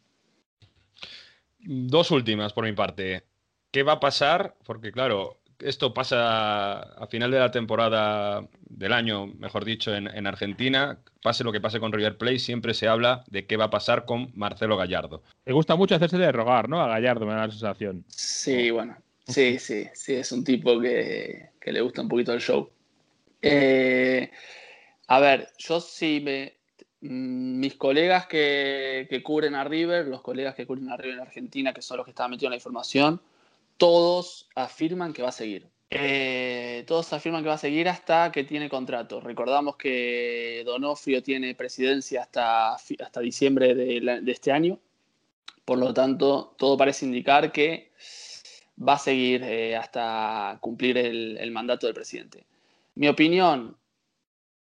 Dos 1.60 2.10
últimas 2.10 2.52
por 2.52 2.64
mi 2.64 2.72
parte. 2.72 3.24
¿Qué 3.70 3.82
va 3.82 3.94
a 3.94 4.00
pasar? 4.00 4.54
Porque 4.64 4.92
claro, 4.92 5.38
esto 5.58 5.92
pasa 5.92 6.80
a 6.80 7.06
final 7.08 7.30
de 7.30 7.38
la 7.38 7.50
temporada 7.50 8.46
del 8.68 8.92
año, 8.92 9.26
mejor 9.26 9.64
dicho, 9.64 9.94
en, 9.94 10.06
en, 10.08 10.26
Argentina. 10.26 10.98
Pase 11.22 11.44
lo 11.44 11.52
que 11.52 11.60
pase 11.60 11.80
con 11.80 11.92
River 11.92 12.16
Plate, 12.16 12.38
siempre 12.38 12.74
se 12.74 12.86
habla 12.86 13.24
de 13.28 13.46
qué 13.46 13.56
va 13.56 13.64
a 13.64 13.70
pasar 13.70 14.04
con 14.04 14.30
Marcelo 14.34 14.76
Gallardo. 14.76 15.22
Le 15.44 15.52
gusta 15.52 15.74
mucho 15.74 15.96
hacerse 15.96 16.16
de 16.16 16.32
rogar, 16.32 16.68
¿no? 16.68 16.80
A 16.80 16.88
Gallardo, 16.88 17.26
me 17.26 17.32
da 17.32 17.46
la 17.46 17.50
sensación. 17.50 18.04
Sí, 18.08 18.70
bueno. 18.70 18.96
Sí, 19.26 19.58
sí, 19.58 19.86
sí, 19.92 20.14
es 20.14 20.32
un 20.32 20.42
tipo 20.42 20.80
que, 20.80 21.50
que 21.60 21.72
le 21.72 21.82
gusta 21.82 22.00
un 22.00 22.08
poquito 22.08 22.32
el 22.32 22.40
show. 22.40 22.70
Eh, 23.42 24.30
a 25.06 25.20
ver, 25.20 25.48
yo 25.58 25.80
sí 25.80 26.20
me. 26.22 26.54
Mis 27.00 27.76
colegas 27.76 28.26
que, 28.26 29.06
que 29.08 29.22
cubren 29.22 29.54
a 29.54 29.62
River, 29.62 30.06
los 30.08 30.20
colegas 30.20 30.56
que 30.56 30.66
cubren 30.66 30.90
a 30.90 30.96
River 30.96 31.14
en 31.14 31.20
Argentina, 31.20 31.72
que 31.72 31.80
son 31.80 31.96
los 31.98 32.04
que 32.04 32.10
estaban 32.10 32.32
metidos 32.32 32.48
en 32.48 32.52
la 32.52 32.56
información, 32.56 33.20
todos 33.76 34.48
afirman 34.56 35.12
que 35.12 35.22
va 35.22 35.28
a 35.28 35.32
seguir. 35.32 35.68
Eh, 35.90 36.84
todos 36.86 37.12
afirman 37.14 37.42
que 37.42 37.48
va 37.48 37.54
a 37.54 37.58
seguir 37.58 37.88
hasta 37.88 38.30
que 38.30 38.44
tiene 38.44 38.68
contrato. 38.68 39.20
Recordamos 39.20 39.76
que 39.76 40.62
Donofrio 40.66 41.22
tiene 41.22 41.54
presidencia 41.54 42.22
hasta, 42.22 42.74
hasta 42.74 43.20
diciembre 43.20 43.74
de, 43.74 44.22
este 44.26 44.52
año. 44.52 44.78
Por 45.64 45.78
lo 45.78 45.94
tanto, 45.94 46.54
todo 46.58 46.76
parece 46.76 47.06
indicar 47.06 47.52
que 47.52 47.92
va 48.86 48.94
a 48.94 48.98
seguir 48.98 49.42
eh, 49.42 49.76
hasta 49.76 50.58
cumplir 50.60 50.98
el, 50.98 51.50
mandato 51.52 51.86
del 51.86 51.94
presidente. 51.94 52.44
Mi 52.98 53.06
opinión 53.06 53.76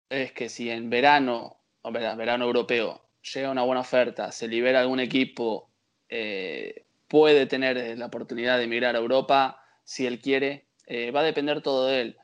es 0.09 0.31
que 0.31 0.49
si 0.49 0.70
en 0.70 0.89
verano, 0.89 1.57
o 1.83 1.91
verano 1.91 2.44
europeo, 2.44 3.02
llega 3.35 3.51
una 3.51 3.65
buena 3.65 3.81
oferta, 3.81 4.31
se 4.31 4.47
libera 4.47 4.78
algún 4.78 5.01
equipo 5.01 5.69
eh, 6.09 6.85
puede 7.09 7.47
tener 7.47 7.98
la 7.98 8.07
oportunidad 8.07 8.59
de 8.59 8.65
emigrar 8.65 8.94
a 8.94 9.01
Europa 9.01 9.61
si 9.82 10.07
él 10.07 10.20
quiere. 10.20 10.66
Eh, 10.86 11.11
va 11.11 11.20
a 11.20 11.24
depender 11.24 11.61
todo 11.61 11.89
de 11.89 12.02
él. 12.02 12.16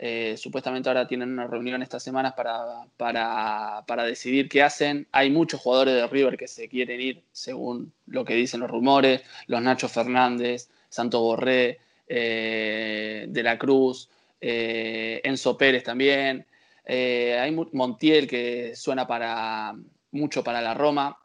Eh, 0.00 0.34
supuestamente 0.36 0.88
ahora 0.88 1.06
tienen 1.06 1.30
una 1.30 1.46
reunión 1.46 1.80
estas 1.80 2.02
semanas 2.02 2.32
para, 2.32 2.88
para, 2.96 3.84
para, 3.86 4.02
decidir 4.02 4.48
qué 4.48 4.64
hacen. 4.64 5.06
Hay 5.12 5.30
muchos 5.30 5.60
jugadores 5.60 5.94
de 5.94 6.08
River 6.08 6.36
que 6.36 6.48
se 6.48 6.68
quieren 6.68 7.00
ir, 7.00 7.22
según 7.30 7.92
lo 8.06 8.24
que 8.24 8.34
dicen 8.34 8.58
los 8.58 8.70
rumores. 8.70 9.22
Los 9.46 9.62
Nacho 9.62 9.88
Fernández, 9.88 10.70
Santo 10.88 11.20
Borré, 11.20 11.78
De 12.08 13.42
la 13.44 13.58
Cruz, 13.58 14.08
eh, 14.42 15.22
Enzo 15.24 15.56
Pérez 15.56 15.84
también. 15.84 16.46
Eh, 16.84 17.38
hay 17.40 17.56
Montiel 17.72 18.26
que 18.26 18.76
suena 18.76 19.06
para, 19.06 19.74
mucho 20.10 20.44
para 20.44 20.60
la 20.60 20.74
Roma 20.74 21.16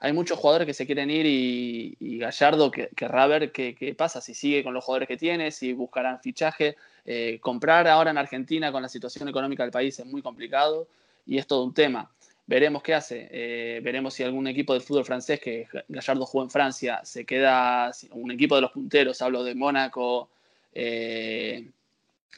hay 0.00 0.12
muchos 0.12 0.38
jugadores 0.38 0.66
que 0.66 0.74
se 0.74 0.86
quieren 0.86 1.10
ir 1.10 1.26
y, 1.26 2.18
Gallardo 2.18 2.70
que, 2.70 2.88
querrá 2.94 3.26
ver 3.26 3.50
qué, 3.52 3.94
pasa, 3.96 4.20
si 4.20 4.34
sigue 4.34 4.62
con 4.62 4.74
los 4.74 4.84
jugadores 4.84 5.08
que 5.08 5.16
tiene, 5.16 5.50
si 5.50 5.72
buscarán 5.72 6.20
fichaje. 6.20 6.76
Eh, 7.04 7.38
comprar 7.40 7.88
ahora 7.88 8.10
en 8.10 8.18
Argentina 8.18 8.70
con 8.70 8.82
la 8.82 8.88
situación 8.88 9.28
económica 9.28 9.62
del 9.62 9.72
país 9.72 9.98
es 9.98 10.06
muy 10.06 10.20
complicado 10.22 10.88
y 11.26 11.38
es 11.38 11.46
todo 11.46 11.64
un 11.64 11.74
tema. 11.74 12.10
Veremos 12.46 12.82
qué 12.82 12.94
hace. 12.94 13.28
Eh, 13.30 13.80
veremos 13.82 14.14
si 14.14 14.22
algún 14.22 14.46
equipo 14.46 14.72
de 14.72 14.80
fútbol 14.80 15.04
francés 15.04 15.40
que 15.40 15.66
Gallardo 15.88 16.26
jugó 16.26 16.44
en 16.44 16.50
Francia 16.50 17.00
se 17.04 17.24
queda, 17.24 17.90
un 18.12 18.30
equipo 18.30 18.54
de 18.54 18.62
los 18.62 18.70
punteros, 18.70 19.20
hablo 19.20 19.42
de 19.42 19.54
Mónaco, 19.54 20.30
eh, 20.72 21.68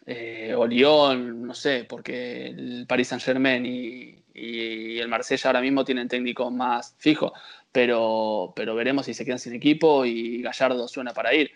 eh, 0.06 0.54
o 0.56 0.66
Lyon, 0.66 1.46
no 1.46 1.54
sé, 1.54 1.84
porque 1.84 2.46
el 2.48 2.86
Paris 2.88 3.08
Saint 3.08 3.22
Germain 3.22 3.64
y, 3.66 4.22
y 4.34 4.98
el 4.98 5.08
Marsella 5.08 5.50
ahora 5.50 5.60
mismo 5.60 5.84
tienen 5.84 6.08
técnicos 6.08 6.52
más 6.52 6.94
fijos, 6.98 7.32
pero, 7.72 8.52
pero 8.56 8.74
veremos 8.74 9.06
si 9.06 9.14
se 9.14 9.24
quedan 9.24 9.38
sin 9.38 9.54
equipo 9.54 10.04
y 10.04 10.42
Gallardo 10.42 10.88
suena 10.88 11.12
para 11.12 11.34
ir. 11.34 11.52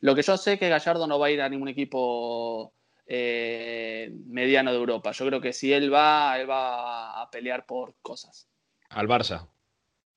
Lo 0.00 0.14
que 0.14 0.22
yo 0.22 0.36
sé 0.36 0.54
es 0.54 0.58
que 0.58 0.68
Gallardo 0.68 1.06
no 1.06 1.18
va 1.18 1.26
a 1.26 1.30
ir 1.30 1.40
a 1.40 1.48
ningún 1.48 1.68
equipo 1.68 2.72
eh, 3.06 4.12
mediano 4.26 4.70
de 4.70 4.78
Europa. 4.78 5.12
Yo 5.12 5.26
creo 5.26 5.40
que 5.40 5.52
si 5.52 5.72
él 5.72 5.92
va, 5.92 6.38
él 6.38 6.48
va 6.48 7.22
a 7.22 7.30
pelear 7.30 7.64
por 7.64 7.94
cosas. 8.02 8.48
Al 8.90 9.08
Barça. 9.08 9.48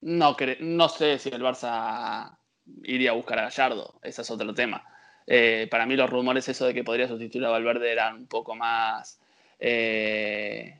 No, 0.01 0.35
no 0.59 0.89
sé 0.89 1.19
si 1.19 1.29
el 1.29 1.41
Barça 1.41 2.37
iría 2.83 3.11
a 3.11 3.13
buscar 3.13 3.39
a 3.39 3.43
Gallardo, 3.43 3.99
ese 4.03 4.21
es 4.21 4.31
otro 4.31 4.53
tema. 4.53 4.83
Eh, 5.31 5.67
para 5.69 5.85
mí 5.85 5.95
los 5.95 6.09
rumores 6.09 6.49
eso 6.49 6.65
de 6.65 6.73
que 6.73 6.83
podría 6.83 7.07
sustituir 7.07 7.45
a 7.45 7.49
Valverde 7.49 7.91
eran 7.91 8.15
un 8.15 8.25
poco 8.25 8.55
más, 8.55 9.19
eh, 9.59 10.79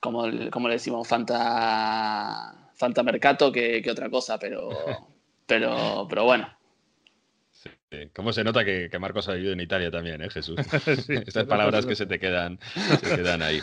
como, 0.00 0.24
como, 0.50 0.66
le 0.66 0.74
decimos, 0.74 1.06
Fanta, 1.06 2.52
Fanta 2.74 3.04
Mercato 3.04 3.52
que, 3.52 3.80
que 3.80 3.90
otra 3.92 4.10
cosa, 4.10 4.40
pero, 4.40 4.70
pero, 5.46 6.04
pero 6.10 6.24
bueno. 6.24 6.52
¿Cómo 8.12 8.32
se 8.32 8.42
nota 8.42 8.64
que, 8.64 8.90
Marcos 8.98 9.28
ha 9.28 9.34
vivido 9.34 9.52
en 9.52 9.60
Italia 9.60 9.88
también, 9.88 10.20
eh, 10.20 10.30
Jesús? 10.30 10.58
Estas 11.08 11.46
palabras 11.46 11.86
que 11.86 11.94
se 11.94 12.06
te 12.06 12.18
quedan, 12.18 12.58
se 13.00 13.16
quedan 13.16 13.40
ahí. 13.40 13.60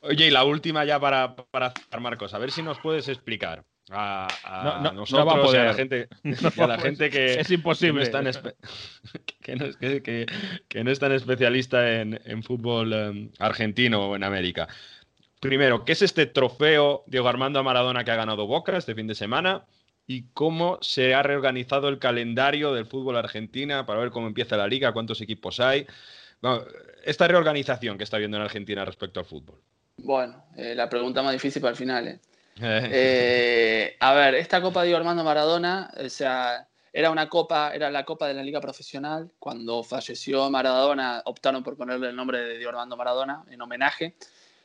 Oye, 0.00 0.26
y 0.26 0.30
la 0.32 0.42
última 0.42 0.84
ya 0.84 0.98
para, 0.98 1.36
para 1.36 1.72
Marcos, 2.00 2.34
a 2.34 2.38
ver 2.38 2.50
si 2.50 2.64
nos 2.64 2.80
puedes 2.80 3.08
explicar 3.08 3.64
a, 3.90 4.90
nosotros 4.94 5.54
y 5.54 5.56
a 5.56 5.64
la 5.64 5.74
gente, 5.74 6.08
la 6.56 6.78
gente 6.78 7.10
que 7.10 7.40
es 7.40 7.50
imposible 7.50 8.04
que 8.04 8.10
no, 8.10 8.28
es 8.28 8.40
tan 8.42 8.52
que, 10.68 10.84
no 10.84 10.90
es 10.90 10.98
tan 10.98 11.12
especialista 11.12 12.00
en, 12.00 12.20
en 12.24 12.42
fútbol 12.42 12.92
em, 12.92 13.30
argentino 13.38 14.08
o 14.08 14.16
en 14.16 14.24
América. 14.24 14.68
Primero, 15.40 15.84
¿qué 15.84 15.92
es 15.92 16.02
este 16.02 16.26
trofeo 16.26 17.04
Diego 17.06 17.28
Armando 17.28 17.62
Maradona 17.62 18.04
que 18.04 18.10
ha 18.10 18.16
ganado 18.16 18.46
Boca 18.46 18.76
este 18.76 18.94
fin 18.94 19.06
de 19.06 19.14
semana? 19.14 19.64
y 20.10 20.22
cómo 20.32 20.78
se 20.80 21.14
ha 21.14 21.22
reorganizado 21.22 21.88
el 21.90 21.98
calendario 21.98 22.72
del 22.72 22.86
fútbol 22.86 23.18
argentina 23.18 23.84
para 23.84 24.00
ver 24.00 24.10
cómo 24.10 24.26
empieza 24.26 24.56
la 24.56 24.66
liga, 24.66 24.92
cuántos 24.92 25.20
equipos 25.20 25.60
hay. 25.60 25.86
esta 27.04 27.28
reorganización 27.28 27.98
que 27.98 28.04
está 28.04 28.16
viendo 28.16 28.38
en 28.38 28.42
Argentina 28.42 28.86
respecto 28.86 29.20
al 29.20 29.26
fútbol. 29.26 29.60
Bueno, 29.98 30.44
eh, 30.56 30.74
la 30.74 30.88
pregunta 30.88 31.22
más 31.22 31.34
difícil 31.34 31.60
para 31.60 31.72
el 31.72 31.76
final. 31.76 32.08
¿eh? 32.08 32.20
Eh, 32.90 33.96
a 34.00 34.14
ver, 34.14 34.34
esta 34.34 34.60
Copa 34.60 34.82
de 34.82 34.94
Armando 34.94 35.22
Maradona, 35.22 35.90
o 36.04 36.08
sea, 36.08 36.66
era 36.92 37.10
una 37.10 37.28
copa, 37.28 37.72
era 37.74 37.90
la 37.90 38.04
Copa 38.04 38.26
de 38.26 38.34
la 38.34 38.42
Liga 38.42 38.60
Profesional. 38.60 39.30
Cuando 39.38 39.82
falleció 39.82 40.50
Maradona, 40.50 41.22
optaron 41.24 41.62
por 41.62 41.76
ponerle 41.76 42.08
el 42.08 42.16
nombre 42.16 42.40
de 42.40 42.56
Diego 42.56 42.70
Armando 42.70 42.96
Maradona 42.96 43.44
en 43.50 43.60
homenaje 43.62 44.16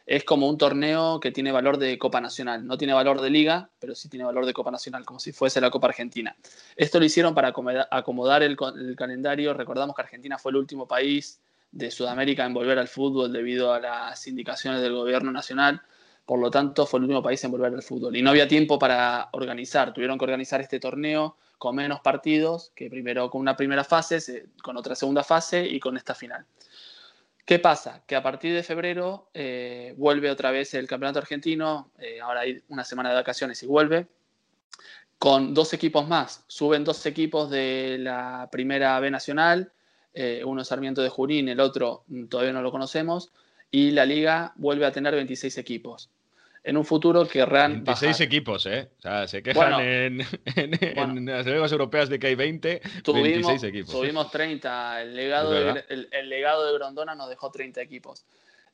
es 0.05 0.23
como 0.23 0.47
un 0.49 0.57
torneo 0.57 1.19
que 1.19 1.31
tiene 1.31 1.51
valor 1.51 1.77
de 1.77 1.97
Copa 1.97 2.19
Nacional. 2.19 2.65
No 2.65 2.77
tiene 2.77 2.93
valor 2.93 3.21
de 3.21 3.29
liga, 3.29 3.69
pero 3.79 3.95
sí 3.95 4.09
tiene 4.09 4.25
valor 4.25 4.45
de 4.45 4.53
Copa 4.53 4.71
Nacional, 4.71 5.05
como 5.05 5.19
si 5.19 5.31
fuese 5.31 5.61
la 5.61 5.69
Copa 5.69 5.87
Argentina. 5.87 6.35
Esto 6.75 6.99
lo 6.99 7.05
hicieron 7.05 7.33
para 7.33 7.53
acomodar 7.89 8.43
el, 8.43 8.57
calendario. 8.97 9.53
Recordamos 9.53 9.95
que 9.95 10.01
Argentina 10.01 10.37
fue 10.37 10.51
el 10.51 10.57
último 10.57 10.87
país 10.87 11.39
de 11.71 11.89
Sudamérica 11.89 12.45
en 12.45 12.53
volver 12.53 12.79
al 12.79 12.87
fútbol 12.87 13.31
debido 13.31 13.73
a 13.73 13.79
las 13.79 14.27
indicaciones 14.27 14.81
del 14.81 14.93
gobierno 14.93 15.31
nacional. 15.31 15.81
Por 16.25 16.39
lo 16.39 16.49
tanto, 16.49 16.85
fue 16.85 16.99
el 16.99 17.03
último 17.03 17.21
país 17.21 17.43
en 17.43 17.51
volver 17.51 17.73
al 17.73 17.83
fútbol. 17.83 18.15
Y 18.15 18.21
no 18.21 18.29
había 18.29 18.47
tiempo 18.47 18.79
para 18.79 19.29
organizar. 19.33 19.93
Tuvieron 19.93 20.17
que 20.17 20.23
organizar 20.23 20.61
este 20.61 20.79
torneo 20.79 21.37
con 21.57 21.75
menos 21.75 21.99
partidos, 22.01 22.71
que 22.75 22.89
primero 22.89 23.29
con 23.29 23.41
una 23.41 23.55
primera 23.55 23.83
fase, 23.83 24.47
con 24.61 24.77
otra 24.77 24.95
segunda 24.95 25.23
fase 25.23 25.65
y 25.65 25.79
con 25.79 25.97
esta 25.97 26.13
final. 26.15 26.45
¿Qué 27.45 27.59
pasa? 27.59 28.03
Que 28.07 28.15
a 28.15 28.23
partir 28.23 28.53
de 28.53 28.63
febrero 28.63 29.29
eh, 29.33 29.93
vuelve 29.97 30.31
otra 30.31 30.51
vez 30.51 30.73
el 30.75 30.87
campeonato 30.87 31.19
argentino, 31.19 31.91
eh, 31.99 32.21
ahora 32.21 32.41
hay 32.41 32.61
una 32.69 32.85
semana 32.85 33.09
de 33.09 33.15
vacaciones 33.15 33.61
y 33.63 33.65
vuelve, 33.65 34.07
con 35.19 35.53
dos 35.53 35.73
equipos 35.73 36.07
más. 36.07 36.45
Suben 36.47 36.85
dos 36.85 37.05
equipos 37.05 37.49
de 37.49 37.97
la 37.99 38.47
primera 38.49 38.97
B 39.01 39.11
nacional, 39.11 39.73
eh, 40.13 40.41
uno 40.45 40.61
es 40.61 40.67
Sarmiento 40.69 41.01
de 41.01 41.09
Junín, 41.09 41.49
el 41.49 41.59
otro 41.59 42.03
mm, 42.07 42.25
todavía 42.27 42.53
no 42.53 42.61
lo 42.61 42.71
conocemos, 42.71 43.31
y 43.73 43.89
la 43.89 44.05
liga 44.05 44.53
vuelve 44.55 44.85
a 44.85 44.91
tener 44.91 45.15
26 45.15 45.57
equipos 45.57 46.11
en 46.63 46.77
un 46.77 46.85
futuro 46.85 47.27
querrán. 47.27 47.83
26 47.83 48.21
equipos, 48.21 48.67
¿eh? 48.67 48.91
O 48.99 49.01
sea, 49.01 49.27
se 49.27 49.41
quejan 49.41 49.81
en, 49.81 50.17
las 51.25 51.45
ligas 51.45 51.71
europeas 51.71 52.07
de 52.07 52.19
que 52.19 52.27
hay 52.27 52.35
20, 52.35 52.81
tuvimos, 53.03 53.23
26 53.23 53.63
equipos. 53.63 53.91
Tuvimos 53.95 54.31
30. 54.31 55.01
El 55.01 55.15
legado, 55.15 55.51
de, 55.51 55.83
el, 55.89 56.29
legado 56.29 56.65
de 56.67 56.73
Grondona 56.73 57.15
nos 57.15 57.29
dejó 57.29 57.51
30 57.51 57.81
equipos. 57.81 58.25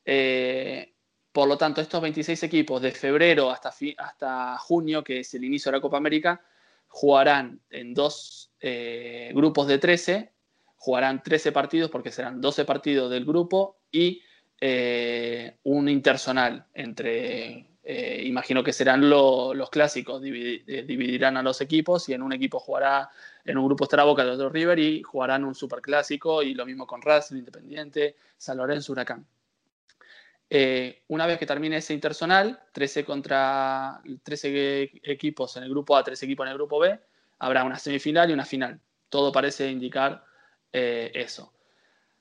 Eh, 0.06 0.94
por 1.32 1.48
lo 1.48 1.58
tanto, 1.58 1.80
estos 1.80 2.02
26 2.02 2.44
equipos 2.44 2.82
de 2.82 2.92
febrero 2.92 3.50
hasta, 3.50 3.74
hasta 3.98 4.58
junio, 4.60 5.02
que 5.02 5.22
es 5.22 5.34
el 5.34 5.46
inicio 5.46 5.72
de 5.72 5.78
la 5.78 5.82
Copa 5.82 5.98
América, 5.98 6.42
jugarán 6.90 7.62
en 7.70 7.94
dos 7.94 8.52
eh, 8.60 9.32
grupos 9.34 9.66
de 9.68 9.80
13, 9.80 10.32
jugarán 10.76 11.24
13 11.24 11.54
partidos 11.54 11.90
porque 11.90 12.12
serán 12.12 12.42
12 12.42 12.66
partidos 12.66 13.10
del 13.10 13.26
grupo 13.26 13.80
y 13.92 14.22
eh, 14.61 15.56
un 15.64 15.88
intersonal 15.88 16.65
entre 16.73 17.65
eh, 17.81 18.23
imagino 18.26 18.61
que 18.61 18.73
serán 18.73 19.10
los 19.10 19.69
clásicos, 19.69 20.22
eh, 20.23 20.84
dividirán 20.86 21.38
a 21.38 21.44
los 21.44 21.61
equipos 21.61 22.10
y 22.10 22.14
en 22.14 22.22
un 22.22 22.34
equipo 22.34 22.60
jugará, 22.60 23.10
en 23.45 23.57
un 23.57 23.65
grupo 23.65 23.86
estará 23.86 24.03
Boca, 24.03 24.26
de 24.26 24.31
otro 24.31 24.49
River 24.49 24.77
y 24.80 25.02
jugarán 25.02 25.45
un 25.45 25.56
superclásico 25.56 26.44
y 26.44 26.53
lo 26.53 26.65
mismo 26.65 26.86
con 26.86 27.02
Racing, 27.02 27.38
Independiente, 27.38 28.15
San 28.38 28.57
Lorenzo, 28.57 28.91
Huracán. 28.91 29.26
Una 31.07 31.26
vez 31.26 31.40
que 31.40 31.45
termine 31.45 31.77
ese 31.77 31.94
intersonal, 31.94 32.60
13 32.73 33.06
contra 33.06 34.02
13 34.23 34.91
equipos 35.03 35.56
en 35.57 35.64
el 35.64 35.69
grupo 35.69 35.95
A, 35.95 36.03
13 36.03 36.26
equipos 36.26 36.45
en 36.45 36.52
el 36.52 36.57
grupo 36.57 36.80
B, 36.80 36.99
habrá 37.40 37.64
una 37.64 37.80
semifinal 37.80 38.30
y 38.30 38.34
una 38.34 38.45
final. 38.45 38.80
Todo 39.10 39.31
parece 39.31 39.69
indicar 39.69 40.23
eso. 40.72 41.53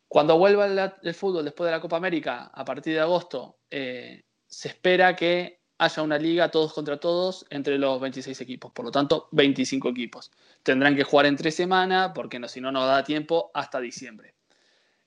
Cuando 0.09 0.39
vuelva 0.39 0.67
el, 1.03 1.15
fútbol 1.15 1.45
después 1.45 1.69
de 1.69 1.73
la 1.73 1.81
Copa 1.81 1.97
América, 1.97 2.51
a 2.53 2.65
partir 2.65 2.95
de 2.95 3.01
agosto, 3.01 3.59
se 3.71 4.69
espera 4.69 5.15
que 5.15 5.59
haya 5.79 6.03
una 6.03 6.19
liga 6.19 6.51
todos 6.51 6.73
contra 6.73 6.99
todos 6.99 7.47
entre 7.51 7.79
los 7.79 8.01
26 8.01 8.41
equipos. 8.41 8.73
Por 8.73 8.85
lo 8.85 8.91
tanto, 8.91 9.29
25 9.33 9.89
equipos. 9.91 10.31
Tendrán 10.63 10.97
que 10.97 11.05
jugar 11.05 11.27
en 11.27 11.37
tres 11.37 11.55
semanas 11.55 12.13
porque 12.15 12.39
no, 12.39 12.49
si 12.49 12.61
no, 12.61 12.73
no 12.73 12.87
da 12.87 13.05
tiempo 13.05 13.51
hasta 13.55 13.81
diciembre. 13.81 14.35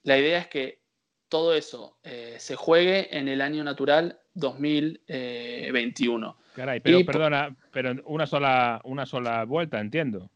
La 0.03 0.17
idea 0.17 0.39
es 0.39 0.47
que 0.47 0.81
todo 1.27 1.53
eso 1.53 1.97
eh, 2.03 2.37
se 2.39 2.55
juegue 2.55 3.17
en 3.17 3.27
el 3.27 3.41
año 3.41 3.63
natural 3.63 4.19
2021. 4.33 6.37
Caray, 6.55 6.79
pero 6.79 7.05
perdona, 7.05 7.55
pero 7.71 7.93
una 8.05 8.27
sola, 8.27 8.81
una 8.83 9.05
sola 9.05 9.45
vuelta, 9.45 9.79
entiendo. 9.79 10.29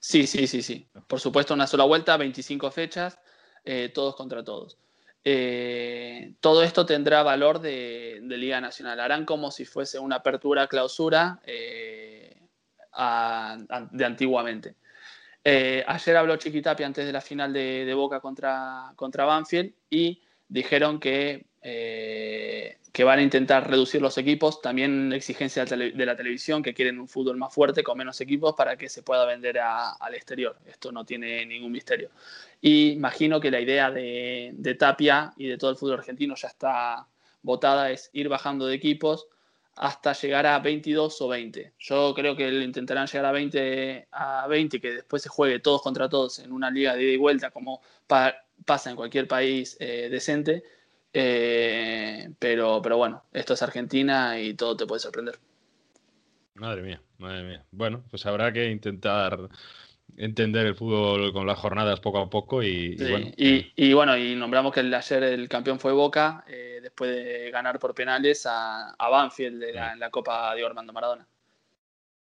Sí, 0.00 0.26
sí, 0.26 0.46
sí, 0.46 0.62
sí. 0.62 0.86
Por 1.06 1.20
supuesto, 1.20 1.54
una 1.54 1.66
sola 1.66 1.84
vuelta, 1.84 2.18
25 2.18 2.70
fechas, 2.70 3.18
eh, 3.64 3.90
todos 3.94 4.14
contra 4.14 4.44
todos. 4.44 4.78
Eh, 5.24 6.34
todo 6.40 6.62
esto 6.62 6.84
tendrá 6.84 7.22
valor 7.22 7.60
de, 7.60 8.20
Liga 8.22 8.60
Nacional. 8.60 9.00
Harán 9.00 9.24
como 9.24 9.50
si 9.50 9.64
fuese 9.64 9.98
una 9.98 10.16
apertura 10.16 10.66
clausura 10.66 11.40
eh, 11.46 12.36
de 13.92 14.04
antiguamente. 14.04 14.76
Ayer 15.44 16.16
habló 16.16 16.36
Chiquitapi 16.36 16.82
antes 16.82 17.06
de 17.06 17.12
la 17.12 17.20
final 17.20 17.52
de, 17.52 17.92
Boca 17.94 18.20
contra, 18.20 18.92
contra 18.96 19.24
Banfield 19.24 19.72
y 19.90 20.22
dijeron 20.48 21.00
que 21.00 21.46
que 21.64 23.04
van 23.04 23.18
a 23.18 23.22
intentar 23.22 23.68
reducir 23.68 24.02
los 24.02 24.18
equipos, 24.18 24.60
también 24.60 25.12
exigencia 25.14 25.64
de 25.64 26.06
la 26.06 26.14
televisión, 26.14 26.62
que 26.62 26.74
quieren 26.74 27.00
un 27.00 27.08
fútbol 27.08 27.38
más 27.38 27.54
fuerte 27.54 27.82
con 27.82 27.96
menos 27.96 28.20
equipos 28.20 28.54
para 28.54 28.76
que 28.76 28.90
se 28.90 29.02
pueda 29.02 29.24
vender 29.24 29.58
al 29.58 30.14
exterior. 30.14 30.56
Esto 30.66 30.92
no 30.92 31.04
tiene 31.04 31.46
ningún 31.46 31.72
misterio. 31.72 32.10
Y 32.60 32.90
imagino 32.90 33.40
que 33.40 33.50
la 33.50 33.60
idea 33.60 33.90
de, 33.90 34.76
Tapia 34.78 35.32
y 35.38 35.48
de 35.48 35.56
todo 35.56 35.70
el 35.70 35.76
fútbol 35.76 35.98
argentino 35.98 36.34
ya 36.36 36.48
está 36.48 37.08
votada, 37.42 37.90
es 37.90 38.10
ir 38.12 38.28
bajando 38.28 38.66
de 38.66 38.74
equipos 38.74 39.26
hasta 39.74 40.12
llegar 40.12 40.46
a 40.46 40.58
22 40.58 41.20
o 41.22 41.28
20. 41.28 41.72
Yo 41.78 42.14
creo 42.14 42.36
que 42.36 42.48
intentarán 42.48 43.06
llegar 43.06 43.24
a 43.24 43.32
20, 43.32 44.08
a 44.12 44.46
20 44.46 44.76
y 44.76 44.80
que 44.80 44.92
después 44.92 45.22
se 45.22 45.30
juegue 45.30 45.60
todos 45.60 45.82
contra 45.82 46.08
todos 46.08 46.38
en 46.40 46.52
una 46.52 46.70
liga 46.70 46.94
de 46.94 47.02
ida 47.02 47.12
y 47.12 47.16
vuelta 47.16 47.50
como 47.50 47.80
pasa 48.06 48.90
en 48.90 48.96
cualquier 48.96 49.26
país 49.26 49.76
eh, 49.80 50.08
decente 50.10 50.62
eh, 51.14 52.28
pero, 52.40 52.82
pero 52.82 52.96
bueno, 52.96 53.22
esto 53.32 53.54
es 53.54 53.62
Argentina 53.62 54.38
y 54.40 54.54
todo 54.54 54.76
te 54.76 54.86
puede 54.86 54.98
sorprender. 54.98 55.38
Madre 56.54 56.82
mía, 56.82 57.00
madre 57.18 57.44
mía. 57.44 57.64
Bueno, 57.70 58.02
pues 58.10 58.26
habrá 58.26 58.52
que 58.52 58.68
intentar 58.68 59.48
entender 60.16 60.66
el 60.66 60.74
fútbol 60.74 61.32
con 61.32 61.46
las 61.46 61.58
jornadas 61.58 62.00
poco 62.00 62.18
a 62.18 62.28
poco 62.28 62.62
y, 62.62 62.96
bueno. 62.96 63.26
Y, 63.36 63.92
bueno, 63.92 64.16
y 64.16 64.34
nombramos 64.34 64.72
que 64.72 64.80
el, 64.80 64.92
ayer 64.92 65.22
el 65.22 65.48
campeón 65.48 65.78
fue 65.78 65.92
Boca 65.92 66.44
eh, 66.48 66.80
después 66.82 67.10
de 67.10 67.50
ganar 67.50 67.78
por 67.78 67.94
penales 67.94 68.44
a, 68.46 68.94
Banfield 68.98 69.62
en 69.62 70.00
la 70.00 70.10
Copa 70.10 70.54
de 70.54 70.66
Armando 70.66 70.92
Maradona. 70.92 71.26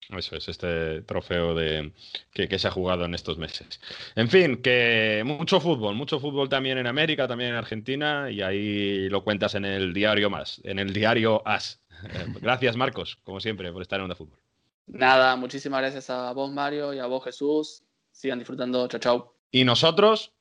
Eso 0.10 0.36
es, 0.36 0.48
este 0.48 1.02
trofeo 1.02 1.56
de, 1.56 1.92
que, 2.32 2.48
que, 2.48 2.60
se 2.60 2.68
ha 2.68 2.72
jugado 2.72 3.06
en 3.06 3.16
estos 3.16 3.38
meses. 3.38 3.80
En 4.16 4.30
fin, 4.30 4.62
que 4.62 5.24
mucho 5.26 5.60
fútbol, 5.60 5.96
mucho 5.96 6.20
fútbol 6.20 6.48
también 6.48 6.78
en 6.78 6.88
América, 6.88 7.28
también 7.28 7.52
en 7.52 7.56
Argentina, 7.56 8.30
y 8.30 8.42
ahí 8.42 9.10
lo 9.10 9.24
cuentas 9.24 9.56
en 9.56 9.66
el 9.66 9.94
diario 9.94 10.30
más, 10.30 10.62
en 10.64 10.80
el 10.80 10.94
diario 10.94 11.42
As. 11.48 11.82
Gracias, 12.42 12.76
Marcos, 12.76 13.18
como 13.24 13.40
siempre, 13.40 13.72
por 13.72 13.82
estar 13.82 14.00
en 14.00 14.04
Onda 14.04 14.16
Fútbol. 14.16 14.40
Nada, 14.88 15.36
muchísimas 15.36 15.82
gracias 15.82 16.10
a 16.10 16.32
vos, 16.34 16.52
Mario, 16.52 16.94
y 16.94 17.00
a 17.00 17.08
vos, 17.08 17.24
Jesús. 17.24 17.84
Sigan 18.12 18.40
disfrutando. 18.40 18.88
Chao, 18.88 19.00
chao. 19.00 19.36
Y 19.52 19.64
nosotros 19.64 20.34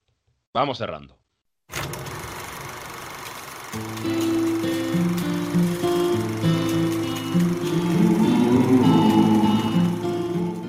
vamos 0.52 0.78
cerrando. 0.78 1.18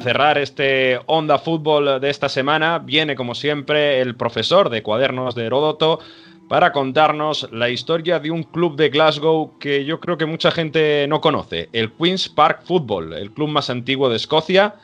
Cerrar 0.06 0.38
este 0.38 1.00
Onda 1.08 1.40
Fútbol 1.40 2.00
de 2.00 2.12
esta 2.12 2.30
semana, 2.30 2.78
viene 2.78 3.16
como 3.16 3.34
siempre 3.34 4.02
el 4.02 4.16
profesor 4.16 4.70
de 4.70 4.84
cuadernos 4.84 5.34
de 5.34 5.46
Heródoto 5.46 6.00
para 6.48 6.72
contarnos 6.72 7.50
la 7.52 7.70
historia 7.70 8.20
de 8.20 8.30
un 8.30 8.44
club 8.44 8.76
de 8.76 8.90
Glasgow 8.90 9.58
que 9.58 9.84
yo 9.84 10.00
creo 10.00 10.16
que 10.16 10.28
mucha 10.28 10.52
gente 10.52 11.08
no 11.08 11.22
conoce, 11.22 11.70
el 11.74 11.92
Queen's 11.94 12.30
Park 12.30 12.62
Football, 12.66 13.14
el 13.14 13.32
club 13.32 13.50
más 13.50 13.72
antiguo 13.72 14.08
de 14.08 14.18
Escocia, 14.18 14.76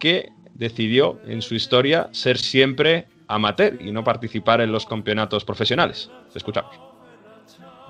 que 0.00 0.32
decidió 0.54 1.20
en 1.24 1.40
su 1.40 1.54
historia 1.54 2.08
ser 2.10 2.36
siempre 2.36 3.06
amateur 3.28 3.80
y 3.80 3.92
no 3.92 4.02
participar 4.02 4.60
en 4.60 4.72
los 4.72 4.86
campeonatos 4.86 5.44
profesionales. 5.44 6.10
Escuchamos. 6.34 6.74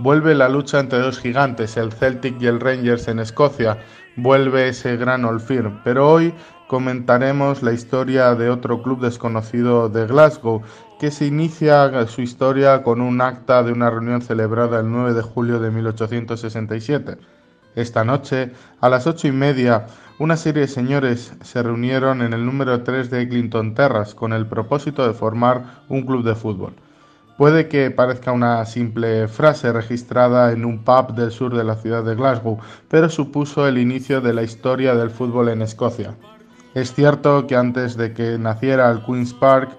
Vuelve 0.00 0.34
la 0.34 0.48
lucha 0.48 0.78
entre 0.78 1.00
dos 1.00 1.18
gigantes, 1.18 1.76
el 1.76 1.92
Celtic 1.92 2.40
y 2.40 2.46
el 2.46 2.60
Rangers 2.60 3.08
en 3.08 3.18
Escocia. 3.18 3.78
Vuelve 4.14 4.68
ese 4.68 4.96
gran 4.96 5.24
Old 5.24 5.40
Firm. 5.40 5.80
Pero 5.82 6.08
hoy 6.08 6.32
comentaremos 6.68 7.62
la 7.62 7.72
historia 7.72 8.34
de 8.34 8.50
otro 8.50 8.82
club 8.82 9.00
desconocido 9.00 9.88
de 9.88 10.06
Glasgow, 10.06 10.62
que 11.00 11.10
se 11.10 11.26
inicia 11.26 12.06
su 12.06 12.20
historia 12.20 12.82
con 12.82 13.00
un 13.00 13.22
acta 13.22 13.62
de 13.62 13.72
una 13.72 13.88
reunión 13.88 14.20
celebrada 14.20 14.80
el 14.80 14.92
9 14.92 15.14
de 15.14 15.22
julio 15.22 15.58
de 15.60 15.70
1867. 15.70 17.16
Esta 17.74 18.04
noche, 18.04 18.52
a 18.80 18.88
las 18.90 19.06
ocho 19.06 19.28
y 19.28 19.32
media, 19.32 19.86
una 20.18 20.36
serie 20.36 20.62
de 20.62 20.68
señores 20.68 21.32
se 21.42 21.62
reunieron 21.62 22.20
en 22.20 22.34
el 22.34 22.44
número 22.44 22.82
3 22.82 23.10
de 23.10 23.22
Eglinton 23.22 23.74
Terrace 23.74 24.14
con 24.14 24.34
el 24.34 24.46
propósito 24.46 25.06
de 25.06 25.14
formar 25.14 25.84
un 25.88 26.02
club 26.02 26.22
de 26.22 26.34
fútbol. 26.34 26.74
Puede 27.38 27.68
que 27.68 27.90
parezca 27.90 28.32
una 28.32 28.66
simple 28.66 29.26
frase 29.28 29.72
registrada 29.72 30.52
en 30.52 30.66
un 30.66 30.84
pub 30.84 31.14
del 31.14 31.30
sur 31.30 31.56
de 31.56 31.64
la 31.64 31.76
ciudad 31.76 32.04
de 32.04 32.14
Glasgow, 32.14 32.58
pero 32.88 33.08
supuso 33.08 33.66
el 33.66 33.78
inicio 33.78 34.20
de 34.20 34.34
la 34.34 34.42
historia 34.42 34.94
del 34.96 35.10
fútbol 35.10 35.48
en 35.48 35.62
Escocia. 35.62 36.14
Es 36.78 36.94
cierto 36.94 37.48
que 37.48 37.56
antes 37.56 37.96
de 37.96 38.12
que 38.12 38.38
naciera 38.38 38.88
el 38.88 39.02
Queen's 39.02 39.34
Park 39.34 39.76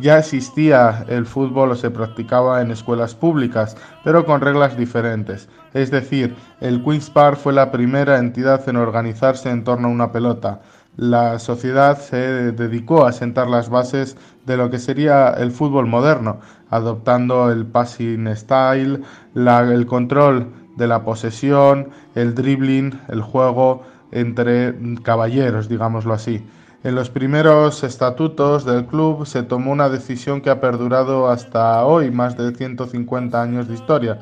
ya 0.00 0.18
existía 0.18 1.04
el 1.06 1.24
fútbol 1.24 1.70
o 1.70 1.76
se 1.76 1.92
practicaba 1.92 2.60
en 2.60 2.72
escuelas 2.72 3.14
públicas, 3.14 3.76
pero 4.02 4.26
con 4.26 4.40
reglas 4.40 4.76
diferentes. 4.76 5.48
Es 5.74 5.92
decir, 5.92 6.34
el 6.60 6.82
Queen's 6.82 7.08
Park 7.08 7.38
fue 7.38 7.52
la 7.52 7.70
primera 7.70 8.18
entidad 8.18 8.68
en 8.68 8.74
organizarse 8.74 9.48
en 9.48 9.62
torno 9.62 9.86
a 9.86 9.92
una 9.92 10.10
pelota. 10.10 10.60
La 10.96 11.38
sociedad 11.38 11.96
se 12.00 12.50
dedicó 12.50 13.06
a 13.06 13.12
sentar 13.12 13.48
las 13.48 13.70
bases 13.70 14.16
de 14.44 14.56
lo 14.56 14.70
que 14.70 14.80
sería 14.80 15.30
el 15.30 15.52
fútbol 15.52 15.86
moderno, 15.86 16.40
adoptando 16.70 17.48
el 17.52 17.64
passing 17.64 18.26
style, 18.34 19.04
el 19.36 19.86
control 19.86 20.48
de 20.76 20.88
la 20.88 21.04
posesión, 21.04 21.90
el 22.16 22.34
dribbling, 22.34 23.00
el 23.06 23.22
juego, 23.22 23.84
entre 24.12 24.74
caballeros, 25.02 25.68
digámoslo 25.68 26.14
así. 26.14 26.44
En 26.82 26.94
los 26.94 27.10
primeros 27.10 27.84
estatutos 27.84 28.64
del 28.64 28.86
club 28.86 29.26
se 29.26 29.42
tomó 29.42 29.70
una 29.70 29.90
decisión 29.90 30.40
que 30.40 30.48
ha 30.48 30.60
perdurado 30.60 31.28
hasta 31.28 31.84
hoy, 31.84 32.10
más 32.10 32.38
de 32.38 32.54
150 32.54 33.42
años 33.42 33.68
de 33.68 33.74
historia. 33.74 34.18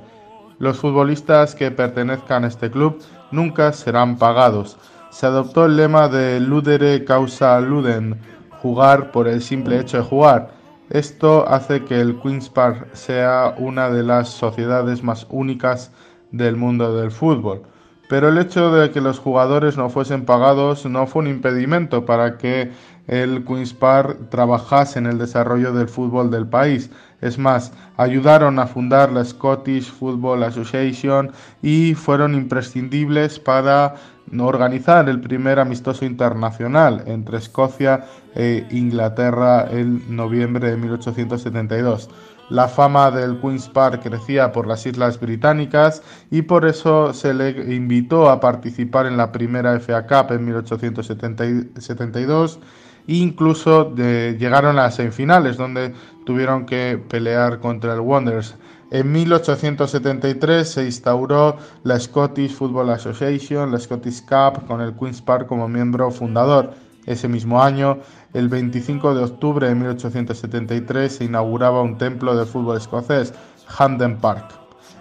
Los 0.58 0.78
futbolistas 0.78 1.54
que 1.54 1.70
pertenezcan 1.70 2.42
a 2.42 2.48
este 2.48 2.68
club 2.68 3.00
nunca 3.30 3.72
serán 3.72 4.18
pagados. 4.18 4.76
Se 5.10 5.26
adoptó 5.26 5.66
el 5.66 5.76
lema 5.76 6.08
de 6.08 6.40
ludere 6.40 7.04
causa 7.04 7.60
luden, 7.60 8.18
jugar 8.60 9.12
por 9.12 9.28
el 9.28 9.40
simple 9.40 9.78
hecho 9.78 9.98
de 9.98 10.02
jugar. 10.02 10.50
Esto 10.90 11.48
hace 11.48 11.84
que 11.84 12.00
el 12.00 12.20
Queen's 12.20 12.48
Park 12.48 12.88
sea 12.92 13.54
una 13.56 13.88
de 13.90 14.02
las 14.02 14.30
sociedades 14.30 15.04
más 15.04 15.28
únicas 15.30 15.92
del 16.32 16.56
mundo 16.56 16.96
del 16.96 17.12
fútbol. 17.12 17.62
Pero 18.08 18.30
el 18.30 18.38
hecho 18.38 18.70
de 18.72 18.90
que 18.90 19.02
los 19.02 19.18
jugadores 19.18 19.76
no 19.76 19.90
fuesen 19.90 20.24
pagados 20.24 20.86
no 20.86 21.06
fue 21.06 21.22
un 21.22 21.28
impedimento 21.28 22.06
para 22.06 22.38
que 22.38 22.70
el 23.06 23.44
Queen's 23.44 23.74
Park 23.74 24.30
trabajase 24.30 24.98
en 24.98 25.06
el 25.06 25.18
desarrollo 25.18 25.72
del 25.72 25.88
fútbol 25.88 26.30
del 26.30 26.46
país. 26.46 26.90
Es 27.20 27.38
más, 27.38 27.72
ayudaron 27.96 28.58
a 28.58 28.66
fundar 28.66 29.12
la 29.12 29.24
Scottish 29.24 29.90
Football 29.90 30.42
Association 30.44 31.32
y 31.62 31.94
fueron 31.94 32.34
imprescindibles 32.34 33.38
para 33.38 33.94
organizar 34.38 35.08
el 35.08 35.20
primer 35.20 35.58
amistoso 35.58 36.04
internacional 36.04 37.02
entre 37.06 37.38
Escocia 37.38 38.04
e 38.34 38.66
Inglaterra 38.70 39.66
en 39.70 40.14
noviembre 40.14 40.70
de 40.70 40.76
1872. 40.76 42.08
La 42.50 42.66
fama 42.66 43.10
del 43.10 43.38
Queen's 43.40 43.68
Park 43.68 44.02
crecía 44.02 44.52
por 44.52 44.66
las 44.66 44.86
Islas 44.86 45.20
Británicas 45.20 46.02
y 46.30 46.40
por 46.42 46.64
eso 46.64 47.12
se 47.12 47.34
le 47.34 47.50
invitó 47.74 48.30
a 48.30 48.40
participar 48.40 49.04
en 49.06 49.18
la 49.18 49.32
primera 49.32 49.78
FA 49.80 50.06
Cup 50.06 50.32
en 50.32 50.46
1872 50.46 52.58
e 53.06 53.14
incluso 53.14 53.94
llegaron 53.94 54.78
a 54.78 54.84
las 54.84 54.94
semifinales 54.96 55.58
donde 55.58 55.92
tuvieron 56.24 56.64
que 56.64 56.98
pelear 57.08 57.60
contra 57.60 57.92
el 57.94 58.00
Wanderers. 58.00 58.56
En 58.90 59.12
1873 59.12 60.66
se 60.66 60.86
instauró 60.86 61.58
la 61.84 62.00
Scottish 62.00 62.54
Football 62.54 62.88
Association, 62.90 63.70
la 63.70 63.78
Scottish 63.78 64.24
Cup, 64.24 64.66
con 64.66 64.80
el 64.80 64.94
Queen's 64.94 65.20
Park 65.20 65.46
como 65.46 65.68
miembro 65.68 66.10
fundador. 66.10 66.72
Ese 67.04 67.28
mismo 67.28 67.62
año 67.62 67.98
el 68.34 68.48
25 68.48 69.14
de 69.14 69.24
octubre 69.24 69.68
de 69.68 69.74
1873 69.74 71.12
se 71.12 71.24
inauguraba 71.24 71.82
un 71.82 71.96
templo 71.96 72.36
de 72.36 72.44
fútbol 72.44 72.76
escocés, 72.76 73.32
Hampden 73.78 74.18
Park, 74.18 74.52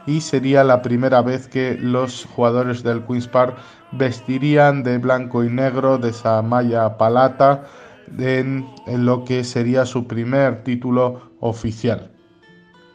y 0.06 0.22
sería 0.22 0.64
la 0.64 0.82
primera 0.82 1.22
vez 1.22 1.48
que 1.48 1.78
los 1.80 2.26
jugadores 2.36 2.84
del 2.84 3.04
Queen's 3.04 3.28
Park 3.28 3.58
vestirían 3.92 4.84
de 4.84 4.98
blanco 4.98 5.44
y 5.44 5.50
negro 5.50 5.98
de 5.98 6.10
esa 6.10 6.42
malla 6.42 6.98
palata 6.98 7.64
en, 8.18 8.68
en 8.86 9.06
lo 9.06 9.26
que 9.26 9.44
sería 9.44 9.86
su 9.86 10.08
primer 10.08 10.64
título 10.64 11.32
oficial. 11.40 12.12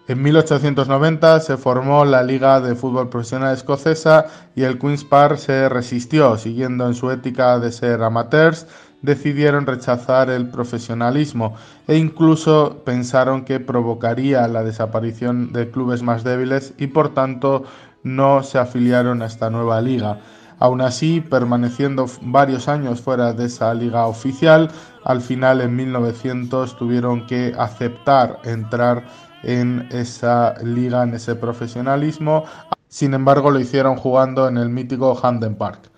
En 0.09 0.21
1890 0.21 1.41
se 1.41 1.57
formó 1.57 2.05
la 2.05 2.23
Liga 2.25 2.61
de 2.61 2.75
Fútbol 2.75 3.09
Profesional 3.09 3.55
Escocesa 3.55 4.27
y 4.57 4.65
el 4.65 4.79
Queen's 4.79 5.05
Park 5.05 5.37
se 5.37 5.69
resistió, 5.69 6.37
siguiendo 6.37 6.87
en 6.87 6.95
su 6.95 7.11
ética 7.11 7.59
de 7.61 7.71
ser 7.71 8.03
amateurs, 8.03 8.67
decidieron 9.03 9.66
rechazar 9.66 10.31
el 10.31 10.49
profesionalismo 10.49 11.57
e 11.87 11.97
incluso 11.97 12.83
pensaron 12.85 13.45
que 13.45 13.61
provocaría 13.61 14.47
la 14.49 14.62
desaparición 14.62 15.53
de 15.53 15.70
clubes 15.70 16.03
más 16.03 16.24
débiles 16.24 16.73
y 16.79 16.87
por 16.87 17.12
tanto 17.12 17.65
no 18.05 18.43
se 18.43 18.59
afiliaron 18.59 19.23
a 19.23 19.27
esta 19.27 19.51
nueva 19.51 19.81
liga. 19.81 20.20
Aún 20.59 20.81
así, 20.81 21.20
permaneciendo 21.20 22.07
varios 22.20 22.69
años 22.69 23.01
fuera 23.01 23.33
de 23.33 23.47
esa 23.47 23.74
liga 23.74 24.07
oficial, 24.07 24.70
al 25.05 25.20
final 25.20 25.61
en 25.61 25.74
1900 25.74 26.77
tuvieron 26.77 27.27
que 27.27 27.53
aceptar 27.59 28.39
entrar 28.45 29.05
en 29.43 29.89
esa 29.91 30.55
liga, 30.62 31.03
en 31.03 31.15
ese 31.15 31.35
profesionalismo. 31.35 32.45
Sin 32.87 33.12
embargo, 33.15 33.51
lo 33.51 33.59
hicieron 33.59 33.97
jugando 33.97 34.47
en 34.47 34.57
el 34.57 34.69
mítico 34.69 35.19
Handen 35.20 35.57
Park. 35.57 35.91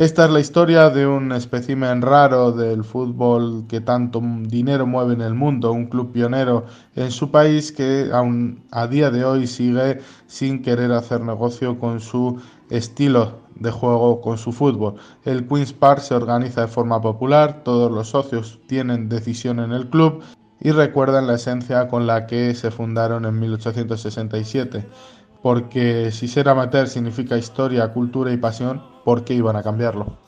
Esta 0.00 0.24
es 0.24 0.30
la 0.30 0.40
historia 0.40 0.88
de 0.88 1.06
un 1.06 1.30
espécimen 1.30 2.00
raro 2.00 2.52
del 2.52 2.84
fútbol 2.84 3.66
que 3.68 3.82
tanto 3.82 4.22
dinero 4.44 4.86
mueve 4.86 5.12
en 5.12 5.20
el 5.20 5.34
mundo, 5.34 5.72
un 5.72 5.88
club 5.88 6.10
pionero 6.10 6.64
en 6.96 7.10
su 7.10 7.30
país 7.30 7.70
que 7.70 8.08
aún 8.10 8.64
a 8.70 8.86
día 8.86 9.10
de 9.10 9.26
hoy 9.26 9.46
sigue 9.46 10.00
sin 10.26 10.62
querer 10.62 10.90
hacer 10.92 11.20
negocio 11.20 11.78
con 11.78 12.00
su 12.00 12.40
estilo 12.70 13.40
de 13.56 13.70
juego, 13.70 14.22
con 14.22 14.38
su 14.38 14.52
fútbol. 14.52 14.94
El 15.26 15.46
Queen's 15.46 15.74
Park 15.74 16.00
se 16.00 16.14
organiza 16.14 16.62
de 16.62 16.68
forma 16.68 16.98
popular, 17.02 17.60
todos 17.62 17.92
los 17.92 18.08
socios 18.08 18.58
tienen 18.68 19.10
decisión 19.10 19.60
en 19.60 19.72
el 19.72 19.90
club 19.90 20.22
y 20.62 20.70
recuerdan 20.70 21.26
la 21.26 21.34
esencia 21.34 21.88
con 21.88 22.06
la 22.06 22.26
que 22.26 22.54
se 22.54 22.70
fundaron 22.70 23.26
en 23.26 23.38
1867 23.38 24.86
porque 25.42 26.10
si 26.10 26.28
ser 26.28 26.48
amateur 26.48 26.86
significa 26.86 27.38
historia, 27.38 27.92
cultura 27.92 28.32
y 28.32 28.36
pasión, 28.36 28.82
¿por 29.04 29.24
qué 29.24 29.34
iban 29.34 29.56
a 29.56 29.62
cambiarlo? 29.62 30.18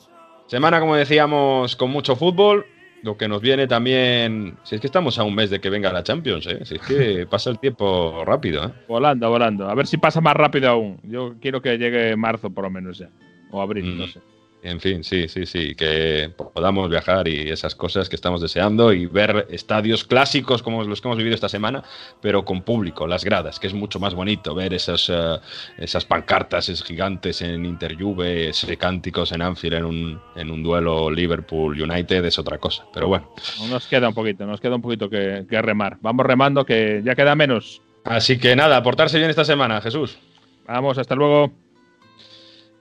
Semana, 0.47 0.79
como 0.79 0.95
decíamos, 0.95 1.75
con 1.75 1.91
mucho 1.91 2.15
fútbol, 2.15 2.65
lo 3.03 3.17
que 3.17 3.27
nos 3.27 3.41
viene 3.41 3.67
también, 3.67 4.57
si 4.63 4.75
es 4.75 4.81
que 4.81 4.87
estamos 4.87 5.19
a 5.19 5.23
un 5.23 5.35
mes 5.35 5.49
de 5.49 5.59
que 5.59 5.69
venga 5.69 5.91
la 5.91 6.03
Champions, 6.03 6.47
¿eh? 6.47 6.59
si 6.63 6.75
es 6.75 6.81
que 6.81 7.27
pasa 7.29 7.49
el 7.49 7.59
tiempo 7.59 8.23
rápido. 8.25 8.65
¿eh? 8.65 8.71
Volando, 8.87 9.29
volando. 9.29 9.69
A 9.69 9.75
ver 9.75 9.87
si 9.87 9.97
pasa 9.97 10.21
más 10.21 10.35
rápido 10.35 10.69
aún. 10.69 10.99
Yo 11.03 11.35
quiero 11.39 11.61
que 11.61 11.77
llegue 11.77 12.15
marzo 12.15 12.49
por 12.49 12.63
lo 12.63 12.69
menos 12.69 12.97
ya, 12.97 13.09
o 13.51 13.61
abril, 13.61 13.97
no 13.97 14.05
mm. 14.05 14.09
sé. 14.09 14.19
En 14.63 14.79
fin, 14.79 15.03
sí, 15.03 15.27
sí, 15.27 15.45
sí, 15.45 15.75
que 15.75 16.31
podamos 16.37 16.89
viajar 16.89 17.27
y 17.27 17.49
esas 17.49 17.75
cosas 17.75 18.07
que 18.07 18.15
estamos 18.15 18.39
deseando 18.39 18.93
y 18.93 19.07
ver 19.07 19.45
estadios 19.49 20.05
clásicos 20.05 20.63
como 20.63 20.85
los 20.85 21.01
que 21.01 21.07
hemos 21.09 21.17
vivido 21.17 21.35
esta 21.35 21.49
semana, 21.49 21.83
pero 22.21 22.45
con 22.45 22.61
público, 22.61 23.05
las 23.05 23.25
gradas, 23.25 23.59
que 23.59 23.67
es 23.67 23.73
mucho 23.73 23.99
más 23.99 24.15
bonito 24.15 24.55
ver 24.55 24.73
esas, 24.73 25.09
eh, 25.09 25.37
esas 25.77 26.05
pancartas 26.05 26.69
gigantes 26.81 27.41
en 27.41 27.65
Interjuve, 27.65 28.51
cánticos 28.77 29.33
en 29.33 29.41
Anfield 29.41 29.75
en 29.75 29.85
un, 29.85 30.21
en 30.37 30.49
un 30.49 30.63
duelo 30.63 31.11
Liverpool 31.11 31.81
United, 31.81 32.23
es 32.23 32.39
otra 32.39 32.57
cosa. 32.57 32.85
Pero 32.93 33.09
bueno. 33.09 33.29
Nos 33.69 33.85
queda 33.87 34.07
un 34.07 34.13
poquito, 34.13 34.45
nos 34.45 34.61
queda 34.61 34.75
un 34.75 34.81
poquito 34.81 35.09
que, 35.09 35.45
que 35.49 35.61
remar. 35.61 35.97
Vamos 35.99 36.25
remando, 36.25 36.63
que 36.65 37.01
ya 37.03 37.15
queda 37.15 37.35
menos. 37.35 37.81
Así 38.05 38.37
que 38.37 38.55
nada, 38.55 38.81
portarse 38.81 39.17
bien 39.17 39.29
esta 39.29 39.43
semana, 39.43 39.81
Jesús. 39.81 40.17
Vamos, 40.65 40.97
hasta 40.97 41.15
luego. 41.15 41.62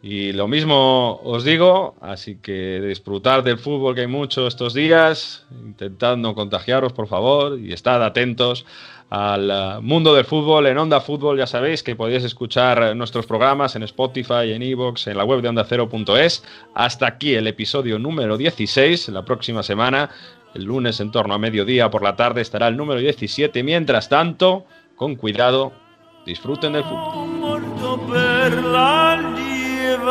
Y 0.03 0.33
lo 0.33 0.49
mismo 0.49 1.21
os 1.23 1.45
digo, 1.45 1.95
así 2.01 2.37
que 2.37 2.81
disfrutar 2.81 3.45
del 3.45 3.59
fútbol 3.59 3.95
que 3.95 4.01
hay 4.01 4.09
mucho 4.09 4.49
estos 4.49 4.75
días, 4.75 5.47
intentad 5.53 6.17
no 6.17 6.35
contagiaros, 6.35 6.93
por 6.93 7.07
favor, 7.07 7.57
y 7.57 7.73
estad 7.73 8.03
atentos 8.05 8.67
al 9.11 9.51
eh, 9.51 9.81
mundo 9.81 10.15
del 10.15 10.25
fútbol 10.25 10.67
en 10.67 10.79
Onda 10.79 11.01
Fútbol. 11.01 11.39
Ya 11.39 11.47
sabéis 11.47 11.85
que 11.85 11.95
podéis 11.95 12.25
escuchar 12.25 12.97
nuestros 12.97 13.27
programas 13.27 13.77
en 13.77 13.85
Spotify, 13.85 14.53
en 14.53 14.63
Evox, 14.63 15.07
en 15.07 15.19
la 15.19 15.25
web 15.25 15.41
de 15.43 15.51
OndaCero.es. 15.51 16.43
Hasta 16.75 17.07
aquí 17.07 17.35
el 17.35 17.47
episodio 17.47 17.99
número 17.99 18.37
16. 18.37 19.11
La 19.11 19.23
próxima 19.25 19.63
semana, 19.63 20.11
el 20.55 20.65
lunes 20.65 20.99
en 20.99 21.13
torno 21.13 21.35
a 21.35 21.39
mediodía 21.39 21.91
por 21.91 22.03
la 22.03 22.17
tarde, 22.17 22.41
estará 22.41 22.69
el 22.69 22.77
número 22.77 23.01
17. 23.01 23.63
Mientras 23.63 24.09
tanto, 24.09 24.65
con 24.97 25.15
cuidado, 25.15 25.73
disfruten 26.25 26.73
del 26.73 26.83
fútbol. 26.83 27.63